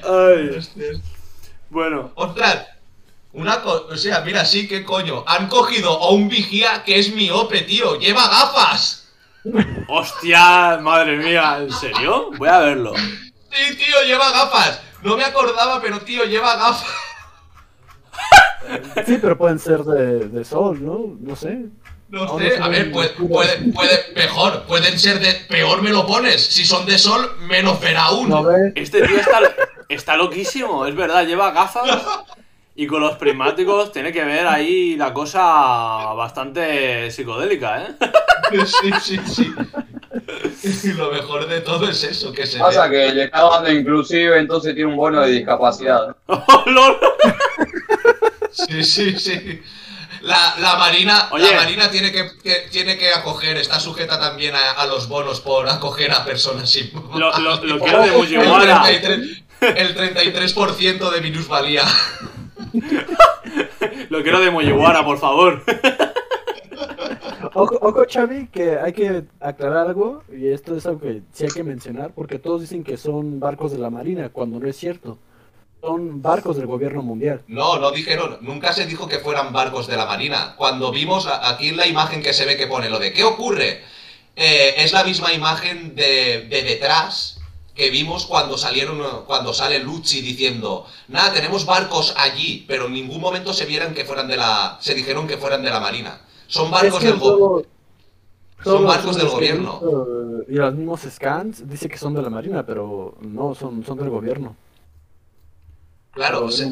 Ay. 0.03 0.59
Bueno, 1.69 2.11
Ostras. 2.15 2.65
Una 3.31 3.61
co- 3.61 3.87
o 3.91 3.95
sea, 3.95 4.21
mira, 4.21 4.43
sí, 4.43 4.67
qué 4.67 4.83
coño. 4.83 5.23
Han 5.27 5.47
cogido 5.49 5.91
a 6.03 6.09
un 6.09 6.29
vigía 6.29 6.83
que 6.83 6.97
es 6.97 7.13
miope, 7.13 7.61
tío. 7.61 7.99
Lleva 7.99 8.27
gafas. 8.27 9.08
Hostia, 9.87 10.77
madre 10.81 11.17
mía, 11.17 11.57
¿en 11.61 11.71
serio? 11.71 12.31
Voy 12.37 12.49
a 12.49 12.59
verlo. 12.59 12.93
Sí, 12.95 13.75
tío, 13.77 13.95
lleva 14.05 14.31
gafas. 14.31 14.81
No 15.01 15.15
me 15.17 15.23
acordaba, 15.23 15.81
pero 15.81 15.99
tío, 16.01 16.23
lleva 16.25 16.55
gafas. 16.55 16.85
Sí, 19.05 19.17
pero 19.21 19.37
pueden 19.37 19.57
ser 19.59 19.79
de, 19.83 20.27
de 20.29 20.45
sol, 20.45 20.83
¿no? 20.85 21.15
No 21.19 21.35
sé. 21.35 21.65
No 22.09 22.25
No, 22.25 22.37
sé, 22.39 22.57
no 22.59 22.65
a 22.65 22.67
ver, 22.69 22.91
puede, 22.91 23.09
puede, 23.09 23.57
puede- 23.71 24.13
mejor, 24.15 24.63
pueden 24.63 24.97
ser 24.99 25.19
de, 25.19 25.33
peor 25.47 25.81
me 25.81 25.91
lo 25.91 26.05
pones, 26.07 26.43
si 26.43 26.65
son 26.65 26.85
de 26.85 26.97
sol, 26.97 27.37
menos 27.41 27.79
ver 27.79 27.97
aún. 27.97 28.29
¿No 28.29 28.43
ves? 28.43 28.73
Este 28.75 29.01
tío 29.07 29.17
está, 29.19 29.39
está 29.89 30.17
loquísimo, 30.17 30.85
es 30.87 30.95
verdad, 30.95 31.25
lleva 31.25 31.51
gafas 31.51 31.83
y 32.81 32.87
con 32.87 33.01
los 33.01 33.17
prismáticos 33.17 33.91
tiene 33.93 34.11
que 34.13 34.23
ver 34.23 34.47
ahí 34.47 34.95
la 34.95 35.13
cosa 35.13 35.41
bastante 36.13 37.11
psicodélica, 37.11 37.81
¿eh? 37.83 38.65
Sí, 38.65 38.89
sí, 39.01 39.19
sí. 39.27 39.53
Y 40.83 40.93
lo 40.93 41.11
mejor 41.11 41.47
de 41.47 41.61
todo 41.61 41.89
es 41.89 42.03
eso, 42.03 42.31
que 42.31 42.45
se 42.47 42.57
Pasa 42.57 42.87
ve. 42.87 42.91
que 43.09 43.13
le 43.13 43.23
está 43.25 43.43
dando 43.43 43.71
inclusive, 43.71 44.39
entonces 44.39 44.73
tiene 44.75 44.89
un 44.89 44.97
bono 44.97 45.21
de 45.21 45.31
discapacidad. 45.31 46.15
¡Oh! 46.27 46.97
Sí, 48.51 48.83
sí, 48.83 49.17
sí. 49.19 49.61
La, 50.21 50.55
la 50.59 50.75
Marina, 50.77 51.27
Oye. 51.31 51.49
la 51.53 51.61
Marina 51.61 51.89
tiene 51.91 52.11
que, 52.11 52.29
que- 52.43 52.67
tiene 52.71 52.97
que 52.97 53.09
acoger, 53.11 53.55
está 53.57 53.79
sujeta 53.79 54.19
también 54.19 54.53
a, 54.55 54.71
a 54.71 54.85
los 54.87 55.07
bonos 55.07 55.39
por 55.39 55.69
acoger 55.69 56.11
a 56.11 56.25
personas 56.25 56.69
sin 56.69 56.91
Lo, 57.15 57.37
lo, 57.39 57.63
lo 57.63 57.79
quiero 57.79 58.01
de 58.01 58.07
el 58.09 58.13
Mujiwara. 58.17 58.83
33%, 58.83 59.43
el 59.61 59.95
33% 59.95 61.09
de 61.11 61.21
minusvalía. 61.21 61.83
Lo 64.09 64.23
quiero 64.23 64.39
de 64.39 64.51
Mujiwara, 64.51 65.05
por 65.05 65.17
favor. 65.17 65.63
Ojo, 67.53 67.77
ojo, 67.81 68.03
Xavi, 68.07 68.47
que 68.47 68.77
hay 68.77 68.93
que 68.93 69.23
aclarar 69.39 69.87
algo, 69.87 70.23
y 70.31 70.47
esto 70.49 70.75
es 70.75 70.85
algo 70.85 70.99
que 71.01 71.21
sí 71.33 71.45
hay 71.45 71.49
que 71.49 71.63
mencionar, 71.63 72.11
porque 72.13 72.37
todos 72.39 72.61
dicen 72.61 72.83
que 72.83 72.97
son 72.97 73.39
barcos 73.39 73.71
de 73.71 73.79
la 73.79 73.89
Marina, 73.89 74.29
cuando 74.29 74.59
no 74.59 74.67
es 74.67 74.75
cierto. 74.75 75.17
Son 75.81 76.21
barcos 76.21 76.57
del 76.57 76.67
gobierno 76.67 77.01
mundial. 77.01 77.41
No, 77.47 77.79
no 77.79 77.91
dijeron, 77.91 78.39
nunca 78.41 78.73
se 78.73 78.85
dijo 78.85 79.07
que 79.07 79.19
fueran 79.19 79.53
barcos 79.53 79.87
de 79.87 79.95
la 79.95 80.05
Marina. 80.05 80.55
Cuando 80.57 80.91
vimos 80.91 81.27
aquí 81.27 81.69
en 81.69 81.77
la 81.77 81.87
imagen 81.87 82.21
que 82.21 82.33
se 82.33 82.45
ve 82.45 82.57
que 82.57 82.67
pone 82.67 82.89
lo 82.89 82.99
de 82.99 83.13
¿qué 83.13 83.23
ocurre? 83.23 83.81
Eh, 84.35 84.73
es 84.77 84.91
la 84.91 85.05
misma 85.05 85.31
imagen 85.31 85.95
de, 85.95 86.47
de 86.49 86.63
detrás 86.63 87.38
que 87.79 87.89
vimos 87.89 88.25
cuando 88.25 88.57
salieron, 88.57 88.99
cuando 89.25 89.53
sale 89.53 89.79
Lucci 89.79 90.19
diciendo, 90.21 90.85
nada, 91.07 91.31
tenemos 91.31 91.65
barcos 91.65 92.13
allí, 92.17 92.65
pero 92.67 92.87
en 92.87 92.93
ningún 92.93 93.21
momento 93.21 93.53
se 93.53 93.65
vieran 93.65 93.93
que 93.93 94.03
fueran 94.03 94.27
de 94.27 94.35
la, 94.35 94.77
se 94.81 94.93
dijeron 94.93 95.25
que 95.27 95.37
fueran 95.37 95.63
de 95.63 95.69
la 95.69 95.79
Marina. 95.79 96.19
Son 96.47 96.69
barcos 96.69 96.95
Es 96.95 96.99
que 96.99 97.05
del 97.05 97.19
gobierno. 97.19 97.63
son 98.65 98.85
barcos 98.85 99.15
del 99.15 99.29
gobierno. 99.29 99.81
Y 100.49 100.55
los 100.55 100.75
mismos 100.75 101.01
scans 101.09 101.69
dice 101.69 101.87
que 101.87 101.97
son 101.97 102.13
de 102.13 102.21
la 102.21 102.29
Marina, 102.29 102.65
pero 102.65 103.15
no, 103.21 103.55
son, 103.55 103.85
son 103.85 103.97
del 103.97 104.09
gobierno. 104.09 104.57
Claro, 106.11 106.45
o 106.47 106.51
sea. 106.51 106.67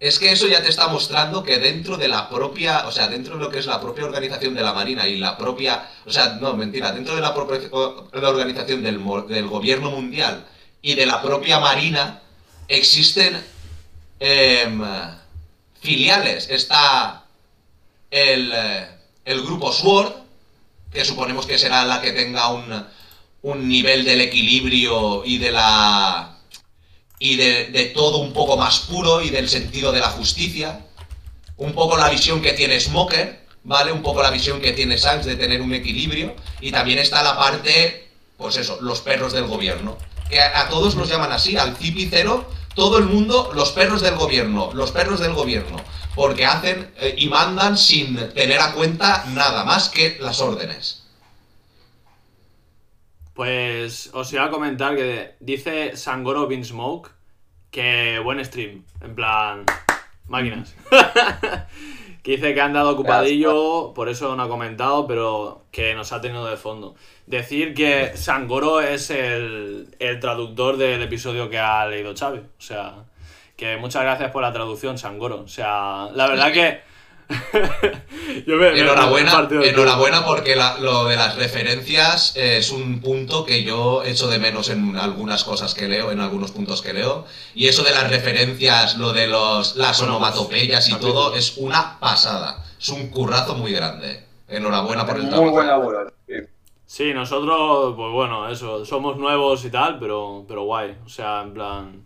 Es 0.00 0.20
que 0.20 0.30
eso 0.30 0.46
ya 0.46 0.62
te 0.62 0.68
está 0.68 0.86
mostrando 0.88 1.42
que 1.42 1.58
dentro 1.58 1.96
de 1.96 2.06
la 2.06 2.28
propia, 2.28 2.86
o 2.86 2.92
sea, 2.92 3.08
dentro 3.08 3.34
de 3.34 3.40
lo 3.40 3.50
que 3.50 3.58
es 3.58 3.66
la 3.66 3.80
propia 3.80 4.04
organización 4.04 4.54
de 4.54 4.62
la 4.62 4.72
Marina 4.72 5.08
y 5.08 5.16
la 5.16 5.36
propia, 5.36 5.90
o 6.06 6.10
sea, 6.12 6.38
no, 6.40 6.54
mentira, 6.54 6.92
dentro 6.92 7.16
de 7.16 7.20
la 7.20 7.34
propia 7.34 7.58
la 8.12 8.28
organización 8.28 8.82
del, 8.82 8.98
gobierno 8.98 9.90
mundial 9.90 10.46
y 10.82 10.94
de 10.94 11.04
la 11.04 11.20
propia 11.20 11.58
Marina 11.58 12.22
existen 12.68 13.44
em, 14.20 14.80
filiales. 15.80 16.48
Está 16.48 17.24
el, 18.10 18.52
el 19.24 19.42
grupo 19.42 19.72
SWORD, 19.72 20.12
que 20.92 21.04
suponemos 21.04 21.44
que 21.44 21.58
será 21.58 21.84
la 21.84 22.00
que 22.00 22.12
tenga 22.12 22.48
un, 22.52 22.86
un 23.42 23.68
nivel 23.68 24.04
del 24.04 24.20
equilibrio 24.20 25.24
y 25.24 25.38
de 25.38 25.50
la 25.50 26.37
y 27.18 27.36
de, 27.36 27.92
todo 27.94 28.18
un 28.18 28.32
poco 28.32 28.56
más 28.56 28.80
puro 28.80 29.20
y 29.20 29.30
del 29.30 29.48
sentido 29.48 29.92
de 29.92 30.00
la 30.00 30.10
justicia. 30.10 30.86
Un 31.56 31.72
poco 31.72 31.96
la 31.96 32.08
visión 32.08 32.40
que 32.40 32.52
tiene 32.52 32.78
Smoker, 32.78 33.44
¿vale? 33.64 33.90
Un 33.92 34.02
poco 34.02 34.22
la 34.22 34.30
visión 34.30 34.60
que 34.60 34.72
tiene 34.72 34.96
Sanks 34.96 35.26
de 35.26 35.36
tener 35.36 35.60
un 35.60 35.74
equilibrio. 35.74 36.34
Y 36.60 36.70
también 36.70 36.98
está 36.98 37.22
la 37.22 37.36
parte, 37.36 38.08
pues 38.36 38.56
eso, 38.56 38.78
los 38.80 39.00
perros 39.00 39.32
del 39.32 39.46
gobierno. 39.46 39.98
Que 40.30 40.40
a, 40.40 40.60
a 40.60 40.68
todos 40.68 40.94
los 40.94 41.08
llaman 41.08 41.32
así, 41.32 41.56
al 41.56 41.76
Cipicero, 41.76 42.48
todo 42.74 42.98
el 42.98 43.06
mundo, 43.06 43.50
los 43.54 43.72
perros 43.72 44.02
del 44.02 44.14
gobierno, 44.14 44.70
los 44.72 44.92
perros 44.92 45.18
del 45.18 45.32
gobierno. 45.32 45.82
Porque 46.14 46.46
hacen 46.46 46.92
eh, 47.00 47.14
y 47.18 47.28
mandan 47.28 47.76
sin 47.76 48.16
tener 48.34 48.60
a 48.60 48.72
cuenta 48.72 49.24
nada 49.28 49.64
más 49.64 49.88
que 49.88 50.18
las 50.20 50.40
órdenes. 50.40 51.07
Pues 53.38 54.10
os 54.14 54.32
iba 54.32 54.46
a 54.46 54.50
comentar 54.50 54.96
que 54.96 55.36
dice 55.38 55.96
Sangoro 55.96 56.48
Smoke 56.64 57.10
que 57.70 58.18
buen 58.18 58.44
stream, 58.44 58.84
en 59.00 59.14
plan 59.14 59.64
máquinas. 60.26 60.74
que 62.24 62.32
dice 62.32 62.52
que 62.52 62.60
han 62.60 62.72
dado 62.72 62.90
ocupadillo, 62.90 63.94
por 63.94 64.08
eso 64.08 64.34
no 64.34 64.42
ha 64.42 64.48
comentado, 64.48 65.06
pero 65.06 65.66
que 65.70 65.94
nos 65.94 66.10
ha 66.10 66.20
tenido 66.20 66.46
de 66.46 66.56
fondo. 66.56 66.96
Decir 67.26 67.74
que 67.74 68.16
Sangoro 68.16 68.80
es 68.80 69.08
el, 69.10 69.94
el 70.00 70.18
traductor 70.18 70.76
del 70.76 71.00
episodio 71.00 71.48
que 71.48 71.60
ha 71.60 71.86
leído 71.86 72.16
Xavi. 72.16 72.40
O 72.40 72.60
sea, 72.60 73.04
que 73.54 73.76
muchas 73.76 74.02
gracias 74.02 74.32
por 74.32 74.42
la 74.42 74.52
traducción, 74.52 74.98
Sangoro. 74.98 75.42
O 75.42 75.48
sea, 75.48 76.08
la 76.12 76.26
verdad 76.26 76.52
que... 76.52 76.87
Yo 78.46 78.56
me- 78.56 78.70
me- 78.70 78.72
me 78.72 78.78
he 78.78 78.80
Enhorabuena, 78.82 79.48
enhorabuena 79.62 80.24
porque 80.24 80.56
la- 80.56 80.78
lo 80.78 81.04
de 81.06 81.16
las 81.16 81.36
referencias 81.36 82.34
eh, 82.36 82.58
es 82.58 82.70
un 82.70 83.00
punto 83.00 83.44
que 83.44 83.64
yo 83.64 84.02
echo 84.04 84.28
de 84.28 84.38
menos 84.38 84.70
en 84.70 84.96
algunas 84.96 85.44
cosas 85.44 85.74
que 85.74 85.88
leo, 85.88 86.10
en 86.10 86.20
algunos 86.20 86.52
puntos 86.52 86.80
que 86.82 86.92
leo. 86.92 87.26
Y 87.54 87.68
eso 87.68 87.82
de 87.82 87.90
las 87.90 88.08
referencias, 88.10 88.96
lo 88.96 89.12
de 89.12 89.26
los, 89.26 89.76
las 89.76 89.98
Bueno, 89.98 90.16
onomatopeyas 90.16 90.88
y 90.88 90.94
todo, 90.94 91.34
es 91.34 91.56
una 91.58 91.98
pasada. 91.98 92.64
Es 92.80 92.88
un 92.90 93.08
currazo 93.08 93.54
muy 93.54 93.72
grande. 93.72 94.24
Enhorabuena 94.48 95.04
por 95.06 95.16
el 95.16 95.22
Muy 95.22 95.30
trabajo. 95.30 95.50
buen 95.52 95.66
laburo. 95.66 96.12
sí. 96.26 96.34
Sí, 96.86 97.12
nosotros, 97.12 97.94
pues 97.96 98.12
bueno, 98.12 98.48
eso, 98.48 98.86
somos 98.86 99.18
nuevos 99.18 99.62
y 99.66 99.70
tal, 99.70 99.98
pero, 99.98 100.46
pero 100.48 100.62
guay. 100.62 100.96
O 101.04 101.08
sea, 101.10 101.42
en 101.42 101.52
plan, 101.52 102.02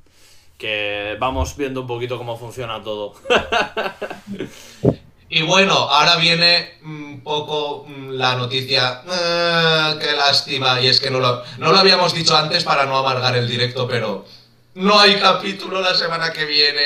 que 0.58 1.16
vamos 1.20 1.56
viendo 1.56 1.82
un 1.82 1.86
poquito 1.86 2.18
cómo 2.18 2.36
funciona 2.36 2.82
todo. 2.82 3.14
Y 5.34 5.40
bueno, 5.42 5.72
ahora 5.72 6.16
viene 6.16 6.74
un 6.84 7.22
poco 7.24 7.86
mm, 7.88 8.10
la 8.10 8.34
noticia. 8.36 9.00
eh, 9.10 9.94
qué 9.98 10.12
lástima. 10.12 10.78
Y 10.78 10.88
es 10.88 11.00
que 11.00 11.10
no 11.10 11.20
lo, 11.20 11.42
no 11.56 11.72
lo 11.72 11.78
habíamos 11.78 12.12
dicho 12.12 12.36
antes 12.36 12.64
para 12.64 12.84
no 12.84 12.98
amargar 12.98 13.34
el 13.36 13.48
directo, 13.48 13.88
pero 13.88 14.26
no 14.74 15.00
hay 15.00 15.14
capítulo 15.16 15.80
la 15.80 15.94
semana 15.94 16.30
que 16.34 16.44
viene. 16.44 16.82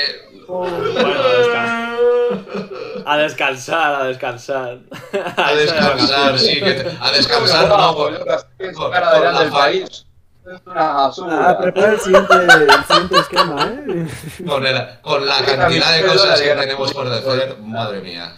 Bueno, 0.47 0.77
a 1.19 1.27
descansar. 1.37 1.97
A 3.05 3.17
descansar, 3.17 3.95
a 3.95 4.03
descansar. 4.05 4.77
A 5.37 5.53
descansar, 5.53 6.39
sí, 6.39 6.61
que 6.61 6.71
te- 6.71 6.97
a 7.01 7.11
descansar, 7.11 7.67
no, 7.67 7.95
Por 7.95 8.11
la 8.23 9.49
país. 9.51 10.05
Ah, 10.67 11.57
prepara 11.61 11.93
el 11.93 11.99
siguiente, 11.99 12.33
el 12.35 12.83
siguiente 12.85 13.17
esquema, 13.19 13.63
¿eh? 13.65 14.07
con, 14.47 14.65
el- 14.65 14.99
con 15.01 15.25
la 15.25 15.43
cantidad 15.43 15.93
de 15.93 16.05
cosas 16.05 16.41
que 16.41 16.55
tenemos 16.55 16.93
por 16.93 17.07
hacer, 17.07 17.57
madre 17.59 18.01
mía. 18.01 18.33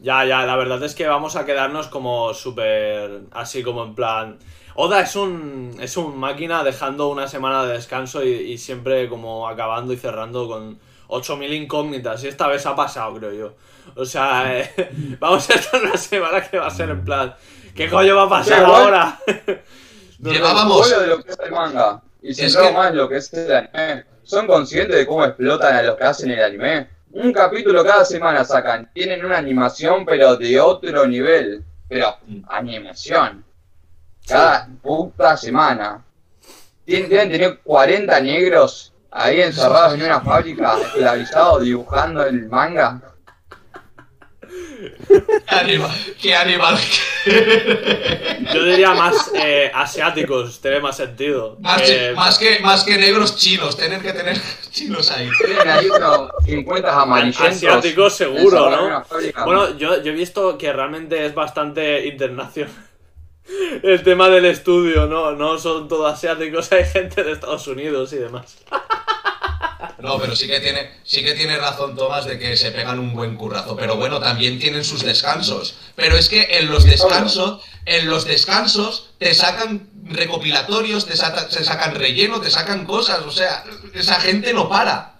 Ya, 0.00 0.24
ya, 0.26 0.44
la 0.44 0.56
verdad 0.56 0.82
es 0.84 0.94
que 0.94 1.06
vamos 1.06 1.36
a 1.36 1.46
quedarnos 1.46 1.88
como 1.88 2.34
súper 2.34 3.22
así 3.32 3.62
como 3.62 3.84
en 3.84 3.94
plan... 3.94 4.38
Oda 4.76 5.00
es 5.00 5.14
un, 5.16 5.76
es 5.80 5.96
un 5.96 6.18
máquina 6.18 6.64
dejando 6.64 7.08
una 7.08 7.28
semana 7.28 7.64
de 7.64 7.74
descanso 7.74 8.24
y, 8.24 8.30
y 8.32 8.58
siempre 8.58 9.08
como 9.08 9.48
acabando 9.48 9.92
y 9.92 9.96
cerrando 9.96 10.48
con 10.48 10.78
8.000 11.08 11.52
incógnitas. 11.62 12.24
Y 12.24 12.28
esta 12.28 12.48
vez 12.48 12.66
ha 12.66 12.74
pasado, 12.74 13.14
creo 13.14 13.32
yo. 13.32 13.54
O 13.94 14.04
sea, 14.04 14.58
eh, 14.58 15.16
vamos 15.20 15.48
a 15.48 15.54
estar 15.54 15.80
una 15.80 15.96
semana 15.96 16.42
que 16.42 16.58
va 16.58 16.66
a 16.66 16.70
ser 16.70 16.90
en 16.90 17.04
plan... 17.04 17.34
¿Qué 17.74 17.88
coño 17.88 18.14
va 18.16 18.24
a 18.24 18.28
pasar 18.28 18.64
ahora? 18.64 19.18
Llevábamos, 20.32 21.00
de 21.00 21.06
lo 21.06 21.22
que 21.22 21.30
es 21.30 21.38
el 21.44 21.50
manga. 21.52 22.00
Y 22.22 22.30
Es 22.30 22.36
centrado 22.38 22.68
que- 22.68 22.74
más 22.74 22.90
en 22.90 22.96
lo 22.96 23.08
que 23.08 23.16
es 23.16 23.32
el 23.34 23.52
anime. 23.52 24.04
¿Son 24.22 24.46
conscientes 24.46 24.96
de 24.96 25.06
cómo 25.06 25.24
explotan 25.24 25.76
a 25.76 25.82
los 25.82 25.96
que 25.96 26.04
hacen 26.04 26.30
el 26.30 26.42
anime? 26.42 26.88
Un 27.12 27.32
capítulo 27.32 27.84
cada 27.84 28.04
semana 28.04 28.44
sacan. 28.44 28.90
Tienen 28.92 29.24
una 29.24 29.36
animación, 29.38 30.04
pero 30.06 30.36
de 30.36 30.58
otro 30.60 31.06
nivel. 31.06 31.62
Pero, 31.88 32.16
animación. 32.48 33.44
Cada 34.26 34.66
puta 34.82 35.36
semana. 35.36 36.02
Tienen, 36.84 37.08
deben 37.10 37.30
tener 37.30 37.58
40 37.60 38.20
negros 38.20 38.92
ahí 39.10 39.40
encerrados 39.42 39.94
en 39.94 40.02
una 40.02 40.20
fábrica, 40.20 40.76
esclavizados, 40.80 41.62
dibujando 41.62 42.24
el 42.24 42.46
manga. 42.48 43.00
¿Qué 45.48 45.54
animal? 45.54 45.90
¿Qué 46.20 46.34
animal? 46.34 46.78
Yo 48.52 48.64
diría 48.64 48.92
más 48.94 49.30
eh, 49.34 49.70
asiáticos, 49.74 50.60
tiene 50.60 50.80
más 50.80 50.96
sentido. 50.96 51.56
Más, 51.60 51.82
Eh, 51.88 52.12
más 52.14 52.38
que, 52.38 52.58
más 52.60 52.84
que 52.84 52.96
negros 52.98 53.36
chinos, 53.36 53.76
tener 53.76 54.00
que 54.02 54.12
tener 54.12 54.36
chinos 54.70 55.10
ahí. 55.10 55.28
Tienen 55.44 55.68
ahí 55.68 55.88
unos 55.88 56.30
50 56.44 57.00
amarillentos. 57.02 57.56
Asiáticos 57.56 58.14
seguro, 58.14 58.70
¿no? 58.70 59.04
fábrica. 59.04 59.44
Bueno, 59.44 59.76
yo, 59.78 60.02
yo 60.02 60.12
he 60.12 60.14
visto 60.14 60.58
que 60.58 60.72
realmente 60.72 61.24
es 61.24 61.34
bastante 61.34 62.06
internacional. 62.06 62.72
El 63.82 64.02
tema 64.02 64.28
del 64.28 64.46
estudio, 64.46 65.06
¿no? 65.06 65.32
No 65.32 65.58
son 65.58 65.88
todos 65.88 66.12
asiáticos, 66.12 66.72
hay 66.72 66.84
gente 66.84 67.22
de 67.22 67.32
Estados 67.32 67.66
Unidos 67.66 68.12
y 68.12 68.16
demás. 68.16 68.58
No, 69.98 70.18
pero 70.18 70.36
sí 70.36 70.46
que 70.46 70.60
tiene, 70.60 70.90
sí 71.04 71.22
que 71.22 71.34
tiene 71.34 71.56
razón 71.56 71.96
Tomás 71.96 72.24
de 72.24 72.38
que 72.38 72.56
se 72.56 72.70
pegan 72.70 72.98
un 72.98 73.14
buen 73.14 73.36
currazo. 73.36 73.76
Pero 73.76 73.96
bueno, 73.96 74.20
también 74.20 74.58
tienen 74.58 74.84
sus 74.84 75.02
descansos. 75.02 75.76
Pero 75.96 76.16
es 76.16 76.28
que 76.28 76.58
en 76.58 76.70
los 76.70 76.84
descansos, 76.84 77.62
en 77.86 78.08
los 78.08 78.24
descansos 78.24 79.10
te 79.18 79.34
sacan 79.34 79.90
recopilatorios, 80.04 81.06
te, 81.06 81.12
te 81.14 81.64
sacan 81.64 81.94
relleno, 81.94 82.40
te 82.40 82.50
sacan 82.50 82.84
cosas. 82.84 83.20
O 83.26 83.30
sea, 83.30 83.64
esa 83.94 84.20
gente 84.20 84.52
no 84.52 84.68
para. 84.68 85.16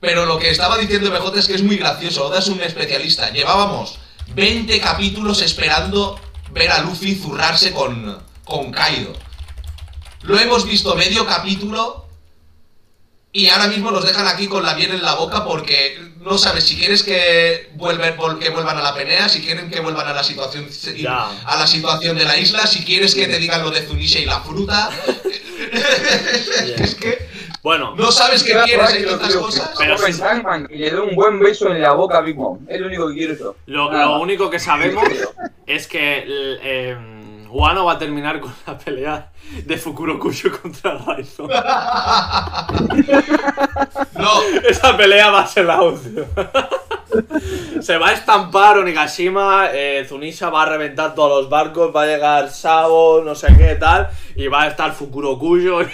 Pero 0.00 0.26
lo 0.26 0.38
que 0.38 0.50
estaba 0.50 0.78
diciendo 0.78 1.10
BJ 1.10 1.38
es 1.38 1.46
que 1.46 1.54
es 1.54 1.62
muy 1.62 1.76
gracioso. 1.76 2.26
Oda 2.26 2.40
es 2.40 2.48
un 2.48 2.60
especialista. 2.60 3.30
Llevábamos 3.30 3.98
20 4.34 4.80
capítulos 4.80 5.42
esperando 5.42 6.20
ver 6.50 6.70
a 6.70 6.80
Luffy 6.80 7.14
zurrarse 7.14 7.72
con, 7.72 8.22
con 8.44 8.72
Kaido. 8.72 9.12
Lo 10.22 10.38
hemos 10.38 10.66
visto 10.66 10.94
medio 10.94 11.26
capítulo 11.26 12.01
y 13.32 13.48
ahora 13.48 13.66
mismo 13.68 13.90
los 13.90 14.04
dejan 14.06 14.26
aquí 14.26 14.46
con 14.46 14.62
la 14.62 14.74
miel 14.74 14.92
en 14.92 15.02
la 15.02 15.14
boca 15.14 15.44
porque 15.44 15.98
no 16.20 16.38
sabes 16.38 16.64
si 16.64 16.76
quieres 16.76 17.02
que, 17.02 17.70
vuelven, 17.74 18.16
vol- 18.16 18.38
que 18.38 18.50
vuelvan 18.50 18.76
a 18.78 18.82
la 18.82 18.94
pelea, 18.94 19.28
si 19.28 19.40
quieren 19.40 19.70
que 19.70 19.80
vuelvan 19.80 20.06
a 20.06 20.12
la 20.12 20.22
situación 20.22 20.68
Ya. 20.96 21.30
a 21.46 21.56
la 21.58 21.66
situación 21.66 22.16
de 22.16 22.24
la 22.24 22.36
isla, 22.38 22.66
si 22.66 22.84
quieres 22.84 23.14
que 23.14 23.26
te 23.26 23.38
digan 23.38 23.62
lo 23.62 23.70
de 23.70 23.82
Zunisha 23.82 24.18
y 24.20 24.26
la 24.26 24.40
fruta. 24.40 24.90
es 26.78 26.94
que 26.94 27.18
Bueno, 27.62 27.94
no 27.96 28.12
sabes 28.12 28.42
qué 28.42 28.54
quieres 28.64 28.90
que 28.92 29.02
tantas 29.04 29.34
cosas. 29.36 29.70
Pero 29.78 29.96
Sandman 29.98 30.68
y 30.70 30.78
le 30.78 30.90
dé 30.90 31.00
un 31.00 31.14
buen 31.14 31.38
beso 31.40 31.68
en 31.70 31.80
la 31.80 31.92
boca 31.92 32.18
a 32.18 32.20
Big 32.20 32.36
Mom. 32.36 32.58
Es 32.68 32.80
lo 32.80 32.86
único 32.88 33.08
que 33.08 33.14
quiero 33.14 33.38
yo. 33.38 33.56
lo, 33.66 33.90
lo 33.92 34.20
único 34.20 34.50
que 34.50 34.58
sabemos 34.58 35.04
es 35.66 35.86
que 35.86 36.18
el, 36.22 36.60
Wano 37.52 37.84
va 37.84 37.92
a 37.92 37.98
terminar 37.98 38.40
con 38.40 38.52
la 38.66 38.78
pelea 38.78 39.30
de 39.64 39.76
Fukurokusho 39.76 40.50
contra 40.60 40.96
Raizo. 40.96 41.46
No, 44.14 44.42
Esa 44.68 44.96
pelea 44.96 45.30
va 45.30 45.42
a 45.42 45.46
ser 45.46 45.66
la 45.66 45.82
última. 45.82 46.24
Se 47.82 47.98
va 47.98 48.08
a 48.08 48.12
estampar 48.12 48.78
Onigashima, 48.78 49.68
eh, 49.72 50.06
Zunisha 50.08 50.48
va 50.48 50.62
a 50.62 50.66
reventar 50.66 51.14
todos 51.14 51.42
los 51.42 51.50
barcos, 51.50 51.94
va 51.94 52.04
a 52.04 52.06
llegar 52.06 52.48
Sabo, 52.50 53.20
no 53.22 53.34
sé 53.34 53.48
qué 53.58 53.74
tal, 53.74 54.08
y 54.34 54.46
va 54.46 54.62
a 54.62 54.68
estar 54.68 54.92
Fukurokuyo 54.92 55.82
y, 55.82 55.86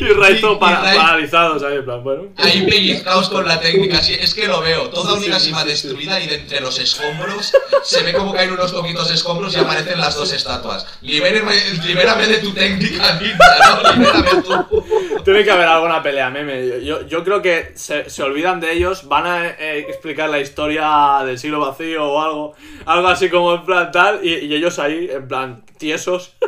y 0.00 0.04
Raizo 0.12 0.52
Y- 0.52 0.54
y 0.54 0.58
para- 0.58 0.82
Rai- 0.82 0.96
paralizados 0.96 1.62
ahí, 1.62 1.76
en 1.76 1.84
plan, 1.84 2.02
bueno. 2.04 2.24
ahí 2.36 2.66
pellizcaos 2.66 3.28
con 3.28 3.46
la 3.46 3.60
técnica, 3.60 4.00
sí, 4.02 4.14
es 4.18 4.34
que 4.34 4.46
lo 4.46 4.60
veo. 4.60 4.88
Toda 4.90 5.18
sí, 5.18 5.30
sí. 5.38 5.52
destruida 5.66 6.20
y 6.20 6.26
de 6.26 6.34
entre 6.36 6.60
los 6.60 6.78
escombros 6.78 7.52
se 7.82 8.02
ve 8.02 8.12
como 8.12 8.32
caen 8.32 8.52
unos 8.52 8.72
poquitos 8.72 9.10
escombros 9.10 9.54
y 9.56 9.58
aparecen 9.60 9.98
las 10.00 10.14
dos 10.16 10.32
estatuas. 10.32 10.86
Libérame, 11.02 11.52
libérame 11.86 12.26
de 12.26 12.38
tu 12.38 12.52
técnica 12.52 13.18
ninja, 13.20 13.82
¿no? 13.82 13.92
Libérame 13.96 14.42
tú. 14.42 14.84
Tiene 15.24 15.44
que 15.44 15.50
haber 15.50 15.68
alguna 15.68 16.02
pelea, 16.02 16.30
meme. 16.30 16.84
Yo, 16.84 17.06
yo 17.06 17.22
creo 17.24 17.40
que 17.42 17.72
se, 17.76 18.10
se 18.10 18.22
olvidan 18.22 18.60
de 18.60 18.72
ellos, 18.72 19.06
van 19.08 19.26
a 19.26 19.46
eh, 19.50 19.86
explicar 19.88 20.28
la 20.30 20.40
historia 20.40 21.20
del 21.24 21.38
siglo 21.38 21.60
vacío 21.60 22.04
o 22.04 22.20
algo, 22.22 22.54
algo 22.86 23.08
así 23.08 23.28
como 23.30 23.54
en 23.54 23.64
plan 23.64 23.90
tal, 23.92 24.20
y, 24.22 24.34
y 24.46 24.54
ellos 24.54 24.78
ahí, 24.78 25.08
en 25.12 25.28
plan, 25.28 25.64
tiesos. 25.78 26.32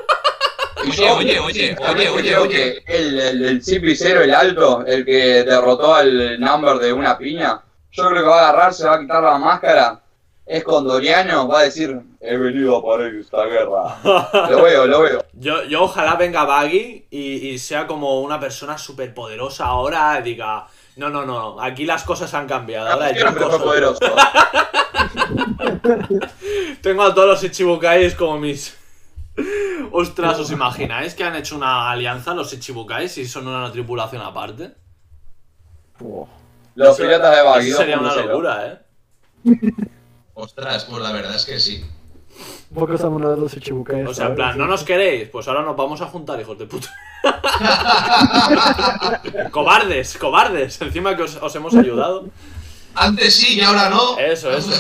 Oye, 0.83 1.11
oye, 1.11 1.39
oye, 1.41 1.77
oye, 1.89 2.09
oye, 2.09 2.37
oye. 2.37 2.83
el, 2.87 3.21
el, 3.21 3.45
el 3.45 3.65
cipicero, 3.65 4.23
el 4.23 4.35
alto, 4.35 4.85
el 4.87 5.05
que 5.05 5.45
derrotó 5.45 5.95
al 5.95 6.41
number 6.41 6.79
de 6.79 6.93
una 6.93 7.17
piña, 7.17 7.63
yo 7.93 8.09
creo 8.09 8.23
que 8.23 8.29
va 8.29 8.41
a 8.41 8.49
agarrar, 8.49 8.75
se 8.75 8.87
va 8.87 8.95
a 8.95 9.01
quitar 9.01 9.23
la 9.23 9.39
máscara, 9.39 10.01
es 10.47 10.65
condoriano, 10.65 11.49
va 11.49 11.61
a 11.61 11.65
decir, 11.65 11.99
he 12.21 12.37
venido 12.37 12.77
a 12.77 12.83
parar 12.85 13.15
esta 13.15 13.45
guerra. 13.45 13.99
Lo 14.51 14.63
veo, 14.63 14.87
lo 14.87 15.01
veo. 15.03 15.25
Yo, 15.33 15.65
yo 15.65 15.85
ojalá 15.85 16.17
venga 16.17 16.45
Baggy 16.45 17.07
y, 17.11 17.49
y 17.49 17.59
sea 17.59 17.87
como 17.87 18.21
una 18.21 18.39
persona 18.41 18.77
súper 18.77 19.15
poderosa 19.15 19.67
ahora 19.67 20.19
y 20.21 20.23
diga, 20.23 20.67
no, 20.97 21.09
no, 21.11 21.25
no, 21.25 21.61
aquí 21.61 21.85
las 21.85 22.05
cosas 22.05 22.33
han 22.35 22.47
cambiado. 22.47 22.89
Ahora 22.91 23.13
yo 23.13 23.25
poderoso. 23.59 24.01
tengo 26.83 27.03
a 27.03 27.15
todos 27.15 27.29
los 27.29 27.45
Ichibukais 27.45 28.15
como 28.15 28.39
mis... 28.39 28.77
Ostras, 29.93 30.39
¿os 30.39 30.51
imagináis 30.51 31.15
que 31.15 31.25
han 31.25 31.37
hecho 31.37 31.57
una 31.57 31.91
alianza 31.91 32.35
los 32.35 32.53
Ichibukais 32.53 33.19
y 33.19 33.27
son 33.27 33.49
una 33.49 33.71
tripulación 33.71 34.23
aparte? 34.23 34.75
Los 36.75 36.97
piratas 36.97 37.37
de 37.37 37.43
Baggy. 37.43 37.69
Eso 37.69 37.79
sería 37.79 37.99
una 37.99 38.13
2.0. 38.13 38.27
locura, 38.27 38.67
¿eh? 38.67 38.79
Ostras, 40.35 40.85
pues 40.87 41.03
la 41.03 41.13
verdad 41.13 41.37
es 41.37 41.45
que 41.45 41.61
sí. 41.61 41.85
Pocos 42.75 43.01
de 43.01 43.37
los 43.37 43.57
Ichibukai. 43.57 44.05
O 44.05 44.13
sea, 44.13 44.27
en 44.27 44.35
plan, 44.35 44.59
¿no 44.59 44.67
nos 44.67 44.83
queréis? 44.83 45.29
Pues 45.29 45.47
ahora 45.47 45.63
nos 45.63 45.77
vamos 45.77 46.01
a 46.01 46.07
juntar, 46.07 46.41
hijos 46.41 46.59
de 46.59 46.67
puta. 46.67 46.89
cobardes, 49.53 50.19
cobardes. 50.19 50.81
Encima 50.83 51.17
que 51.17 51.23
os, 51.23 51.37
os 51.37 51.55
hemos 51.55 51.75
ayudado. 51.77 52.25
Antes 52.95 53.35
sí 53.35 53.59
y 53.59 53.61
ahora 53.61 53.91
no. 53.91 54.19
Eso, 54.19 54.51
eso. 54.51 54.73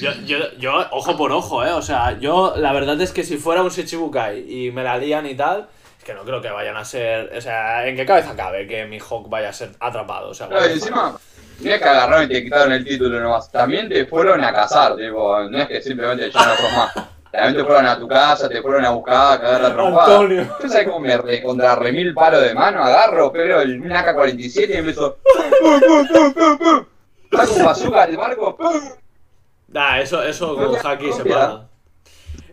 Yo, 0.00 0.12
yo, 0.24 0.38
yo, 0.58 0.86
ojo 0.90 1.16
por 1.16 1.32
ojo, 1.32 1.64
¿eh? 1.64 1.72
O 1.72 1.82
sea, 1.82 2.18
yo, 2.18 2.54
la 2.56 2.72
verdad 2.72 3.00
es 3.00 3.12
que 3.12 3.24
si 3.24 3.36
fuera 3.36 3.62
un 3.62 3.70
Shichibukai 3.70 4.44
y 4.50 4.70
me 4.70 4.84
la 4.84 4.98
lían 4.98 5.26
y 5.26 5.34
tal, 5.34 5.68
es 5.98 6.04
que 6.04 6.14
no 6.14 6.24
creo 6.24 6.42
que 6.42 6.50
vayan 6.50 6.76
a 6.76 6.84
ser. 6.84 7.32
O 7.36 7.40
sea, 7.40 7.86
¿en 7.86 7.96
qué 7.96 8.04
cabeza 8.04 8.34
cabe 8.36 8.66
que 8.66 8.84
mi 8.84 8.98
Hawk 8.98 9.28
vaya 9.28 9.48
a 9.48 9.52
ser 9.52 9.70
atrapado? 9.80 10.30
O 10.30 10.34
sea, 10.34 10.48
encima, 10.70 11.18
no 11.60 11.70
es 11.70 11.80
que 11.80 11.88
agarraron 11.88 12.24
y 12.24 12.28
te 12.28 12.42
quitaron 12.42 12.72
el 12.72 12.84
título 12.84 13.20
nomás. 13.20 13.50
También 13.50 13.88
te 13.88 14.06
fueron 14.06 14.42
a 14.44 14.52
cazar, 14.52 14.96
tipo, 14.96 15.40
no 15.48 15.58
es 15.58 15.68
que 15.68 15.80
simplemente 15.80 16.30
ya 16.30 16.46
no 16.46 16.56
sos 16.56 16.72
más. 16.72 16.94
También 17.30 17.56
te 17.56 17.64
fueron 17.64 17.86
a 17.86 17.98
tu 17.98 18.06
casa, 18.06 18.48
te 18.48 18.60
fueron 18.60 18.84
a 18.84 18.90
buscar, 18.90 19.38
a 19.38 19.40
cagar 19.40 19.60
la 19.62 19.72
trompada. 19.72 20.04
Antonio. 20.04 20.56
¿Tú 20.60 20.68
sabes 20.68 20.86
cómo 20.86 21.00
me 21.00 21.16
re, 21.16 21.42
contra 21.42 21.74
remil 21.76 22.12
palo 22.12 22.38
de 22.38 22.52
mano 22.52 22.84
agarro, 22.84 23.32
pero 23.32 23.62
el 23.62 23.80
un 23.80 23.90
AK-47 23.90 24.68
y 24.68 24.72
empezó. 24.74 25.16
Saco 25.32 26.91
un 27.32 27.64
bazooka 27.64 28.06
barco. 28.16 28.58
Nah, 29.68 30.00
eso, 30.00 30.22
eso 30.22 30.54
con 30.54 30.76
Haki 30.76 31.12
se 31.12 31.24
para. 31.24 31.68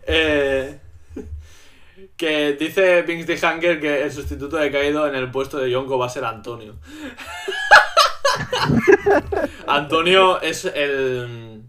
Eh, 0.07 0.79
que 2.17 2.53
dice 2.53 3.03
Pinks 3.03 3.25
the 3.25 3.45
Hunger 3.45 3.79
que 3.79 4.03
el 4.03 4.11
sustituto 4.11 4.57
de 4.57 4.71
Kaido 4.71 5.07
en 5.07 5.15
el 5.15 5.29
puesto 5.29 5.57
de 5.57 5.69
Yonko 5.69 5.97
va 5.97 6.05
a 6.05 6.09
ser 6.09 6.23
Antonio. 6.23 6.75
Antonio 9.67 10.41
es 10.41 10.65
el. 10.65 11.63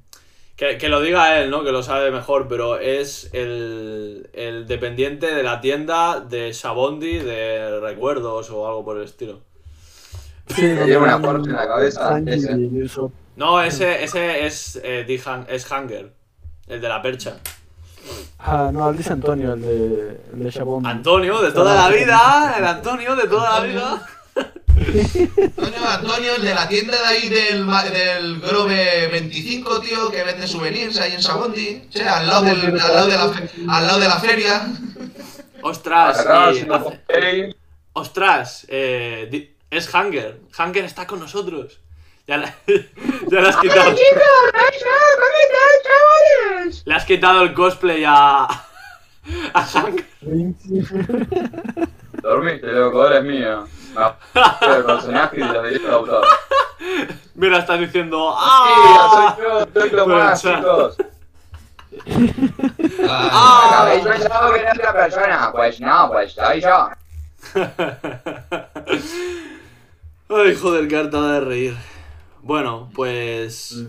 Que, 0.56 0.76
que 0.76 0.88
lo 0.88 1.00
diga 1.00 1.40
él, 1.40 1.50
¿no? 1.50 1.64
Que 1.64 1.72
lo 1.72 1.82
sabe 1.82 2.10
mejor, 2.10 2.46
pero 2.46 2.78
es 2.78 3.30
el, 3.32 4.28
el 4.34 4.66
dependiente 4.66 5.34
de 5.34 5.42
la 5.42 5.60
tienda 5.60 6.20
de 6.20 6.52
Shabondi 6.52 7.18
de 7.18 7.80
recuerdos 7.80 8.50
o 8.50 8.68
algo 8.68 8.84
por 8.84 8.98
el 8.98 9.04
estilo. 9.04 9.40
Sí, 10.54 10.62
Tiene 10.62 10.96
una 10.96 11.20
parte 11.20 11.48
en 11.50 11.56
la 11.56 11.66
cabeza, 11.68 12.08
Sanji 12.08 12.32
ese. 12.32 12.52
y 12.58 12.82
eso. 12.84 13.12
No, 13.36 13.60
ese, 13.62 14.02
ese 14.04 14.46
es, 14.46 14.80
eh, 14.82 15.04
The 15.06 15.54
es 15.54 15.70
Hunger, 15.70 16.12
el 16.66 16.80
de 16.80 16.88
la 16.88 17.00
percha. 17.00 17.36
Ah, 18.38 18.70
no, 18.72 18.92
dice 18.92 19.12
Antonio, 19.12 19.52
el 19.54 19.60
de, 19.62 20.20
el 20.34 20.44
de 20.44 20.50
Shabón. 20.50 20.86
Antonio, 20.86 21.40
de 21.40 21.52
toda 21.52 21.74
la 21.74 21.88
vida, 21.94 22.54
el 22.58 22.64
Antonio 22.66 23.14
de 23.16 23.28
toda 23.28 23.60
la 23.60 23.66
vida. 23.66 24.06
Antonio, 24.76 25.88
Antonio, 25.88 26.34
el 26.36 26.42
de 26.42 26.54
la 26.54 26.66
tienda 26.68 26.96
de 26.98 27.06
ahí 27.06 27.28
del, 27.28 27.64
ma- 27.64 27.84
del 27.84 28.40
Grove 28.40 29.08
25, 29.12 29.80
tío, 29.80 30.10
que 30.10 30.24
vende 30.24 30.46
souvenirs 30.46 30.98
ahí 30.98 31.12
en 31.14 31.22
Sabondi. 31.22 31.82
O 31.88 31.92
sea, 31.92 32.18
al 32.18 32.26
lado, 32.26 32.42
del- 32.44 32.80
al 32.80 32.94
lado, 32.94 33.06
de, 33.06 33.16
la, 33.16 33.28
fe- 33.28 33.50
al 33.68 33.86
lado 33.86 34.00
de 34.00 34.08
la 34.08 34.18
feria. 34.18 34.66
Ostras, 35.62 36.26
y 36.56 36.64
cosplay. 36.66 37.54
ostras, 37.92 38.66
eh, 38.68 39.28
di- 39.30 39.54
es 39.70 39.92
Hunger. 39.94 40.40
Hunger 40.58 40.84
está 40.84 41.06
con 41.06 41.20
nosotros. 41.20 41.80
Ya, 42.26 42.36
la- 42.38 42.54
ya 42.66 43.40
le 43.40 43.48
has 43.48 43.56
quitado. 43.56 43.94
Le 46.84 46.94
has 46.94 47.04
quitado 47.04 47.42
el 47.42 47.54
cosplay 47.54 48.04
a. 48.06 48.44
a 49.54 49.66
Hunger. 49.74 50.06
Dormiste, 52.22 52.66
loco, 52.66 53.02
ahora 53.02 53.18
es 53.18 53.24
mío. 53.24 53.66
el 54.60 54.84
personaje 54.84 55.36
y 55.40 55.42
derechos 55.42 55.82
de 55.82 55.90
autor. 55.92 56.26
Mira, 57.34 57.58
estás 57.58 57.80
diciendo. 57.80 58.34
Sí, 58.38 58.38
¡Ah! 58.42 59.34
soy 59.36 59.44
yo, 59.44 59.58
soy 59.80 59.90
lo 59.90 60.04
Pero, 60.06 60.18
más, 60.18 60.42
chicos. 60.42 60.96
Ah. 63.08 63.80
¿Habéis 63.82 64.04
pensado 64.06 64.52
que 64.52 64.60
era 64.60 64.72
otra 64.72 64.92
persona? 64.92 65.52
Pues 65.52 65.80
no, 65.80 66.08
pues 66.12 66.32
soy 66.32 66.60
yo. 66.60 66.88
Ay, 70.30 70.54
joder, 70.54 70.86
qué 70.88 70.96
hartada 70.96 71.34
de 71.34 71.40
reír. 71.40 71.74
Bueno, 72.42 72.90
pues. 72.94 73.84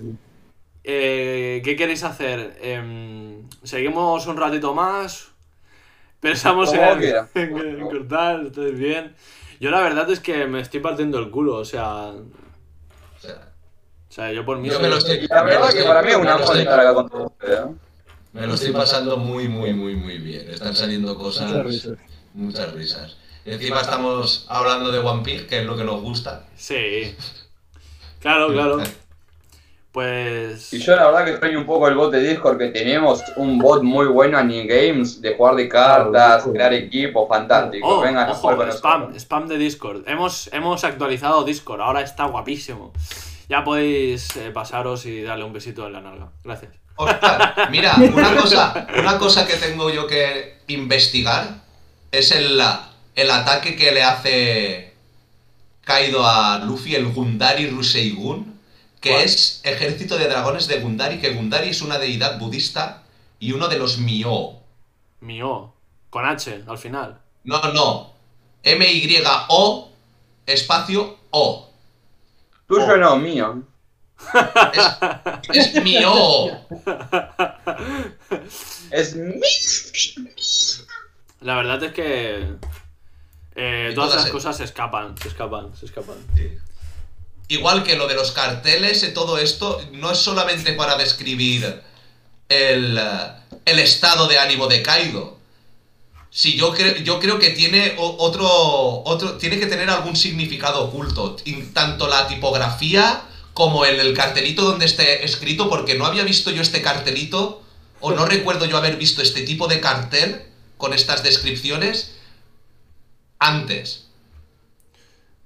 eh, 0.83 1.61
¿Qué 1.63 1.75
queréis 1.75 2.03
hacer? 2.03 2.57
Em, 2.61 3.47
¿Seguimos 3.63 4.25
un 4.27 4.37
ratito 4.37 4.73
más? 4.73 5.27
¿Pensamos 6.19 6.73
en, 6.73 6.99
quiera. 6.99 7.29
en- 7.35 7.57
en 7.79 7.79
cortar? 7.81 8.45
¿Estáis 8.47 8.77
bien? 8.77 9.15
Yo 9.59 9.69
la 9.69 9.81
verdad 9.81 10.09
es 10.09 10.19
que 10.19 10.45
me 10.47 10.59
estoy 10.61 10.79
partiendo 10.79 11.19
el 11.19 11.29
culo, 11.29 11.55
o 11.57 11.65
sea. 11.65 12.07
O 12.07 13.19
sea, 13.19 13.51
O 14.09 14.13
sea, 14.13 14.31
yo 14.33 14.43
por 14.43 14.57
mí. 14.57 14.67
yo 14.67 14.73
soy- 14.75 14.83
me 14.83 14.89
lo 14.89 14.97
estoy, 14.97 15.27
la 15.27 15.43
verdad 15.43 15.61
que 15.69 15.77
estoy- 15.79 15.87
para 15.87 16.01
mí 16.01 16.09
es 16.09 16.15
una 16.17 16.35
estoy- 16.37 16.65
con. 16.95 17.31
¿eh? 17.43 17.75
Me 18.33 18.47
lo 18.47 18.53
estoy 18.55 18.71
pasando 18.71 19.17
muy, 19.17 19.47
muy, 19.47 19.73
muy, 19.73 19.95
muy 19.95 20.17
bien. 20.17 20.49
Están 20.49 20.75
saliendo 20.75 21.15
cosas. 21.17 21.49
Muchas 21.51 21.65
risas. 21.65 21.97
Muchas 22.33 22.73
risas. 22.73 23.17
Encima 23.45 23.81
estamos 23.81 24.45
hablando 24.49 24.91
de 24.91 24.99
One 24.99 25.23
Piece, 25.23 25.47
que 25.47 25.59
es 25.59 25.65
lo 25.65 25.75
que 25.75 25.83
nos 25.83 26.01
gusta. 26.01 26.45
Sí. 26.55 27.15
Claro, 28.19 28.49
claro. 28.49 28.77
Pues. 29.91 30.71
Y 30.71 30.79
yo 30.79 30.95
la 30.95 31.07
verdad 31.07 31.25
que 31.25 31.31
extraño 31.31 31.59
un 31.59 31.65
poco 31.65 31.87
el 31.87 31.95
bot 31.95 32.11
de 32.11 32.21
Discord 32.21 32.57
que 32.57 32.67
tenemos, 32.67 33.21
un 33.35 33.57
bot 33.57 33.83
muy 33.83 34.05
bueno 34.05 34.37
a 34.37 34.43
New 34.43 34.65
Games, 34.65 35.21
de 35.21 35.35
jugar 35.35 35.55
de 35.55 35.67
cartas, 35.67 36.45
crear 36.45 36.73
equipos, 36.73 37.27
fantástico. 37.27 37.85
Oh, 37.85 38.01
Vengan 38.01 38.29
a 38.29 38.33
jugar 38.33 38.55
ojo, 38.55 38.63
con 38.63 38.71
spam, 38.71 38.99
nosotros. 38.99 39.21
spam 39.23 39.47
de 39.47 39.57
Discord. 39.57 40.07
Hemos, 40.07 40.49
hemos 40.53 40.83
actualizado 40.85 41.43
Discord, 41.43 41.81
ahora 41.81 42.01
está 42.01 42.25
guapísimo. 42.25 42.93
Ya 43.49 43.65
podéis 43.65 44.33
eh, 44.37 44.51
pasaros 44.51 45.05
y 45.05 45.23
darle 45.23 45.43
un 45.43 45.51
besito 45.51 45.85
en 45.85 45.93
la 45.93 45.99
nalga. 46.01 46.29
Gracias. 46.43 46.71
Oscar, 46.95 47.69
mira, 47.69 47.95
una 48.15 48.35
cosa, 48.35 48.87
una 48.97 49.17
cosa 49.17 49.45
que 49.45 49.55
tengo 49.55 49.89
yo 49.89 50.07
que 50.07 50.59
investigar 50.67 51.55
es 52.11 52.31
el, 52.31 52.61
el 53.15 53.31
ataque 53.31 53.75
que 53.75 53.91
le 53.91 54.03
hace 54.03 54.93
Kaido 55.83 56.25
a 56.25 56.59
Luffy, 56.59 56.95
el 56.95 57.11
Gundari 57.11 57.69
Ruseigun, 57.69 58.59
que 58.99 59.09
¿Cuál? 59.11 59.23
es 59.23 59.61
ejército 59.63 60.17
de 60.17 60.27
dragones 60.27 60.67
de 60.67 60.79
Gundari, 60.79 61.19
que 61.19 61.33
Gundari 61.33 61.69
es 61.69 61.81
una 61.81 61.97
deidad 61.97 62.39
budista 62.39 63.03
y 63.39 63.51
uno 63.51 63.67
de 63.67 63.79
los 63.79 63.97
Mio. 63.97 64.59
Mío. 65.21 65.73
Con 66.09 66.25
H, 66.25 66.63
al 66.67 66.77
final. 66.77 67.19
No, 67.43 67.59
no. 67.73 68.13
M-Y-O, 68.63 69.89
espacio 70.45 71.17
O. 71.31 71.69
Tuyo 72.67 72.97
no, 72.97 73.17
mío. 73.17 73.63
Es 75.53 75.73
Mio. 75.83 76.51
Es 78.91 79.15
mi. 79.15 79.41
La 81.41 81.55
verdad 81.55 81.83
es 81.83 81.93
que. 81.93 82.55
Eh, 83.55 83.91
todas 83.95 84.23
se- 84.23 84.31
cosas 84.31 84.57
se 84.57 84.63
escapan, 84.63 85.15
se 85.21 85.27
escapan, 85.27 85.75
se 85.77 85.85
escapan. 85.85 86.15
Igual 87.47 87.83
que 87.83 87.95
lo 87.97 88.07
de 88.07 88.15
los 88.15 88.31
carteles 88.31 89.03
y 89.03 89.13
todo 89.13 89.37
esto, 89.37 89.81
no 89.91 90.11
es 90.11 90.17
solamente 90.19 90.73
para 90.73 90.95
describir 90.95 91.81
el, 92.47 92.97
eh, 92.97 93.01
el 93.65 93.79
estado 93.79 94.27
de 94.27 94.39
ánimo 94.39 94.67
de 94.67 94.81
Kaido. 94.81 95.37
Si 96.29 96.55
yo, 96.57 96.73
cre- 96.73 97.03
yo 97.03 97.19
creo 97.19 97.39
que 97.39 97.49
tiene 97.49 97.95
otro, 97.97 98.47
otro. 99.03 99.33
Tiene 99.37 99.59
que 99.59 99.65
tener 99.65 99.89
algún 99.89 100.15
significado 100.15 100.85
oculto. 100.85 101.35
Tanto 101.73 102.07
la 102.07 102.27
tipografía 102.29 103.23
como 103.53 103.83
el, 103.83 103.99
el 103.99 104.13
cartelito 104.15 104.61
donde 104.63 104.85
esté 104.85 105.25
escrito, 105.25 105.69
porque 105.69 105.95
no 105.95 106.05
había 106.05 106.23
visto 106.23 106.49
yo 106.51 106.61
este 106.61 106.81
cartelito, 106.81 107.61
o 107.99 108.11
no 108.13 108.25
recuerdo 108.35 108.63
yo 108.63 108.77
haber 108.77 108.95
visto 108.95 109.21
este 109.21 109.41
tipo 109.41 109.67
de 109.67 109.81
cartel 109.81 110.43
con 110.77 110.93
estas 110.93 111.21
descripciones 111.21 112.15
antes. 113.41 114.09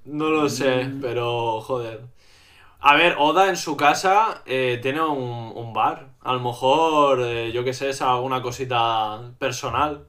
No 0.04 0.30
lo 0.30 0.50
sé, 0.50 0.88
pero 1.02 1.62
joder. 1.62 2.02
A 2.80 2.96
ver, 2.96 3.16
Oda 3.18 3.50
en 3.50 3.58
su 3.58 3.76
casa 3.76 4.44
eh, 4.46 4.80
tiene 4.82 5.02
un, 5.02 5.52
un 5.56 5.74
bar. 5.74 6.10
A 6.22 6.34
lo 6.34 6.40
mejor, 6.40 7.22
eh, 7.24 7.52
yo 7.52 7.64
qué 7.64 7.74
sé, 7.74 7.90
es 7.90 8.02
alguna 8.02 8.42
cosita 8.42 9.32
personal. 9.40 10.06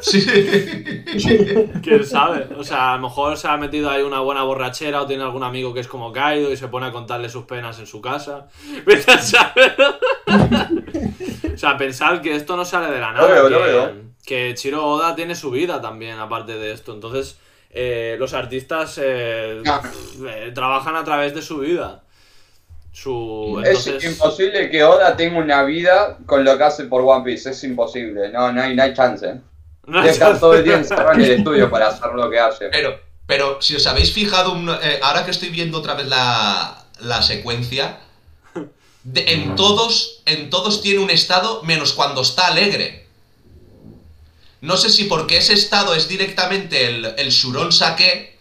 Sí. 0.00 0.24
¿Quién 1.82 2.04
sabe? 2.04 2.48
O 2.56 2.62
sea, 2.62 2.92
a 2.92 2.96
lo 2.96 3.02
mejor 3.02 3.36
se 3.36 3.48
ha 3.48 3.56
metido 3.56 3.90
ahí 3.90 4.02
una 4.02 4.20
buena 4.20 4.42
borrachera 4.44 5.02
o 5.02 5.06
tiene 5.06 5.24
algún 5.24 5.42
amigo 5.42 5.74
que 5.74 5.80
es 5.80 5.88
como 5.88 6.12
Kaido 6.12 6.52
y 6.52 6.56
se 6.56 6.68
pone 6.68 6.86
a 6.86 6.92
contarle 6.92 7.28
sus 7.28 7.44
penas 7.44 7.78
en 7.78 7.86
su 7.86 8.00
casa. 8.00 8.46
Vete 8.86 9.10
a 9.10 9.18
saber. 9.18 9.76
o 11.54 11.56
sea, 11.56 11.76
pensar 11.76 12.22
que 12.22 12.36
esto 12.36 12.56
no 12.56 12.64
sale 12.64 12.92
de 12.92 13.00
la 13.00 13.12
nada. 13.12 13.26
Lo 13.26 13.34
veo, 13.34 13.48
lo 13.50 13.60
veo. 13.60 14.08
Que 14.28 14.52
Chiro 14.54 14.86
Oda 14.86 15.14
tiene 15.16 15.34
su 15.34 15.50
vida 15.50 15.80
también, 15.80 16.18
aparte 16.18 16.52
de 16.58 16.72
esto. 16.72 16.92
Entonces, 16.92 17.38
eh, 17.70 18.16
los 18.18 18.34
artistas 18.34 19.00
eh, 19.02 19.62
Ah. 19.66 19.80
eh, 20.28 20.52
trabajan 20.54 20.96
a 20.96 21.02
través 21.04 21.34
de 21.34 21.40
su 21.40 21.58
vida. 21.60 22.02
Su, 22.92 23.60
Es 23.64 23.86
entonces, 23.86 24.12
imposible 24.12 24.70
que 24.70 24.84
Oda 24.84 25.16
tenga 25.16 25.38
una 25.38 25.62
vida 25.62 26.18
con 26.26 26.44
lo 26.44 26.58
que 26.58 26.64
hace 26.64 26.84
por 26.84 27.02
One 27.02 27.24
Piece. 27.24 27.50
Es 27.50 27.64
imposible. 27.64 28.28
No, 28.30 28.52
no 28.52 28.62
hay, 28.62 28.74
no 28.76 28.82
hay 28.82 28.92
chance. 28.94 29.34
no 29.86 30.00
hay 30.00 30.14
chance. 30.14 30.40
todo 30.40 30.54
el 30.54 30.64
día 30.64 30.74
encerrado 30.76 31.12
en 31.12 31.22
el 31.22 31.30
estudio 31.32 31.70
para 31.70 31.88
hacer 31.88 32.10
lo 32.14 32.28
que 32.30 32.38
hace. 32.38 32.68
Pero, 32.68 32.98
pero 33.26 33.62
si 33.62 33.76
os 33.76 33.86
habéis 33.86 34.12
fijado, 34.12 34.52
un- 34.52 34.68
eh, 34.70 35.00
ahora 35.02 35.24
que 35.24 35.30
estoy 35.30 35.48
viendo 35.50 35.78
otra 35.78 35.94
vez 35.94 36.06
la, 36.08 36.84
la 37.00 37.22
secuencia, 37.22 38.00
de- 39.04 39.32
en 39.32 39.54
todos, 39.56 40.22
en 40.26 40.50
todos 40.50 40.82
tiene 40.82 41.00
un 41.00 41.10
estado 41.10 41.62
menos 41.62 41.92
cuando 41.94 42.20
está 42.22 42.48
alegre. 42.48 43.07
No 44.60 44.76
sé 44.76 44.90
si 44.90 45.04
porque 45.04 45.38
ese 45.38 45.52
estado 45.54 45.94
es 45.94 46.08
directamente 46.08 46.86
el, 46.86 47.14
el 47.16 47.30
Shuron 47.30 47.72
Sake, 47.72 48.38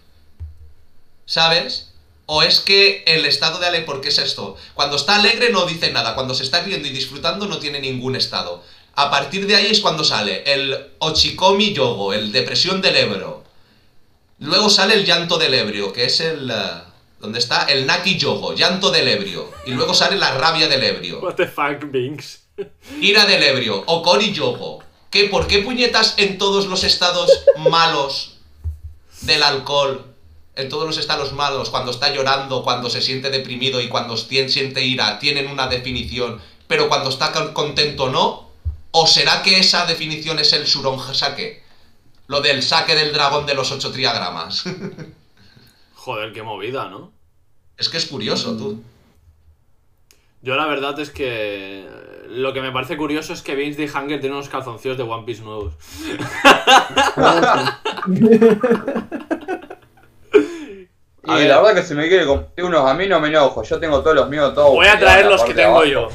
¿sabes? 1.25 1.93
O 2.25 2.43
es 2.43 2.59
que 2.59 3.03
el 3.05 3.25
estado 3.25 3.59
de 3.59 3.67
alegre, 3.67 3.85
¿por 3.85 4.01
qué 4.01 4.09
es 4.09 4.17
esto? 4.17 4.57
Cuando 4.73 4.95
está 4.97 5.15
alegre 5.15 5.51
no 5.51 5.65
dice 5.65 5.91
nada, 5.91 6.15
cuando 6.15 6.33
se 6.33 6.43
está 6.43 6.61
riendo 6.61 6.87
y 6.87 6.91
disfrutando 6.91 7.45
no 7.45 7.59
tiene 7.59 7.79
ningún 7.79 8.15
estado. 8.15 8.63
A 8.95 9.11
partir 9.11 9.45
de 9.45 9.55
ahí 9.55 9.67
es 9.67 9.79
cuando 9.79 10.03
sale 10.03 10.43
el 10.51 10.75
Ochikomi 10.99 11.73
Yogo, 11.73 12.13
el 12.13 12.31
depresión 12.31 12.81
del 12.81 12.97
Ebro. 12.97 13.43
Luego 14.39 14.69
sale 14.69 14.93
el 14.95 15.05
llanto 15.05 15.37
del 15.37 15.53
ebrio, 15.53 15.91
que 15.93 16.05
es 16.05 16.19
el... 16.19 16.49
eh, 16.51 16.53
¿Dónde 17.19 17.39
está? 17.39 17.63
El 17.63 17.87
Naki 17.87 18.17
Yogo, 18.17 18.53
llanto 18.53 18.91
del 18.91 19.07
ebrio. 19.07 19.51
Y 19.65 19.71
luego 19.71 19.95
sale 19.95 20.15
la 20.15 20.31
rabia 20.37 20.67
del 20.67 20.83
ebrio. 20.83 21.19
What 21.21 21.33
the 21.33 21.47
fuck, 21.47 21.91
Binks. 21.91 22.41
Ira 23.01 23.25
del 23.25 23.41
ebrio, 23.41 23.83
Okori 23.87 24.31
Yogo. 24.33 24.83
¿Qué, 25.17 25.29
¿Por 25.29 25.47
qué 25.47 25.63
puñetas 25.63 26.13
en 26.17 26.37
todos 26.37 26.67
los 26.67 26.83
estados 26.83 27.31
malos 27.71 28.37
del 29.21 29.41
alcohol, 29.41 30.05
en 30.55 30.69
todos 30.69 30.85
los 30.85 30.99
estados 30.99 31.33
malos, 31.33 31.71
cuando 31.71 31.89
está 31.89 32.13
llorando, 32.13 32.61
cuando 32.63 32.87
se 32.87 33.01
siente 33.01 33.31
deprimido 33.31 33.81
y 33.81 33.89
cuando 33.89 34.15
siente 34.15 34.83
ira, 34.85 35.17
tienen 35.17 35.47
una 35.47 35.65
definición, 35.65 36.39
pero 36.67 36.87
cuando 36.87 37.09
está 37.09 37.31
con- 37.31 37.51
contento 37.53 38.11
no? 38.11 38.51
¿O 38.91 39.07
será 39.07 39.41
que 39.41 39.57
esa 39.57 39.87
definición 39.87 40.37
es 40.37 40.53
el 40.53 40.65
Shuron 40.65 40.99
Sake? 41.15 41.63
Lo 42.27 42.41
del 42.41 42.61
saque 42.61 42.93
del 42.93 43.11
dragón 43.11 43.47
de 43.47 43.55
los 43.55 43.71
ocho 43.71 43.91
triagramas. 43.91 44.65
Joder, 45.95 46.31
qué 46.31 46.43
movida, 46.43 46.89
¿no? 46.89 47.11
es 47.75 47.89
que 47.89 47.97
es 47.97 48.05
curioso, 48.05 48.55
tú. 48.55 48.83
Yo 50.43 50.55
la 50.55 50.67
verdad 50.67 50.99
es 50.99 51.09
que 51.09 51.87
lo 52.29 52.53
que 52.53 52.61
me 52.61 52.71
parece 52.71 52.97
curioso 52.97 53.33
es 53.33 53.41
que 53.41 53.55
Vince 53.55 53.81
D. 53.81 53.89
Hunger 53.89 54.19
tiene 54.19 54.35
unos 54.35 54.49
calzoncillos 54.49 54.97
de 54.97 55.03
One 55.03 55.25
Piece 55.25 55.43
nuevos. 55.43 55.73
Y 61.27 61.31
ver. 61.31 61.49
la 61.49 61.61
verdad 61.61 61.81
que 61.81 61.85
si 61.85 61.93
me 61.93 62.07
quiere 62.07 62.25
comprar 62.25 62.65
unos 62.65 62.89
a 62.89 62.93
mí 62.93 63.05
no 63.05 63.19
me 63.19 63.27
enojo. 63.27 63.61
Yo 63.61 63.77
tengo 63.81 64.01
todos 64.01 64.15
los 64.15 64.29
míos 64.29 64.53
todos. 64.53 64.71
Voy 64.71 64.87
a 64.87 64.97
traer 64.97 65.25
los 65.25 65.43
que 65.43 65.53
tengo 65.53 65.83
yo. 65.83 66.07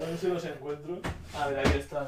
A 0.00 0.04
ver 0.04 0.18
si 0.20 0.28
los 0.28 0.44
encuentro. 0.44 1.00
A 1.36 1.48
ver, 1.48 1.58
aquí 1.58 1.78
están. 1.78 2.06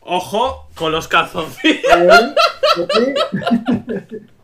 Ojo 0.00 0.68
con 0.74 0.92
los 0.92 1.08
calzoncillos. 1.08 1.86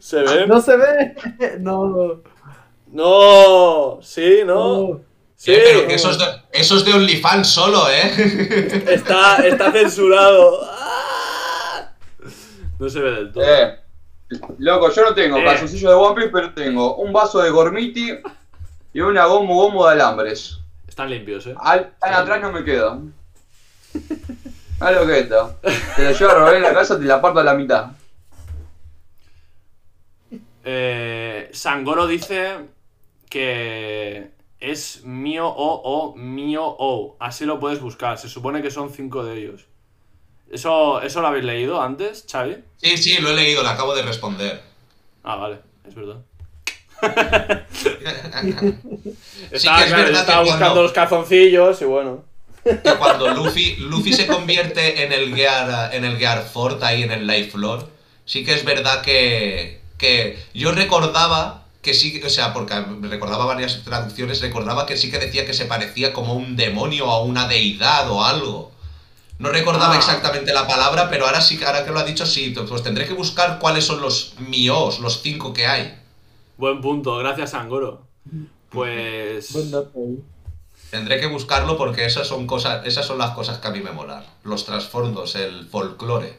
¿Se 0.00 0.20
ven? 0.22 0.48
No 0.48 0.60
se 0.60 0.76
ve. 0.76 1.14
No. 1.60 2.22
No, 2.92 3.98
sí, 4.02 4.42
no. 4.44 4.54
No. 4.88 5.00
Sí, 5.36 5.52
Eh, 5.52 5.62
pero 5.64 5.88
que 5.88 5.94
eso 5.94 6.10
es, 6.10 6.18
de, 6.18 6.24
eso 6.52 6.76
es 6.76 6.84
de 6.84 6.92
OnlyFans 6.94 7.48
solo, 7.48 7.90
¿eh? 7.90 8.84
está, 8.88 9.36
está 9.46 9.72
censurado. 9.72 10.60
¡Ah! 10.70 11.90
No 12.78 12.88
se 12.88 13.00
ve 13.00 13.10
del 13.10 13.32
todo. 13.32 13.44
Eh, 13.44 13.78
loco, 14.58 14.90
yo 14.92 15.02
no 15.04 15.14
tengo 15.14 15.38
Eh. 15.38 15.44
calzoncillo 15.44 15.90
de 15.90 15.94
One 15.96 16.14
Piece, 16.14 16.30
pero 16.32 16.54
tengo 16.54 16.96
un 16.96 17.12
vaso 17.12 17.40
de 17.42 17.50
Gormiti 17.50 18.10
y 18.92 19.00
una 19.00 19.26
gomu 19.26 19.54
gomu 19.54 19.84
de 19.86 19.92
alambres. 19.92 20.58
Están 20.86 21.10
limpios, 21.10 21.46
eh. 21.48 21.54
Al, 21.58 21.92
tan 21.98 22.14
atrás 22.14 22.40
no 22.40 22.52
me 22.52 22.64
queda. 22.64 22.98
Ah, 24.80 24.92
lo 24.92 25.06
que 25.06 25.18
esto. 25.20 25.56
Te 25.96 26.04
lo 26.04 26.10
llevo 26.12 26.30
a 26.30 26.34
robar 26.34 26.54
en 26.54 26.62
la 26.62 26.72
casa, 26.74 26.98
te 26.98 27.04
la 27.04 27.20
parto 27.20 27.40
a 27.40 27.44
la 27.44 27.54
mitad. 27.54 27.86
Eh, 30.64 31.50
Sangoro 31.52 32.06
dice 32.06 32.56
que 33.28 34.30
es 34.60 35.04
mío 35.04 35.46
o 35.46 35.82
o 35.84 36.16
mío 36.16 36.64
o. 36.64 37.16
Así 37.20 37.44
lo 37.44 37.60
puedes 37.60 37.80
buscar. 37.80 38.18
Se 38.18 38.28
supone 38.28 38.62
que 38.62 38.70
son 38.70 38.90
cinco 38.90 39.24
de 39.24 39.38
ellos. 39.38 39.66
¿Eso, 40.50 41.00
¿Eso 41.02 41.20
lo 41.20 41.28
habéis 41.28 41.44
leído 41.44 41.82
antes, 41.82 42.24
Xavi? 42.30 42.56
Sí, 42.76 42.96
sí, 42.96 43.18
lo 43.20 43.30
he 43.30 43.34
leído, 43.34 43.62
le 43.62 43.68
acabo 43.68 43.94
de 43.94 44.02
responder. 44.02 44.62
Ah, 45.22 45.36
vale, 45.36 45.58
es 45.86 45.94
verdad. 45.94 46.16
Sí 47.72 47.88
Estaba, 49.50 49.78
que 49.78 49.84
es 49.84 49.88
claro, 49.88 50.04
verdad 50.04 50.20
estaba 50.20 50.40
buscando 50.40 50.64
cuando, 50.66 50.82
los 50.82 50.92
calzoncillos 50.92 51.82
y 51.82 51.84
bueno. 51.84 52.24
que 52.64 52.94
cuando 52.98 53.34
Luffy, 53.34 53.76
Luffy 53.76 54.12
se 54.12 54.26
convierte 54.26 55.04
en 55.04 55.12
el 55.12 55.34
Gear, 55.34 55.94
en 55.94 56.04
el 56.04 56.16
Gear 56.18 56.42
Fort 56.44 56.82
ahí 56.82 57.02
en 57.02 57.12
el 57.12 57.26
Life 57.26 57.58
Lore, 57.58 57.84
sí 58.24 58.44
que 58.44 58.54
es 58.54 58.64
verdad 58.64 59.02
que, 59.02 59.80
que 60.04 60.38
yo 60.52 60.72
recordaba 60.72 61.64
que 61.80 61.94
sí, 61.94 62.20
o 62.24 62.28
sea, 62.28 62.52
porque 62.52 62.74
recordaba 63.02 63.46
varias 63.46 63.82
traducciones, 63.84 64.40
recordaba 64.42 64.84
que 64.86 64.96
sí 64.96 65.10
que 65.10 65.18
decía 65.18 65.46
que 65.46 65.54
se 65.54 65.64
parecía 65.64 66.12
como 66.12 66.34
un 66.34 66.56
demonio 66.56 67.06
o 67.06 67.24
una 67.24 67.48
deidad 67.48 68.10
o 68.10 68.22
algo. 68.24 68.72
No 69.38 69.48
recordaba 69.48 69.94
Ah. 69.94 69.96
exactamente 69.96 70.52
la 70.52 70.66
palabra, 70.66 71.08
pero 71.10 71.26
ahora 71.26 71.40
sí, 71.40 71.58
ahora 71.64 71.84
que 71.84 71.90
lo 71.90 71.98
ha 71.98 72.04
dicho, 72.04 72.26
sí, 72.26 72.54
pues 72.68 72.82
tendré 72.82 73.06
que 73.06 73.14
buscar 73.14 73.58
cuáles 73.58 73.84
son 73.84 74.00
los 74.00 74.34
míos, 74.38 74.98
los 75.00 75.22
cinco 75.22 75.52
que 75.52 75.66
hay. 75.66 75.98
Buen 76.56 76.80
punto, 76.80 77.16
gracias 77.16 77.50
Sangoro. 77.50 78.06
Pues... 78.70 79.52
Buen 79.52 79.70
dato. 79.70 79.98
Tendré 80.90 81.18
que 81.18 81.26
buscarlo 81.26 81.76
porque 81.76 82.04
esas 82.04 82.26
son 82.28 82.46
cosas, 82.46 82.86
esas 82.86 83.06
son 83.06 83.18
las 83.18 83.30
cosas 83.32 83.58
que 83.58 83.68
a 83.68 83.70
mí 83.72 83.80
me 83.80 83.90
molan. 83.90 84.24
Los 84.44 84.64
trasfondos, 84.64 85.34
el 85.34 85.66
folclore. 85.66 86.38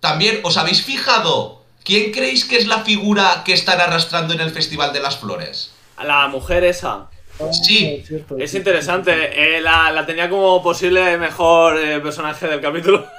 También, 0.00 0.40
¿os 0.42 0.56
habéis 0.56 0.82
fijado? 0.82 1.59
¿Quién 1.84 2.12
creéis 2.12 2.44
que 2.44 2.56
es 2.56 2.66
la 2.66 2.80
figura 2.80 3.42
que 3.44 3.52
están 3.52 3.80
arrastrando 3.80 4.34
en 4.34 4.40
el 4.40 4.50
Festival 4.50 4.92
de 4.92 5.00
las 5.00 5.18
Flores? 5.18 5.72
La 6.02 6.28
mujer 6.28 6.64
esa. 6.64 7.08
Ah, 7.40 7.52
Sí. 7.52 8.02
cierto, 8.06 8.36
Es 8.38 8.50
sí. 8.50 8.58
interesante. 8.58 9.56
eh, 9.56 9.60
la, 9.62 9.90
la 9.92 10.04
tenía 10.04 10.28
como 10.28 10.62
posible 10.62 11.16
mejor 11.16 11.78
eh, 11.78 11.98
personaje 12.00 12.46
del 12.46 12.60
capítulo. 12.60 13.06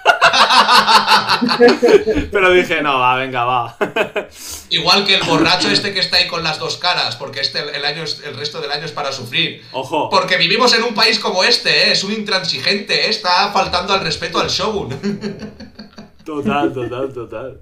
Pero 2.32 2.52
dije, 2.52 2.82
no, 2.82 3.00
va, 3.00 3.16
venga, 3.16 3.44
va. 3.46 3.78
Igual 4.70 5.06
que 5.06 5.16
el 5.16 5.24
borracho 5.24 5.70
este 5.70 5.94
que 5.94 6.00
está 6.00 6.18
ahí 6.18 6.28
con 6.28 6.44
las 6.44 6.60
dos 6.60 6.78
caras, 6.78 7.16
porque 7.16 7.40
este 7.42 7.60
el 7.76 7.84
año 7.84 8.04
es- 8.04 8.22
el 8.24 8.38
resto 8.38 8.62
del 8.62 8.72
año 8.72 8.86
es 8.86 8.92
para 8.92 9.12
sufrir. 9.12 9.64
Ojo. 9.72 10.10
Porque 10.10 10.38
vivimos 10.38 10.74
en 10.76 10.84
un 10.84 10.94
país 10.94 11.20
como 11.20 11.44
este, 11.44 11.88
¿eh? 11.88 11.92
es 11.94 12.04
un 12.04 12.14
intransigente, 12.14 13.08
¿eh? 13.08 13.10
está 13.10 13.52
faltando 13.52 13.94
al 13.94 14.02
respeto 14.02 14.40
al 14.40 14.50
shogun. 14.50 14.90
Total, 16.26 16.72
total, 16.72 17.12
total. 17.12 17.60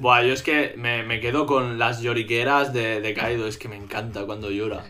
Buah, 0.00 0.22
yo 0.22 0.32
es 0.32 0.42
que 0.42 0.74
me, 0.76 1.02
me 1.02 1.20
quedo 1.20 1.46
con 1.46 1.78
las 1.78 2.00
lloriqueras 2.00 2.72
de, 2.72 3.00
de 3.00 3.14
Kaido. 3.14 3.46
Es 3.46 3.58
que 3.58 3.68
me 3.68 3.76
encanta 3.76 4.24
cuando 4.24 4.50
llora. 4.50 4.84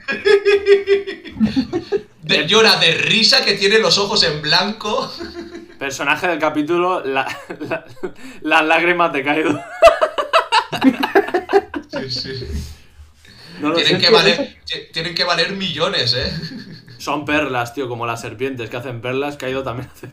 De- 2.23 2.47
llora 2.48 2.77
de 2.77 2.93
risa 2.93 3.44
que 3.44 3.55
tiene 3.55 3.78
los 3.78 3.98
ojos 3.98 4.23
en 4.24 4.40
blanco. 4.43 5.10
Personaje 5.78 6.27
del 6.28 6.39
capítulo, 6.39 7.05
la- 7.05 7.27
la- 7.60 7.85
las 8.43 8.65
lágrimas 8.65 9.12
de 9.12 9.23
Kaido. 9.24 9.60
Sí, 11.90 12.10
sí. 12.10 12.47
No 13.60 13.73
Tienen 13.73 14.01
que, 14.01 14.10
valer, 14.10 14.56
ti- 14.65 14.82
tienen 14.93 15.15
que 15.15 15.24
valer 15.24 15.52
millones, 15.52 16.15
¿eh? 16.15 16.32
Son 16.98 17.24
perlas, 17.24 17.74
tío, 17.74 17.89
como 17.89 18.06
las 18.06 18.20
serpientes 18.20 18.70
que 18.70 18.77
hacen 18.77 19.01
perlas. 19.01 19.36
Kaido 19.36 19.62
también 19.62 19.89
hace 19.93 20.09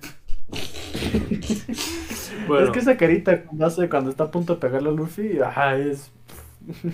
Bueno, 2.47 2.65
Es 2.65 2.71
que 2.71 2.79
esa 2.79 2.97
carita 2.97 3.43
cuando 3.43 3.65
hace 3.65 3.89
cuando 3.89 4.09
está 4.11 4.25
a 4.25 4.31
punto 4.31 4.55
de 4.55 4.59
pegarle 4.61 4.89
a 4.89 4.91
Luffy, 4.91 5.39
ajá, 5.39 5.77
es. 5.77 6.11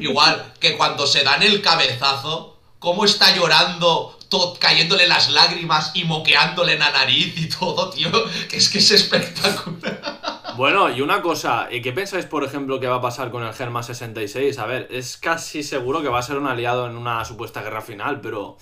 Igual 0.00 0.52
que 0.60 0.76
cuando 0.76 1.06
se 1.06 1.22
dan 1.24 1.42
el 1.42 1.62
cabezazo, 1.62 2.58
cómo 2.78 3.04
está 3.04 3.34
llorando, 3.34 4.18
to- 4.28 4.54
cayéndole 4.58 5.06
las 5.06 5.30
lágrimas 5.30 5.92
y 5.94 6.04
moqueándole 6.04 6.74
en 6.74 6.80
la 6.80 6.90
nariz 6.90 7.34
y 7.36 7.48
todo, 7.48 7.90
tío. 7.90 8.10
Que 8.48 8.56
es 8.56 8.68
que 8.68 8.78
es 8.78 8.90
espectacular. 8.90 10.00
Bueno, 10.56 10.88
y 10.94 11.00
una 11.00 11.20
cosa, 11.20 11.68
¿y 11.70 11.82
qué 11.82 11.92
pensáis, 11.92 12.26
por 12.26 12.44
ejemplo, 12.44 12.78
que 12.78 12.86
va 12.86 12.96
a 12.96 13.00
pasar 13.00 13.30
con 13.30 13.42
el 13.44 13.52
Germa 13.52 13.82
66? 13.82 14.58
A 14.58 14.66
ver, 14.66 14.86
es 14.90 15.16
casi 15.16 15.62
seguro 15.64 16.00
que 16.02 16.08
va 16.08 16.20
a 16.20 16.22
ser 16.22 16.36
un 16.38 16.46
aliado 16.46 16.86
en 16.86 16.96
una 16.96 17.24
supuesta 17.24 17.60
guerra 17.62 17.80
final, 17.82 18.20
pero 18.20 18.56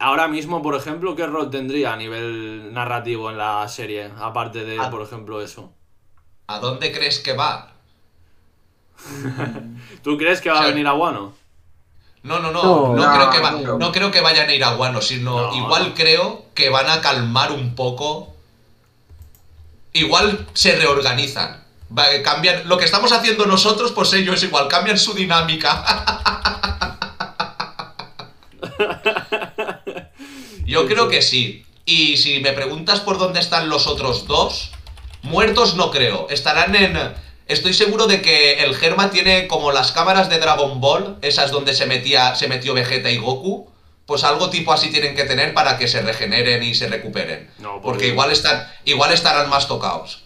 ahora 0.00 0.26
mismo, 0.28 0.60
por 0.62 0.74
ejemplo, 0.74 1.14
¿qué 1.14 1.26
rol 1.26 1.50
tendría 1.50 1.92
a 1.92 1.96
nivel 1.96 2.72
narrativo 2.72 3.30
en 3.30 3.38
la 3.38 3.68
serie? 3.68 4.10
Aparte 4.20 4.64
de, 4.64 4.78
Ah. 4.80 4.90
por 4.90 5.02
ejemplo, 5.02 5.40
eso. 5.40 5.72
¿A 6.48 6.58
dónde 6.58 6.90
crees 6.92 7.20
que 7.20 7.32
va? 7.34 7.72
¿Tú 10.02 10.18
crees 10.18 10.40
que 10.40 10.50
va 10.50 10.60
O 10.60 10.62
a 10.62 10.66
venir 10.66 10.86
a 10.86 10.94
Wano? 10.94 11.32
No, 12.22 12.38
no, 12.38 12.50
no, 12.52 12.62
No, 12.62 12.96
no, 12.96 13.14
creo, 13.14 13.30
que 13.30 13.40
va- 13.40 13.50
no. 13.52 13.78
no 13.78 13.92
creo 13.92 14.10
que 14.10 14.20
vayan 14.20 14.48
a 14.48 14.54
ir 14.54 14.62
a 14.62 14.74
Guano, 14.74 15.00
sino 15.00 15.40
No, 15.48 15.54
igual 15.56 15.88
no. 15.90 15.94
creo 15.94 16.44
que 16.54 16.68
van 16.68 16.88
a 16.90 17.00
calmar 17.00 17.50
un 17.52 17.74
poco. 17.74 18.34
Igual 19.94 20.46
se 20.52 20.76
reorganizan. 20.76 21.64
Cambian 22.22 22.68
lo 22.68 22.76
que 22.78 22.84
estamos 22.84 23.10
haciendo 23.12 23.46
nosotros, 23.46 23.92
pues 23.92 24.12
ellos 24.12 24.42
igual 24.44 24.68
cambian 24.68 24.98
su 24.98 25.14
dinámica. 25.14 25.82
Yo 30.70 30.86
creo 30.86 31.08
que 31.08 31.20
sí. 31.22 31.64
Y 31.84 32.16
si 32.18 32.40
me 32.40 32.52
preguntas 32.52 33.00
por 33.00 33.18
dónde 33.18 33.40
están 33.40 33.68
los 33.68 33.86
otros 33.86 34.26
dos, 34.26 34.70
muertos 35.22 35.74
no 35.76 35.90
creo. 35.90 36.28
Estarán 36.30 36.74
en. 36.76 36.96
Estoy 37.46 37.72
seguro 37.74 38.06
de 38.06 38.22
que 38.22 38.62
el 38.62 38.76
Germa 38.76 39.10
tiene 39.10 39.48
como 39.48 39.72
las 39.72 39.90
cámaras 39.90 40.30
de 40.30 40.38
Dragon 40.38 40.80
Ball, 40.80 41.16
esas 41.22 41.50
donde 41.50 41.74
se 41.74 41.86
metía, 41.86 42.36
se 42.36 42.46
metió 42.46 42.74
Vegeta 42.74 43.10
y 43.10 43.16
Goku. 43.18 43.68
Pues 44.06 44.22
algo 44.24 44.50
tipo 44.50 44.72
así 44.72 44.90
tienen 44.90 45.14
que 45.16 45.24
tener 45.24 45.52
para 45.54 45.76
que 45.78 45.88
se 45.88 46.00
regeneren 46.02 46.62
y 46.62 46.74
se 46.74 46.88
recuperen. 46.88 47.50
No, 47.58 47.74
porque- 47.74 47.82
Porque 47.84 48.06
igual 48.08 48.30
están, 48.30 48.66
igual 48.84 49.12
estarán 49.12 49.48
más 49.50 49.66
tocados. 49.68 50.24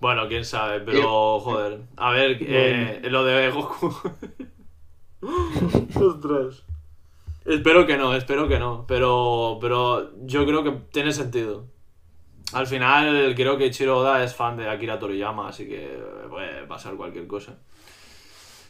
Bueno, 0.00 0.26
quién 0.28 0.44
sabe, 0.44 0.80
pero 0.80 1.38
joder. 1.40 1.80
A 1.96 2.10
ver, 2.10 2.38
eh, 2.40 3.00
lo 3.04 3.24
de 3.24 3.50
Goku. 3.50 3.94
Ostras. 5.94 6.62
Espero 7.44 7.86
que 7.86 7.96
no, 7.96 8.14
espero 8.14 8.48
que 8.48 8.58
no. 8.58 8.84
Pero, 8.86 9.58
pero 9.60 10.10
yo 10.26 10.44
creo 10.46 10.62
que 10.62 10.72
tiene 10.92 11.12
sentido. 11.12 11.66
Al 12.52 12.66
final, 12.66 13.32
creo 13.36 13.56
que 13.56 13.66
Ichiro 13.66 13.98
Oda 13.98 14.22
es 14.24 14.34
fan 14.34 14.56
de 14.56 14.68
Akira 14.68 14.98
Toriyama, 14.98 15.48
así 15.48 15.68
que 15.68 15.98
puede 16.28 16.66
pasar 16.66 16.94
cualquier 16.96 17.26
cosa. 17.26 17.54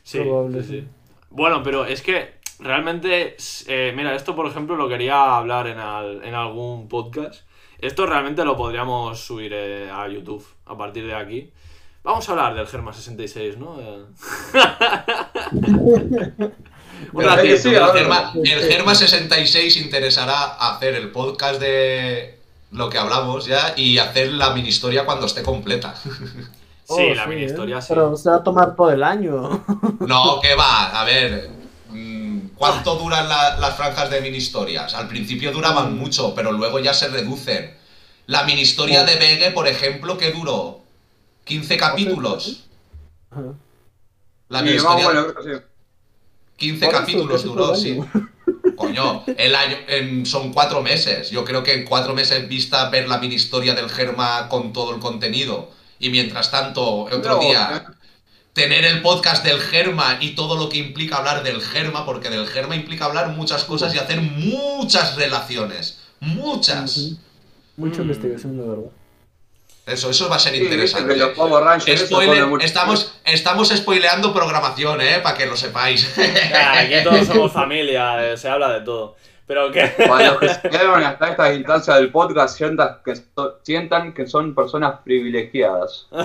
Sí, 0.03 0.19
Probable, 0.21 0.63
sí. 0.63 0.87
Bueno, 1.31 1.63
pero 1.63 1.85
es 1.87 2.03
que 2.03 2.35
realmente, 2.59 3.37
eh, 3.69 3.93
mira, 3.97 4.15
esto 4.15 4.35
por 4.37 4.47
ejemplo 4.47 4.77
lo 4.77 4.89
quería 4.89 5.37
hablar 5.37 5.67
en, 5.67 5.79
al- 5.79 6.23
en 6.25 6.35
algún 6.35 6.89
podcast. 6.89 7.45
Esto 7.79 8.05
realmente 8.05 8.45
lo 8.45 8.57
podríamos 8.57 9.19
subir 9.19 9.53
eh, 9.55 9.91
a 9.91 10.07
YouTube 10.09 10.47
a 10.67 10.77
partir 10.77 11.07
de 11.07 11.15
aquí. 11.15 11.51
Vamos 12.03 12.29
a 12.29 12.33
hablar 12.33 12.55
del 12.55 12.67
Germa 12.67 12.93
66, 12.93 13.57
¿no? 13.59 13.77
Eh, 17.03 17.09
Un 17.13 17.25
La 17.25 17.37
verdad 17.37 17.43
que 17.45 17.51
ratito. 17.57 17.69
sí, 17.71 17.75
el, 17.75 17.93
Germa, 17.93 18.33
el 18.45 18.61
Germa 18.73 18.95
66 18.95 19.77
interesará 19.79 20.45
hacer 20.45 20.95
el 20.95 21.11
podcast 21.11 21.61
de 21.61 22.39
lo 22.73 22.89
que 22.89 22.99
hablamos 22.99 23.47
ya 23.47 23.75
y 23.77 23.99
hacer 23.99 24.33
la 24.33 24.51
mini 24.51 24.69
historia 24.69 25.05
cuando 25.05 25.27
esté 25.27 25.43
completa. 25.43 25.95
Sí, 26.93 26.97
Oh, 27.13 27.15
la 27.15 27.27
mini 27.29 27.43
¿eh? 27.43 27.47
historia 27.47 27.81
sí. 27.81 27.87
Pero 27.91 28.17
se 28.17 28.29
va 28.31 28.37
a 28.37 28.43
tomar 28.43 28.75
todo 28.75 28.91
el 28.91 29.05
año. 29.05 29.65
No, 30.01 30.41
que 30.43 30.57
va, 30.57 31.01
a 31.01 31.05
ver. 31.05 31.49
mm, 31.91 32.49
¿Cuánto 32.57 32.97
duran 32.97 33.29
la- 33.29 33.57
las 33.59 33.77
franjas 33.77 34.11
de 34.11 34.21
mini 34.21 34.39
historias? 34.39 34.93
Al 34.95 35.07
principio 35.07 35.53
duraban 35.53 35.97
mucho, 35.97 36.35
pero 36.35 36.51
luego 36.51 36.81
ya 36.81 36.93
se 36.93 37.07
reducen. 37.07 37.77
La 38.27 38.43
mini 38.43 38.63
historia 38.63 39.05
de 39.05 39.15
Vege, 39.15 39.53
por 39.53 39.69
ejemplo, 39.69 40.19
¿qué 40.19 40.33
duró? 40.33 40.81
¿15 41.47 41.77
capítulos? 41.77 42.65
La 44.49 44.63
mini 44.63 44.75
historia. 44.77 45.13
15 46.61 46.85
Por 46.87 46.95
eso, 46.95 47.01
capítulos 47.01 47.43
duró, 47.43 47.75
sí. 47.75 47.99
Coño, 48.77 49.25
el 49.37 49.55
año, 49.55 49.77
en- 49.89 50.25
son 50.27 50.53
cuatro 50.53 50.83
meses. 50.83 51.31
Yo 51.31 51.45
creo 51.45 51.63
que 51.63 51.73
en 51.75 51.85
cuatro 51.85 52.15
meses 52.15 52.49
vista 52.49 52.89
ver 52.91 53.09
la 53.09 53.19
mini 53.19 53.35
historia 53.35 53.75
del 53.75 53.89
Germa 53.91 54.49
con 54.49 54.73
todo 54.73 54.95
el 54.95 55.01
contenido. 55.01 55.71
Y 55.99 56.11
mientras 56.11 56.51
tanto, 56.51 56.83
otro 57.05 57.37
No, 57.37 57.41
día, 57.41 57.87
tener 58.53 58.85
el 58.85 59.03
podcast 59.03 59.45
del 59.45 59.61
Germa 59.61 60.19
y 60.21 60.31
todo 60.35 60.57
lo 60.57 60.69
que 60.69 60.79
implica 60.79 61.17
hablar 61.17 61.43
del 61.43 61.61
Germa, 61.61 62.05
porque 62.07 62.31
del 62.31 62.47
Germa 62.47 62.77
implica 62.77 63.07
hablar 63.07 63.29
muchas 63.37 63.65
cosas 63.65 63.95
y 63.95 63.99
hacer 63.99 64.21
muchas 64.21 65.17
relaciones. 65.17 65.99
Muchas. 66.21 67.13
Mucha 67.77 67.99
Mm. 68.01 68.03
investigación, 68.03 68.57
la 68.59 68.65
verdad. 68.65 68.91
Eso, 69.91 70.11
eso 70.11 70.29
va 70.29 70.37
a 70.37 70.39
ser 70.39 70.55
Sí, 70.55 70.63
interesante. 70.63 71.17
los 71.17 71.31
eso 71.87 72.07
Spoiler, 72.07 72.47
estamos, 72.63 73.21
estamos 73.25 73.69
spoileando 73.69 74.33
programación, 74.33 75.01
¿eh? 75.01 75.21
Para 75.23 75.37
que 75.37 75.47
lo 75.47 75.57
sepáis. 75.57 76.15
Ya, 76.51 76.79
aquí 76.81 76.95
todos 77.05 77.27
somos 77.27 77.53
familia, 77.53 78.33
eh, 78.33 78.37
se 78.37 78.49
habla 78.49 78.73
de 78.73 78.81
todo. 78.83 79.17
Pero 79.47 79.73
que. 79.73 79.83
Para 80.07 80.31
los 80.31 80.39
que 80.39 80.49
se 80.49 80.61
quedaron 80.71 81.03
hasta 81.03 81.31
estas 81.31 81.57
instancias 81.57 81.97
del 81.97 82.11
podcast, 82.13 82.57
sientan 82.57 82.99
que, 83.05 83.17
so- 83.17 83.59
sientan 83.65 84.15
que 84.15 84.27
son 84.27 84.55
personas 84.55 85.01
privilegiadas. 85.05 86.07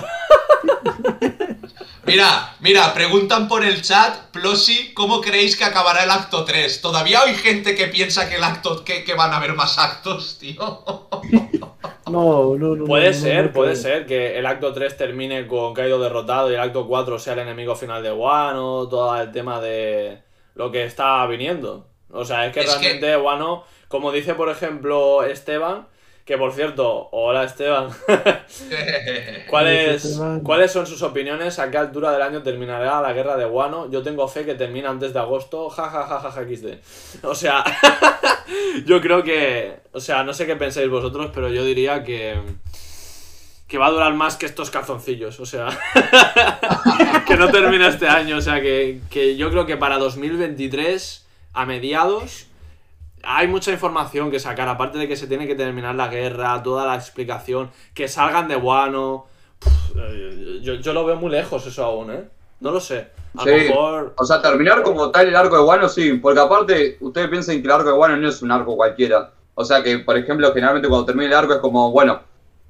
Mira, 2.05 2.53
mira, 2.59 2.93
preguntan 2.93 3.47
por 3.47 3.65
el 3.65 3.81
chat, 3.81 4.15
Plosi, 4.31 4.93
¿cómo 4.93 5.21
creéis 5.21 5.55
que 5.57 5.63
acabará 5.63 6.03
el 6.03 6.11
acto 6.11 6.45
3? 6.45 6.79
Todavía 6.81 7.21
hay 7.21 7.33
gente 7.33 7.73
que 7.73 7.87
piensa 7.87 8.29
que 8.29 8.35
el 8.35 8.43
acto 8.43 8.83
que, 8.85 9.03
que 9.03 9.15
van 9.15 9.33
a 9.33 9.37
haber 9.37 9.53
más 9.55 9.79
actos, 9.79 10.37
tío. 10.39 10.85
No, 12.11 12.55
no, 12.55 12.75
no. 12.75 12.85
Puede 12.85 13.07
no, 13.07 13.13
ser, 13.13 13.45
no 13.45 13.51
puede 13.51 13.71
creo. 13.71 13.81
ser 13.81 14.05
que 14.05 14.37
el 14.37 14.45
acto 14.45 14.73
3 14.73 14.95
termine 14.97 15.47
con 15.47 15.73
Kaido 15.73 15.99
derrotado 15.99 16.51
y 16.51 16.53
el 16.55 16.59
acto 16.59 16.87
4 16.87 17.17
sea 17.19 17.33
el 17.33 17.39
enemigo 17.39 17.75
final 17.75 18.03
de 18.03 18.11
Wano, 18.11 18.87
todo 18.87 19.19
el 19.19 19.31
tema 19.31 19.59
de 19.59 20.19
lo 20.55 20.71
que 20.71 20.83
está 20.83 21.25
viniendo. 21.27 21.87
O 22.11 22.23
sea, 22.23 22.45
es 22.45 22.53
que 22.53 22.61
Es 22.61 22.73
que- 22.75 22.79
realmente 22.81 23.17
Wano, 23.17 23.63
como 23.87 24.11
dice 24.11 24.35
por 24.35 24.49
ejemplo 24.49 25.23
Esteban, 25.23 25.87
que 26.25 26.39
por 26.39 26.51
cierto, 26.53 27.07
hola 27.11 27.43
Esteban, 27.43 27.89
¿cuáles. 29.47 30.19
¿cuáles 30.43 30.71
son 30.71 30.87
sus 30.87 31.03
opiniones? 31.03 31.59
¿A 31.59 31.69
qué 31.69 31.77
altura 31.77 32.11
del 32.11 32.23
año 32.23 32.41
terminará 32.41 32.99
la 32.99 33.13
guerra 33.13 33.37
de 33.37 33.45
Wano? 33.45 33.91
Yo 33.91 34.01
tengo 34.01 34.27
fe 34.27 34.43
que 34.43 34.55
termina 34.55 34.89
antes 34.89 35.13
de 35.13 35.19
agosto, 35.19 35.69
jajajaja 35.69 36.31
XD. 36.31 37.23
O 37.25 37.35
sea, 37.35 37.63
yo 38.87 38.99
creo 39.01 39.23
que, 39.23 39.75
o 39.91 39.99
sea, 39.99 40.23
no 40.23 40.33
sé 40.33 40.47
qué 40.47 40.55
pensáis 40.55 40.89
vosotros, 40.89 41.29
pero 41.31 41.49
yo 41.49 41.63
diría 41.63 42.03
que 42.03 42.35
que 43.67 43.77
va 43.79 43.87
a 43.87 43.91
durar 43.91 44.13
más 44.13 44.35
que 44.35 44.45
estos 44.45 44.69
calzoncillos, 44.69 45.39
o 45.39 45.45
sea, 45.45 45.67
que 47.27 47.35
no 47.35 47.49
termina 47.49 47.87
este 47.87 48.07
año, 48.07 48.37
o 48.37 48.41
sea, 48.41 48.61
que, 48.61 48.99
que 49.09 49.37
yo 49.37 49.49
creo 49.49 49.65
que 49.65 49.75
para 49.75 49.97
2023, 49.97 51.25
a 51.53 51.65
mediados, 51.65 52.45
hay 53.25 53.47
mucha 53.47 53.71
información 53.71 54.31
que 54.31 54.39
sacar, 54.39 54.67
aparte 54.67 54.97
de 54.97 55.07
que 55.07 55.15
se 55.15 55.27
tiene 55.27 55.47
que 55.47 55.55
terminar 55.55 55.95
la 55.95 56.07
guerra, 56.07 56.61
toda 56.63 56.85
la 56.85 56.95
explicación, 56.95 57.69
que 57.93 58.07
salgan 58.07 58.47
de 58.47 58.55
Wano, 58.55 59.25
Pff, 59.59 59.95
eh, 59.97 60.59
yo, 60.61 60.75
yo 60.75 60.93
lo 60.93 61.05
veo 61.05 61.15
muy 61.15 61.31
lejos 61.31 61.65
eso 61.65 61.83
aún, 61.85 62.11
¿eh? 62.11 62.23
No 62.59 62.71
lo 62.71 62.79
sé, 62.79 63.09
a 63.37 63.45
lo 63.45 63.51
Sí. 63.51 63.51
mejor... 63.51 64.13
O 64.17 64.25
sea, 64.25 64.41
terminar 64.41 64.81
como 64.83 65.11
tal 65.11 65.27
el 65.27 65.35
arco 65.35 65.55
de 65.57 65.63
Wano, 65.63 65.89
sí, 65.89 66.13
porque 66.13 66.39
aparte, 66.39 66.97
ustedes 67.01 67.29
piensan 67.29 67.57
que 67.61 67.67
el 67.67 67.71
arco 67.71 67.89
de 67.89 67.97
Wano 67.97 68.17
no 68.17 68.29
es 68.29 68.41
un 68.41 68.51
arco 68.51 68.75
cualquiera. 68.75 69.31
O 69.55 69.63
sea 69.63 69.81
que, 69.83 69.99
por 69.99 70.17
ejemplo, 70.17 70.51
generalmente 70.53 70.87
cuando 70.89 71.05
termina 71.05 71.27
el 71.29 71.35
arco 71.35 71.53
es 71.53 71.59
como, 71.59 71.91
bueno, 71.91 72.21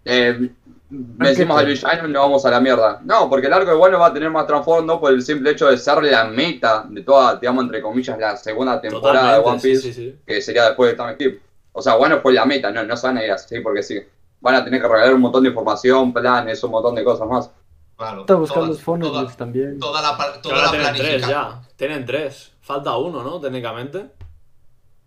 eh, 0.05 0.49
vencimos 0.89 1.57
al 1.57 1.65
villano 1.65 2.07
y 2.07 2.11
nos 2.11 2.21
vamos 2.23 2.45
a 2.45 2.51
la 2.51 2.59
mierda. 2.59 3.01
No, 3.03 3.29
porque 3.29 3.47
el 3.47 3.53
arco 3.53 3.71
de 3.71 3.75
Wano 3.77 3.99
va 3.99 4.07
a 4.07 4.13
tener 4.13 4.29
más 4.29 4.45
trasfondo 4.47 4.99
por 4.99 5.11
el 5.13 5.21
simple 5.21 5.51
hecho 5.51 5.67
de 5.67 5.77
ser 5.77 6.03
la 6.03 6.25
meta 6.25 6.85
de 6.89 7.01
toda, 7.01 7.35
digamos, 7.35 7.63
entre 7.65 7.81
comillas, 7.81 8.17
la 8.19 8.37
segunda 8.37 8.79
temporada 8.79 9.33
de 9.33 9.39
One 9.39 9.59
Piece, 9.61 9.81
sí, 9.81 9.93
sí. 9.93 10.15
que 10.25 10.41
sería 10.41 10.65
después 10.65 10.91
de 10.91 10.97
Time 10.97 11.13
Skip. 11.15 11.41
O 11.73 11.81
sea, 11.81 11.97
Wano 11.97 12.21
fue 12.21 12.33
la 12.33 12.45
meta, 12.45 12.71
no, 12.71 12.83
no 12.83 12.95
se 12.95 13.07
van 13.07 13.17
a 13.17 13.23
ir 13.25 13.31
así 13.31 13.59
porque 13.59 13.83
sí. 13.83 13.99
Van 14.41 14.55
a 14.55 14.63
tener 14.63 14.79
que 14.81 14.87
regalar 14.87 15.13
un 15.13 15.21
montón 15.21 15.43
de 15.43 15.49
información, 15.49 16.13
planes, 16.13 16.63
un 16.63 16.71
montón 16.71 16.93
de 16.95 17.03
cosas 17.03 17.27
más. 17.27 17.49
Claro, 17.97 18.21
Está 18.21 18.35
buscando 18.35 18.65
toda- 18.65 18.73
los 18.75 18.83
fondos 18.83 19.11
toda, 19.11 19.27
también. 19.35 19.79
toda 19.79 20.01
la, 20.01 20.41
toda 20.41 20.61
la 20.63 20.69
tienen 20.71 20.93
tres 20.95 21.27
ya, 21.27 21.61
tienen 21.77 22.05
tres, 22.05 22.51
falta 22.61 22.95
uno, 22.97 23.23
¿no? 23.23 23.39
Técnicamente. 23.39 24.05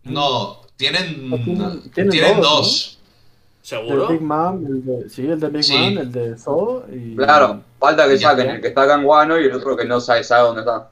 No, 0.05 0.61
tienen, 0.77 1.29
No, 1.29 1.37
tienen- 1.37 1.91
tienen, 1.93 2.11
tienen 2.11 2.41
dos. 2.41 2.98
¿Seguro? 3.63 4.09
Big 4.09 4.21
Mom, 4.23 4.65
el 4.67 4.85
de, 4.85 5.11
sí, 5.11 5.23
el 5.27 5.39
de 5.39 5.49
Big 5.49 5.63
Sí. 5.65 5.77
Mom, 5.77 5.99
el 5.99 6.11
de 6.13 6.39
Zo 6.39 6.87
y... 6.93 7.17
Claro, 7.17 7.63
falta 7.79 8.09
que 8.09 8.17
saquen 8.19 8.49
el 8.49 8.61
que 8.63 8.69
está 8.69 8.83
acá 8.83 8.95
en 8.95 9.05
Wano 9.05 9.39
y 9.39 9.45
el 9.45 9.53
otro 9.53 9.77
que 9.77 9.85
no 9.85 10.01
sabe, 10.01 10.25
sabe 10.25 10.45
dónde 10.45 10.61
está. 10.63 10.91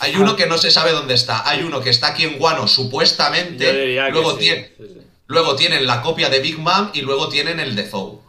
Hay 0.00 0.14
uno 0.16 0.36
que 0.36 0.46
no 0.46 0.56
se 0.58 0.70
sabe 0.70 0.92
dónde 0.92 1.14
está. 1.14 1.48
Hay 1.48 1.62
uno 1.62 1.80
que 1.80 1.90
está 1.90 2.08
aquí 2.08 2.24
en 2.24 2.38
Guano, 2.38 2.66
supuestamente. 2.68 3.96
Luego, 4.10 4.32
sí, 4.32 4.38
tiene- 4.38 4.70
sí, 4.76 4.84
sí. 4.94 5.00
luego 5.26 5.56
tienen 5.56 5.86
la 5.86 6.02
copia 6.02 6.28
de 6.30 6.40
Big 6.40 6.58
Mom 6.58 6.90
y 6.92 7.02
luego 7.02 7.28
tienen 7.28 7.58
el 7.60 7.74
de 7.76 7.84
Zou. 7.86 8.20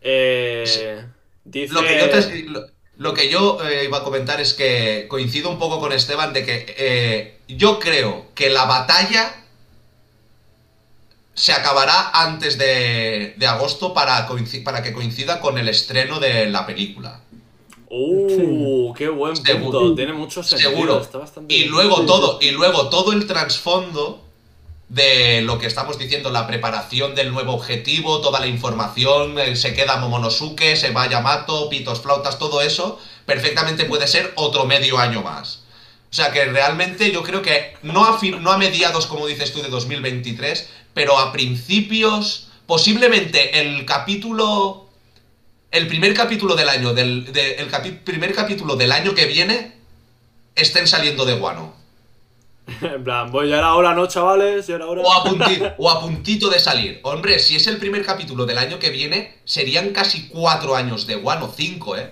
Eh, 0.00 1.04
dice... 1.44 1.74
Lo 1.74 1.82
que 1.82 1.98
yo, 1.98 2.10
te- 2.10 2.42
lo, 2.44 2.60
lo 2.98 3.14
que 3.14 3.28
yo 3.28 3.58
eh, 3.68 3.84
iba 3.84 3.98
a 3.98 4.04
comentar 4.04 4.40
es 4.40 4.54
que 4.54 5.06
coincido 5.08 5.50
un 5.50 5.58
poco 5.58 5.80
con 5.80 5.92
Esteban 5.92 6.32
de 6.32 6.44
que 6.44 6.74
eh, 6.78 7.38
yo 7.48 7.78
creo 7.78 8.26
que 8.34 8.50
la 8.50 8.64
batalla 8.64 9.44
se 11.36 11.52
acabará 11.52 12.10
antes 12.12 12.58
de, 12.58 13.34
de 13.36 13.46
agosto 13.46 13.94
para, 13.94 14.26
para 14.64 14.82
que 14.82 14.92
coincida 14.92 15.38
con 15.40 15.58
el 15.58 15.68
estreno 15.68 16.18
de 16.18 16.46
la 16.46 16.66
película. 16.66 17.20
Uh, 17.88 18.92
qué 18.94 19.08
buen 19.08 19.36
Seguro. 19.36 19.78
punto. 19.80 19.94
Tiene 19.94 20.12
mucho 20.12 20.42
sentido. 20.42 20.70
Seguro. 20.70 21.00
Está 21.00 21.18
bastante 21.18 21.54
Y 21.54 21.58
bien. 21.58 21.70
luego 21.70 22.04
todo, 22.06 22.38
y 22.40 22.50
luego 22.50 22.88
todo 22.88 23.12
el 23.12 23.26
trasfondo 23.26 24.24
de 24.88 25.42
lo 25.42 25.58
que 25.58 25.66
estamos 25.66 25.98
diciendo, 25.98 26.30
la 26.30 26.46
preparación 26.46 27.14
del 27.14 27.32
nuevo 27.32 27.52
objetivo, 27.54 28.20
toda 28.20 28.40
la 28.40 28.46
información, 28.46 29.38
eh, 29.38 29.56
se 29.56 29.74
queda 29.74 29.96
Momonosuke, 29.98 30.74
se 30.76 30.90
va 30.90 31.08
Yamato, 31.08 31.68
pitos, 31.68 32.00
flautas, 32.00 32.38
todo 32.38 32.60
eso, 32.62 32.98
perfectamente 33.26 33.84
puede 33.84 34.06
ser 34.06 34.32
otro 34.36 34.64
medio 34.64 34.98
año 34.98 35.22
más. 35.22 35.64
O 36.10 36.14
sea 36.16 36.32
que 36.32 36.44
realmente 36.46 37.10
yo 37.10 37.22
creo 37.24 37.42
que 37.42 37.74
no 37.82 38.04
a, 38.06 38.18
fin- 38.18 38.42
no 38.42 38.52
a 38.52 38.58
mediados, 38.58 39.06
como 39.06 39.26
dices 39.26 39.52
tú, 39.52 39.60
de 39.60 39.68
2023, 39.68 40.68
pero 40.96 41.18
a 41.18 41.30
principios, 41.30 42.48
posiblemente 42.66 43.60
el 43.60 43.84
capítulo 43.84 44.88
el 45.70 45.88
primer 45.88 46.14
capítulo 46.14 46.54
del 46.54 46.70
año, 46.70 46.94
del 46.94 47.30
de- 47.34 47.56
el 47.56 47.70
capi- 47.70 47.98
primer 48.02 48.34
capítulo 48.34 48.76
del 48.76 48.90
año 48.92 49.14
que 49.14 49.26
viene, 49.26 49.72
estén 50.54 50.86
saliendo 50.86 51.26
de 51.26 51.34
Guano. 51.34 51.74
En 52.80 53.04
plan, 53.04 53.30
voy 53.30 53.50
ya 53.50 53.58
era 53.58 53.74
hora, 53.74 53.92
¿no, 53.94 54.06
chavales? 54.06 54.66
Ya 54.68 54.76
era 54.76 54.86
hora. 54.86 55.02
O 55.02 55.12
a, 55.12 55.22
punti- 55.24 55.60
o 55.76 55.90
a 55.90 56.00
puntito 56.00 56.48
de 56.48 56.58
salir. 56.58 57.00
Hombre, 57.02 57.38
si 57.40 57.56
es 57.56 57.66
el 57.66 57.76
primer 57.76 58.02
capítulo 58.06 58.46
del 58.46 58.56
año 58.56 58.78
que 58.78 58.88
viene, 58.88 59.34
serían 59.44 59.90
casi 59.90 60.28
cuatro 60.28 60.74
años 60.76 61.06
de 61.06 61.16
Guano, 61.16 61.52
cinco, 61.54 61.94
¿eh? 61.94 62.10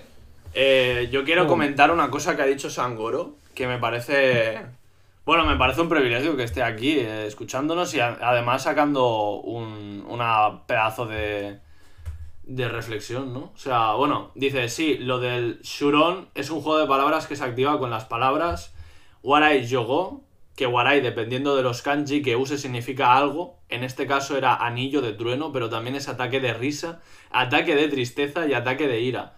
Eh, 0.53 1.09
yo 1.11 1.23
quiero 1.23 1.45
Oh. 1.45 1.47
comentar 1.47 1.89
una 1.89 2.11
cosa 2.11 2.35
que 2.35 2.43
ha 2.43 2.45
dicho 2.45 2.69
Sangoro, 2.69 3.35
que 3.55 3.65
me 3.65 3.79
parece... 3.79 4.59
Bueno, 5.25 5.43
me 5.45 5.55
parece 5.57 5.81
un 5.81 5.89
privilegio 5.89 6.37
que 6.37 6.43
esté 6.43 6.61
aquí 6.61 6.99
eh, 6.99 7.25
escuchándonos 7.25 7.95
y 7.95 7.99
además 7.99 8.61
sacando 8.63 9.41
un 9.41 10.05
una 10.07 10.67
pedazo 10.67 11.07
de, 11.07 11.59
de 12.43 12.69
reflexión, 12.69 13.33
¿no? 13.33 13.51
O 13.55 13.57
sea, 13.57 13.93
bueno, 13.93 14.31
dice, 14.35 14.69
sí, 14.69 14.99
lo 14.99 15.19
del 15.19 15.59
Shuron 15.63 16.29
es 16.35 16.51
un 16.51 16.61
juego 16.61 16.79
de 16.79 16.85
palabras 16.85 17.25
que 17.25 17.35
se 17.35 17.43
activa 17.43 17.79
con 17.79 17.89
las 17.89 18.05
palabras 18.05 18.75
Warai 19.23 19.65
Yogo, 19.65 20.21
que 20.55 20.67
Warai, 20.67 21.01
dependiendo 21.01 21.55
de 21.55 21.63
los 21.63 21.81
kanji 21.81 22.21
que 22.21 22.35
use, 22.35 22.59
significa 22.59 23.17
algo. 23.17 23.57
En 23.69 23.83
este 23.83 24.05
caso 24.05 24.37
era 24.37 24.55
anillo 24.55 25.01
de 25.01 25.13
trueno, 25.13 25.51
pero 25.51 25.71
también 25.71 25.95
es 25.95 26.07
ataque 26.07 26.39
de 26.39 26.53
risa, 26.53 27.01
ataque 27.31 27.75
de 27.75 27.87
tristeza 27.87 28.45
y 28.45 28.53
ataque 28.53 28.87
de 28.87 29.01
ira. 29.01 29.33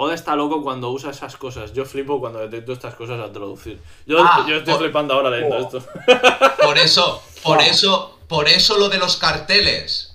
Oda 0.00 0.14
está 0.14 0.36
loco 0.36 0.62
cuando 0.62 0.90
usa 0.90 1.10
esas 1.10 1.36
cosas. 1.36 1.72
Yo 1.72 1.84
flipo 1.84 2.20
cuando 2.20 2.38
detecto 2.38 2.72
estas 2.72 2.94
cosas 2.94 3.18
al 3.18 3.32
traducir. 3.32 3.80
Yo, 4.06 4.18
Ah, 4.20 4.46
yo 4.48 4.58
estoy 4.58 4.74
flipando 4.74 5.12
ahora 5.12 5.28
leyendo 5.28 5.56
oh. 5.56 5.60
esto. 5.60 5.84
Por 6.62 6.78
eso, 6.78 7.20
por 7.42 7.60
eso, 7.60 8.16
por 8.28 8.48
eso 8.48 8.78
lo 8.78 8.88
de 8.88 8.98
los 8.98 9.16
carteles. 9.16 10.14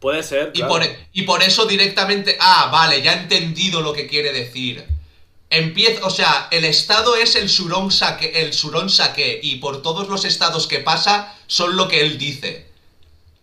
Puede 0.00 0.22
ser. 0.22 0.50
Y, 0.52 0.58
claro. 0.58 0.74
por, 0.74 0.82
y 1.14 1.22
por 1.22 1.42
eso 1.42 1.64
directamente. 1.64 2.36
Ah, 2.40 2.68
vale, 2.70 3.00
ya 3.00 3.14
he 3.14 3.18
entendido 3.20 3.80
lo 3.80 3.94
que 3.94 4.06
quiere 4.06 4.32
decir. 4.32 4.84
Empieza, 5.48 6.04
o 6.04 6.10
sea, 6.10 6.48
el 6.50 6.66
estado 6.66 7.16
es 7.16 7.34
el 7.34 7.48
surón 7.48 7.90
saque, 7.90 8.42
el 8.42 8.52
surón 8.52 8.90
saque, 8.90 9.40
y 9.42 9.56
por 9.56 9.80
todos 9.80 10.08
los 10.08 10.26
estados 10.26 10.66
que 10.66 10.80
pasa 10.80 11.34
son 11.46 11.76
lo 11.76 11.88
que 11.88 12.02
él 12.02 12.18
dice. 12.18 12.71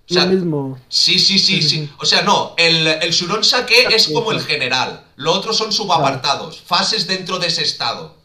O 0.09 0.13
sea, 0.13 0.25
Lo 0.25 0.31
mismo. 0.31 0.79
sí, 0.89 1.19
sí, 1.19 1.37
sí, 1.37 1.61
sí. 1.61 1.89
O 1.99 2.05
sea, 2.05 2.23
no, 2.23 2.53
el, 2.57 2.87
el 2.87 3.13
surón 3.13 3.43
saque 3.43 3.87
es 3.93 4.07
como 4.07 4.31
el 4.31 4.41
general. 4.41 5.05
Lo 5.17 5.33
otro 5.33 5.53
son 5.53 5.71
subapartados, 5.71 6.61
fases 6.61 7.05
dentro 7.07 7.37
de 7.37 7.47
ese 7.47 7.61
estado. 7.63 8.15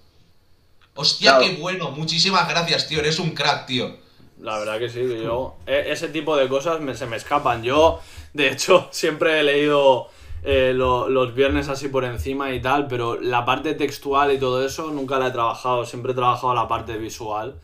Hostia, 0.95 1.37
Claro. 1.39 1.45
qué 1.55 1.61
bueno. 1.61 1.91
Muchísimas 1.91 2.49
gracias, 2.49 2.87
tío. 2.89 3.01
Eres 3.01 3.19
un 3.19 3.31
crack, 3.33 3.67
tío. 3.67 3.97
La 4.41 4.59
verdad 4.59 4.79
que 4.79 4.89
sí, 4.89 5.01
que 5.01 5.23
yo. 5.23 5.57
e- 5.67 5.87
Ese 5.91 6.09
tipo 6.09 6.37
de 6.37 6.49
cosas 6.49 6.81
me- 6.81 6.95
se 6.95 7.07
me 7.07 7.17
escapan. 7.17 7.63
Yo, 7.63 8.01
de 8.33 8.51
hecho, 8.51 8.89
siempre 8.93 9.41
he 9.41 9.43
leído 9.43 10.09
eh, 10.47 10.73
lo- 10.75 11.09
los 11.09 11.35
viernes 11.35 11.69
así 11.69 11.89
por 11.89 12.05
encima 12.05 12.53
y 12.53 12.61
tal, 12.63 12.87
pero 12.87 13.19
la 13.21 13.45
parte 13.45 13.75
textual 13.75 14.33
y 14.33 14.39
todo 14.39 14.65
eso 14.65 14.89
nunca 14.91 15.19
la 15.19 15.29
he 15.29 15.31
trabajado. 15.33 15.85
Siempre 15.85 16.13
he 16.13 16.15
trabajado 16.15 16.55
la 16.55 16.69
parte 16.69 16.97
visual. 16.97 17.61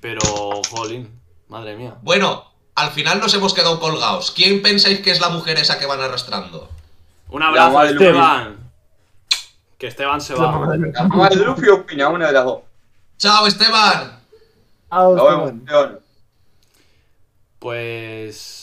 Pero, 0.00 0.20
jolín, 0.70 1.20
madre 1.48 1.76
mía. 1.76 1.96
Bueno, 2.02 2.44
al 2.76 2.90
final 2.90 3.18
nos 3.20 3.34
hemos 3.34 3.52
quedado 3.54 3.80
colgados. 3.80 4.30
¿Quién 4.30 4.62
pensáis 4.62 5.00
que 5.00 5.10
es 5.10 5.20
la 5.20 5.30
mujer 5.30 5.58
esa 5.58 5.78
que 5.78 5.86
van 5.86 6.00
arrastrando? 6.00 6.68
Un 7.30 7.42
abrazo, 7.42 7.80
de 7.80 7.92
Luffy. 7.92 8.04
Esteban. 8.04 8.56
Que 9.78 9.86
Esteban 9.88 10.20
se 10.20 10.34
va. 10.34 10.76
La 10.76 11.04
mamá 11.04 11.28
de 11.30 11.36
Luffy 11.36 11.68
opina, 11.68 12.08
una 12.08 12.26
de 12.28 12.32
las 12.32 12.44
dos. 12.44 12.60
¡Chao, 13.16 13.46
Esteban! 13.46 14.20
Lo 14.90 15.24
vemos, 15.26 15.52
Esteban. 15.52 15.98
Pues. 17.58 18.62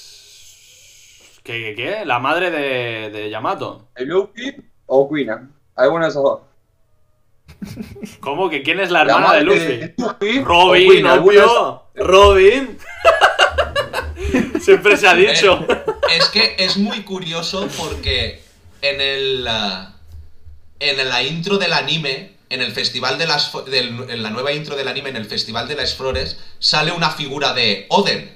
¿Qué, 1.44 1.76
qué, 1.76 1.76
qué? 1.76 2.06
La 2.06 2.20
madre 2.20 2.52
de, 2.52 3.10
de 3.10 3.30
Yamato. 3.32 3.88
¿El 3.96 4.10
Luffy 4.10 4.56
o 4.86 5.10
Quina? 5.12 5.50
Alguna 5.76 6.06
de 6.06 6.12
esas 6.12 6.24
dos. 6.24 6.42
¿Cómo? 8.20 8.50
¿Que 8.50 8.62
quién 8.62 8.80
es 8.80 8.92
la 8.92 9.02
hermana 9.02 9.34
de 9.34 9.42
Luffy? 9.42 9.94
Luffy 9.98 10.38
o 10.40 10.46
Robin, 10.46 11.04
de 11.04 11.10
obvio. 11.10 11.84
Robin. 11.96 12.78
Siempre 14.66 14.98
se 14.98 15.08
ha 15.08 15.14
dicho. 15.16 15.66
Es 16.12 16.26
que 16.26 16.56
es 16.60 16.78
muy 16.78 17.02
curioso 17.04 17.68
porque 17.78 18.42
en 18.82 19.02
el. 19.02 19.48
ah, 19.48 19.94
en 20.80 21.10
la 21.10 21.24
intro 21.24 21.58
del 21.58 21.72
anime, 21.74 22.34
en 22.50 22.62
el 22.62 22.72
festival 22.74 23.18
de 23.18 23.28
las. 23.28 23.52
del- 23.66 24.06
en 24.10 24.22
la 24.24 24.30
nueva 24.30 24.52
intro 24.52 24.76
del 24.76 24.88
anime, 24.88 25.10
en 25.10 25.16
el 25.16 25.26
festival 25.26 25.68
de 25.68 25.76
las 25.76 25.96
flores, 25.96 26.38
sale 26.60 26.92
una 26.92 27.10
figura 27.12 27.54
de 27.54 27.86
Oden. 27.90 28.32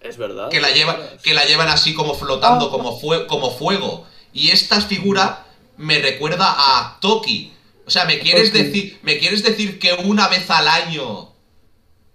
Es 0.00 0.16
verdad. 0.16 0.48
que 0.48 0.60
la, 0.60 0.70
lleva, 0.70 0.96
que 1.22 1.34
la 1.34 1.44
llevan 1.44 1.68
así 1.68 1.92
como 1.92 2.14
flotando, 2.14 2.70
como, 2.70 2.98
fue, 3.00 3.26
como 3.26 3.50
fuego. 3.50 4.06
Y 4.32 4.50
esta 4.50 4.80
figura 4.80 5.44
me 5.76 5.98
recuerda 5.98 6.46
a 6.56 6.98
Toki. 7.00 7.52
O 7.84 7.90
sea, 7.90 8.04
¿me 8.04 8.18
quieres, 8.20 8.52
decir, 8.52 8.98
¿me 9.02 9.18
quieres 9.18 9.42
decir 9.42 9.78
que 9.78 9.94
una 9.94 10.28
vez 10.28 10.48
al 10.50 10.68
año 10.68 11.27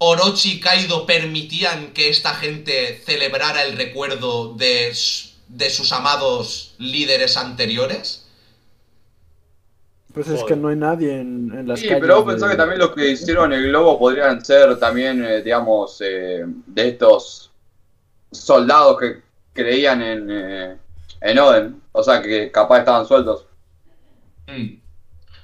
Orochi 0.10 0.54
y 0.54 0.60
Kaido 0.60 1.06
permitían 1.06 1.94
que 1.94 2.10
esta 2.10 2.34
gente 2.36 3.02
celebrara 3.06 3.64
el 3.64 3.78
recuerdo 3.78 4.54
de, 4.56 4.94
de 5.48 5.70
sus 5.70 5.92
amados 5.94 6.76
líderes 6.80 7.38
anteriores? 7.38 8.26
Pues 10.14 10.28
es 10.30 10.44
que 10.44 10.56
no 10.56 10.68
hay 10.68 10.76
nadie 10.76 11.20
en, 11.20 11.52
en 11.58 11.68
las 11.68 11.80
Sí, 11.80 11.88
calles. 11.88 12.02
pero 12.02 12.18
vos 12.18 12.26
de- 12.28 12.34
pensás 12.34 12.52
que 12.52 12.58
también 12.58 12.80
los 12.80 12.92
que 12.94 13.10
hicieron 13.10 13.52
el 13.52 13.68
globo 13.70 13.98
podrían 13.98 14.44
ser 14.46 14.78
también, 14.80 15.24
eh, 15.24 15.42
digamos, 15.42 16.00
eh, 16.02 16.44
de 16.68 16.88
estos 16.90 17.52
soldados 18.32 19.00
que 19.00 19.22
creían 19.54 20.02
en, 20.04 20.28
eh, 20.32 20.78
en 21.22 21.40
Oden. 21.40 21.82
O 21.94 22.04
sea, 22.04 22.22
que 22.22 22.52
capaz 22.52 22.80
estaban 22.80 23.08
sueltos. 23.08 23.46
Mm. 24.48 24.83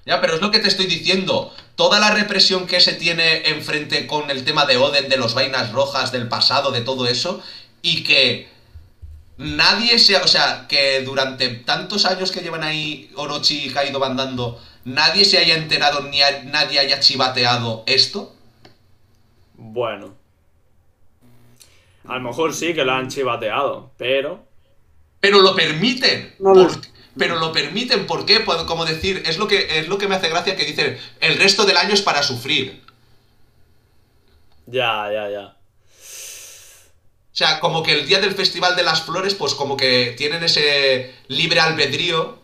Ya, 0.09 0.19
pero 0.21 0.33
es 0.33 0.41
lo 0.41 0.49
que 0.49 0.57
te 0.57 0.67
estoy 0.67 0.87
diciendo. 0.87 1.53
Toda 1.75 1.99
la 1.99 2.09
represión 2.09 2.65
que 2.65 2.79
se 2.79 2.93
tiene 2.93 3.43
enfrente 3.49 4.07
con 4.07 4.31
el 4.31 4.43
tema 4.43 4.65
de 4.65 4.75
Oden, 4.77 5.07
de 5.07 5.17
los 5.17 5.35
vainas 5.35 5.71
rojas, 5.71 6.11
del 6.11 6.27
pasado, 6.27 6.71
de 6.71 6.81
todo 6.81 7.05
eso, 7.07 7.43
y 7.83 8.03
que 8.03 8.49
nadie 9.37 9.99
se. 9.99 10.17
O 10.17 10.27
sea, 10.27 10.65
que 10.67 11.01
durante 11.03 11.49
tantos 11.49 12.05
años 12.05 12.31
que 12.31 12.41
llevan 12.41 12.63
ahí 12.63 13.11
Orochi 13.15 13.65
y 13.65 13.69
Kaido 13.69 13.99
bandando, 13.99 14.59
nadie 14.83 15.23
se 15.25 15.37
haya 15.37 15.53
enterado 15.55 16.01
ni 16.01 16.23
a- 16.23 16.41
nadie 16.43 16.79
haya 16.79 16.99
chivateado 16.99 17.83
esto. 17.85 18.33
Bueno. 19.53 20.15
A 22.07 22.15
lo 22.15 22.21
mejor 22.21 22.55
sí 22.55 22.73
que 22.73 22.83
lo 22.83 22.93
han 22.93 23.09
chivateado, 23.09 23.91
pero. 23.95 24.43
Pero 25.19 25.41
lo 25.41 25.55
permiten. 25.55 26.33
No 26.39 26.53
Por- 26.53 26.75
lo- 26.75 26.81
Pero 27.17 27.39
lo 27.39 27.51
permiten, 27.51 28.05
¿por 28.07 28.25
qué? 28.25 28.45
Como 28.45 28.85
decir, 28.85 29.23
es 29.25 29.37
lo 29.37 29.47
que 29.47 29.79
es 29.79 29.87
lo 29.87 29.97
que 29.97 30.07
me 30.07 30.15
hace 30.15 30.29
gracia 30.29 30.55
que 30.55 30.65
dicen, 30.65 30.97
el 31.19 31.37
resto 31.37 31.65
del 31.65 31.77
año 31.77 31.93
es 31.93 32.01
para 32.01 32.23
sufrir. 32.23 32.81
Ya, 34.67 35.09
ya, 35.11 35.29
ya. 35.29 35.55
O 37.31 37.35
sea, 37.39 37.59
como 37.59 37.83
que 37.83 37.93
el 37.93 38.05
día 38.05 38.19
del 38.19 38.35
Festival 38.35 38.75
de 38.75 38.83
las 38.83 39.03
Flores, 39.03 39.33
pues 39.33 39.53
como 39.53 39.77
que 39.77 40.13
tienen 40.17 40.43
ese 40.43 41.15
libre 41.27 41.59
albedrío. 41.59 42.37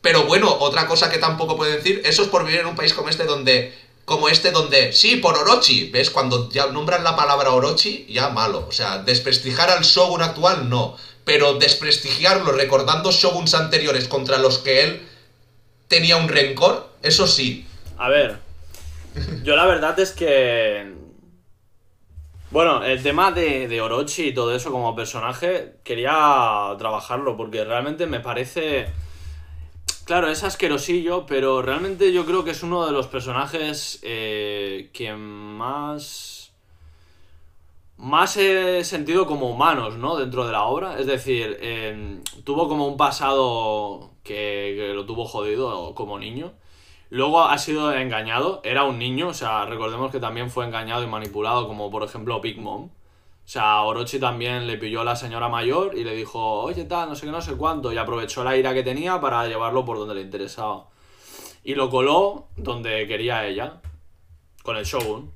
Pero 0.00 0.24
bueno, 0.24 0.54
otra 0.60 0.86
cosa 0.86 1.10
que 1.10 1.18
tampoco 1.18 1.56
pueden 1.56 1.76
decir, 1.76 2.02
eso 2.04 2.22
es 2.22 2.28
por 2.28 2.44
vivir 2.44 2.60
en 2.60 2.66
un 2.66 2.76
país 2.76 2.94
como 2.94 3.08
este 3.08 3.24
donde, 3.24 3.74
como 4.04 4.28
este 4.28 4.52
donde, 4.52 4.92
sí, 4.92 5.16
por 5.16 5.36
Orochi, 5.36 5.90
¿ves? 5.90 6.10
Cuando 6.10 6.48
ya 6.50 6.66
nombran 6.66 7.02
la 7.02 7.16
palabra 7.16 7.50
Orochi, 7.50 8.06
ya 8.08 8.28
malo. 8.28 8.66
O 8.68 8.72
sea, 8.72 8.98
desprestigiar 8.98 9.70
al 9.70 9.82
Shogun 9.82 10.22
actual, 10.22 10.68
no. 10.68 10.96
Pero 11.26 11.58
desprestigiarlo 11.58 12.52
recordando 12.52 13.12
Shoguns 13.12 13.52
anteriores 13.52 14.08
contra 14.08 14.38
los 14.38 14.58
que 14.58 14.84
él 14.84 15.02
tenía 15.88 16.16
un 16.16 16.28
rencor, 16.28 16.88
eso 17.02 17.26
sí. 17.26 17.66
A 17.98 18.08
ver. 18.08 18.38
Yo 19.42 19.56
la 19.56 19.66
verdad 19.66 19.98
es 19.98 20.12
que. 20.12 20.94
Bueno, 22.50 22.84
el 22.84 23.02
tema 23.02 23.32
de, 23.32 23.80
Orochi 23.80 24.28
y 24.28 24.34
todo 24.34 24.54
eso 24.54 24.70
como 24.70 24.94
personaje, 24.94 25.74
quería 25.82 26.74
trabajarlo 26.78 27.36
porque 27.36 27.64
realmente 27.64 28.06
me 28.06 28.20
parece. 28.20 28.86
Claro, 30.04 30.30
es 30.30 30.44
asquerosillo, 30.44 31.26
pero 31.26 31.60
realmente 31.62 32.12
yo 32.12 32.24
creo 32.24 32.44
que 32.44 32.52
es 32.52 32.62
uno 32.62 32.86
de 32.86 32.92
los 32.92 33.08
personajes 33.08 33.98
eh, 34.02 34.90
que 34.92 35.12
más. 35.12 36.35
Más 37.96 38.36
he 38.36 38.84
sentido 38.84 39.26
como 39.26 39.48
humanos, 39.50 39.96
¿no? 39.96 40.16
Dentro 40.16 40.46
de 40.46 40.52
la 40.52 40.64
obra. 40.64 40.98
Es 40.98 41.06
decir, 41.06 41.56
eh, 41.60 42.20
tuvo 42.44 42.68
como 42.68 42.86
un 42.86 42.96
pasado 42.96 44.12
que, 44.22 44.74
que 44.76 44.94
lo 44.94 45.06
tuvo 45.06 45.24
jodido 45.24 45.94
como 45.94 46.18
niño. 46.18 46.52
Luego 47.08 47.42
ha 47.44 47.56
sido 47.58 47.94
engañado, 47.94 48.60
era 48.64 48.82
un 48.84 48.98
niño, 48.98 49.28
o 49.28 49.34
sea, 49.34 49.64
recordemos 49.64 50.10
que 50.10 50.18
también 50.18 50.50
fue 50.50 50.64
engañado 50.66 51.04
y 51.04 51.06
manipulado, 51.06 51.68
como 51.68 51.88
por 51.90 52.02
ejemplo 52.02 52.40
Big 52.40 52.58
Mom. 52.60 52.90
O 53.46 53.48
sea, 53.48 53.82
Orochi 53.82 54.18
también 54.18 54.66
le 54.66 54.76
pilló 54.76 55.02
a 55.02 55.04
la 55.04 55.14
señora 55.14 55.48
mayor 55.48 55.96
y 55.96 56.02
le 56.02 56.16
dijo, 56.16 56.40
oye, 56.62 56.84
tal, 56.84 57.08
no 57.08 57.14
sé 57.14 57.26
qué, 57.26 57.32
no 57.32 57.40
sé 57.40 57.56
cuánto, 57.56 57.92
y 57.92 57.98
aprovechó 57.98 58.42
la 58.42 58.56
ira 58.56 58.74
que 58.74 58.82
tenía 58.82 59.20
para 59.20 59.46
llevarlo 59.46 59.84
por 59.84 59.98
donde 59.98 60.16
le 60.16 60.22
interesaba. 60.22 60.88
Y 61.62 61.76
lo 61.76 61.88
coló 61.88 62.48
donde 62.56 63.06
quería 63.06 63.46
ella, 63.46 63.80
con 64.64 64.76
el 64.76 64.84
Shogun. 64.84 65.35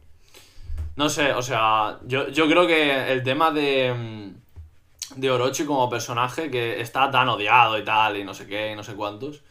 No 0.96 1.08
sé, 1.08 1.32
o 1.32 1.42
sea, 1.42 1.98
yo, 2.04 2.28
yo 2.28 2.46
creo 2.46 2.66
que 2.66 3.12
el 3.12 3.22
tema 3.22 3.50
de, 3.50 3.94
mm, 3.94 5.20
de 5.20 5.30
Orochi 5.30 5.64
como 5.64 5.88
personaje, 5.88 6.50
que 6.50 6.80
está 6.80 7.10
tan 7.10 7.28
odiado 7.28 7.78
y 7.78 7.84
tal, 7.84 8.16
y 8.16 8.24
no 8.24 8.34
sé 8.34 8.46
qué, 8.46 8.72
y 8.72 8.76
no 8.76 8.82
sé 8.82 8.94
cuántos, 8.94 9.42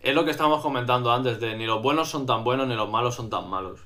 es 0.00 0.14
lo 0.14 0.24
que 0.24 0.30
estábamos 0.30 0.60
comentando 0.60 1.12
antes, 1.12 1.40
de 1.40 1.56
ni 1.56 1.66
los 1.66 1.82
buenos 1.82 2.08
son 2.10 2.26
tan 2.26 2.44
buenos 2.44 2.68
ni 2.68 2.74
los 2.74 2.90
malos 2.90 3.14
son 3.14 3.30
tan 3.30 3.48
malos. 3.48 3.80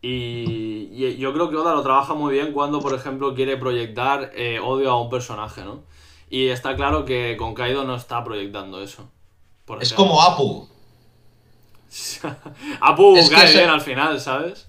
Y, 0.00 0.88
y 0.92 1.16
yo 1.16 1.32
creo 1.32 1.50
que 1.50 1.56
Oda 1.56 1.74
lo 1.74 1.82
trabaja 1.82 2.14
muy 2.14 2.32
bien 2.32 2.52
cuando, 2.52 2.80
por 2.80 2.94
ejemplo, 2.94 3.34
quiere 3.34 3.56
proyectar 3.56 4.30
eh, 4.34 4.60
odio 4.60 4.90
a 4.92 5.00
un 5.00 5.10
personaje, 5.10 5.64
¿no? 5.64 5.82
Y 6.30 6.48
está 6.48 6.76
claro 6.76 7.04
que 7.04 7.36
con 7.36 7.54
Kaido 7.54 7.84
no 7.84 7.94
está 7.94 8.22
proyectando 8.22 8.82
eso. 8.82 9.08
Es 9.80 9.92
como 9.92 10.22
Apu. 10.22 10.68
Apu 12.80 13.16
Es 13.16 13.30
cae 13.30 13.52
bien 13.52 13.70
al 13.70 13.80
final, 13.80 14.20
¿sabes? 14.20 14.65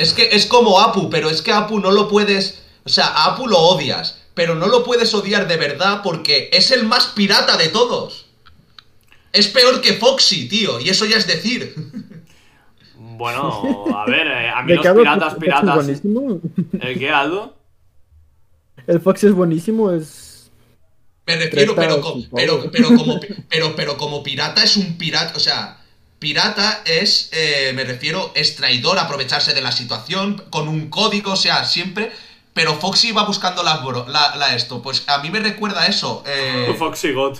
Es 0.00 0.14
que 0.14 0.30
es 0.32 0.46
como 0.46 0.80
Apu, 0.80 1.10
pero 1.10 1.28
es 1.28 1.42
que 1.42 1.52
Apu 1.52 1.78
no 1.78 1.90
lo 1.90 2.08
puedes. 2.08 2.62
O 2.84 2.88
sea, 2.88 3.06
a 3.06 3.34
Apu 3.34 3.46
lo 3.46 3.58
odias, 3.58 4.22
pero 4.32 4.54
no 4.54 4.66
lo 4.66 4.82
puedes 4.82 5.12
odiar 5.12 5.46
de 5.46 5.58
verdad 5.58 6.00
porque 6.02 6.48
es 6.52 6.70
el 6.70 6.84
más 6.84 7.06
pirata 7.08 7.58
de 7.58 7.68
todos. 7.68 8.24
Es 9.32 9.46
peor 9.48 9.82
que 9.82 9.92
Foxy, 9.92 10.48
tío, 10.48 10.80
y 10.80 10.88
eso 10.88 11.04
ya 11.04 11.18
es 11.18 11.26
decir. 11.26 11.74
Bueno, 12.96 13.84
a 13.94 14.06
ver, 14.06 14.26
eh, 14.26 14.48
a 14.48 14.62
mí 14.64 14.72
piratas, 14.78 14.94
El 14.94 15.04
Fox 15.20 15.32
es 15.34 15.38
piratas. 15.38 15.74
buenísimo. 15.74 16.40
¿El 16.80 16.98
qué, 16.98 17.10
Aldo? 17.10 17.56
El 18.86 19.00
Fox 19.00 19.24
es 19.24 19.32
buenísimo, 19.32 19.92
es. 19.92 20.50
Me 21.26 21.36
refiero, 21.36 21.76
como, 21.76 22.24
pero, 22.34 23.76
pero 23.76 23.96
como 23.98 24.22
pirata 24.22 24.64
es 24.64 24.78
un 24.78 24.96
pirata, 24.96 25.34
o 25.36 25.38
sea, 25.38 25.79
pirata 26.20 26.82
es, 26.84 27.30
eh, 27.32 27.72
me 27.74 27.82
refiero, 27.84 28.30
es 28.36 28.54
traidor, 28.54 28.98
aprovecharse 29.00 29.52
de 29.54 29.60
la 29.60 29.72
situación, 29.72 30.44
con 30.50 30.68
un 30.68 30.88
código, 30.90 31.32
o 31.32 31.36
sea, 31.36 31.64
siempre. 31.64 32.12
Pero 32.52 32.74
Foxy 32.74 33.12
va 33.12 33.24
buscando 33.24 33.62
la, 33.62 33.78
bro- 33.82 34.06
la, 34.08 34.36
la 34.36 34.54
esto. 34.54 34.82
Pues 34.82 35.04
a 35.08 35.18
mí 35.18 35.30
me 35.30 35.40
recuerda 35.40 35.86
eso. 35.86 36.22
eh, 36.26 36.74
Foxy 36.78 37.12
God. 37.12 37.36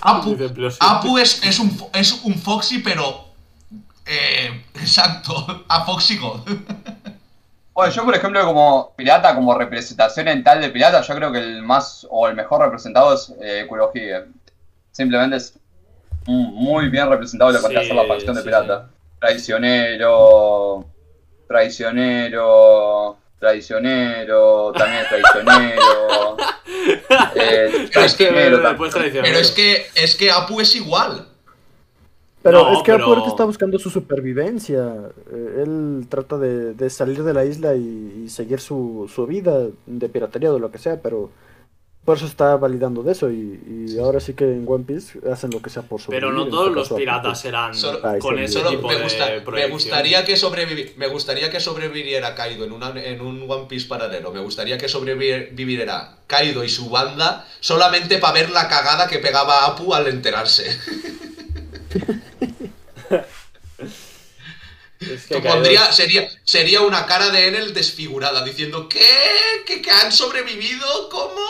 Apu, 0.79 1.17
es, 1.17 1.41
es, 1.43 1.59
un, 1.59 1.89
es 1.93 2.11
un 2.23 2.35
Foxy, 2.35 2.79
pero. 2.79 3.29
Eh, 4.05 4.63
exacto, 4.75 5.63
a 5.69 5.85
Foxy 5.85 6.17
God. 6.17 6.41
Bueno, 7.73 7.93
yo 7.93 8.03
por 8.03 8.15
ejemplo 8.15 8.43
como 8.45 8.93
pirata, 8.97 9.33
como 9.35 9.53
representación 9.57 10.27
en 10.27 10.43
tal 10.43 10.59
de 10.59 10.69
pirata, 10.69 11.01
yo 11.01 11.15
creo 11.15 11.31
que 11.31 11.39
el 11.39 11.61
más 11.61 12.05
o 12.09 12.27
el 12.27 12.35
mejor 12.35 12.61
representado 12.61 13.13
es 13.13 13.31
eh, 13.41 13.65
Kurohige. 13.67 14.25
Simplemente 14.91 15.37
es 15.37 15.53
muy 16.25 16.89
bien 16.89 17.09
representado 17.09 17.51
lo 17.51 17.59
que 17.61 17.67
Sí, 17.79 17.87
ser 17.87 17.95
la 17.95 18.05
facción 18.05 18.35
de 18.35 18.41
sí, 18.41 18.45
pirata. 18.47 18.89
Traicionero, 19.19 20.85
traicionero, 21.47 23.17
traicionero, 23.39 24.71
también 24.73 25.03
es 25.03 25.09
traicionero. 25.09 26.37
eh, 27.35 27.89
Pero 27.93 28.05
es 28.05 28.15
que- 28.15 28.25
también. 28.27 28.51
traicionero. 28.91 29.23
Pero 29.23 29.37
es 29.39 29.51
que, 29.51 29.85
es 29.95 30.15
que 30.15 30.31
Apu 30.31 30.61
es 30.61 30.75
igual. 30.75 31.27
Pero 32.43 32.63
No, 32.63 32.73
es 32.77 32.83
que 32.83 32.91
Apu 32.91 32.99
pero- 33.01 33.09
ahorita 33.09 33.27
está 33.29 33.43
buscando 33.45 33.77
su 33.79 33.89
supervivencia. 33.89 34.93
Eh, 35.31 35.63
él 35.63 36.05
trata 36.09 36.37
de, 36.37 36.73
de 36.73 36.89
salir 36.89 37.23
de 37.23 37.33
la 37.33 37.45
isla 37.45 37.75
y, 37.75 38.23
y 38.25 38.29
seguir 38.29 38.59
su, 38.59 39.09
su 39.13 39.27
vida 39.27 39.59
de 39.85 40.09
piratería 40.09 40.49
o 40.51 40.55
de 40.55 40.59
lo 40.59 40.71
que 40.71 40.77
sea, 40.79 40.99
pero 41.01 41.29
por 42.03 42.17
eso 42.17 42.25
está 42.25 42.55
validando 42.57 43.03
de 43.03 43.11
eso. 43.11 43.29
Y, 43.29 43.59
y 43.89 43.99
ahora 43.99 44.19
sí 44.19 44.33
que 44.33 44.45
en 44.45 44.65
One 44.67 44.83
Piece 44.85 45.19
hacen 45.31 45.51
lo 45.51 45.61
que 45.61 45.69
sea 45.69 45.83
por 45.83 46.01
sobrevivir. 46.01 46.29
Pero 46.29 46.33
no 46.37 46.45
en 46.45 46.49
todos 46.51 46.67
este 46.67 46.75
los 46.79 46.89
piratas 46.99 47.45
eran 47.45 47.75
Solo- 47.75 47.99
Ay, 48.03 48.19
con 48.19 48.37
sí, 48.37 48.43
ese 48.43 48.53
Solo 48.53 48.69
tipo 48.71 48.87
me, 48.87 48.95
de 48.95 49.03
gustaría 49.03 50.25
que 50.25 50.93
me 50.97 51.07
gustaría 51.07 51.49
que 51.51 51.59
sobreviviera 51.59 52.33
Kaido 52.35 52.65
en, 52.65 52.71
una, 52.71 52.89
en 52.89 53.21
un 53.21 53.45
One 53.49 53.65
Piece 53.69 53.87
paralelo. 53.87 54.31
Me 54.31 54.39
gustaría 54.39 54.77
que 54.77 54.89
sobreviviera 54.89 56.17
Kaido 56.27 56.63
y 56.63 56.69
su 56.69 56.89
banda 56.89 57.45
solamente 57.59 58.17
para 58.17 58.33
ver 58.33 58.49
la 58.49 58.67
cagada 58.67 59.07
que 59.07 59.19
pegaba 59.19 59.65
Apu 59.67 59.93
al 59.93 60.07
enterarse. 60.07 60.65
Es 65.01 65.25
que 65.25 65.39
Pondría, 65.41 65.91
sería, 65.91 66.29
sería 66.43 66.81
una 66.81 67.05
cara 67.07 67.29
de 67.31 67.47
Enel 67.47 67.73
desfigurada, 67.73 68.43
diciendo, 68.43 68.87
¿qué? 68.87 69.09
¿Que, 69.65 69.81
que 69.81 69.89
han 69.91 70.11
sobrevivido? 70.11 71.09
¿Cómo? 71.09 71.41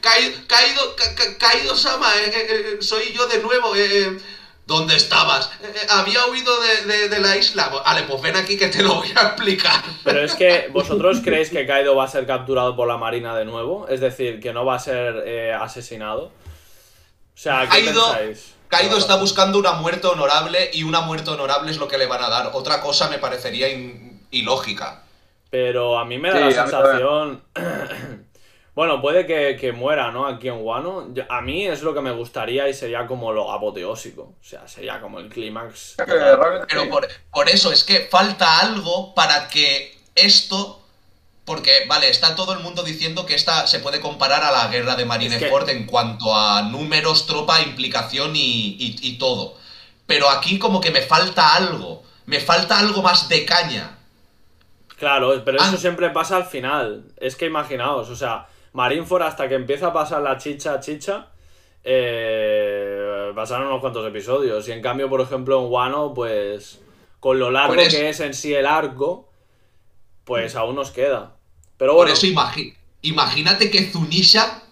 Ka- 0.00 1.14
Ka- 1.14 1.38
Kaido 1.38 1.74
Sama, 1.76 2.14
eh, 2.16 2.30
eh, 2.34 2.46
eh, 2.48 2.82
soy 2.82 3.12
yo 3.12 3.26
de 3.26 3.38
nuevo. 3.40 3.74
eh, 3.76 4.18
¿Dónde 4.66 4.96
estabas? 4.96 5.48
Había 5.90 6.26
huido 6.26 6.52
de, 6.60 6.92
de- 6.92 7.08
de 7.08 7.20
la 7.20 7.36
isla. 7.36 7.68
Vale, 7.68 8.02
pues 8.02 8.20
ven 8.20 8.34
aquí 8.34 8.56
que 8.58 8.66
te 8.66 8.82
lo 8.82 8.96
voy 8.96 9.08
a 9.14 9.22
explicar. 9.28 9.80
Pero 10.02 10.24
es 10.24 10.34
que, 10.34 10.66
¿vosotros 10.72 11.20
creéis 11.22 11.50
que 11.50 11.64
Kaido 11.66 11.94
va 11.94 12.04
a 12.04 12.08
ser 12.08 12.26
capturado 12.26 12.74
por 12.74 12.88
la 12.88 12.96
marina 12.96 13.36
de 13.36 13.44
nuevo? 13.44 13.86
Es 13.88 14.00
decir, 14.00 14.40
que 14.40 14.52
no 14.52 14.64
va 14.64 14.74
a 14.74 14.78
ser 14.80 15.22
eh, 15.24 15.52
asesinado. 15.52 16.24
O 16.24 16.32
sea, 17.38 17.60
¿qué 17.70 17.84
Kaido- 17.84 18.12
pensáis? 18.12 18.55
Kaido 18.68 18.98
está 18.98 19.16
buscando 19.16 19.58
una 19.58 19.72
muerte 19.72 20.06
honorable 20.06 20.70
y 20.72 20.82
una 20.82 21.00
muerte 21.00 21.30
honorable 21.30 21.70
es 21.70 21.78
lo 21.78 21.88
que 21.88 21.98
le 21.98 22.06
van 22.06 22.22
a 22.22 22.28
dar. 22.28 22.50
Otra 22.54 22.80
cosa 22.80 23.08
me 23.08 23.18
parecería 23.18 23.68
in- 23.68 24.26
ilógica. 24.30 25.02
Pero 25.50 25.98
a 25.98 26.04
mí 26.04 26.18
me 26.18 26.30
da 26.30 26.36
Sí, 26.50 26.54
la 26.56 26.62
sensación. 26.66 27.42
bueno, 28.74 29.00
puede 29.00 29.26
que, 29.26 29.56
que 29.58 29.72
muera, 29.72 30.10
¿no? 30.10 30.26
Aquí 30.26 30.48
en 30.48 30.58
Wano. 30.64 31.14
Yo- 31.14 31.24
A 31.28 31.40
mí 31.40 31.66
es 31.66 31.82
lo 31.82 31.94
que 31.94 32.00
me 32.00 32.10
gustaría 32.12 32.68
y 32.68 32.74
sería 32.74 33.06
como 33.06 33.32
lo 33.32 33.50
apoteósico. 33.52 34.22
O 34.40 34.44
sea, 34.44 34.66
sería 34.68 35.00
como 35.00 35.18
el 35.20 35.28
clímax. 35.28 35.94
Pero 36.06 36.90
por 37.30 37.48
eso 37.48 37.72
es 37.72 37.84
que 37.84 38.00
falta 38.10 38.60
algo 38.60 39.14
para 39.14 39.48
que 39.48 39.96
esto. 40.14 40.82
Porque, 41.46 41.84
vale, 41.88 42.10
está 42.10 42.34
todo 42.36 42.52
el 42.52 42.58
mundo 42.58 42.82
diciendo 42.82 43.24
que 43.24 43.34
esta 43.34 43.66
se 43.68 43.78
puede 43.78 44.00
comparar 44.00 44.42
a 44.42 44.50
la 44.52 44.66
guerra 44.68 44.96
de 44.96 45.04
Marineford 45.06 45.68
en 45.70 45.86
cuanto 45.86 46.34
a 46.36 46.62
números, 46.62 47.26
tropa, 47.26 47.62
implicación 47.62 48.34
y, 48.36 48.76
y- 48.78 48.96
y 49.00 49.16
todo. 49.18 49.54
Pero 50.06 50.28
aquí 50.28 50.58
como 50.58 50.80
que 50.80 50.90
me 50.90 51.02
falta 51.02 51.54
algo. 51.54 52.02
Me 52.26 52.40
falta 52.40 52.78
algo 52.80 53.00
más 53.00 53.28
de 53.28 53.44
caña. 53.46 53.96
Claro, 54.98 55.40
pero 55.44 55.58
eso 55.58 55.72
Ah. 55.74 55.78
siempre 55.78 56.10
pasa 56.10 56.36
al 56.36 56.46
final. 56.46 57.04
Es 57.16 57.36
que 57.36 57.46
imaginaos, 57.46 58.08
o 58.08 58.16
sea, 58.16 58.48
Marineford 58.72 59.22
hasta 59.22 59.48
que 59.48 59.54
empieza 59.54 59.88
a 59.88 59.92
pasar 59.92 60.22
la 60.22 60.38
chicha 60.38 60.80
chicha, 60.80 61.28
eh, 61.84 63.30
pasaron 63.34 63.68
unos 63.68 63.80
cuantos 63.80 64.06
episodios. 64.08 64.66
Y 64.68 64.72
en 64.72 64.82
cambio, 64.82 65.08
por 65.08 65.20
ejemplo, 65.20 65.60
en 65.64 65.70
Wano, 65.70 66.12
pues 66.14 66.80
con 67.20 67.38
lo 67.38 67.50
largo 67.52 67.74
Por 67.74 67.78
eso- 67.84 67.96
que 67.96 68.08
es 68.08 68.18
en 68.20 68.34
sí 68.34 68.52
el 68.54 68.66
arco, 68.66 69.28
pues 70.24 70.56
aún 70.56 70.74
nos 70.74 70.90
queda. 70.90 71.35
Pero 71.78 71.92
Por 71.92 72.06
bueno, 72.06 72.12
eso 72.12 72.26
imagi- 72.26 72.74
imagínate 73.02 73.70
que 73.70 73.90
Zunisha. 73.90 74.62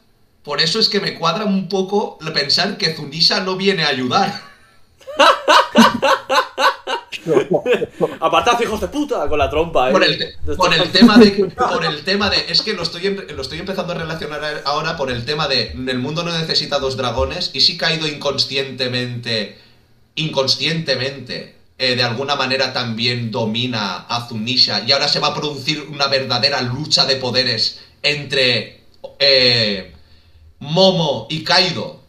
Por 0.43 0.61
eso 0.61 0.79
es 0.79 0.91
que 0.91 1.01
me 1.01 1.15
cuadra 1.15 1.47
un 1.47 1.71
poco 1.71 2.19
pensar 2.35 2.77
que 2.77 2.95
Zunisha 2.95 3.41
no 3.41 3.57
viene 3.57 3.85
a 3.85 3.89
ayudar. 3.89 4.43
apartad 8.21 8.61
hijos 8.61 8.81
de 8.81 8.89
puta 8.89 9.29
con 9.29 9.39
la 9.39 9.49
trompa, 9.49 9.89
¿eh? 9.89 9.93
Por 9.93 10.05
el, 10.05 10.19
te- 10.19 10.35
por 10.57 10.75
el 10.75 10.91
tema 10.99 11.17
de 11.17 11.31
por 11.57 11.85
el 11.85 12.05
tema 12.05 12.31
de 12.31 12.45
es 12.49 12.63
que 12.63 12.75
lo 12.75 12.83
estoy 12.83 13.03
lo 13.15 13.43
estoy 13.43 13.59
empezando 13.61 13.93
a 13.93 13.97
relacionar 13.97 14.63
ahora 14.67 14.97
por 14.97 15.11
el 15.11 15.25
tema 15.25 15.49
de 15.49 15.73
el 15.73 15.99
mundo 15.99 16.23
no 16.23 16.37
necesita 16.37 16.79
dos 16.79 16.97
dragones 16.97 17.51
y 17.55 17.61
si 17.61 17.77
caído 17.79 18.07
inconscientemente 18.07 19.59
inconscientemente 20.17 21.57
eh, 21.79 21.97
de 21.97 22.03
alguna 22.03 22.37
manera 22.37 22.73
también 22.73 23.31
domina 23.31 24.07
a 24.09 24.29
Zunisha 24.29 24.85
y 24.87 24.93
ahora 24.93 25.09
se 25.09 25.19
va 25.21 25.29
a 25.29 25.35
producir 25.35 25.83
una 25.91 26.07
verdadera 26.07 26.61
lucha 26.63 27.05
de 27.05 27.17
poderes 27.17 27.81
entre 28.03 28.81
eh, 29.19 29.93
Momo 30.61 31.27
y 31.31 31.43
Kaido 31.45 32.03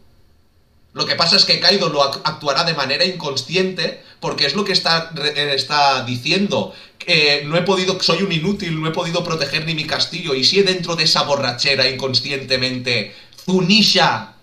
lo 0.92 1.04
que 1.04 1.14
pasa 1.14 1.36
es 1.36 1.44
que 1.44 1.60
Kaido 1.60 1.90
lo 1.90 2.00
ac- 2.02 2.22
actuará 2.24 2.64
de 2.64 2.72
manera 2.72 3.04
inconsciente 3.04 4.02
porque 4.18 4.46
es 4.46 4.54
lo 4.54 4.64
que 4.64 4.72
está, 4.72 5.12
eh, 5.22 5.52
está 5.54 6.04
diciendo. 6.04 6.72
que 6.98 7.42
no 7.44 7.58
he 7.58 7.62
podido, 7.62 8.00
soy 8.00 8.22
un 8.22 8.32
inútil, 8.32 8.80
no 8.80 8.88
he 8.88 8.92
podido 8.92 9.22
proteger 9.22 9.66
ni 9.66 9.74
mi 9.74 9.84
castillo. 9.86 10.34
Y 10.34 10.42
si 10.42 10.62
dentro 10.62 10.96
de 10.96 11.04
esa 11.04 11.24
borrachera 11.24 11.86
inconscientemente, 11.86 13.14
Zunisha, 13.44 14.35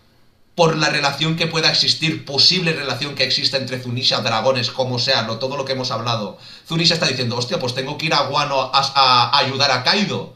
por 0.55 0.77
la 0.77 0.89
relación 0.89 1.35
que 1.35 1.47
pueda 1.47 1.69
existir, 1.69 2.25
posible 2.25 2.73
relación 2.73 3.15
que 3.15 3.23
exista 3.23 3.57
entre 3.57 3.79
Zunisha, 3.79 4.21
dragones, 4.21 4.69
como 4.71 4.99
sea, 4.99 5.23
lo, 5.23 5.39
todo 5.39 5.57
lo 5.57 5.65
que 5.65 5.73
hemos 5.73 5.89
hablado, 5.91 6.37
Zunisha 6.67 6.93
está 6.93 7.07
diciendo, 7.07 7.37
hostia, 7.37 7.57
pues 7.59 7.73
tengo 7.73 7.97
que 7.97 8.05
ir 8.07 8.13
a 8.13 8.27
Guano 8.27 8.61
a, 8.61 8.71
a 8.73 9.37
ayudar 9.39 9.71
a 9.71 9.83
Kaido. 9.83 10.35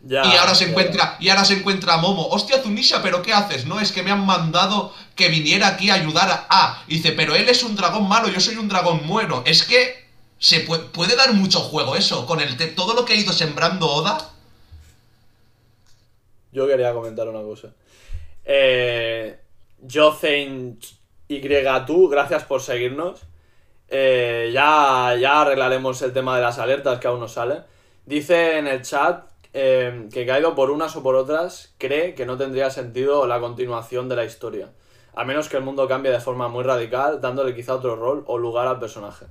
Ya, 0.00 0.22
Y 0.22 0.36
ahora 0.36 0.54
se 0.54 0.64
ya. 0.64 0.70
encuentra, 0.70 1.16
y 1.18 1.28
ahora 1.30 1.44
se 1.44 1.54
encuentra 1.54 1.96
Momo. 1.96 2.28
Hostia, 2.28 2.62
Zunisha, 2.62 3.02
¿pero 3.02 3.22
qué 3.22 3.32
haces? 3.32 3.66
No, 3.66 3.80
es 3.80 3.92
que 3.92 4.02
me 4.02 4.10
han 4.12 4.24
mandado 4.24 4.94
que 5.16 5.28
viniera 5.28 5.66
aquí 5.68 5.90
a 5.90 5.94
ayudar 5.94 6.30
a. 6.30 6.46
Ah, 6.48 6.82
dice, 6.86 7.12
pero 7.12 7.34
él 7.34 7.48
es 7.48 7.62
un 7.64 7.74
dragón 7.76 8.08
malo, 8.08 8.28
yo 8.28 8.38
soy 8.40 8.56
un 8.56 8.68
dragón 8.68 9.06
bueno. 9.06 9.42
Es 9.46 9.64
que 9.64 10.06
se 10.38 10.60
puede, 10.60 10.84
puede 10.84 11.16
dar 11.16 11.32
mucho 11.32 11.60
juego 11.60 11.96
eso. 11.96 12.24
Con 12.26 12.40
el 12.40 12.56
todo 12.76 12.94
lo 12.94 13.04
que 13.04 13.14
ha 13.14 13.16
ido 13.16 13.32
sembrando 13.32 13.88
Oda. 13.88 14.30
Yo 16.52 16.66
quería 16.66 16.92
comentar 16.92 17.28
una 17.28 17.42
cosa. 17.42 17.68
Eh, 18.46 19.38
Jocein 19.92 20.78
Y 21.28 21.40
tú, 21.86 22.08
gracias 22.08 22.44
por 22.44 22.62
seguirnos. 22.62 23.24
Eh, 23.88 24.50
ya, 24.52 25.14
ya 25.20 25.42
arreglaremos 25.42 26.00
el 26.02 26.12
tema 26.12 26.36
de 26.36 26.42
las 26.42 26.58
alertas 26.58 26.98
que 27.00 27.08
aún 27.08 27.20
no 27.20 27.28
sale. 27.28 27.62
Dice 28.04 28.58
en 28.58 28.68
el 28.68 28.82
chat 28.82 29.24
eh, 29.52 30.08
que 30.12 30.26
Kaido 30.26 30.54
por 30.54 30.70
unas 30.70 30.94
o 30.96 31.02
por 31.02 31.16
otras 31.16 31.74
cree 31.78 32.14
que 32.14 32.26
no 32.26 32.36
tendría 32.36 32.70
sentido 32.70 33.26
la 33.26 33.40
continuación 33.40 34.08
de 34.08 34.16
la 34.16 34.24
historia. 34.24 34.70
A 35.14 35.24
menos 35.24 35.48
que 35.48 35.56
el 35.56 35.64
mundo 35.64 35.88
cambie 35.88 36.12
de 36.12 36.20
forma 36.20 36.48
muy 36.48 36.62
radical, 36.62 37.20
dándole 37.20 37.54
quizá 37.54 37.74
otro 37.74 37.96
rol 37.96 38.22
o 38.26 38.38
lugar 38.38 38.66
al 38.68 38.78
personaje. 38.78 39.26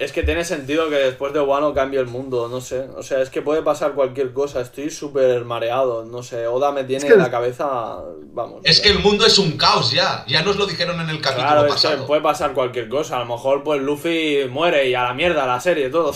Es 0.00 0.12
que 0.12 0.22
tiene 0.22 0.44
sentido 0.46 0.88
que 0.88 0.96
después 0.96 1.34
de 1.34 1.40
Wano 1.40 1.74
cambie 1.74 2.00
el 2.00 2.06
mundo, 2.06 2.48
no 2.48 2.62
sé. 2.62 2.86
O 2.96 3.02
sea, 3.02 3.20
es 3.20 3.28
que 3.28 3.42
puede 3.42 3.60
pasar 3.60 3.92
cualquier 3.92 4.32
cosa. 4.32 4.62
Estoy 4.62 4.90
súper 4.90 5.44
mareado, 5.44 6.06
no 6.06 6.22
sé. 6.22 6.46
Oda 6.46 6.72
me 6.72 6.84
tiene 6.84 7.06
que- 7.06 7.16
la 7.16 7.30
cabeza. 7.30 7.98
Vamos. 8.32 8.62
Es 8.64 8.80
que 8.80 8.88
el 8.88 9.00
mundo 9.00 9.26
es 9.26 9.38
un 9.38 9.58
caos 9.58 9.90
ya. 9.92 10.24
Ya 10.26 10.42
nos 10.42 10.56
lo 10.56 10.64
dijeron 10.64 10.98
en 11.00 11.10
el 11.10 11.20
capítulo 11.20 11.46
Claro, 11.48 11.60
es 11.66 11.74
que 11.74 11.88
pasado. 11.88 12.06
puede 12.06 12.22
pasar 12.22 12.54
cualquier 12.54 12.88
cosa. 12.88 13.16
A 13.16 13.20
lo 13.20 13.26
mejor, 13.26 13.62
pues 13.62 13.82
Luffy 13.82 14.46
muere 14.50 14.88
y 14.88 14.94
a 14.94 15.02
la 15.02 15.12
mierda 15.12 15.46
la 15.46 15.60
serie, 15.60 15.90
todo. 15.90 16.14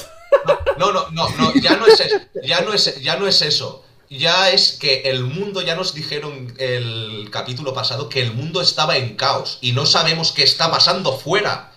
No, 0.79 0.91
no, 0.91 1.11
no, 1.11 1.29
no, 1.39 1.53
ya 1.63 1.77
no 1.77 1.87
es, 1.87 2.01
es- 2.01 2.21
ya 2.43 2.63
no 2.63 2.73
es, 2.73 3.03
ya 3.03 3.17
no 3.17 3.27
es 3.29 3.43
eso. 3.43 3.85
Ya 4.09 4.51
es 4.51 4.79
que 4.81 5.03
el 5.11 5.25
mundo, 5.25 5.61
ya 5.61 5.77
nos 5.77 5.93
dijeron 5.95 6.55
el 6.59 7.29
capítulo 7.31 7.75
pasado 7.75 8.09
que 8.09 8.23
el 8.23 8.33
mundo 8.33 8.61
estaba 8.63 8.97
en 8.97 9.15
caos 9.17 9.59
y 9.61 9.73
no 9.73 9.85
sabemos 9.87 10.33
qué 10.33 10.43
está 10.43 10.71
pasando 10.71 11.13
fuera. 11.19 11.71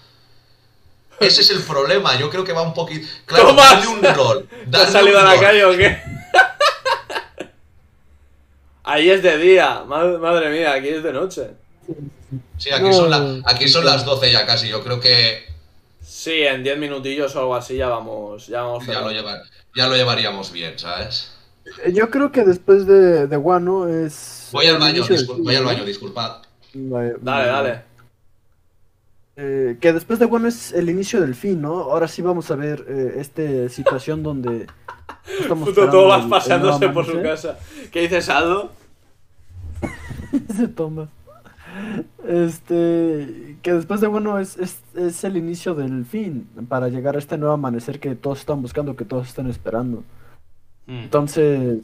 Ese 1.19 1.41
es 1.41 1.49
el 1.49 1.61
problema. 1.63 2.17
Yo 2.19 2.29
creo 2.29 2.43
que 2.43 2.53
va 2.53 2.61
un 2.61 2.73
poquito. 2.73 3.07
Claro, 3.25 3.47
¡Tomás! 3.49 3.71
darle 3.71 3.87
un 3.87 4.15
rol. 4.15 4.47
¿Te 4.69 4.77
has 4.77 4.91
salido 4.91 5.17
a 5.17 5.21
un 5.21 5.27
la 5.27 5.33
rol. 5.35 5.41
calle 5.43 5.65
o 5.65 5.71
qué? 5.77 5.97
Ahí 8.83 9.09
es 9.09 9.21
de 9.21 9.37
día. 9.37 9.83
Madre, 9.85 10.17
madre 10.17 10.49
mía, 10.49 10.73
aquí 10.73 10.87
es 10.89 11.03
de 11.03 11.11
noche. 11.13 11.47
Sí, 12.57 12.69
aquí, 12.71 12.91
son 12.93 13.09
la- 13.09 13.41
aquí 13.45 13.67
son 13.67 13.85
las 13.85 14.05
12 14.05 14.31
ya 14.31 14.45
casi. 14.45 14.69
Yo 14.69 14.83
creo 14.83 14.99
que 14.99 15.45
Sí, 16.01 16.41
en 16.41 16.63
10 16.63 16.77
minutillos 16.77 17.35
o 17.35 17.39
algo 17.39 17.55
así 17.55 17.75
ya 17.75 17.89
vamos. 17.89 18.47
Ya 18.47 18.61
vamos 18.61 18.85
ya 18.85 18.93
lo, 18.93 19.09
cerrando. 19.09 19.11
llevar- 19.11 19.43
ya 19.75 19.87
lo 19.87 19.95
llevaríamos 19.95 20.51
bien, 20.53 20.79
¿sabes? 20.79 21.33
Eh, 21.83 21.91
Yo 21.93 22.09
creo 22.09 22.31
que 22.31 22.43
después 22.43 22.85
de, 22.87 23.27
de 23.27 23.37
Wano 23.37 23.89
es. 23.89 24.47
Voy 24.53 24.67
al 24.67 24.77
baño, 24.77 25.03
voy 25.39 25.55
al 25.55 25.65
baño, 25.65 25.83
disculpad. 25.83 26.37
Dale, 26.73 27.15
dale. 27.21 27.81
Eh, 29.39 29.77
que 29.79 29.93
después 29.93 30.17
de 30.17 30.25
Wano 30.25 30.47
es 30.47 30.73
el 30.73 30.89
inicio 30.89 31.21
del 31.21 31.35
fin, 31.35 31.61
¿no? 31.61 31.73
Ahora 31.75 32.07
sí 32.07 32.23
vamos 32.23 32.49
a 32.49 32.55
ver 32.55 32.83
eh, 32.87 33.17
esta 33.19 33.69
situación 33.69 34.23
donde 34.23 34.65
estamos 35.39 35.69
Puto 35.69 35.81
esperando 35.81 36.69
Tomás 36.71 36.81
el- 36.81 36.91
por 36.91 37.05
su 37.05 37.21
casa. 37.21 37.59
¿Qué 37.91 38.01
dices, 38.01 38.29
Aldo? 38.29 38.71
Se 40.55 40.67
toma. 40.67 41.09
Este, 42.27 43.57
que 43.61 43.73
después 43.73 44.01
de 44.01 44.07
bueno 44.07 44.39
es, 44.39 44.57
es, 44.57 44.79
es 44.95 45.23
el 45.23 45.37
inicio 45.37 45.75
del 45.75 46.05
fin 46.05 46.47
para 46.67 46.89
llegar 46.89 47.15
a 47.15 47.19
este 47.19 47.37
nuevo 47.37 47.53
amanecer 47.53 47.99
que 47.99 48.15
todos 48.15 48.39
están 48.39 48.61
buscando, 48.63 48.95
que 48.95 49.05
todos 49.05 49.27
están 49.27 49.47
esperando. 49.47 50.03
Mm. 50.87 50.97
Entonces, 51.03 51.79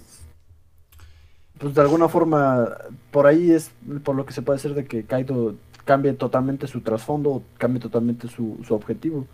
pues 1.59 1.75
de 1.75 1.81
alguna 1.81 2.09
forma, 2.09 2.67
por 3.11 3.27
ahí 3.27 3.51
es 3.51 3.71
por 4.03 4.15
lo 4.15 4.25
que 4.25 4.33
se 4.33 4.41
puede 4.41 4.57
hacer 4.57 4.73
de 4.73 4.85
que 4.85 5.03
Kaido 5.03 5.55
cambie 5.85 6.13
totalmente 6.13 6.67
su 6.67 6.81
trasfondo, 6.81 7.43
cambie 7.57 7.81
totalmente 7.81 8.27
su, 8.27 8.59
su 8.63 8.73
objetivo. 8.73 9.27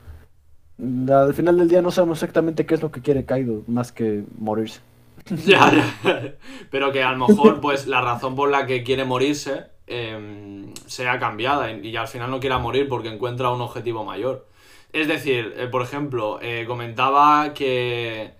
La- 0.78 1.24
al 1.24 1.34
final 1.36 1.58
del 1.58 1.70
día 1.70 1.82
no 1.82 1.92
sabemos 1.92 2.20
exactamente 2.20 2.66
qué 2.66 2.76
es 2.76 2.82
lo 2.82 2.92
que 2.92 3.02
quiere 3.02 3.26
Kaido, 3.26 3.64
más 3.68 3.92
que 3.92 4.26
morirse. 4.38 4.82
Ya, 5.46 5.72
ya. 5.72 5.96
Pero 6.72 6.92
que 6.92 7.04
a 7.04 7.12
lo 7.12 7.18
mejor, 7.18 7.62
pues, 7.62 7.88
la 7.88 8.02
razón 8.02 8.36
por 8.36 8.50
la 8.50 8.66
que 8.66 8.84
quiere 8.84 9.06
morirse 9.06 9.68
eh, 9.88 10.74
sea 10.88 11.20
cambiada 11.20 11.72
y, 11.72 11.88
y 11.88 11.96
al 11.98 12.08
final 12.08 12.32
no 12.32 12.40
quiera 12.40 12.58
morir 12.60 12.88
porque 12.88 13.10
encuentra 13.10 13.52
un 13.52 13.62
objetivo 13.62 14.04
mayor. 14.06 14.48
Es 14.94 15.08
decir, 15.08 15.54
eh, 15.58 15.68
por 15.68 15.82
ejemplo, 15.84 16.40
eh, 16.42 16.66
comentaba 16.68 17.54
que. 17.54 18.34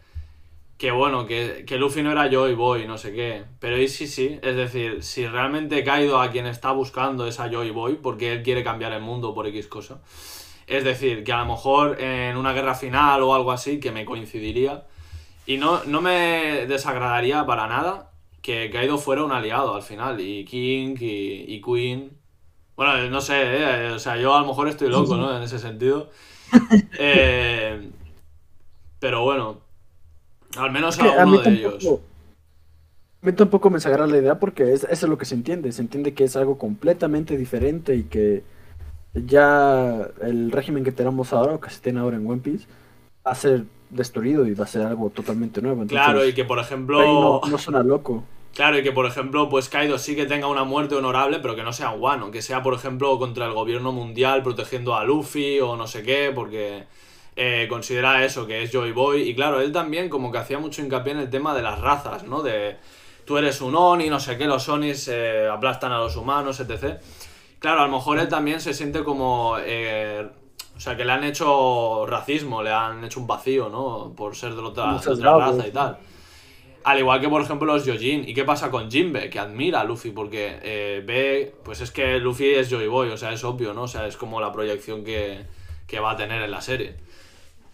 Que 0.80 0.92
bueno, 0.92 1.26
que, 1.26 1.66
que 1.68 1.78
Luffy 1.78 2.02
no 2.02 2.12
era 2.14 2.28
yo 2.28 2.48
y 2.48 2.56
Boy, 2.56 2.88
no 2.88 2.98
sé 2.98 3.12
qué. 3.12 3.44
Pero 3.60 3.78
y 3.78 3.90
sí, 3.90 4.08
sí. 4.08 4.40
Es 4.42 4.56
decir, 4.56 5.04
si 5.04 5.28
realmente 5.28 5.84
Kaido 5.84 6.22
a 6.22 6.32
quien 6.32 6.46
está 6.46 6.72
buscando 6.72 7.28
es 7.28 7.42
a 7.42 7.48
yo 7.48 7.66
y 7.66 7.70
Boy, 7.70 8.00
porque 8.02 8.32
él 8.32 8.44
quiere 8.44 8.64
cambiar 8.64 8.94
el 8.94 9.02
mundo 9.02 9.34
por 9.34 9.46
X 9.46 9.68
cosa. 9.68 10.00
Es 10.68 10.86
decir, 10.86 11.26
que 11.26 11.34
a 11.34 11.40
lo 11.40 11.48
mejor 11.48 12.00
en 12.00 12.38
una 12.38 12.54
guerra 12.54 12.76
final 12.76 13.22
o 13.24 13.36
algo 13.36 13.52
así, 13.52 13.82
que 13.82 13.92
me 13.92 14.06
coincidiría. 14.06 14.86
Y 15.46 15.58
no, 15.58 15.84
no 15.84 16.00
me 16.00 16.66
desagradaría 16.66 17.46
para 17.46 17.68
nada 17.68 18.12
que 18.42 18.70
Kaido 18.70 18.98
fuera 18.98 19.26
un 19.26 19.34
aliado 19.34 19.76
al 19.76 19.84
final. 19.84 20.22
Y 20.22 20.46
King 20.46 20.96
y, 21.02 21.56
y 21.56 21.62
Queen. 21.62 22.18
Bueno, 22.78 23.10
no 23.10 23.20
sé, 23.20 23.36
eh, 23.36 23.92
o 23.92 24.00
sea, 24.00 24.16
yo 24.16 24.34
a 24.34 24.40
lo 24.40 24.48
mejor 24.48 24.70
estoy 24.70 24.88
loco, 24.88 25.18
¿no? 25.18 25.36
En 25.36 25.44
ese 25.44 25.60
sentido. 25.60 26.10
Eh, 26.98 27.92
pero 29.00 29.24
bueno, 29.24 29.62
al 30.58 30.72
menos 30.72 30.98
Que 30.98 31.04
a 31.04 31.06
mí 31.06 31.12
alguno 31.18 31.38
de 31.40 31.44
tampoco- 31.44 31.78
ellos. 31.78 32.00
A 33.22 33.26
mí 33.26 33.34
tampoco 33.34 33.70
me 33.70 33.76
desagrada 33.78 34.08
la 34.08 34.18
idea 34.18 34.40
porque 34.40 34.72
es, 34.74 34.86
eso 34.86 35.06
es 35.06 35.10
lo 35.10 35.18
que 35.18 35.26
se 35.26 35.36
entiende. 35.36 35.72
Se 35.74 35.82
entiende 35.82 36.14
que 36.14 36.24
es 36.24 36.36
algo 36.38 36.58
completamente 36.58 37.36
diferente 37.38 37.96
y 37.96 38.04
que 38.04 38.44
ya 39.14 40.08
el 40.22 40.52
régimen 40.52 40.84
que 40.84 40.92
tenemos 40.92 41.34
ahora, 41.34 41.56
o 41.56 41.60
que 41.60 41.70
se 41.70 41.82
tiene 41.82 42.00
ahora 42.00 42.18
en 42.18 42.30
One 42.30 42.42
Piece, 42.42 42.66
va 43.26 43.32
a 43.32 43.36
ser 43.36 43.66
destruido 43.90 44.46
y 44.48 44.54
va 44.54 44.64
a 44.66 44.68
ser 44.68 44.84
algo 44.84 45.10
totalmente 45.10 45.62
nuevo. 45.62 45.82
Entonces, 45.82 46.06
Claro, 46.06 46.26
y 46.26 46.34
que 46.34 46.46
por 46.46 46.60
ejemplo. 46.60 47.02
no, 47.02 47.42
no 47.50 47.58
suena 47.58 47.84
loco. 47.84 48.24
Claro, 48.54 48.78
y 48.80 48.84
que 48.84 48.92
por 48.92 49.06
ejemplo, 49.06 49.50
pues 49.50 49.70
Kaido 49.70 49.98
sí 49.98 50.16
que 50.16 50.26
tenga 50.26 50.48
una 50.48 50.64
muerte 50.64 50.96
honorable, 50.96 51.40
pero 51.40 51.56
que 51.56 51.64
no 51.64 51.74
sea 51.74 51.92
Wano, 51.92 52.32
que 52.32 52.42
sea, 52.42 52.62
por 52.64 52.74
ejemplo, 52.74 53.18
contra 53.20 53.46
el 53.48 53.54
gobierno 53.54 53.92
mundial 53.92 54.44
protegiendo 54.44 54.96
a 54.96 55.04
Luffy 55.04 55.60
o 55.60 55.76
no 55.76 55.88
sé 55.88 56.04
qué, 56.04 56.32
porque 56.34 56.84
eh, 57.42 57.68
considera 57.70 58.26
eso, 58.26 58.46
que 58.46 58.64
es 58.64 58.72
Joy 58.72 58.92
Boy. 58.92 59.22
Y 59.22 59.34
claro, 59.34 59.62
él 59.62 59.72
también 59.72 60.10
como 60.10 60.30
que 60.30 60.40
hacía 60.40 60.60
mucho 60.60 60.82
hincapié 60.82 61.14
en 61.14 61.20
el 61.20 61.30
tema 61.30 61.56
de 61.56 61.62
las 61.62 61.80
razas, 61.80 62.24
¿no? 62.26 62.42
De 62.42 62.76
tú 63.24 63.38
eres 63.38 63.62
un 63.62 63.76
Oni, 63.76 64.10
no 64.10 64.20
sé 64.20 64.38
qué, 64.38 64.46
los 64.46 64.68
Onis 64.68 65.08
eh, 65.08 65.48
aplastan 65.48 65.94
a 65.94 66.00
los 66.00 66.18
humanos, 66.18 66.60
etc. 66.60 67.00
Claro, 67.60 67.82
a 67.82 67.86
lo 67.86 67.94
mejor 67.94 68.20
él 68.20 68.28
también 68.28 68.60
se 68.60 68.74
siente 68.74 69.06
como... 69.06 69.56
eh, 69.60 70.28
o 70.76 70.82
sea, 70.82 70.98
que 70.98 71.06
le 71.06 71.12
han 71.14 71.24
hecho 71.24 72.06
racismo, 72.06 72.62
le 72.62 72.72
han 72.72 73.04
hecho 73.06 73.22
un 73.22 73.28
vacío, 73.28 73.70
¿no? 73.70 74.14
Por 74.16 74.36
ser 74.36 74.54
de 74.54 74.62
otra, 74.62 74.98
de 74.98 75.10
otra 75.10 75.38
raza 75.38 75.68
y 75.68 75.72
tal. 75.72 75.98
Al 76.84 77.00
igual 77.00 77.22
que, 77.22 77.30
por 77.30 77.42
ejemplo, 77.42 77.72
los 77.72 77.86
Yojin. 77.86 78.28
¿Y 78.28 78.34
qué 78.34 78.44
pasa 78.44 78.70
con 78.72 78.92
Jinbe? 78.92 79.30
Que 79.30 79.40
admira 79.40 79.82
a 79.82 79.84
Luffy 79.86 80.12
porque 80.12 80.58
eh, 80.62 81.04
ve... 81.06 81.54
Pues 81.64 81.80
es 81.82 81.92
que 81.92 82.20
Luffy 82.20 82.56
es 82.56 82.70
Joy 82.70 82.88
Boy, 82.88 83.10
o 83.10 83.18
sea, 83.18 83.32
es 83.32 83.44
obvio, 83.46 83.74
¿no? 83.74 83.84
O 83.84 83.88
sea, 83.88 84.08
es 84.08 84.18
como 84.18 84.42
la 84.42 84.52
proyección 84.52 85.04
que, 85.04 85.46
que 85.88 86.00
va 86.00 86.12
a 86.12 86.16
tener 86.16 86.42
en 86.42 86.52
la 86.52 86.62
serie. 86.62 86.96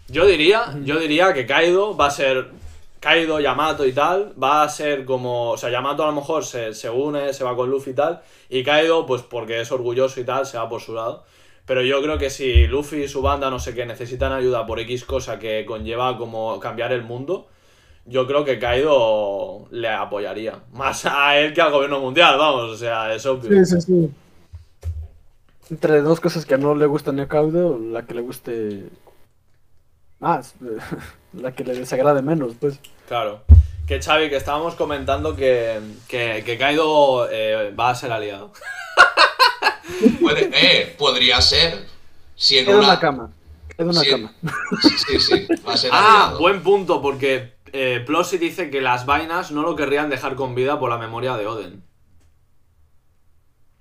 Yo 0.08 0.26
diría, 0.26 0.76
yo 0.84 1.00
diría 1.00 1.34
que 1.34 1.46
Kaido 1.46 1.96
va 1.96 2.08
a 2.08 2.12
ser... 2.12 2.52
Kaido, 3.00 3.40
Yamato 3.40 3.86
y 3.86 3.94
tal, 3.94 4.34
va 4.42 4.64
a 4.64 4.70
ser 4.70 5.06
como... 5.06 5.52
O 5.52 5.58
sea, 5.58 5.70
Yamato 5.70 6.04
a 6.04 6.08
lo 6.08 6.14
mejor 6.14 6.44
se, 6.44 6.74
se 6.74 6.90
une, 6.90 7.34
se 7.34 7.44
va 7.44 7.56
con 7.56 7.70
Luffy 7.70 7.92
y 7.92 7.94
tal. 7.94 8.22
Y 8.50 8.64
Kaido, 8.64 9.06
pues 9.06 9.22
porque 9.22 9.62
es 9.62 9.72
orgulloso 9.72 10.20
y 10.20 10.24
tal, 10.24 10.46
se 10.46 10.58
va 10.58 10.68
por 10.68 10.82
su 10.82 10.96
lado. 10.96 11.24
Pero 11.66 11.82
yo 11.82 12.02
creo 12.02 12.18
que 12.18 12.30
si 12.30 12.68
Luffy 12.68 13.04
y 13.04 13.08
su 13.08 13.22
banda, 13.22 13.50
no 13.50 13.60
sé 13.60 13.74
qué, 13.74 13.86
necesitan 13.86 14.32
ayuda 14.32 14.66
por 14.66 14.80
X 14.80 15.04
cosa 15.04 15.40
que 15.40 15.66
conlleva 15.66 16.18
como 16.18 16.60
cambiar 16.60 16.92
el 16.94 17.04
mundo, 17.04 17.48
yo 18.06 18.28
creo 18.28 18.46
que 18.46 18.60
Kaido 18.60 19.66
le 19.72 19.90
apoyaría. 19.90 20.60
Más 20.74 21.06
a 21.06 21.38
él 21.38 21.54
que 21.54 21.62
al 21.62 21.72
gobierno 21.72 22.00
mundial, 22.00 22.38
vamos, 22.38 22.72
o 22.72 22.78
sea, 22.78 23.14
es 23.14 23.26
obvio. 23.26 23.66
Sí, 23.66 23.76
sí, 23.76 23.82
sí. 23.82 24.10
Entre 25.72 26.02
dos 26.02 26.20
cosas 26.20 26.46
que 26.46 26.58
no 26.58 26.76
le 26.76 26.86
gustan 26.86 27.20
a 27.20 27.28
Kaido, 27.28 27.80
la 27.80 28.06
que 28.06 28.14
le 28.14 28.22
guste 28.22 28.84
más, 30.26 30.56
la 31.34 31.52
que 31.54 31.64
le 31.64 31.76
desagrade 31.76 32.22
menos, 32.22 32.54
pues. 32.60 32.80
Claro. 33.08 33.44
Que 33.88 34.02
Xavi, 34.02 34.30
que 34.30 34.36
estábamos 34.38 34.74
comentando 34.76 35.36
que, 35.36 35.80
que, 36.08 36.42
que 36.44 36.58
Kaido 36.58 37.28
eh, 37.30 37.72
va 37.80 37.92
a 37.92 37.96
ser 37.96 38.12
aliado. 38.12 38.52
Puede, 40.20 40.50
eh, 40.54 40.96
podría 40.98 41.40
ser. 41.42 41.86
Si 42.36 42.58
en 42.58 42.66
Queda 42.66 42.78
una. 42.80 42.88
una 42.88 43.00
cama. 43.00 43.30
Queda 43.78 43.90
una 43.92 44.00
Sí. 44.02 44.10
cama. 44.10 44.34
Sí, 44.82 45.20
sí, 45.20 45.48
va 45.68 45.74
a 45.74 45.78
ser 45.78 45.92
Ah, 45.94 46.24
aliado. 46.24 46.40
buen 46.40 46.64
punto, 46.64 47.02
porque 47.04 47.54
eh, 47.72 48.02
Plossi 48.06 48.40
dice 48.40 48.72
que 48.72 48.82
las 48.82 49.06
vainas 49.06 49.52
no 49.52 49.62
lo 49.62 49.76
querrían 49.76 50.10
dejar 50.10 50.36
con 50.36 50.56
vida 50.56 50.80
por 50.80 50.90
la 50.90 50.98
memoria 50.98 51.38
de 51.38 51.46
Oden. 51.46 51.84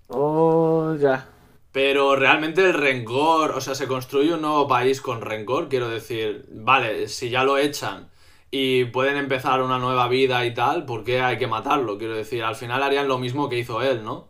Oh, 0.08 0.94
ya. 1.00 1.26
Pero 1.74 2.16
realmente 2.16 2.62
el 2.62 2.74
rencor, 2.74 3.52
o 3.52 3.60
sea, 3.60 3.74
se 3.74 3.88
construye 3.88 4.32
un 4.34 4.42
nuevo 4.42 4.68
país 4.68 5.00
con 5.02 5.20
rencor, 5.22 5.68
quiero 5.68 5.90
decir, 5.90 6.46
vale, 6.52 7.08
si 7.08 7.30
ya 7.30 7.44
lo 7.44 7.58
echan 7.58 8.10
y 8.50 8.86
pueden 8.86 9.16
empezar 9.18 9.60
una 9.62 9.78
nueva 9.80 10.08
vida 10.08 10.46
y 10.46 10.54
tal, 10.54 10.86
¿por 10.86 11.04
qué 11.04 11.20
hay 11.20 11.38
que 11.38 11.48
matarlo? 11.48 11.98
Quiero 11.98 12.14
decir, 12.16 12.44
al 12.44 12.56
final 12.56 12.82
harían 12.84 13.08
lo 13.08 13.18
mismo 13.18 13.48
que 13.50 13.58
hizo 13.58 13.82
él, 13.82 14.04
¿no? 14.04 14.28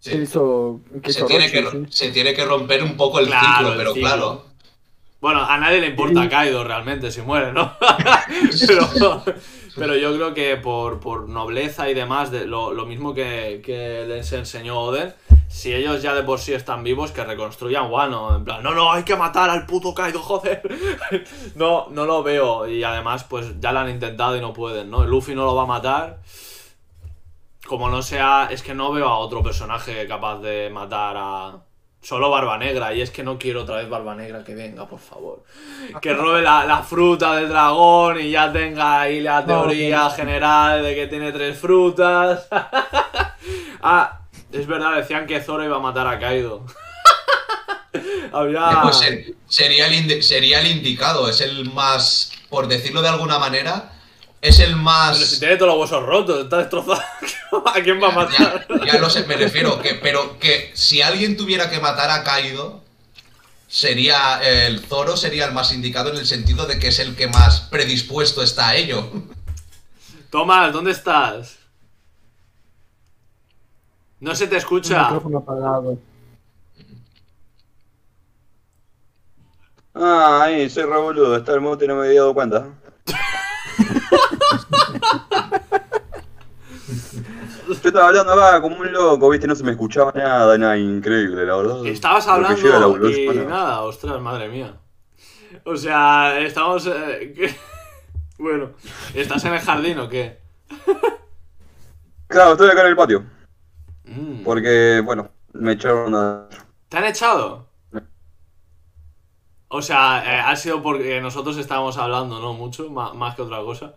Sí. 0.00 0.10
¿Qué 0.10 0.22
hizo, 0.22 0.80
Se 1.08 1.10
hizo 1.10 1.26
tiene, 1.26 1.50
que, 1.50 1.62
Sí. 1.62 1.86
se 1.90 2.12
tiene 2.12 2.34
que 2.34 2.44
romper 2.44 2.82
un 2.84 2.96
poco 2.96 3.20
el 3.20 3.26
Claro, 3.26 3.68
ciclo, 3.68 3.72
el 3.72 3.78
pero 3.78 3.94
ciclo. 3.94 4.08
claro. 4.08 4.46
Bueno, 5.20 5.44
a 5.44 5.58
nadie 5.58 5.80
le 5.80 5.88
importa 5.88 6.28
Kaido 6.28 6.64
realmente 6.64 7.10
si 7.12 7.22
muere, 7.22 7.52
¿no? 7.52 7.76
pero, 8.66 9.24
pero 9.76 9.96
yo 9.96 10.14
creo 10.16 10.34
que 10.34 10.56
por, 10.56 11.00
por 11.00 11.28
nobleza 11.28 11.88
y 11.90 11.94
demás, 11.94 12.30
de 12.32 12.46
lo, 12.46 12.72
lo 12.72 12.86
mismo 12.86 13.14
que, 13.14 13.62
que 13.64 14.04
les 14.06 14.32
enseñó 14.32 14.80
Oden, 14.80 15.14
si 15.52 15.74
ellos 15.74 16.00
ya 16.00 16.14
de 16.14 16.22
por 16.22 16.40
sí 16.40 16.54
están 16.54 16.82
vivos, 16.82 17.12
que 17.12 17.22
reconstruyan 17.22 17.90
Wano. 17.90 18.34
En 18.34 18.42
plan, 18.42 18.62
no, 18.62 18.74
no, 18.74 18.90
hay 18.90 19.02
que 19.02 19.16
matar 19.16 19.50
al 19.50 19.66
puto 19.66 19.92
Kaido, 19.92 20.18
joder. 20.22 20.62
no, 21.56 21.88
no 21.90 22.06
lo 22.06 22.22
veo. 22.22 22.66
Y 22.66 22.82
además, 22.82 23.24
pues 23.24 23.60
ya 23.60 23.70
lo 23.70 23.80
han 23.80 23.90
intentado 23.90 24.34
y 24.34 24.40
no 24.40 24.54
pueden, 24.54 24.90
¿no? 24.90 25.04
Luffy 25.04 25.34
no 25.34 25.44
lo 25.44 25.54
va 25.54 25.64
a 25.64 25.66
matar. 25.66 26.20
Como 27.66 27.90
no 27.90 28.00
sea, 28.00 28.48
es 28.50 28.62
que 28.62 28.74
no 28.74 28.92
veo 28.92 29.06
a 29.06 29.18
otro 29.18 29.42
personaje 29.42 30.08
capaz 30.08 30.38
de 30.38 30.70
matar 30.70 31.16
a... 31.18 31.58
Solo 32.00 32.30
Barba 32.30 32.58
Negra, 32.58 32.92
y 32.92 33.00
es 33.00 33.12
que 33.12 33.22
no 33.22 33.38
quiero 33.38 33.62
otra 33.62 33.76
vez 33.76 33.88
Barba 33.88 34.16
Negra 34.16 34.42
que 34.42 34.56
venga, 34.56 34.88
por 34.88 34.98
favor. 34.98 35.44
Que 36.00 36.14
robe 36.14 36.42
la, 36.42 36.64
la 36.64 36.82
fruta 36.82 37.36
del 37.36 37.48
dragón 37.48 38.18
y 38.20 38.30
ya 38.30 38.50
tenga 38.50 39.02
ahí 39.02 39.20
la 39.20 39.44
teoría 39.44 40.10
general 40.10 40.82
de 40.82 40.96
que 40.96 41.06
tiene 41.06 41.30
tres 41.30 41.56
frutas. 41.56 42.48
ah, 43.82 44.21
es 44.52 44.66
verdad, 44.66 44.96
decían 44.96 45.26
que 45.26 45.40
Zoro 45.40 45.64
iba 45.64 45.76
a 45.76 45.80
matar 45.80 46.06
a 46.06 46.18
Kaido. 46.18 46.64
Había... 48.32 48.80
Pues 48.82 48.96
ser- 48.98 49.34
sería, 49.48 49.86
el 49.86 49.94
indi- 49.94 50.22
sería 50.22 50.60
el 50.60 50.66
indicado, 50.68 51.28
es 51.28 51.40
el 51.40 51.70
más, 51.72 52.32
por 52.48 52.66
decirlo 52.68 53.02
de 53.02 53.08
alguna 53.08 53.38
manera, 53.38 53.92
es 54.40 54.58
el 54.60 54.76
más... 54.76 55.16
Pero 55.18 55.26
si 55.30 55.38
tiene 55.40 55.56
todos 55.56 55.72
los 55.72 55.80
huesos 55.82 56.04
rotos, 56.06 56.44
está 56.44 56.58
destrozado. 56.58 57.02
¿A 57.74 57.80
quién 57.82 58.02
va 58.02 58.08
a 58.08 58.12
matar? 58.12 58.66
Ya, 58.86 58.94
ya 58.94 58.98
lo 58.98 59.10
sé, 59.10 59.24
me 59.24 59.36
refiero, 59.36 59.80
que, 59.80 59.94
pero 59.96 60.38
que 60.38 60.70
si 60.74 61.02
alguien 61.02 61.36
tuviera 61.36 61.68
que 61.70 61.80
matar 61.80 62.10
a 62.10 62.24
Kaido, 62.24 62.82
sería 63.68 64.40
el 64.42 64.80
Zoro 64.80 65.16
sería 65.16 65.46
el 65.46 65.52
más 65.52 65.72
indicado 65.72 66.10
en 66.10 66.16
el 66.16 66.26
sentido 66.26 66.66
de 66.66 66.78
que 66.78 66.88
es 66.88 66.98
el 66.98 67.14
que 67.14 67.26
más 67.28 67.60
predispuesto 67.70 68.42
está 68.42 68.68
a 68.70 68.76
ello. 68.76 69.10
Tomás, 70.30 70.72
¿dónde 70.72 70.90
estás? 70.92 71.58
No 74.22 74.36
se 74.36 74.46
te 74.46 74.56
escucha. 74.56 75.02
Micrófono 75.02 75.38
apagado. 75.38 75.98
Ah, 79.94 80.42
ahí, 80.44 80.70
soy 80.70 80.84
re 80.84 80.96
boludo, 80.96 81.36
está 81.36 81.54
el 81.54 81.60
mute 81.60 81.86
y 81.86 81.88
no 81.88 81.96
me 81.96 82.06
había 82.06 82.20
dado 82.20 82.32
cuenta. 82.32 82.68
Yo 87.66 87.72
estaba 87.72 88.06
hablando 88.06 88.32
acá 88.32 88.60
como 88.62 88.76
un 88.76 88.92
loco, 88.92 89.28
viste, 89.28 89.48
no 89.48 89.56
se 89.56 89.64
me 89.64 89.72
escuchaba 89.72 90.12
nada, 90.14 90.56
nada 90.56 90.78
increíble, 90.78 91.44
la 91.44 91.56
verdad. 91.56 91.84
Estabas 91.86 92.24
la 92.26 92.34
hablando 92.34 93.10
y 93.10 93.26
nada, 93.44 93.82
ostras, 93.82 94.20
madre 94.20 94.48
mía. 94.48 94.76
O 95.64 95.76
sea, 95.76 96.38
estamos... 96.38 96.86
eh. 96.86 97.58
Bueno, 98.38 98.70
¿estás 99.14 99.44
en 99.44 99.54
el 99.54 99.60
jardín 99.60 99.98
o 100.00 100.08
qué? 100.08 100.38
Claro, 102.26 102.52
estoy 102.52 102.70
acá 102.70 102.80
en 102.80 102.86
el 102.88 102.96
patio, 102.96 103.24
Mm. 104.04 104.42
porque, 104.44 105.00
bueno, 105.04 105.30
me 105.52 105.72
echaron 105.72 106.14
a... 106.14 106.48
¿Te 106.88 106.96
han 106.98 107.04
echado? 107.04 107.66
O 109.68 109.80
sea, 109.80 110.22
eh, 110.26 110.40
ha 110.44 110.54
sido 110.56 110.82
porque 110.82 111.20
nosotros 111.20 111.56
estábamos 111.56 111.96
hablando, 111.96 112.38
¿no? 112.40 112.52
Mucho, 112.52 112.90
más 112.90 113.34
que 113.34 113.42
otra 113.42 113.60
cosa. 113.60 113.94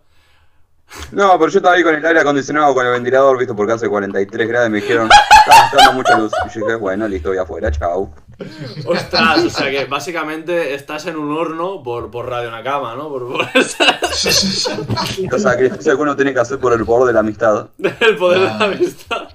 No, 1.12 1.38
pero 1.40 1.50
yo 1.52 1.58
estaba 1.58 1.76
ahí 1.76 1.84
con 1.84 1.96
el 1.96 2.06
aire 2.06 2.20
acondicionado, 2.22 2.74
con 2.74 2.86
el 2.86 2.92
ventilador, 2.94 3.38
visto, 3.38 3.56
porque 3.56 3.74
hace 3.74 3.90
43 3.90 4.48
grados 4.48 4.70
y 4.70 4.72
me 4.72 4.80
dijeron, 4.82 5.10
está 5.40 5.64
gastando 5.64 5.94
mucha 5.94 6.18
luz. 6.18 6.32
Y 6.46 6.50
yo 6.54 6.66
dije, 6.66 6.76
bueno, 6.76 7.08
listo, 7.10 7.30
voy 7.30 7.40
afuera, 7.40 7.72
chao. 7.72 8.14
Ostras, 8.86 9.44
o 9.46 9.50
sea 9.50 9.70
que 9.72 9.86
básicamente 9.86 10.74
estás 10.76 11.08
en 11.08 11.18
un 11.18 11.36
horno 11.36 11.82
por, 11.84 12.10
por 12.12 12.30
Radio 12.30 12.52
Nakama, 12.52 12.96
¿no? 12.96 13.10
Por, 13.10 13.28
por 13.28 13.42
O 15.34 15.40
sea, 15.40 15.58
que 15.58 15.72
alguno 15.90 16.16
tiene 16.16 16.34
que 16.34 16.40
hacer 16.40 16.60
por 16.60 16.72
el 16.72 16.86
poder 16.86 17.08
de 17.08 17.14
la 17.14 17.20
amistad. 17.22 17.68
el 17.80 18.16
poder 18.16 18.40
de 18.42 18.46
la 18.46 18.58
Ah. 18.60 18.64
amistad. 18.66 19.28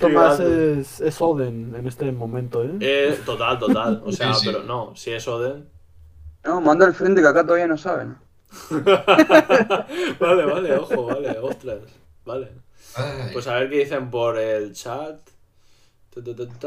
Tomás 0.00 0.40
es, 0.40 1.00
es 1.00 1.20
Oden 1.20 1.74
en 1.76 1.86
este 1.86 2.10
momento, 2.12 2.64
¿eh? 2.64 2.72
Eh, 2.80 3.20
total, 3.24 3.58
total. 3.58 4.02
O 4.04 4.12
sea, 4.12 4.32
Sí, 4.34 4.40
sí. 4.40 4.46
pero 4.52 4.62
no, 4.64 4.94
si 4.96 5.12
es 5.12 5.26
Oden. 5.28 5.68
No, 6.44 6.60
manda 6.60 6.86
al 6.86 6.94
frente 6.94 7.20
que 7.20 7.28
acá 7.28 7.42
todavía 7.44 7.66
no 7.66 7.76
saben. 7.76 8.16
vale, 10.20 10.44
vale, 10.44 10.74
ojo, 10.76 11.06
vale, 11.06 11.38
ostras. 11.40 11.78
Vale. 12.24 12.48
Ay. 12.96 13.30
Pues 13.32 13.46
a 13.46 13.54
ver 13.54 13.70
qué 13.70 13.78
dicen 13.78 14.10
por 14.10 14.38
el 14.38 14.72
chat. 14.72 15.20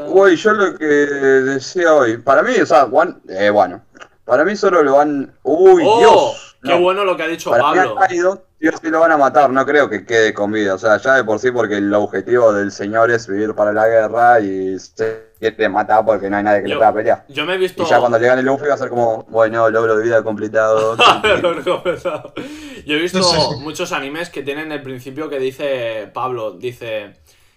Güey, 0.08 0.36
yo 0.36 0.52
lo 0.52 0.78
que 0.78 0.84
decía 0.86 1.92
hoy, 1.94 2.16
para 2.16 2.42
mí, 2.42 2.54
o 2.60 2.64
sea, 2.66 2.86
Juan, 2.86 3.20
eh, 3.28 3.50
bueno, 3.50 3.82
para 4.24 4.42
mí 4.44 4.56
solo 4.56 4.82
lo 4.82 4.94
van. 4.96 5.34
Uy, 5.42 5.82
¡Oh! 5.84 5.98
Dios. 5.98 6.56
¡Qué 6.62 6.70
no. 6.70 6.80
bueno 6.80 7.04
lo 7.04 7.14
que 7.16 7.24
ha 7.24 7.28
dicho 7.28 7.50
Para 7.50 7.70
mí 7.72 7.76
Pablo! 7.76 7.98
ha 7.98 8.06
caído, 8.06 8.42
sí 8.70 8.74
o 8.74 8.78
sí 8.78 8.88
lo 8.90 9.00
van 9.00 9.12
a 9.12 9.16
matar, 9.18 9.50
no 9.50 9.66
creo 9.66 9.90
que 9.90 10.06
quede 10.06 10.32
con 10.32 10.50
vida. 10.50 10.74
O 10.74 10.78
sea, 10.78 10.96
ya 10.96 11.14
de 11.16 11.24
por 11.24 11.38
sí, 11.38 11.50
porque 11.50 11.76
el 11.76 11.92
objetivo 11.92 12.52
del 12.52 12.70
señor 12.70 13.10
es 13.10 13.26
vivir 13.28 13.54
para 13.54 13.72
la 13.72 13.86
guerra 13.86 14.40
y 14.40 14.78
se 14.78 15.32
quiere 15.38 15.68
matar 15.68 16.04
porque 16.06 16.30
no 16.30 16.36
hay 16.38 16.42
nadie 16.44 16.62
que 16.62 16.68
Yo- 16.68 16.74
le 16.76 16.78
pueda 16.78 16.94
pelear. 16.94 17.24
Yo 17.28 17.44
me 17.44 17.54
he 17.54 17.58
visto. 17.58 17.82
Y 17.82 17.86
ya 17.86 17.98
cuando 18.00 18.18
le 18.18 18.26
gane 18.26 18.40
el 18.40 18.46
Luffy 18.46 18.66
va 18.66 18.74
a 18.74 18.78
ser 18.78 18.88
como, 18.88 19.24
bueno, 19.24 19.68
logro 19.68 19.96
de 19.96 20.02
vida 20.04 20.22
completado. 20.22 20.96
Yo 22.86 22.94
he 22.96 23.00
visto 23.00 23.18
No 23.18 23.24
sé. 23.24 23.56
muchos 23.60 23.92
animes 23.92 24.30
que 24.30 24.42
tienen 24.42 24.72
el 24.72 24.82
principio 24.82 25.28
que 25.28 25.38
dice 25.38 26.10
Pablo, 26.14 26.52
dice, 26.52 27.14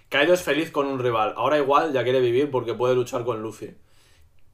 Kaido 0.09 0.33
es 0.33 0.41
feliz 0.41 0.71
con 0.71 0.87
un 0.87 0.99
rival, 0.99 1.33
ahora 1.37 1.57
igual 1.57 1.93
ya 1.93 2.03
quiere 2.03 2.19
vivir 2.19 2.51
porque 2.51 2.73
puede 2.73 2.95
luchar 2.95 3.23
con 3.23 3.41
Luffy. 3.41 3.75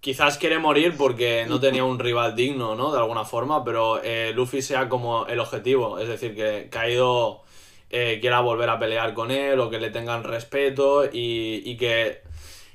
Quizás 0.04 0.38
quiere 0.38 0.60
morir 0.60 0.96
porque 0.98 1.46
no 1.48 1.60
tenía 1.62 1.84
un 1.86 1.98
rival 2.00 2.36
digno, 2.36 2.76
¿no? 2.76 2.92
De 2.92 3.00
alguna 3.00 3.24
forma, 3.26 3.64
pero 3.64 4.02
eh, 4.04 4.34
Luffy 4.36 4.62
sea 4.62 4.90
como 4.90 5.26
el 5.28 5.40
objetivo, 5.40 5.98
es 6.00 6.10
decir, 6.10 6.36
que 6.36 6.68
Kaido 6.70 7.44
eh, 7.90 8.18
quiera 8.22 8.42
volver 8.42 8.70
a 8.70 8.80
pelear 8.80 9.14
con 9.14 9.32
él 9.32 9.60
o 9.62 9.70
que 9.70 9.80
le 9.80 9.92
tengan 9.92 10.24
respeto 10.26 11.06
y, 11.06 11.62
y 11.66 11.78
que 11.78 12.22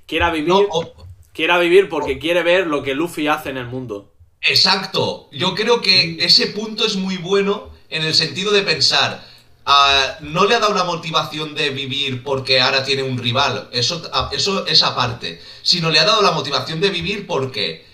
quiera 0.07 0.31
vivir, 0.31 0.49
No, 0.49 0.59
o- 0.71 0.95
quiera 1.35 1.59
vivir 1.59 1.89
porque 1.91 2.19
quiere 2.19 2.43
ver 2.45 2.67
lo 2.67 2.83
que 2.83 2.95
Luffy 2.95 3.29
hace 3.29 3.51
en 3.51 3.59
el 3.59 3.67
mundo. 3.67 4.13
Exacto. 4.41 5.29
Yo 5.33 5.55
creo 5.55 5.81
que 5.81 6.17
ese 6.21 6.49
punto 6.49 6.87
es 6.87 6.97
muy 6.97 7.17
bueno 7.19 7.71
en 7.91 8.03
el 8.05 8.15
sentido 8.15 8.53
de 8.53 8.63
pensar. 8.63 9.25
Ah, 9.69 10.17
no 10.21 10.45
le 10.47 10.55
ha 10.57 10.59
dado 10.61 10.75
la 10.75 10.83
motivación 10.85 11.55
de 11.55 11.71
vivir 11.71 12.23
porque 12.25 12.61
ahora 12.61 12.83
tiene 12.85 13.03
un 13.05 13.17
rival. 13.19 13.69
Eso, 13.73 14.03
ah, 14.13 14.31
eso 14.33 14.67
es 14.67 14.83
aparte. 14.83 15.41
Sino 15.63 15.91
le 15.91 16.01
ha 16.01 16.05
dado 16.05 16.23
la 16.23 16.33
motivación 16.33 16.81
de 16.81 16.91
vivir 16.91 17.27
porque 17.27 17.87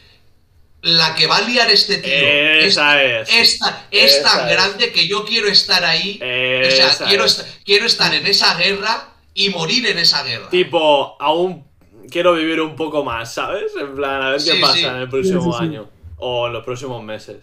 la 0.82 1.14
que 1.14 1.26
va 1.26 1.38
a 1.38 1.40
liar 1.42 1.70
este 1.70 1.96
tío 1.98 2.12
Esa 2.12 3.02
es. 3.02 3.28
esta- 3.32 3.86
es 3.90 4.16
Esa 4.16 4.22
tan 4.38 4.46
es. 4.48 4.52
grande 4.54 4.92
que 4.92 5.08
yo 5.08 5.24
quiero 5.24 5.48
estar 5.48 5.84
ahí. 5.84 6.18
o 6.22 6.24
Esa 6.24 6.92
sea, 6.92 7.06
quiero, 7.08 7.24
est- 7.24 7.42
quiero 7.64 7.86
estar 7.86 8.14
en 8.14 8.26
esa 8.26 8.54
guerra 8.56 9.08
y 9.34 9.48
morir 9.50 9.86
en 9.86 9.98
esa 9.98 10.22
guerra. 10.22 10.48
Tipo, 10.50 11.16
aún 11.20 11.66
quiero 12.10 12.34
vivir 12.34 12.60
un 12.60 12.76
poco 12.76 13.02
más, 13.02 13.32
¿sabes? 13.34 13.72
En 13.80 13.94
plan, 13.96 14.22
a 14.22 14.30
ver 14.30 14.44
qué 14.44 14.54
pasa 14.60 14.74
sí. 14.74 14.84
en 14.84 14.96
el 14.96 15.08
próximo 15.08 15.42
Sí, 15.42 15.48
sí, 15.50 15.56
sí. 15.58 15.64
año. 15.64 15.90
O 16.18 16.46
en 16.46 16.52
los 16.52 16.64
próximos 16.64 17.02
meses. 17.02 17.38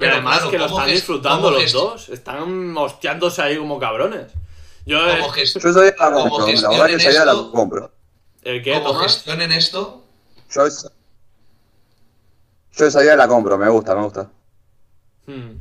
Pero 0.00 0.12
además 0.14 0.36
claro, 0.38 0.50
que 0.50 0.58
lo 0.58 0.64
¿cómo 0.66 0.78
están 0.80 0.94
disfrutando 0.94 1.42
cómo 1.48 1.50
los 1.58 1.62
gest- 1.62 1.72
dos. 1.72 2.08
Están 2.08 2.76
hostiándose 2.76 3.42
ahí 3.42 3.56
como 3.58 3.78
cabrones. 3.78 4.32
Yo, 4.86 4.98
eh, 5.08 5.18
Como, 5.20 5.32
gest- 5.32 5.60
Yo 5.60 5.68
esa 5.68 5.80
idea 5.80 5.94
la 5.98 6.10
compro, 6.12 6.46
la 6.48 6.68
verdad 6.70 6.86
que 6.86 6.94
esa 6.94 7.10
idea 7.10 7.24
la 7.26 7.32
esto- 7.32 7.52
compro. 7.52 7.92
¿El 8.42 8.62
qué, 8.62 8.72
como 8.72 8.86
Tomás? 8.94 9.02
gestionen 9.14 9.52
esto. 9.52 10.02
Yo 10.50 10.66
esa, 10.66 10.90
yo 12.72 12.86
esa 12.86 13.04
idea 13.04 13.14
la 13.14 13.28
compro, 13.28 13.56
me 13.58 13.68
gusta, 13.68 13.94
me 13.94 14.02
gusta. 14.02 14.28
Hmm. 15.26 15.58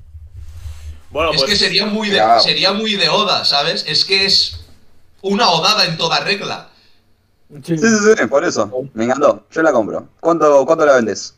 Bueno, 1.11 1.31
es 1.31 1.37
pues... 1.39 1.49
que 1.51 1.55
sería 1.57 1.85
muy, 1.85 2.09
de, 2.09 2.21
sería 2.41 2.71
muy 2.71 2.95
de 2.95 3.09
Oda, 3.09 3.43
¿sabes? 3.43 3.83
Es 3.87 4.05
que 4.05 4.25
es 4.25 4.61
una 5.21 5.49
odada 5.49 5.85
en 5.85 5.97
toda 5.97 6.21
regla. 6.21 6.69
Sí. 7.65 7.77
Sí, 7.77 7.87
sí, 7.87 8.13
sí, 8.17 8.25
por 8.27 8.45
eso. 8.45 8.71
Me 8.93 9.05
encantó. 9.05 9.45
Yo 9.51 9.61
la 9.63 9.71
compro. 9.73 10.07
¿Cuánto, 10.19 10.65
cuánto 10.65 10.85
la 10.85 10.93
vendes? 10.95 11.35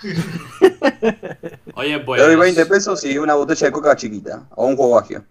Oye, 1.80 1.98
pues... 2.00 2.20
Te 2.20 2.26
doy 2.26 2.36
20 2.36 2.66
pesos 2.66 3.02
y 3.04 3.16
una 3.16 3.34
botella 3.34 3.68
de 3.68 3.72
coca 3.72 3.96
chiquita. 3.96 4.46
O 4.54 4.66
un 4.66 4.76
juego 4.76 4.98
agio. 4.98 5.24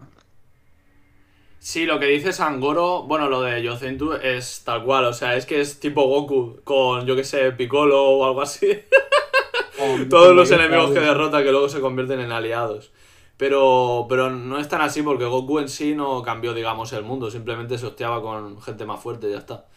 Sí, 1.59 1.85
lo 1.85 1.99
que 1.99 2.07
dice 2.07 2.33
Sangoro, 2.33 3.03
bueno, 3.03 3.29
lo 3.29 3.41
de 3.41 3.61
Yocentu 3.61 4.13
es 4.13 4.63
tal 4.63 4.83
cual, 4.83 5.05
o 5.05 5.13
sea, 5.13 5.35
es 5.35 5.45
que 5.45 5.61
es 5.61 5.79
tipo 5.79 6.07
Goku 6.07 6.61
con, 6.63 7.05
yo 7.05 7.15
que 7.15 7.23
sé, 7.23 7.51
Piccolo 7.51 8.03
o 8.03 8.25
algo 8.25 8.41
así. 8.41 8.65
Todos 10.09 10.35
los 10.35 10.49
enemigos 10.49 10.89
que 10.91 11.01
derrota 11.01 11.43
que 11.43 11.51
luego 11.51 11.69
se 11.69 11.81
convierten 11.81 12.19
en 12.19 12.31
aliados. 12.31 12.91
Pero, 13.37 14.07
pero 14.09 14.31
no 14.31 14.57
es 14.57 14.67
tan 14.67 14.81
así 14.81 15.03
porque 15.03 15.25
Goku 15.25 15.59
en 15.59 15.69
sí 15.69 15.93
no 15.93 16.23
cambió, 16.23 16.55
digamos, 16.55 16.91
el 16.93 17.03
mundo, 17.03 17.29
simplemente 17.29 17.77
se 17.77 17.85
hostiaba 17.85 18.23
con 18.23 18.59
gente 18.59 18.85
más 18.85 18.99
fuerte 18.99 19.27
y 19.27 19.33
ya 19.33 19.37
está. 19.37 19.67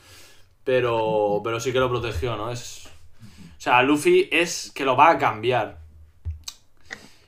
Pero, 0.65 1.43
pero 1.45 1.61
sí 1.61 1.71
que 1.71 1.81
lo 1.81 1.91
protegió, 1.91 2.35
¿no? 2.37 2.51
Es, 2.51 2.87
o 2.87 3.61
sea, 3.61 3.83
Luffy 3.83 4.31
es 4.33 4.73
que 4.75 4.87
lo 4.87 4.97
va 4.97 5.11
a 5.11 5.19
cambiar. 5.19 5.82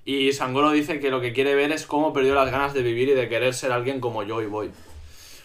Y 0.04 0.32
Sangoro 0.32 0.70
dice 0.70 1.00
que 1.00 1.10
lo 1.10 1.20
que 1.20 1.32
quiere 1.32 1.54
ver 1.54 1.72
es 1.72 1.86
cómo 1.86 2.12
perdió 2.12 2.34
las 2.34 2.50
ganas 2.50 2.74
de 2.74 2.82
vivir 2.82 3.08
y 3.08 3.14
de 3.14 3.28
querer 3.28 3.54
ser 3.54 3.72
alguien 3.72 4.00
como 4.00 4.22
yo 4.22 4.42
y 4.42 4.46
voy. 4.46 4.70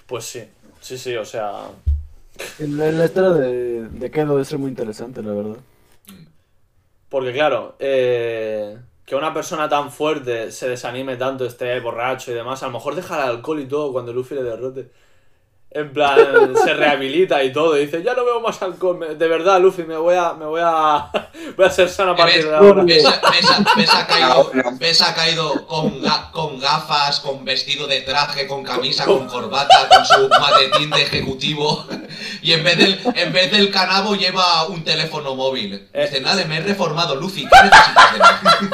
Pues 0.06 0.26
sí, 0.26 0.44
sí, 0.81 0.98
sí, 0.98 1.15
o 1.15 1.26
sea. 1.26 1.69
La, 2.60 2.91
la 2.91 3.06
historia 3.06 3.30
de, 3.31 3.88
de 3.88 4.11
Kaido 4.11 4.34
debe 4.34 4.45
ser 4.45 4.60
muy 4.60 4.69
interesante, 4.69 5.22
la 5.23 5.34
verdad. 5.34 5.57
Porque 7.10 7.34
claro, 7.34 7.76
eh, 7.80 8.77
que 9.06 9.15
una 9.15 9.34
persona 9.34 9.68
tan 9.68 9.91
fuerte 9.91 10.52
se 10.52 10.69
desanime 10.69 11.18
tanto, 11.18 11.45
esté 11.45 11.80
borracho 11.80 12.31
y 12.31 12.36
demás, 12.36 12.61
a 12.61 12.68
lo 12.68 12.73
mejor 12.73 12.95
deja 12.95 13.15
el 13.15 13.38
alcohol 13.38 13.60
y 13.60 13.65
todo 13.68 13.91
cuando 13.91 14.14
Luffy 14.14 14.36
le 14.36 14.44
derrote. 14.44 14.91
En 15.72 15.94
plan, 15.94 16.18
se 16.64 16.74
rehabilita 16.74 17.44
y 17.44 17.54
todo, 17.54 17.78
y 17.78 17.86
dice, 17.86 18.02
ya 18.02 18.16
no 18.16 18.26
veo 18.26 18.41
más 18.41 18.60
alcohol, 18.64 19.16
de 19.16 19.28
verdad, 19.28 19.62
Luffy, 19.62 19.84
me 19.84 19.98
voy 19.98 20.16
a, 20.16 20.34
me 20.34 20.46
voy 20.46 20.62
a, 20.64 21.12
voy 21.58 21.66
a 21.66 21.70
ser 21.70 21.88
sano 21.90 22.14
a 22.14 22.16
partir 22.16 22.44
de 22.48 22.56
ahora. 22.56 22.84
¿Ves 22.84 23.06
a, 23.06 23.22
ves 23.30 23.52
a- 23.52 23.76
ves 23.78 23.90
Ah, 23.94 24.44
no. 24.56 24.72
ves 24.80 25.02
a 25.04 25.14
Kaido 25.14 25.68
con, 25.68 26.02
ga- 26.02 26.32
con 26.32 26.60
gafas, 26.60 27.20
con 27.20 27.46
vestido 27.46 27.86
de 27.86 28.02
traje, 28.02 28.48
con 28.48 28.64
camisa, 28.64 29.06
con 29.06 29.28
corbata, 29.28 29.88
con 29.90 30.04
su 30.06 30.28
maletín 30.28 30.90
de 30.90 31.04
ejecutivo. 31.04 31.86
Y 32.41 32.54
en 32.54 32.64
vez 32.64 32.78
del, 32.78 33.00
en 33.16 33.32
vez 33.34 33.52
del 33.52 33.70
canabo 33.70 34.16
lleva 34.16 34.66
un 34.68 34.84
teléfono 34.84 35.36
móvil. 35.36 35.88
Eh. 35.94 36.04
Dice, 36.10 36.22
nada, 36.22 36.44
me 36.46 36.58
he 36.58 36.62
reformado, 36.62 37.16
Luffy, 37.16 37.41
¿qué 37.48 37.64
necesitas 37.64 38.14
de 38.14 38.20
mí? 38.20 38.70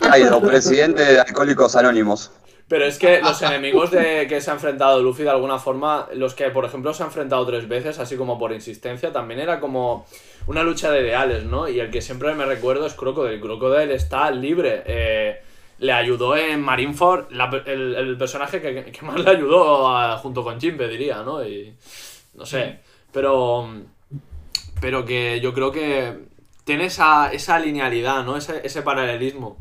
Kaido, 0.00 0.40
presidente 0.40 1.04
de 1.04 1.20
Alcohólicos 1.20 1.74
Anónimos. 1.74 2.30
Pero 2.68 2.84
es 2.84 2.98
que 2.98 3.20
los 3.20 3.40
enemigos 3.42 3.92
de 3.92 4.26
que 4.28 4.40
se 4.40 4.50
ha 4.50 4.54
enfrentado 4.54 5.00
Luffy 5.00 5.22
de 5.22 5.30
alguna 5.30 5.58
forma, 5.58 6.08
los 6.14 6.34
que 6.34 6.50
por 6.50 6.64
ejemplo 6.64 6.92
se 6.92 7.04
ha 7.04 7.06
enfrentado 7.06 7.46
tres 7.46 7.68
veces, 7.68 8.00
así 8.00 8.16
como 8.16 8.38
por 8.38 8.52
insistencia, 8.52 9.12
también 9.12 9.38
era 9.38 9.60
como 9.60 10.04
una 10.48 10.64
lucha 10.64 10.90
de 10.90 11.02
ideales, 11.02 11.44
¿no? 11.44 11.68
Y 11.68 11.78
el 11.78 11.90
que 11.90 12.02
siempre 12.02 12.34
me 12.34 12.44
recuerdo 12.44 12.86
es 12.86 12.94
Crocodile. 12.94 13.40
Crocodile 13.40 13.94
está 13.94 14.30
libre. 14.32 14.82
eh, 14.86 15.40
le 15.78 15.92
ayudó 15.92 16.36
en 16.36 16.62
Marineford, 16.62 17.26
el, 17.66 17.94
el 17.94 18.16
personaje 18.16 18.60
que, 18.62 18.90
que 18.90 19.02
más 19.02 19.20
le 19.20 19.30
ayudó 19.30 20.16
junto 20.18 20.42
con 20.42 20.58
Jinbe, 20.60 20.88
diría, 20.88 21.22
¿no? 21.22 21.44
Y 21.46 21.74
no 22.34 22.46
sé. 22.46 22.80
Pero, 23.12 23.68
pero 24.80 25.04
que 25.04 25.40
yo 25.40 25.52
creo 25.52 25.70
que 25.72 26.18
tiene 26.64 26.86
esa, 26.86 27.30
esa 27.32 27.58
linealidad, 27.58 28.24
¿no? 28.24 28.36
Ese, 28.36 28.60
ese 28.64 28.82
paralelismo. 28.82 29.58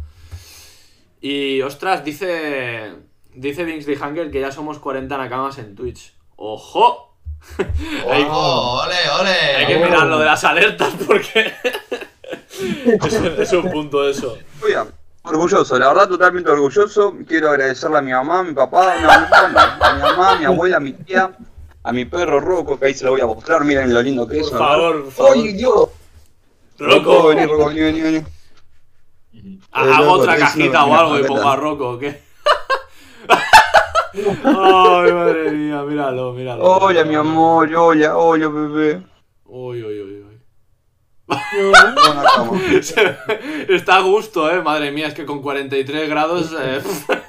Y 1.28 1.60
ostras, 1.64 2.06
dice. 2.06 2.94
Dice 3.34 3.64
Bingsley 3.64 3.98
Hunger 3.98 4.30
que 4.30 4.42
ya 4.42 4.52
somos 4.52 4.78
40 4.78 5.18
nakamas 5.18 5.58
en 5.58 5.76
Twitch. 5.76 6.14
¡Ojo! 6.36 7.18
hay, 7.58 8.28
¡Oh, 8.30 8.84
ole, 8.86 8.96
ole! 9.20 9.32
hay 9.32 9.66
que 9.66 9.78
mirar 9.84 10.06
lo 10.06 10.20
de 10.20 10.26
las 10.26 10.44
alertas 10.44 10.94
porque. 11.08 11.52
es, 13.08 13.14
es 13.40 13.54
un 13.54 13.72
punto 13.72 14.08
eso. 14.08 14.38
Oiga, 14.62 14.86
orgulloso, 15.24 15.80
la 15.80 15.88
verdad 15.88 16.10
totalmente 16.10 16.52
orgulloso. 16.52 17.16
Quiero 17.28 17.50
agradecerle 17.50 17.98
a 17.98 18.02
mi 18.04 18.12
mamá, 18.12 18.42
a 18.42 18.44
mi 18.44 18.54
papá, 18.54 18.94
a 18.94 18.98
mi 18.98 19.08
mamá, 19.08 19.78
a 19.82 19.94
mi 19.96 20.02
mamá, 20.02 20.32
a 20.32 20.38
mi 20.38 20.46
abuela, 20.46 20.78
a 20.78 20.80
mi 20.80 20.94
tía, 20.94 21.36
a 21.82 21.92
mi 21.92 22.06
perro 22.06 22.40
Rocco, 22.40 22.78
que 22.78 22.86
ahí 22.86 22.94
se 22.94 23.04
lo 23.04 23.12
voy 23.12 23.22
a 23.22 23.26
mostrar, 23.26 23.66
miren 23.66 23.92
lo 23.92 24.02
lindo 24.04 24.28
que 24.28 24.42
es. 24.42 24.50
Por 24.52 24.60
favor, 24.60 25.04
por 25.06 25.12
favor. 25.12 25.34
¡Ay, 25.34 25.54
Dios! 25.54 25.90
Rocco, 26.78 27.30
vení, 27.30 27.46
Rocco, 27.48 27.66
vení, 27.70 27.82
vení, 27.82 28.02
vení. 28.02 28.26
Hago 29.72 30.12
otra 30.14 30.38
cajita 30.38 30.86
o 30.86 30.96
algo 30.96 31.20
y 31.20 31.24
pongo 31.24 31.48
a 31.48 31.56
Rocco, 31.56 31.92
¿o 31.92 32.00
qué? 32.00 32.24
Ay, 34.16 35.12
madre 35.12 35.52
mía, 35.52 35.84
míralo, 35.84 36.34
míralo. 36.34 36.64
Hola, 36.64 37.04
mi 37.04 37.16
amor, 37.16 37.74
hola, 37.76 38.18
hola, 38.18 38.48
bebé. 38.48 39.04
Uy, 39.46 39.84
uy, 39.84 40.02
uy, 40.02 40.24
uy. 40.24 40.26
Está 43.70 43.98
a 43.98 44.02
gusto, 44.02 44.52
eh, 44.52 44.62
madre 44.62 44.92
mía, 44.92 45.08
es 45.08 45.14
que 45.14 45.26
con 45.26 45.42
43 45.42 46.08
grados 46.08 46.52
eh, 46.60 46.82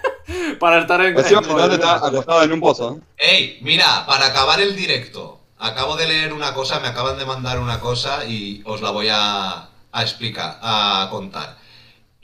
para 0.61 0.81
estar 0.81 1.05
en, 1.05 1.19
está 1.19 1.97
acostado 1.97 2.43
en 2.43 2.53
un 2.53 2.61
pozo. 2.61 3.01
Ey, 3.17 3.59
mira, 3.63 4.05
para 4.07 4.27
acabar 4.27 4.61
el 4.61 4.77
directo, 4.77 5.41
acabo 5.59 5.97
de 5.97 6.07
leer 6.07 6.33
una 6.33 6.55
cosa, 6.55 6.79
me 6.81 6.89
acaban 6.89 7.19
de 7.19 7.25
mandar 7.25 7.59
una 7.59 7.81
cosa 7.81 8.25
y 8.27 8.63
os 8.67 8.83
la 8.83 8.91
voy 8.91 9.09
a, 9.11 9.69
a 9.93 10.03
explicar, 10.03 10.59
a 10.61 11.09
contar. 11.11 11.57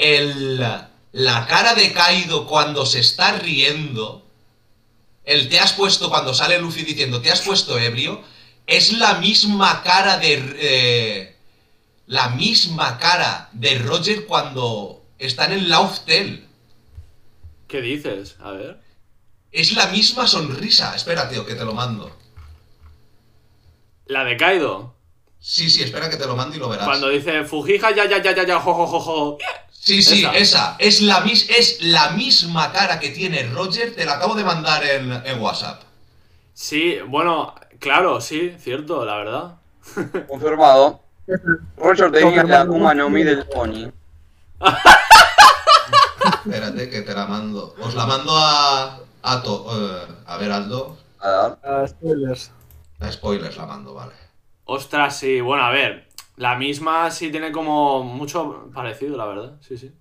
El, 0.02 0.58
la 1.12 1.46
cara 1.46 1.74
de 1.74 1.92
Kaido 1.92 2.46
cuando 2.46 2.84
se 2.86 2.98
está 2.98 3.32
riendo, 3.38 4.26
el 5.24 5.48
te 5.48 5.60
has 5.60 5.72
puesto 5.74 6.10
cuando 6.10 6.34
sale 6.34 6.58
Luffy 6.58 6.82
diciendo 6.82 7.22
te 7.22 7.30
has 7.30 7.42
puesto 7.42 7.78
ebrio, 7.78 8.20
es 8.66 8.92
la 8.92 9.14
misma 9.14 9.82
cara 9.82 10.18
de... 10.18 10.56
eh, 10.56 11.36
la 12.06 12.30
misma 12.30 12.98
cara 12.98 13.48
de 13.52 13.78
Roger 13.78 14.26
cuando 14.26 15.04
está 15.18 15.46
en 15.46 15.52
el 15.52 15.68
Lauftel. 15.68 16.48
¿Qué 17.68 17.80
dices? 17.80 18.36
A 18.40 18.50
ver. 18.50 18.80
Es 19.52 19.72
la 19.72 19.86
misma 19.86 20.26
sonrisa. 20.26 20.94
Espera, 20.94 21.28
tío, 21.28 21.46
que 21.46 21.54
te 21.54 21.64
lo 21.64 21.74
mando. 21.74 22.14
La 24.06 24.24
de 24.24 24.36
Kaido. 24.36 24.94
Sí, 25.38 25.70
sí, 25.70 25.82
espera 25.82 26.08
que 26.08 26.16
te 26.16 26.26
lo 26.26 26.36
mando 26.36 26.54
y 26.54 26.58
lo 26.58 26.68
verás. 26.68 26.86
Cuando 26.86 27.08
dice 27.08 27.44
Fujija, 27.44 27.90
ya, 27.94 28.04
ya, 28.04 28.22
ya, 28.22 28.34
ya, 28.34 28.46
ya, 28.46 28.60
jo, 28.60 28.74
jo, 28.74 28.86
jo, 28.86 29.00
jo. 29.00 29.38
Sí, 29.84 30.00
sí, 30.00 30.20
Esa. 30.24 30.36
esa. 30.36 30.76
Es, 30.78 31.00
la 31.00 31.22
mis- 31.22 31.50
es 31.50 31.80
la 31.82 32.10
misma 32.10 32.70
cara 32.72 33.00
que 33.00 33.08
tiene 33.10 33.42
Roger, 33.52 33.92
te 33.96 34.04
la 34.04 34.12
acabo 34.14 34.36
de 34.36 34.44
mandar 34.44 34.84
en, 34.84 35.10
en 35.26 35.40
WhatsApp. 35.42 35.82
Sí, 36.54 36.98
bueno, 37.08 37.52
claro, 37.80 38.20
sí, 38.20 38.54
cierto, 38.60 39.04
la 39.04 39.16
verdad. 39.16 39.56
Confirmado. 40.28 41.00
Roger 41.76 42.12
tenía 42.12 42.44
la. 42.44 42.60
Akuma 42.60 42.94
no 42.94 43.10
Mi 43.10 43.24
del 43.24 43.44
Pony. 43.46 43.90
Espérate 46.44 46.88
que 46.88 47.02
te 47.02 47.12
la 47.14 47.26
mando. 47.26 47.74
Os 47.80 47.94
la 47.96 48.06
mando 48.06 48.32
a. 48.36 49.00
A, 49.24 49.42
to- 49.42 49.66
eh, 49.72 50.06
a 50.26 50.36
ver, 50.36 50.52
Aldo. 50.52 50.96
A 51.20 51.84
spoilers. 51.88 52.52
A 53.00 53.10
spoilers 53.10 53.56
la 53.56 53.66
mando, 53.66 53.94
vale. 53.94 54.12
Ostras, 54.64 55.16
sí, 55.18 55.40
bueno, 55.40 55.64
a 55.64 55.70
ver. 55.70 56.08
La 56.36 56.56
misma 56.56 57.10
sí 57.10 57.30
tiene 57.30 57.52
como 57.52 58.02
mucho 58.02 58.70
parecido, 58.74 59.16
la 59.16 59.26
verdad. 59.26 59.52
Sí, 59.60 59.76
sí. 59.76 59.92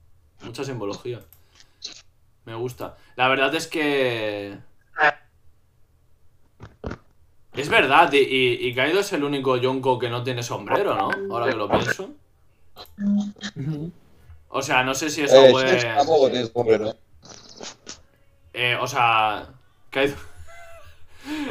Mucha 0.44 0.64
simbología. 0.64 1.20
Me 2.46 2.56
gusta. 2.56 2.98
La 3.16 3.28
verdad 3.28 3.54
es 3.54 3.68
que. 3.68 4.58
Es 7.54 7.68
verdad, 7.68 8.12
y, 8.14 8.18
y, 8.20 8.68
y 8.68 8.74
Kaido 8.74 9.02
es 9.02 9.12
el 9.12 9.26
único 9.26 9.58
Yonko 9.58 10.00
que 10.00 10.10
no 10.10 10.24
tiene 10.24 10.42
sombrero, 10.42 10.96
¿no? 10.96 11.12
Ahora 11.34 11.52
que 11.52 11.58
lo 11.58 11.70
pienso. 11.70 12.12
O 14.48 14.62
sea, 14.62 14.84
no 14.84 14.94
sé 14.96 15.10
si 15.10 15.24
eso 15.24 15.46
Eh, 15.46 15.52
puede. 15.52 15.78
Shanks 15.80 15.98
tampoco 15.98 16.30
tiene 16.32 16.48
sombrero. 16.48 16.96
Eh, 18.54 18.78
o 18.80 18.88
sea. 18.88 19.50
Kaido. 19.90 20.16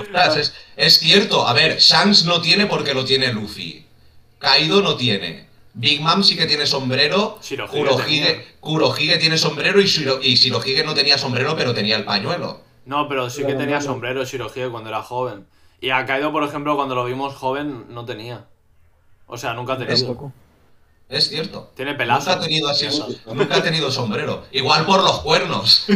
Ostras, 0.01 0.37
es, 0.37 0.55
es 0.77 0.99
cierto, 0.99 1.47
a 1.47 1.53
ver, 1.53 1.79
Shanks 1.79 2.25
no 2.25 2.41
tiene 2.41 2.67
porque 2.67 2.95
lo 2.95 3.05
tiene 3.05 3.33
Luffy. 3.33 3.87
Kaido 4.41 4.83
no 4.83 4.97
tiene. 4.97 5.47
Big 5.75 6.01
Mom 6.01 6.25
sí 6.25 6.37
que 6.37 6.47
tiene 6.47 6.67
sombrero. 6.67 7.39
Shirohige 7.41 7.79
Kurohige, 7.79 8.27
tenía. 8.27 8.45
Kurohige 8.59 9.19
tiene 9.19 9.39
sombrero 9.39 9.81
y, 9.81 9.85
Shiro, 9.87 10.19
y 10.21 10.35
Shirohige 10.35 10.83
no 10.83 10.95
tenía 10.95 11.17
sombrero, 11.17 11.55
pero 11.57 11.73
tenía 11.73 11.97
el 11.97 12.05
pañuelo. 12.05 12.61
No, 12.87 13.07
pero 13.09 13.31
sí 13.31 13.45
que 13.45 13.55
tenía 13.55 13.81
sombrero 13.81 14.25
Shirohige 14.25 14.69
cuando 14.69 14.89
era 14.89 15.03
joven. 15.03 15.47
Y 15.81 15.91
a 15.91 16.05
Kaido, 16.05 16.33
por 16.33 16.43
ejemplo, 16.43 16.75
cuando 16.75 16.97
lo 16.97 17.05
vimos 17.05 17.37
joven, 17.37 17.85
no 17.91 18.05
tenía. 18.05 18.47
O 19.27 19.37
sea, 19.39 19.55
nunca 19.55 19.75
ha 19.75 19.79
tenido. 19.79 19.97
Tampoco. 19.97 20.33
Es 21.09 21.29
cierto. 21.29 21.73
Tiene 21.75 21.93
Nunca 21.93 22.05
pelazo. 22.05 22.31
ha 22.31 22.41
tenido 22.41 22.69
así, 22.69 22.87
nunca 23.27 23.57
ha 23.57 23.63
tenido 23.63 23.91
sombrero. 23.91 24.45
Igual 24.53 24.87
por 24.87 25.03
los 25.03 25.21
cuernos. 25.21 25.87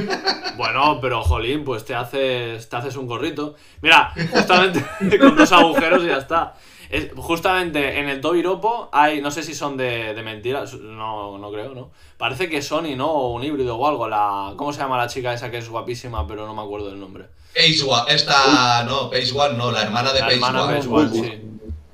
Bueno, 0.57 1.01
pero 1.01 1.21
jolín, 1.25 1.65
pues 1.65 1.85
te 1.85 1.97
haces, 1.97 2.69
te 2.69 2.77
haces 2.77 2.95
un 2.95 3.09
gorrito. 3.09 3.57
Mira, 3.83 4.15
justamente 4.31 4.85
con 5.19 5.35
dos 5.35 5.51
agujeros 5.51 6.05
y 6.05 6.07
ya 6.07 6.19
está. 6.19 6.55
Es- 6.95 7.11
justamente 7.17 7.99
en 7.99 8.09
el 8.09 8.21
Tobiropo 8.21 8.89
hay, 8.93 9.21
no 9.21 9.31
sé 9.33 9.43
si 9.43 9.53
son 9.55 9.77
de, 9.77 10.15
de 10.15 10.23
mentira, 10.23 10.65
no, 10.81 11.39
no 11.39 11.51
creo, 11.51 11.75
¿no? 11.75 11.91
Parece 12.17 12.49
que 12.49 12.63
Sony, 12.63 12.95
¿no? 12.97 13.11
O 13.11 13.35
un 13.35 13.43
híbrido 13.43 13.77
o 13.77 13.87
algo. 13.87 14.07
La, 14.09 14.55
¿Cómo 14.57 14.73
se 14.73 14.81
llama 14.81 14.97
la 14.97 15.09
chica 15.09 15.33
esa 15.35 15.51
que 15.51 15.59
es 15.59 15.69
guapísima, 15.69 16.27
pero 16.27 16.47
no 16.47 16.55
me 16.55 16.63
acuerdo 16.63 16.91
del 16.91 17.01
nombre? 17.01 17.25
Page 17.55 17.83
One, 17.83 18.15
esta, 18.15 18.85
no, 18.85 19.11
Page 19.11 19.33
One 19.37 19.59
no, 19.59 19.73
la 19.73 19.83
hermana 19.83 20.13
de 20.13 20.21
La 20.21 20.27
Page 20.27 20.37
hermana 20.37 20.65
One. 20.65 20.77
Page 20.77 20.89
One, 20.89 21.05
Ulti. 21.05 21.19
sí. 21.21 21.43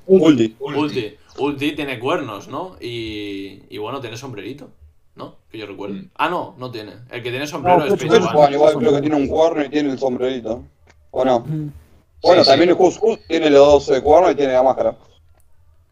Ulti. 0.07 0.57
Ulti. 0.61 1.17
Ulti 1.39 1.73
tiene 1.73 1.99
cuernos, 1.99 2.49
¿no? 2.49 2.77
Y, 2.81 3.63
y 3.71 3.79
bueno, 3.79 4.01
tiene 4.03 4.19
sombrerito, 4.19 4.69
¿no? 5.15 5.37
Que 5.51 5.57
yo 5.59 5.67
recuerdo. 5.67 5.95
Mm. 5.95 6.11
Ah, 6.17 6.29
no, 6.29 6.55
no 6.59 6.71
tiene. 6.71 6.93
El 7.11 7.23
que 7.23 7.31
tiene 7.31 7.47
sombrero 7.47 7.79
No, 7.79 7.85
es 7.87 7.93
Page 7.95 8.07
Page 8.21 8.37
One. 8.37 8.55
Igual 8.55 8.75
creo 8.77 8.93
que 8.97 9.01
tiene 9.01 9.17
un 9.17 9.29
cuerno 9.29 9.65
y 9.65 9.69
tiene 9.71 9.93
el 9.93 9.99
sombrerito. 9.99 10.63
¿O 11.11 11.25
no? 11.25 11.37
Ujú. 11.39 11.71
Bueno, 12.23 12.45
Sí, 12.45 12.51
también 12.51 12.71
el 12.71 13.19
tiene 13.27 13.51
los 13.51 13.87
dos 13.87 13.97
eh, 13.97 14.03
cuernos 14.03 14.33
y 14.33 14.35
tiene 14.35 14.53
la 14.53 14.63
máscara. 14.63 14.95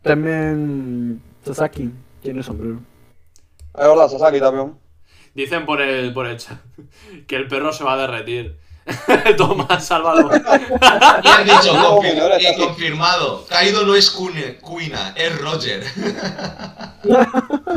También 0.03 1.23
Sasaki 1.45 1.91
tiene 2.23 2.43
sombrero. 2.43 2.81
Es 3.75 3.87
verdad, 3.87 4.09
Sasaki 4.09 4.41
también. 4.41 4.75
Dicen 5.35 5.65
por 5.67 5.81
el, 5.81 6.13
por 6.13 6.27
el 6.27 6.37
chat 6.37 6.59
que 7.27 7.37
el 7.37 7.49
perro 7.49 7.73
se 7.73 7.85
va 7.85 7.95
a 7.95 7.97
derretir. 7.97 8.59
Toma, 9.37 9.79
sálvalo. 9.81 10.31
Y 10.35 11.29
han 11.29 11.45
dicho, 11.45 11.75
No, 11.75 11.99
confir- 11.99 12.57
confirmado, 12.57 13.45
Kaido 13.47 13.85
no 13.85 13.95
es 13.95 14.11
Kuina, 14.11 15.13
es 15.15 15.39
Roger. 15.41 15.85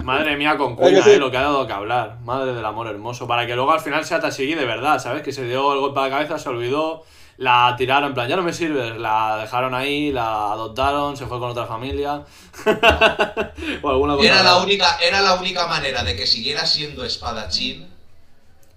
Madre 0.03 0.37
mía, 0.37 0.57
con 0.57 0.77
sí. 0.77 1.09
eh, 1.11 1.17
lo 1.17 1.29
que 1.29 1.37
ha 1.37 1.41
dado 1.41 1.67
que 1.67 1.73
hablar. 1.73 2.17
Madre 2.23 2.53
del 2.53 2.65
amor 2.65 2.87
hermoso. 2.87 3.27
Para 3.27 3.45
que 3.45 3.55
luego 3.55 3.71
al 3.71 3.81
final 3.81 4.05
sea 4.05 4.19
Tashigi 4.21 4.55
de 4.55 4.65
verdad, 4.65 4.99
¿sabes? 4.99 5.21
Que 5.21 5.31
se 5.33 5.43
dio 5.43 5.73
el 5.73 5.79
golpe 5.79 5.99
a 5.99 6.03
la 6.03 6.09
cabeza, 6.09 6.39
se 6.39 6.47
olvidó, 6.49 7.03
la 7.41 7.73
tiraron, 7.75 8.09
en 8.09 8.13
plan, 8.13 8.29
ya 8.29 8.35
no 8.35 8.43
me 8.43 8.53
sirves. 8.53 8.95
La 8.97 9.37
dejaron 9.41 9.73
ahí, 9.73 10.11
la 10.11 10.51
adoptaron, 10.51 11.17
se 11.17 11.25
fue 11.25 11.39
con 11.39 11.49
otra 11.49 11.65
familia. 11.65 12.23
o 13.81 13.89
alguna 13.89 14.15
cosa. 14.15 14.27
Era 14.27 14.35
la, 14.37 14.43
rara. 14.43 14.57
única, 14.57 14.99
era 15.01 15.21
la 15.21 15.33
única 15.33 15.65
manera 15.65 16.03
de 16.03 16.15
que 16.15 16.27
siguiera 16.27 16.67
siendo 16.67 17.03
espadachín. 17.03 17.89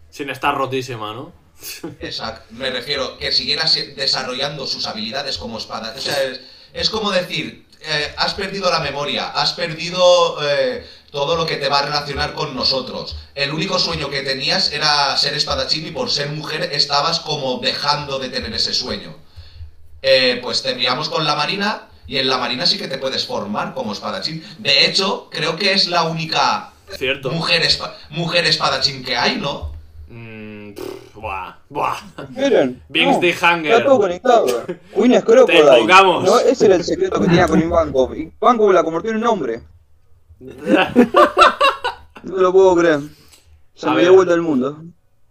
Sin 0.09 0.31
estar 0.31 0.55
rotísima, 0.57 1.13
¿no? 1.13 1.33
Exacto, 2.01 2.47
me 2.55 2.71
refiero, 2.71 3.19
que 3.19 3.33
siguiera 3.33 3.65
desarrollando 3.97 4.67
sus 4.67 4.87
habilidades 4.87 5.37
como 5.37 5.59
espada. 5.59 5.93
O 5.95 6.01
sea, 6.01 6.23
es, 6.23 6.41
es 6.73 6.89
como 6.89 7.11
decir, 7.11 7.67
eh, 7.83 8.15
has 8.17 8.33
perdido 8.33 8.71
la 8.71 8.81
memoria, 8.81 9.29
has 9.29 9.53
perdido 9.53 10.39
eh, 10.43 10.87
todo 11.15 11.37
lo 11.37 11.47
que 11.47 11.57
te 11.57 11.69
va 11.69 11.79
a 11.79 11.83
relacionar 11.87 12.35
con 12.35 12.55
nosotros. 12.57 13.17
El 13.37 13.53
único 13.55 13.79
sueño 13.79 14.11
que 14.11 14.23
tenías 14.23 14.73
era 14.73 15.17
ser 15.17 15.33
espadachín 15.35 15.87
y 15.87 15.93
por 15.93 16.11
ser 16.11 16.29
mujer 16.31 16.69
estabas 16.73 17.21
como 17.21 17.59
dejando 17.59 18.19
de 18.19 18.29
tener 18.29 18.53
ese 18.53 18.75
sueño. 18.75 19.15
Eh, 20.03 20.41
pues 20.43 20.63
te 20.63 20.73
enviamos 20.73 21.09
con 21.09 21.25
la 21.25 21.37
marina 21.37 21.83
y 22.07 22.19
en 22.19 22.29
la 22.29 22.37
marina 22.37 22.67
sí 22.67 22.77
que 22.79 22.89
te 22.89 22.99
puedes 22.99 23.25
formar 23.27 23.73
como 23.75 23.93
espadachín. 23.93 24.45
De 24.59 24.85
hecho, 24.87 25.29
creo 25.31 25.57
que 25.57 25.73
es 25.73 25.87
la 25.87 26.03
única 26.03 26.73
Cierto. 26.99 27.31
mujer, 27.31 27.63
espa- 27.63 27.95
mujer 28.11 28.45
espadachín 28.45 29.05
que 29.05 29.17
hay, 29.17 29.37
¿no? 29.37 29.73
Mm, 30.09 30.73
pff, 30.75 31.15
buah, 31.15 31.55
buah. 31.71 31.97
Miren. 32.31 32.83
Vince 32.89 33.13
no, 33.13 33.21
the 33.21 33.35
Hunger. 33.41 33.73
Está 33.73 33.85
todo 33.85 33.99
conectado. 34.01 34.47
Queen 34.95 35.13
es 35.15 35.25
Crocodile. 35.25 35.63
Te 35.63 35.79
invocamos. 35.79 36.25
No, 36.25 36.39
ese 36.41 36.67
era 36.67 36.75
el 36.75 36.85
secreto 36.85 37.21
que 37.21 37.27
tenía 37.29 37.47
con 37.47 37.63
Ivankov. 37.63 38.15
Ivankov 38.15 38.73
la 38.73 38.83
convirtió 38.83 39.13
en 39.13 39.19
un 39.19 39.27
hombre. 39.29 39.63
No 42.23 42.37
lo 42.39 42.53
puedo 42.53 42.75
creer. 42.77 43.01
Se 43.75 43.87
A 43.87 43.91
me 43.91 43.97
ver. 43.97 44.05
dio 44.07 44.15
vuelta 44.15 44.35
el 44.35 44.41
mundo. 44.41 44.83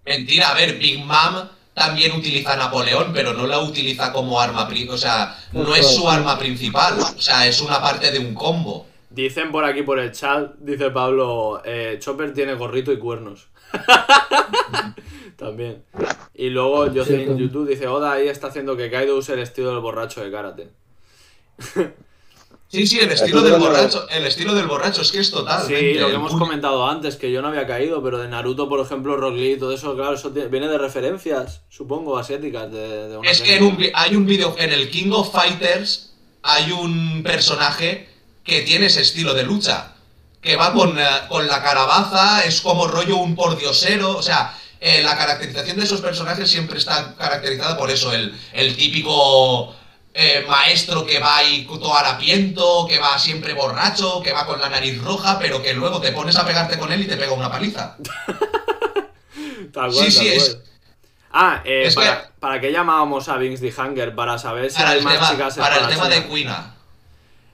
Mentira, 0.05 0.49
a 0.49 0.53
ver, 0.53 0.77
Big 0.77 0.99
Mom 0.99 1.47
también 1.73 2.11
utiliza 2.11 2.53
a 2.53 2.57
Napoleón, 2.57 3.11
pero 3.13 3.33
no 3.33 3.47
la 3.47 3.59
utiliza 3.59 4.11
como 4.13 4.39
arma 4.39 4.67
principal. 4.67 4.93
O 4.95 4.97
sea, 4.99 5.35
no 5.53 5.73
es 5.75 5.87
su 5.95 6.07
arma 6.07 6.37
principal. 6.37 6.99
O 6.99 7.19
sea, 7.21 7.47
es 7.47 7.59
una 7.61 7.81
parte 7.81 8.11
de 8.11 8.19
un 8.19 8.35
combo. 8.35 8.85
Dicen 9.09 9.51
por 9.51 9.63
aquí 9.65 9.81
por 9.83 9.97
el 9.99 10.11
chat, 10.11 10.53
dice 10.59 10.91
Pablo, 10.91 11.61
eh, 11.65 11.97
Chopper 11.99 12.33
tiene 12.33 12.53
gorrito 12.55 12.91
y 12.91 12.99
cuernos. 12.99 13.47
También. 15.37 15.83
Y 16.35 16.49
luego 16.49 16.85
Jocelyn 16.87 17.05
Cierto. 17.05 17.37
YouTube 17.37 17.67
dice, 17.69 17.87
Oda 17.87 18.13
ahí 18.13 18.27
está 18.27 18.47
haciendo 18.47 18.77
que 18.77 18.89
Kaido 18.91 19.17
use 19.17 19.33
el 19.33 19.39
estilo 19.39 19.71
del 19.71 19.79
borracho 19.79 20.23
de 20.23 20.31
karate. 20.31 20.69
Sí, 22.73 22.87
sí, 22.87 22.99
el 22.99 23.11
estilo 23.11 23.41
del 23.43 23.59
borracho, 23.59 24.07
el 24.09 24.25
estilo 24.25 24.55
del 24.55 24.65
borracho 24.65 25.03
es 25.03 25.11
que 25.11 25.19
es 25.19 25.29
total. 25.29 25.63
Sí, 25.67 25.93
lo 25.93 26.07
que 26.07 26.15
hemos 26.15 26.33
comentado 26.33 26.87
antes, 26.87 27.17
que 27.17 27.31
yo 27.31 27.43
no 27.43 27.49
había 27.49 27.67
caído, 27.67 28.01
pero 28.01 28.17
de 28.17 28.27
Naruto, 28.27 28.67
por 28.67 28.79
ejemplo, 28.79 29.15
Rock 29.15 29.35
Lee, 29.35 29.57
todo 29.59 29.71
eso, 29.73 29.95
claro, 29.95 30.15
eso 30.15 30.31
tiene- 30.31 30.47
viene 30.49 30.67
de 30.67 30.79
referencias, 30.79 31.61
supongo, 31.69 32.17
asiáticas. 32.17 32.71
De, 32.71 33.09
de 33.09 33.17
una 33.17 33.29
Es 33.29 33.41
que 33.41 33.57
en 33.57 33.63
un 33.63 33.77
hay 33.93 34.15
un 34.15 34.25
video, 34.25 34.55
en 34.57 34.73
el 34.73 34.89
King 34.89 35.11
of 35.11 35.31
Fighters 35.31 36.13
hay 36.41 36.71
un 36.71 37.21
personaje 37.23 38.09
que 38.43 38.63
tiene 38.63 38.87
ese 38.87 39.01
estilo 39.01 39.35
de 39.35 39.43
lucha. 39.43 39.93
Que 40.41 40.55
va 40.57 40.73
con, 40.73 40.97
eh, 40.99 41.05
con 41.29 41.47
la 41.47 41.61
carabaza, 41.63 42.43
es 42.43 42.59
como 42.59 42.87
rollo 42.87 43.17
un 43.17 43.35
pordiosero. 43.35 44.17
O 44.17 44.21
sea, 44.23 44.57
eh, 44.81 45.01
la 45.03 45.15
caracterización 45.15 45.77
de 45.77 45.85
esos 45.85 46.01
personajes 46.01 46.49
siempre 46.49 46.79
está 46.79 47.15
caracterizada 47.17 47.77
por 47.77 47.89
eso. 47.91 48.11
El, 48.11 48.33
el 48.51 48.75
típico 48.75 49.73
eh, 50.13 50.45
maestro 50.47 51.05
que 51.05 51.19
va 51.19 51.37
ahí 51.37 51.65
todo 51.65 51.95
harapiento, 51.95 52.85
que 52.87 52.99
va 52.99 53.17
siempre 53.17 53.53
borracho, 53.53 54.21
que 54.21 54.31
va 54.31 54.45
con 54.45 54.59
la 54.61 54.69
nariz 54.69 55.01
roja, 55.03 55.39
pero 55.39 55.61
que 55.61 55.73
luego 55.73 55.99
te 56.01 56.11
pones 56.11 56.35
a 56.37 56.45
pegarte 56.45 56.77
con 56.77 56.91
él 56.91 57.01
y 57.01 57.07
te 57.07 57.17
pega 57.17 57.31
una 57.33 57.49
paliza. 57.51 57.97
Tal 59.73 59.91
cual, 59.91 60.05
Sí, 60.05 60.11
sí, 60.11 60.17
tal 60.27 60.27
es- 60.37 60.49
cual. 60.49 60.63
Ah, 61.35 61.61
eh, 61.65 61.83
es 61.87 61.95
para, 61.95 62.21
que- 62.21 62.27
¿para 62.39 62.61
qué 62.61 62.71
llamábamos 62.71 63.27
a 63.27 63.37
Vince 63.37 63.67
the 63.71 63.81
Hunger? 63.81 64.13
Para 64.13 64.37
saber 64.37 64.69
si 64.69 64.77
Para 64.77 64.91
hay 64.91 64.99
el 64.99 65.03
más 65.03 65.13
tema, 65.15 65.29
chicas 65.31 65.57
para 65.57 65.77
el 65.77 65.87
tema 65.87 66.07
de 66.09 66.27
Quina. 66.27 66.75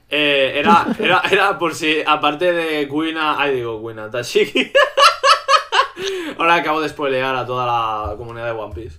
Eh, 0.09 0.53
era, 0.57 0.87
era, 0.99 1.21
era 1.31 1.57
por 1.57 1.73
si, 1.75 2.01
aparte 2.05 2.51
de 2.51 2.87
Kuina, 2.89 3.39
ay 3.39 3.55
digo 3.55 3.79
Kuina, 3.79 4.09
Tashiki. 4.11 4.71
Ahora 6.37 6.55
acabo 6.55 6.81
de 6.81 6.89
spoilear 6.89 7.35
a 7.35 7.45
toda 7.45 7.65
la 7.65 8.15
comunidad 8.17 8.45
de 8.45 8.51
One 8.51 8.73
Piece. 8.73 8.97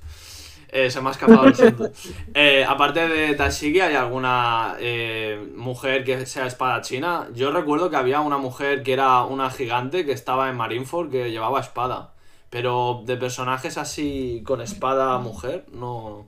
Eh, 0.72 0.88
se 0.90 1.00
me 1.00 1.08
ha 1.08 1.12
escapado, 1.12 1.52
siento. 1.52 1.90
Eh, 2.34 2.64
aparte 2.66 3.08
de 3.08 3.34
Tashiki, 3.34 3.80
¿hay 3.80 3.94
alguna 3.96 4.76
eh, 4.78 5.52
mujer 5.56 6.04
que 6.04 6.26
sea 6.26 6.46
espadachina? 6.46 7.28
Yo 7.34 7.50
recuerdo 7.50 7.90
que 7.90 7.96
había 7.96 8.20
una 8.20 8.38
mujer 8.38 8.82
que 8.84 8.92
era 8.92 9.22
una 9.24 9.50
gigante 9.50 10.06
que 10.06 10.12
estaba 10.12 10.48
en 10.48 10.56
Marineford 10.56 11.10
que 11.10 11.30
llevaba 11.30 11.60
espada. 11.60 12.12
Pero 12.50 13.02
de 13.04 13.16
personajes 13.16 13.78
así 13.78 14.42
con 14.46 14.60
espada 14.60 15.18
mujer, 15.18 15.66
no. 15.72 16.26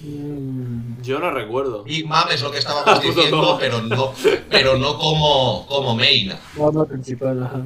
Mm, 0.00 1.02
Yo 1.02 1.18
no 1.18 1.30
recuerdo. 1.32 1.82
Big 1.82 2.06
Mom 2.06 2.24
es 2.30 2.42
lo 2.42 2.52
que 2.52 2.58
estábamos 2.58 3.00
diciendo, 3.02 3.56
pero 3.58 3.82
no, 3.82 4.12
pero 4.50 4.76
no 4.78 4.96
como, 4.98 5.66
como. 5.66 5.96
No, 6.72 6.86
principal, 6.86 7.42
ajá. 7.42 7.62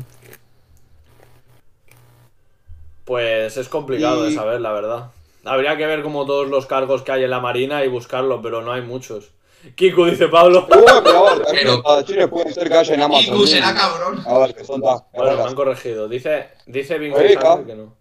Pues 3.04 3.56
es 3.56 3.68
complicado 3.68 4.22
de 4.24 4.30
Y- 4.30 4.34
saber, 4.34 4.60
la 4.60 4.72
verdad. 4.72 5.10
Habría 5.44 5.76
que 5.76 5.86
ver 5.86 6.02
como 6.02 6.24
todos 6.26 6.48
los 6.48 6.66
cargos 6.66 7.02
que 7.02 7.12
hay 7.12 7.24
en 7.24 7.30
la 7.30 7.40
marina 7.40 7.84
y 7.84 7.88
buscarlo, 7.88 8.40
pero 8.42 8.62
no 8.62 8.72
hay 8.72 8.82
muchos. 8.82 9.32
Kiku, 9.76 10.06
dice 10.06 10.28
Pablo. 10.28 10.66
Pero 10.68 11.82
pueden 12.30 12.52
ser 12.54 12.68
que 12.68 12.74
haya 12.74 12.94
en 12.94 13.02
Amazon. 13.02 13.34
Iku 13.36 13.46
será 13.46 13.74
cabrón. 13.74 14.22
A 14.26 14.38
ver, 14.38 14.54
que 14.54 14.64
son 14.64 14.80
Bueno, 14.80 15.36
me 15.36 15.42
han 15.42 15.54
corregido. 15.54 16.08
Dice, 16.08 16.48
dice. 16.66 16.96
Hunter 16.96 17.64
que 17.66 17.74
no. 17.74 17.94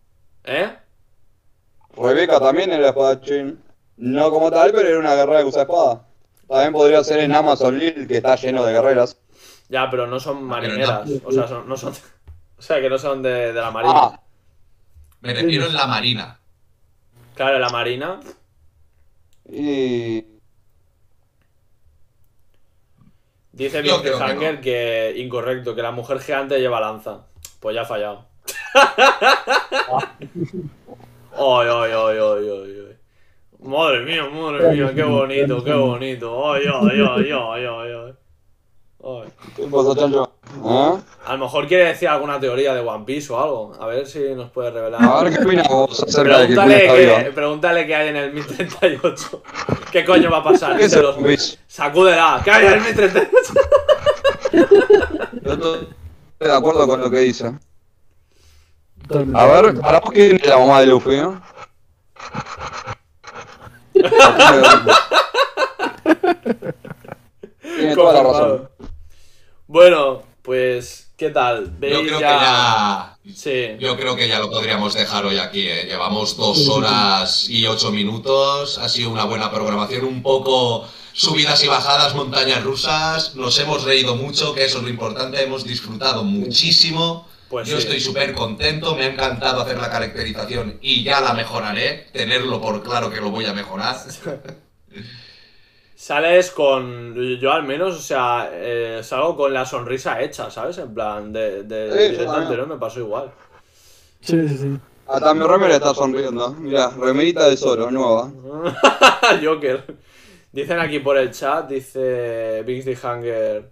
¿Eh? 0.43 0.75
Rebeca 1.95 2.39
también 2.39 2.71
era 2.71 2.87
espadachín. 2.89 3.61
No 3.97 4.31
como 4.31 4.49
tal, 4.49 4.71
pero 4.71 4.87
era 4.87 4.99
una 4.99 5.13
guerrera 5.15 5.41
que 5.41 5.45
usa 5.45 5.61
espada. 5.63 6.05
También 6.47 6.73
podría 6.73 7.03
ser 7.03 7.19
en 7.19 7.35
Amazon 7.35 7.77
Lil, 7.77 8.07
que 8.07 8.17
está 8.17 8.35
lleno 8.35 8.65
de 8.65 8.73
guerreras. 8.73 9.17
Ya, 9.69 9.89
pero 9.89 10.07
no 10.07 10.19
son 10.19 10.37
Ah, 10.37 10.41
marineras. 10.41 11.09
O 11.23 11.31
sea, 11.31 11.47
son- 11.47 11.67
no 11.67 11.77
son. 11.77 11.93
O 12.57 12.63
sea, 12.63 12.79
que 12.79 12.91
no 12.91 12.99
son 12.99 13.23
de, 13.23 13.53
de 13.53 13.59
la 13.59 13.71
marina. 13.71 13.93
Ah, 13.95 14.21
Me 15.21 15.33
refiero 15.33 15.65
en 15.65 15.73
la 15.73 15.87
marina. 15.87 16.39
Claro, 17.41 17.57
la 17.57 17.69
marina. 17.69 18.19
y. 19.51 20.23
Dice 23.51 23.81
Yo 23.81 23.99
creo 23.99 24.19
que 24.19 24.23
Hunger 24.23 24.61
que 24.61 25.15
incorrecto, 25.17 25.73
que 25.73 25.81
la 25.81 25.89
mujer 25.89 26.19
gigante 26.19 26.59
lleva 26.59 26.79
lanza. 26.79 27.25
Pues 27.59 27.73
ya 27.73 27.81
ha 27.81 27.85
fallado. 27.85 28.27
Ay, 31.33 31.67
ay, 31.67 31.91
ay, 31.91 32.17
ay, 32.19 32.47
ay, 32.47 32.87
ay. 32.89 32.97
Madre 33.59 34.01
mía, 34.01 34.29
madre 34.29 34.75
mía, 34.75 34.93
qué 34.93 35.03
bonito, 35.03 35.63
qué 35.63 35.73
bonito. 35.73 36.53
Ay, 36.53 36.65
ay, 36.67 37.01
ay, 37.01 37.31
ay, 37.31 37.65
ay, 37.65 37.91
ay. 37.91 38.13
¿Qué 39.55 39.63
pasa, 39.63 39.95
chancho? 39.95 40.31
¿Ah? 40.63 40.97
A 41.25 41.33
lo 41.33 41.45
mejor 41.45 41.67
quiere 41.67 41.85
decir 41.85 42.07
alguna 42.07 42.39
teoría 42.39 42.73
de 42.75 42.81
One 42.81 43.03
Piece 43.05 43.33
o 43.33 43.39
algo. 43.41 43.73
A 43.79 43.87
ver 43.87 44.05
si 44.05 44.19
nos 44.35 44.51
puede 44.51 44.69
revelar. 44.69 45.03
A 45.03 45.23
ver 45.23 45.33
qué 45.35 45.43
opinas 45.43 45.67
vos 45.67 46.03
acerca 46.03 46.39
de 46.39 46.47
que 46.47 46.53
Pregúntale, 46.53 46.85
está 46.85 46.95
que, 46.95 46.99
viva. 47.23 47.35
pregúntale 47.35 47.87
qué 47.87 47.95
hay 47.95 48.07
en 48.09 48.15
el 48.17 48.33
1038. 48.33 49.43
¿Qué 49.91 50.05
coño 50.05 50.29
va 50.29 50.37
a 50.37 50.43
pasar? 50.43 50.77
¿Qué 50.77 50.85
es 50.85 50.93
el 50.93 51.05
One 51.05 51.27
Piece? 51.27 51.57
Sacúdela. 51.67 52.41
¿Qué 52.43 52.51
hay 52.51 52.65
en 52.67 52.73
el 52.73 52.81
1038? 52.81 53.53
Yo 55.43 55.53
estoy 55.53 55.87
de 56.39 56.51
acuerdo 56.53 56.87
con 56.87 57.01
lo 57.01 57.09
que 57.09 57.19
dice. 57.19 57.53
A 59.33 59.45
ver, 59.45 59.79
para 59.79 59.99
vos 59.99 60.11
quién 60.11 60.35
es 60.35 60.45
la 60.45 60.59
mamá 60.59 60.79
de 60.81 60.85
Luffy, 60.85 61.15
¿eh? 61.15 61.27
Tiene 67.61 67.95
toda 67.95 68.13
la 68.13 68.23
razón. 68.23 68.70
Bueno, 69.71 70.23
pues, 70.41 71.13
¿qué 71.15 71.29
tal? 71.29 71.67
Yo 71.67 71.79
¿Veis 71.79 71.95
creo 71.99 72.17
que 72.17 72.19
ya... 72.19 73.17
ya. 73.23 73.33
Sí. 73.33 73.77
Yo 73.79 73.95
creo 73.95 74.17
que 74.17 74.27
ya 74.27 74.39
lo 74.39 74.49
podríamos 74.49 74.93
dejar 74.93 75.25
hoy 75.25 75.37
aquí. 75.37 75.65
¿eh? 75.65 75.85
Llevamos 75.85 76.35
dos 76.35 76.67
horas 76.67 77.49
y 77.49 77.65
ocho 77.67 77.89
minutos. 77.89 78.77
Ha 78.79 78.89
sido 78.89 79.09
una 79.11 79.23
buena 79.23 79.49
programación, 79.49 80.03
un 80.03 80.21
poco 80.21 80.85
subidas 81.13 81.63
y 81.63 81.69
bajadas, 81.69 82.15
montañas 82.15 82.61
rusas. 82.65 83.35
Nos 83.35 83.57
hemos 83.59 83.85
reído 83.85 84.17
mucho, 84.17 84.53
que 84.53 84.65
eso 84.65 84.79
es 84.79 84.83
lo 84.83 84.89
importante. 84.89 85.41
Hemos 85.41 85.63
disfrutado 85.63 86.25
muchísimo. 86.25 87.29
Pues 87.47 87.69
Yo 87.69 87.77
sí. 87.77 87.83
estoy 87.83 88.01
súper 88.01 88.33
contento. 88.33 88.93
Me 88.97 89.05
ha 89.05 89.07
encantado 89.07 89.61
hacer 89.61 89.77
la 89.77 89.89
caracterización 89.89 90.79
y 90.81 91.03
ya 91.03 91.21
la 91.21 91.33
mejoraré. 91.33 92.09
Tenerlo 92.11 92.59
por 92.59 92.83
claro 92.83 93.09
que 93.09 93.21
lo 93.21 93.31
voy 93.31 93.45
a 93.45 93.53
mejorar. 93.53 93.95
Sales 96.01 96.49
con... 96.49 97.13
Yo 97.39 97.51
al 97.51 97.61
menos, 97.61 97.95
o 97.95 98.01
sea, 98.01 98.49
eh, 98.51 99.01
salgo 99.03 99.35
con 99.35 99.53
la 99.53 99.67
sonrisa 99.67 100.19
hecha, 100.19 100.49
¿sabes? 100.49 100.79
En 100.79 100.91
plan, 100.95 101.31
de, 101.31 101.61
de 101.61 101.91
Sí, 102.09 102.17
también. 102.17 102.41
anterior 102.41 102.67
me 102.67 102.77
pasó 102.77 103.01
igual. 103.01 103.31
Sí, 104.19 104.47
sí, 104.49 104.57
sí. 104.57 104.77
Hasta 105.07 105.33
mi 105.35 105.45
remera 105.45 105.75
está 105.75 105.93
sonriendo. 105.93 106.53
Mira, 106.53 106.89
remerita 106.89 107.47
de 107.47 107.55
Zoro, 107.55 107.91
nueva. 107.91 108.31
Joker. 109.43 109.95
Dicen 110.51 110.79
aquí 110.79 110.97
por 110.99 111.17
el 111.19 111.29
chat, 111.29 111.69
dice 111.69 112.63
Big 112.65 112.83
the 112.83 112.97
Hunger, 113.07 113.69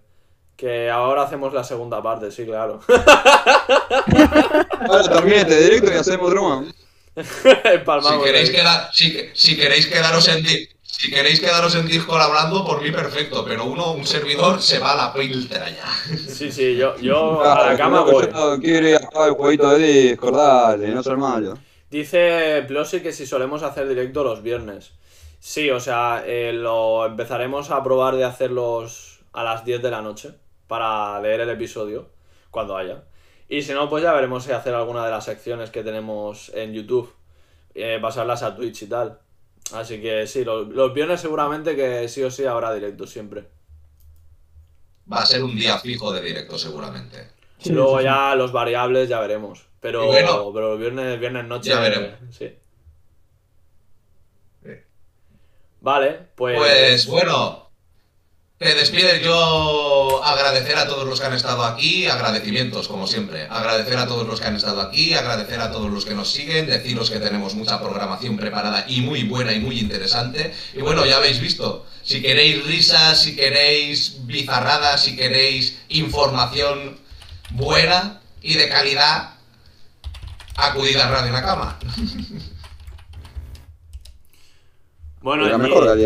que 0.56 0.88
ahora 0.88 1.22
hacemos 1.22 1.52
la 1.52 1.64
segunda 1.64 2.00
parte, 2.00 2.30
sí, 2.30 2.44
claro. 2.46 2.78
Ahora 4.88 5.02
termina 5.02 5.36
este 5.38 5.64
directo 5.64 5.92
y 5.92 5.96
hacemos 5.96 6.32
más. 6.34 6.66
Si 7.26 8.22
queréis, 8.24 8.50
quedar, 8.50 8.88
si, 8.92 9.28
si 9.34 9.56
queréis 9.56 9.86
quedaros 9.88 10.28
en 10.28 10.42
di- 10.44 10.68
si 11.00 11.10
queréis 11.10 11.40
quedaros 11.40 11.74
en 11.76 11.86
Discord 11.86 12.20
hablando, 12.20 12.62
por 12.62 12.82
mí 12.82 12.90
perfecto, 12.90 13.42
pero 13.42 13.64
uno, 13.64 13.92
un 13.92 14.06
servidor, 14.06 14.60
se 14.60 14.78
va 14.78 14.92
a 14.92 14.96
la 14.96 15.12
filtra 15.12 15.66
ya. 15.70 15.86
Sí, 16.28 16.52
sí, 16.52 16.76
yo, 16.76 16.94
yo 16.98 17.42
a 17.42 17.70
la 17.70 17.76
cama 17.78 18.02
voy. 18.02 18.28
Yo 18.30 18.58
quiero 18.60 18.86
ir 18.86 18.96
a 18.96 19.06
jugar 19.06 19.28
el 19.30 19.34
jueguito 19.34 19.70
de 19.70 19.78
Discord, 19.78 20.36
dale, 20.36 20.88
no 20.88 21.02
ser 21.02 21.16
malo. 21.16 21.56
Dice 21.90 22.62
Plosi 22.68 23.00
que 23.00 23.14
si 23.14 23.24
solemos 23.24 23.62
hacer 23.62 23.88
directo 23.88 24.22
los 24.22 24.42
viernes. 24.42 24.92
Sí, 25.38 25.70
o 25.70 25.80
sea, 25.80 26.22
eh, 26.26 26.52
lo 26.52 27.06
empezaremos 27.06 27.70
a 27.70 27.82
probar 27.82 28.16
de 28.16 28.24
hacerlos 28.24 29.20
a 29.32 29.42
las 29.42 29.64
10 29.64 29.80
de 29.80 29.90
la 29.90 30.02
noche 30.02 30.32
para 30.66 31.18
leer 31.22 31.40
el 31.40 31.48
episodio 31.48 32.10
cuando 32.50 32.76
haya. 32.76 33.04
Y 33.48 33.62
si 33.62 33.72
no, 33.72 33.88
pues 33.88 34.02
ya 34.02 34.12
veremos 34.12 34.44
si 34.44 34.52
hacer 34.52 34.74
alguna 34.74 35.06
de 35.06 35.12
las 35.12 35.24
secciones 35.24 35.70
que 35.70 35.82
tenemos 35.82 36.50
en 36.54 36.74
YouTube, 36.74 37.10
eh, 37.74 37.98
pasarlas 38.02 38.42
a 38.42 38.54
Twitch 38.54 38.82
y 38.82 38.86
tal. 38.86 39.18
Así 39.72 40.00
que 40.00 40.26
sí, 40.26 40.44
los, 40.44 40.68
los 40.68 40.92
viernes 40.92 41.20
seguramente 41.20 41.76
que 41.76 42.08
sí 42.08 42.22
o 42.22 42.30
sí 42.30 42.44
habrá 42.44 42.74
directo 42.74 43.06
siempre. 43.06 43.48
Va 45.12 45.18
a 45.18 45.26
ser 45.26 45.42
un 45.42 45.56
día 45.56 45.78
fijo 45.78 46.12
de 46.12 46.22
directo 46.22 46.58
seguramente. 46.58 47.28
Sí, 47.58 47.72
Luego 47.72 47.98
sí, 47.98 47.98
sí. 47.98 48.04
ya 48.04 48.34
los 48.34 48.52
variables 48.52 49.08
ya 49.08 49.20
veremos. 49.20 49.66
Pero, 49.80 50.06
bueno, 50.06 50.52
pero 50.52 50.70
los 50.70 50.78
viernes, 50.78 51.18
viernes 51.18 51.46
noche. 51.46 51.70
ya 51.70 51.80
veremos. 51.80 52.10
Sí. 52.30 52.54
Sí. 54.62 54.70
Vale, 55.80 56.28
pues. 56.34 56.58
Pues 56.58 57.06
bueno, 57.06 57.69
te 58.60 58.74
despides 58.74 59.22
yo 59.22 60.22
agradecer 60.22 60.76
a 60.76 60.86
todos 60.86 61.08
los 61.08 61.18
que 61.18 61.26
han 61.26 61.32
estado 61.32 61.64
aquí, 61.64 62.04
agradecimientos 62.04 62.88
como 62.88 63.06
siempre, 63.06 63.46
agradecer 63.48 63.96
a 63.96 64.06
todos 64.06 64.26
los 64.26 64.38
que 64.38 64.48
han 64.48 64.56
estado 64.56 64.82
aquí, 64.82 65.14
agradecer 65.14 65.62
a 65.62 65.72
todos 65.72 65.90
los 65.90 66.04
que 66.04 66.14
nos 66.14 66.30
siguen, 66.30 66.66
deciros 66.66 67.10
que 67.10 67.20
tenemos 67.20 67.54
mucha 67.54 67.80
programación 67.80 68.36
preparada 68.36 68.84
y 68.86 69.00
muy 69.00 69.22
buena 69.22 69.54
y 69.54 69.60
muy 69.60 69.80
interesante. 69.80 70.54
Y 70.74 70.80
bueno, 70.80 71.06
ya 71.06 71.16
habéis 71.16 71.40
visto, 71.40 71.86
si 72.02 72.20
queréis 72.20 72.62
risas, 72.66 73.22
si 73.22 73.34
queréis 73.34 74.26
bizarradas, 74.26 75.04
si 75.04 75.16
queréis 75.16 75.78
información 75.88 77.00
buena 77.52 78.20
y 78.42 78.56
de 78.56 78.68
calidad, 78.68 79.36
acudid 80.56 80.98
a 80.98 81.08
Radio 81.08 81.32
Nakama. 81.32 81.78
Bueno, 85.22 85.46
la 85.48 85.58
mejor. 85.58 85.98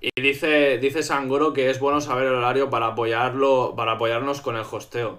Y 0.00 0.20
dice, 0.20 0.78
dice 0.78 1.02
Sangoro 1.02 1.52
que 1.52 1.70
es 1.70 1.80
bueno 1.80 2.00
saber 2.00 2.26
el 2.28 2.34
horario 2.34 2.70
para 2.70 2.88
apoyarlo, 2.88 3.74
para 3.76 3.92
apoyarnos 3.92 4.40
con 4.40 4.56
el 4.56 4.62
hosteo. 4.70 5.18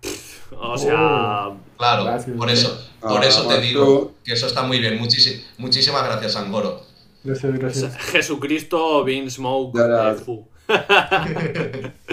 Pff, 0.00 0.52
o 0.58 0.76
sea, 0.76 1.50
Claro, 1.78 2.04
Gracias. 2.04 2.36
por 2.36 2.50
eso, 2.50 2.78
por 3.00 3.22
Ah, 3.22 3.26
eso 3.26 3.46
te 3.48 3.60
digo 3.60 4.12
que 4.24 4.32
eso 4.34 4.46
está 4.46 4.62
muy 4.62 4.78
bien. 4.78 4.98
Muchísi- 5.00 5.42
muchísimas 5.58 6.04
gracias, 6.04 6.36
Angoro. 6.36 6.82
Gracias, 7.24 7.52
gracias. 7.58 7.96
Jesucristo 8.10 9.04
Bean 9.04 9.30
Smoke 9.30 9.78
Ya, 9.78 9.88
ya. 9.88 10.10
eh, 10.10 10.14
fu. 10.14 10.46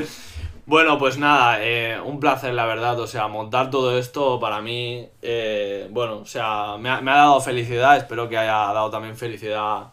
Bueno, 0.66 1.00
pues 1.00 1.18
nada, 1.18 1.58
eh, 1.66 2.00
un 2.00 2.20
placer 2.20 2.54
la 2.54 2.66
verdad, 2.68 3.00
o 3.00 3.08
sea, 3.08 3.28
montar 3.28 3.72
todo 3.72 3.98
esto 3.98 4.40
para 4.40 4.62
mí, 4.62 5.04
eh, 5.24 5.88
bueno, 5.90 6.20
o 6.20 6.26
sea, 6.26 6.78
me 6.80 6.90
ha, 6.90 7.02
me 7.02 7.10
ha 7.10 7.16
dado 7.16 7.42
felicidad, 7.42 7.98
espero 7.98 8.30
que 8.30 8.38
haya 8.38 8.52
dado 8.72 8.92
también 8.92 9.18
felicidad 9.18 9.86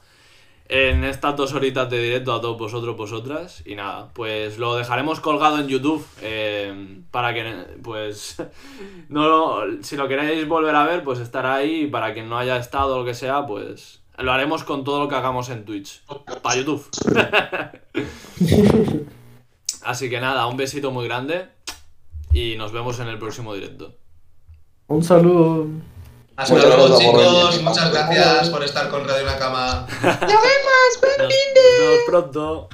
en 0.69 1.05
estas 1.05 1.37
dos 1.37 1.53
horitas 1.55 1.89
de 1.91 1.99
directo 2.01 2.35
a 2.35 2.41
todos 2.41 2.59
vosotros, 2.59 2.97
vosotras, 2.97 3.63
y 3.65 3.75
nada, 3.75 4.11
pues 4.13 4.59
lo 4.59 4.77
dejaremos 4.77 5.21
colgado 5.21 5.59
en 5.59 5.69
YouTube, 5.69 6.07
eh, 6.23 7.03
para 7.11 7.35
que, 7.35 7.67
pues, 7.83 8.43
no 9.09 9.61
si 9.83 9.97
lo 9.97 10.09
queréis 10.09 10.47
volver 10.49 10.75
a 10.75 10.85
ver, 10.85 11.05
pues 11.05 11.19
estará 11.21 11.55
ahí, 11.57 11.83
y 11.83 11.87
para 11.87 12.13
quien 12.15 12.29
no 12.29 12.39
haya 12.39 12.57
estado 12.57 12.97
o 12.97 12.99
lo 13.01 13.05
que 13.05 13.15
sea, 13.15 13.47
pues 13.47 14.03
lo 14.19 14.33
haremos 14.33 14.65
con 14.65 14.85
todo 14.85 15.01
lo 15.01 15.09
que 15.09 15.15
hagamos 15.15 15.51
en 15.51 15.65
Twitch, 15.65 16.03
para 16.43 16.57
YouTube. 16.57 16.87
Así 19.83 20.11
que 20.11 20.21
nada, 20.21 20.47
un 20.47 20.57
besito 20.57 20.91
muy 20.91 21.07
grande 21.07 21.49
y 22.33 22.57
nos 22.57 22.73
vemos 22.73 22.99
en 22.99 23.09
el 23.09 23.19
próximo 23.19 23.55
directo. 23.55 23.95
Un 24.89 25.05
saludo. 25.05 25.69
Hasta 26.37 26.55
Muchas 26.55 26.69
luego, 26.69 26.89
gracias 26.89 27.11
chicos. 27.11 27.63
Muchas 27.63 27.93
gracias 27.93 28.51
por 28.51 28.63
estar 28.63 28.89
con 28.91 29.09
Radio 29.09 29.25
Nakama. 29.25 29.87
Nos, 30.03 30.21
nos 30.21 30.43
vemos 31.23 32.01
pronto. 32.07 32.69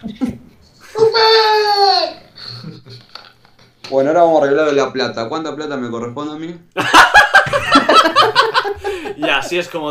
Bueno, 3.91 4.11
ahora 4.11 4.23
vamos 4.23 4.43
a 4.43 4.45
arreglar 4.45 4.73
la 4.73 4.93
plata. 4.93 5.29
¿Cuánta 5.29 5.55
plata 5.55 5.77
me 5.77 5.91
corresponde 5.91 6.35
a 6.35 6.37
mí? 6.37 6.59
Y 9.17 9.29
así 9.29 9.59
es 9.59 9.69
como 9.69 9.91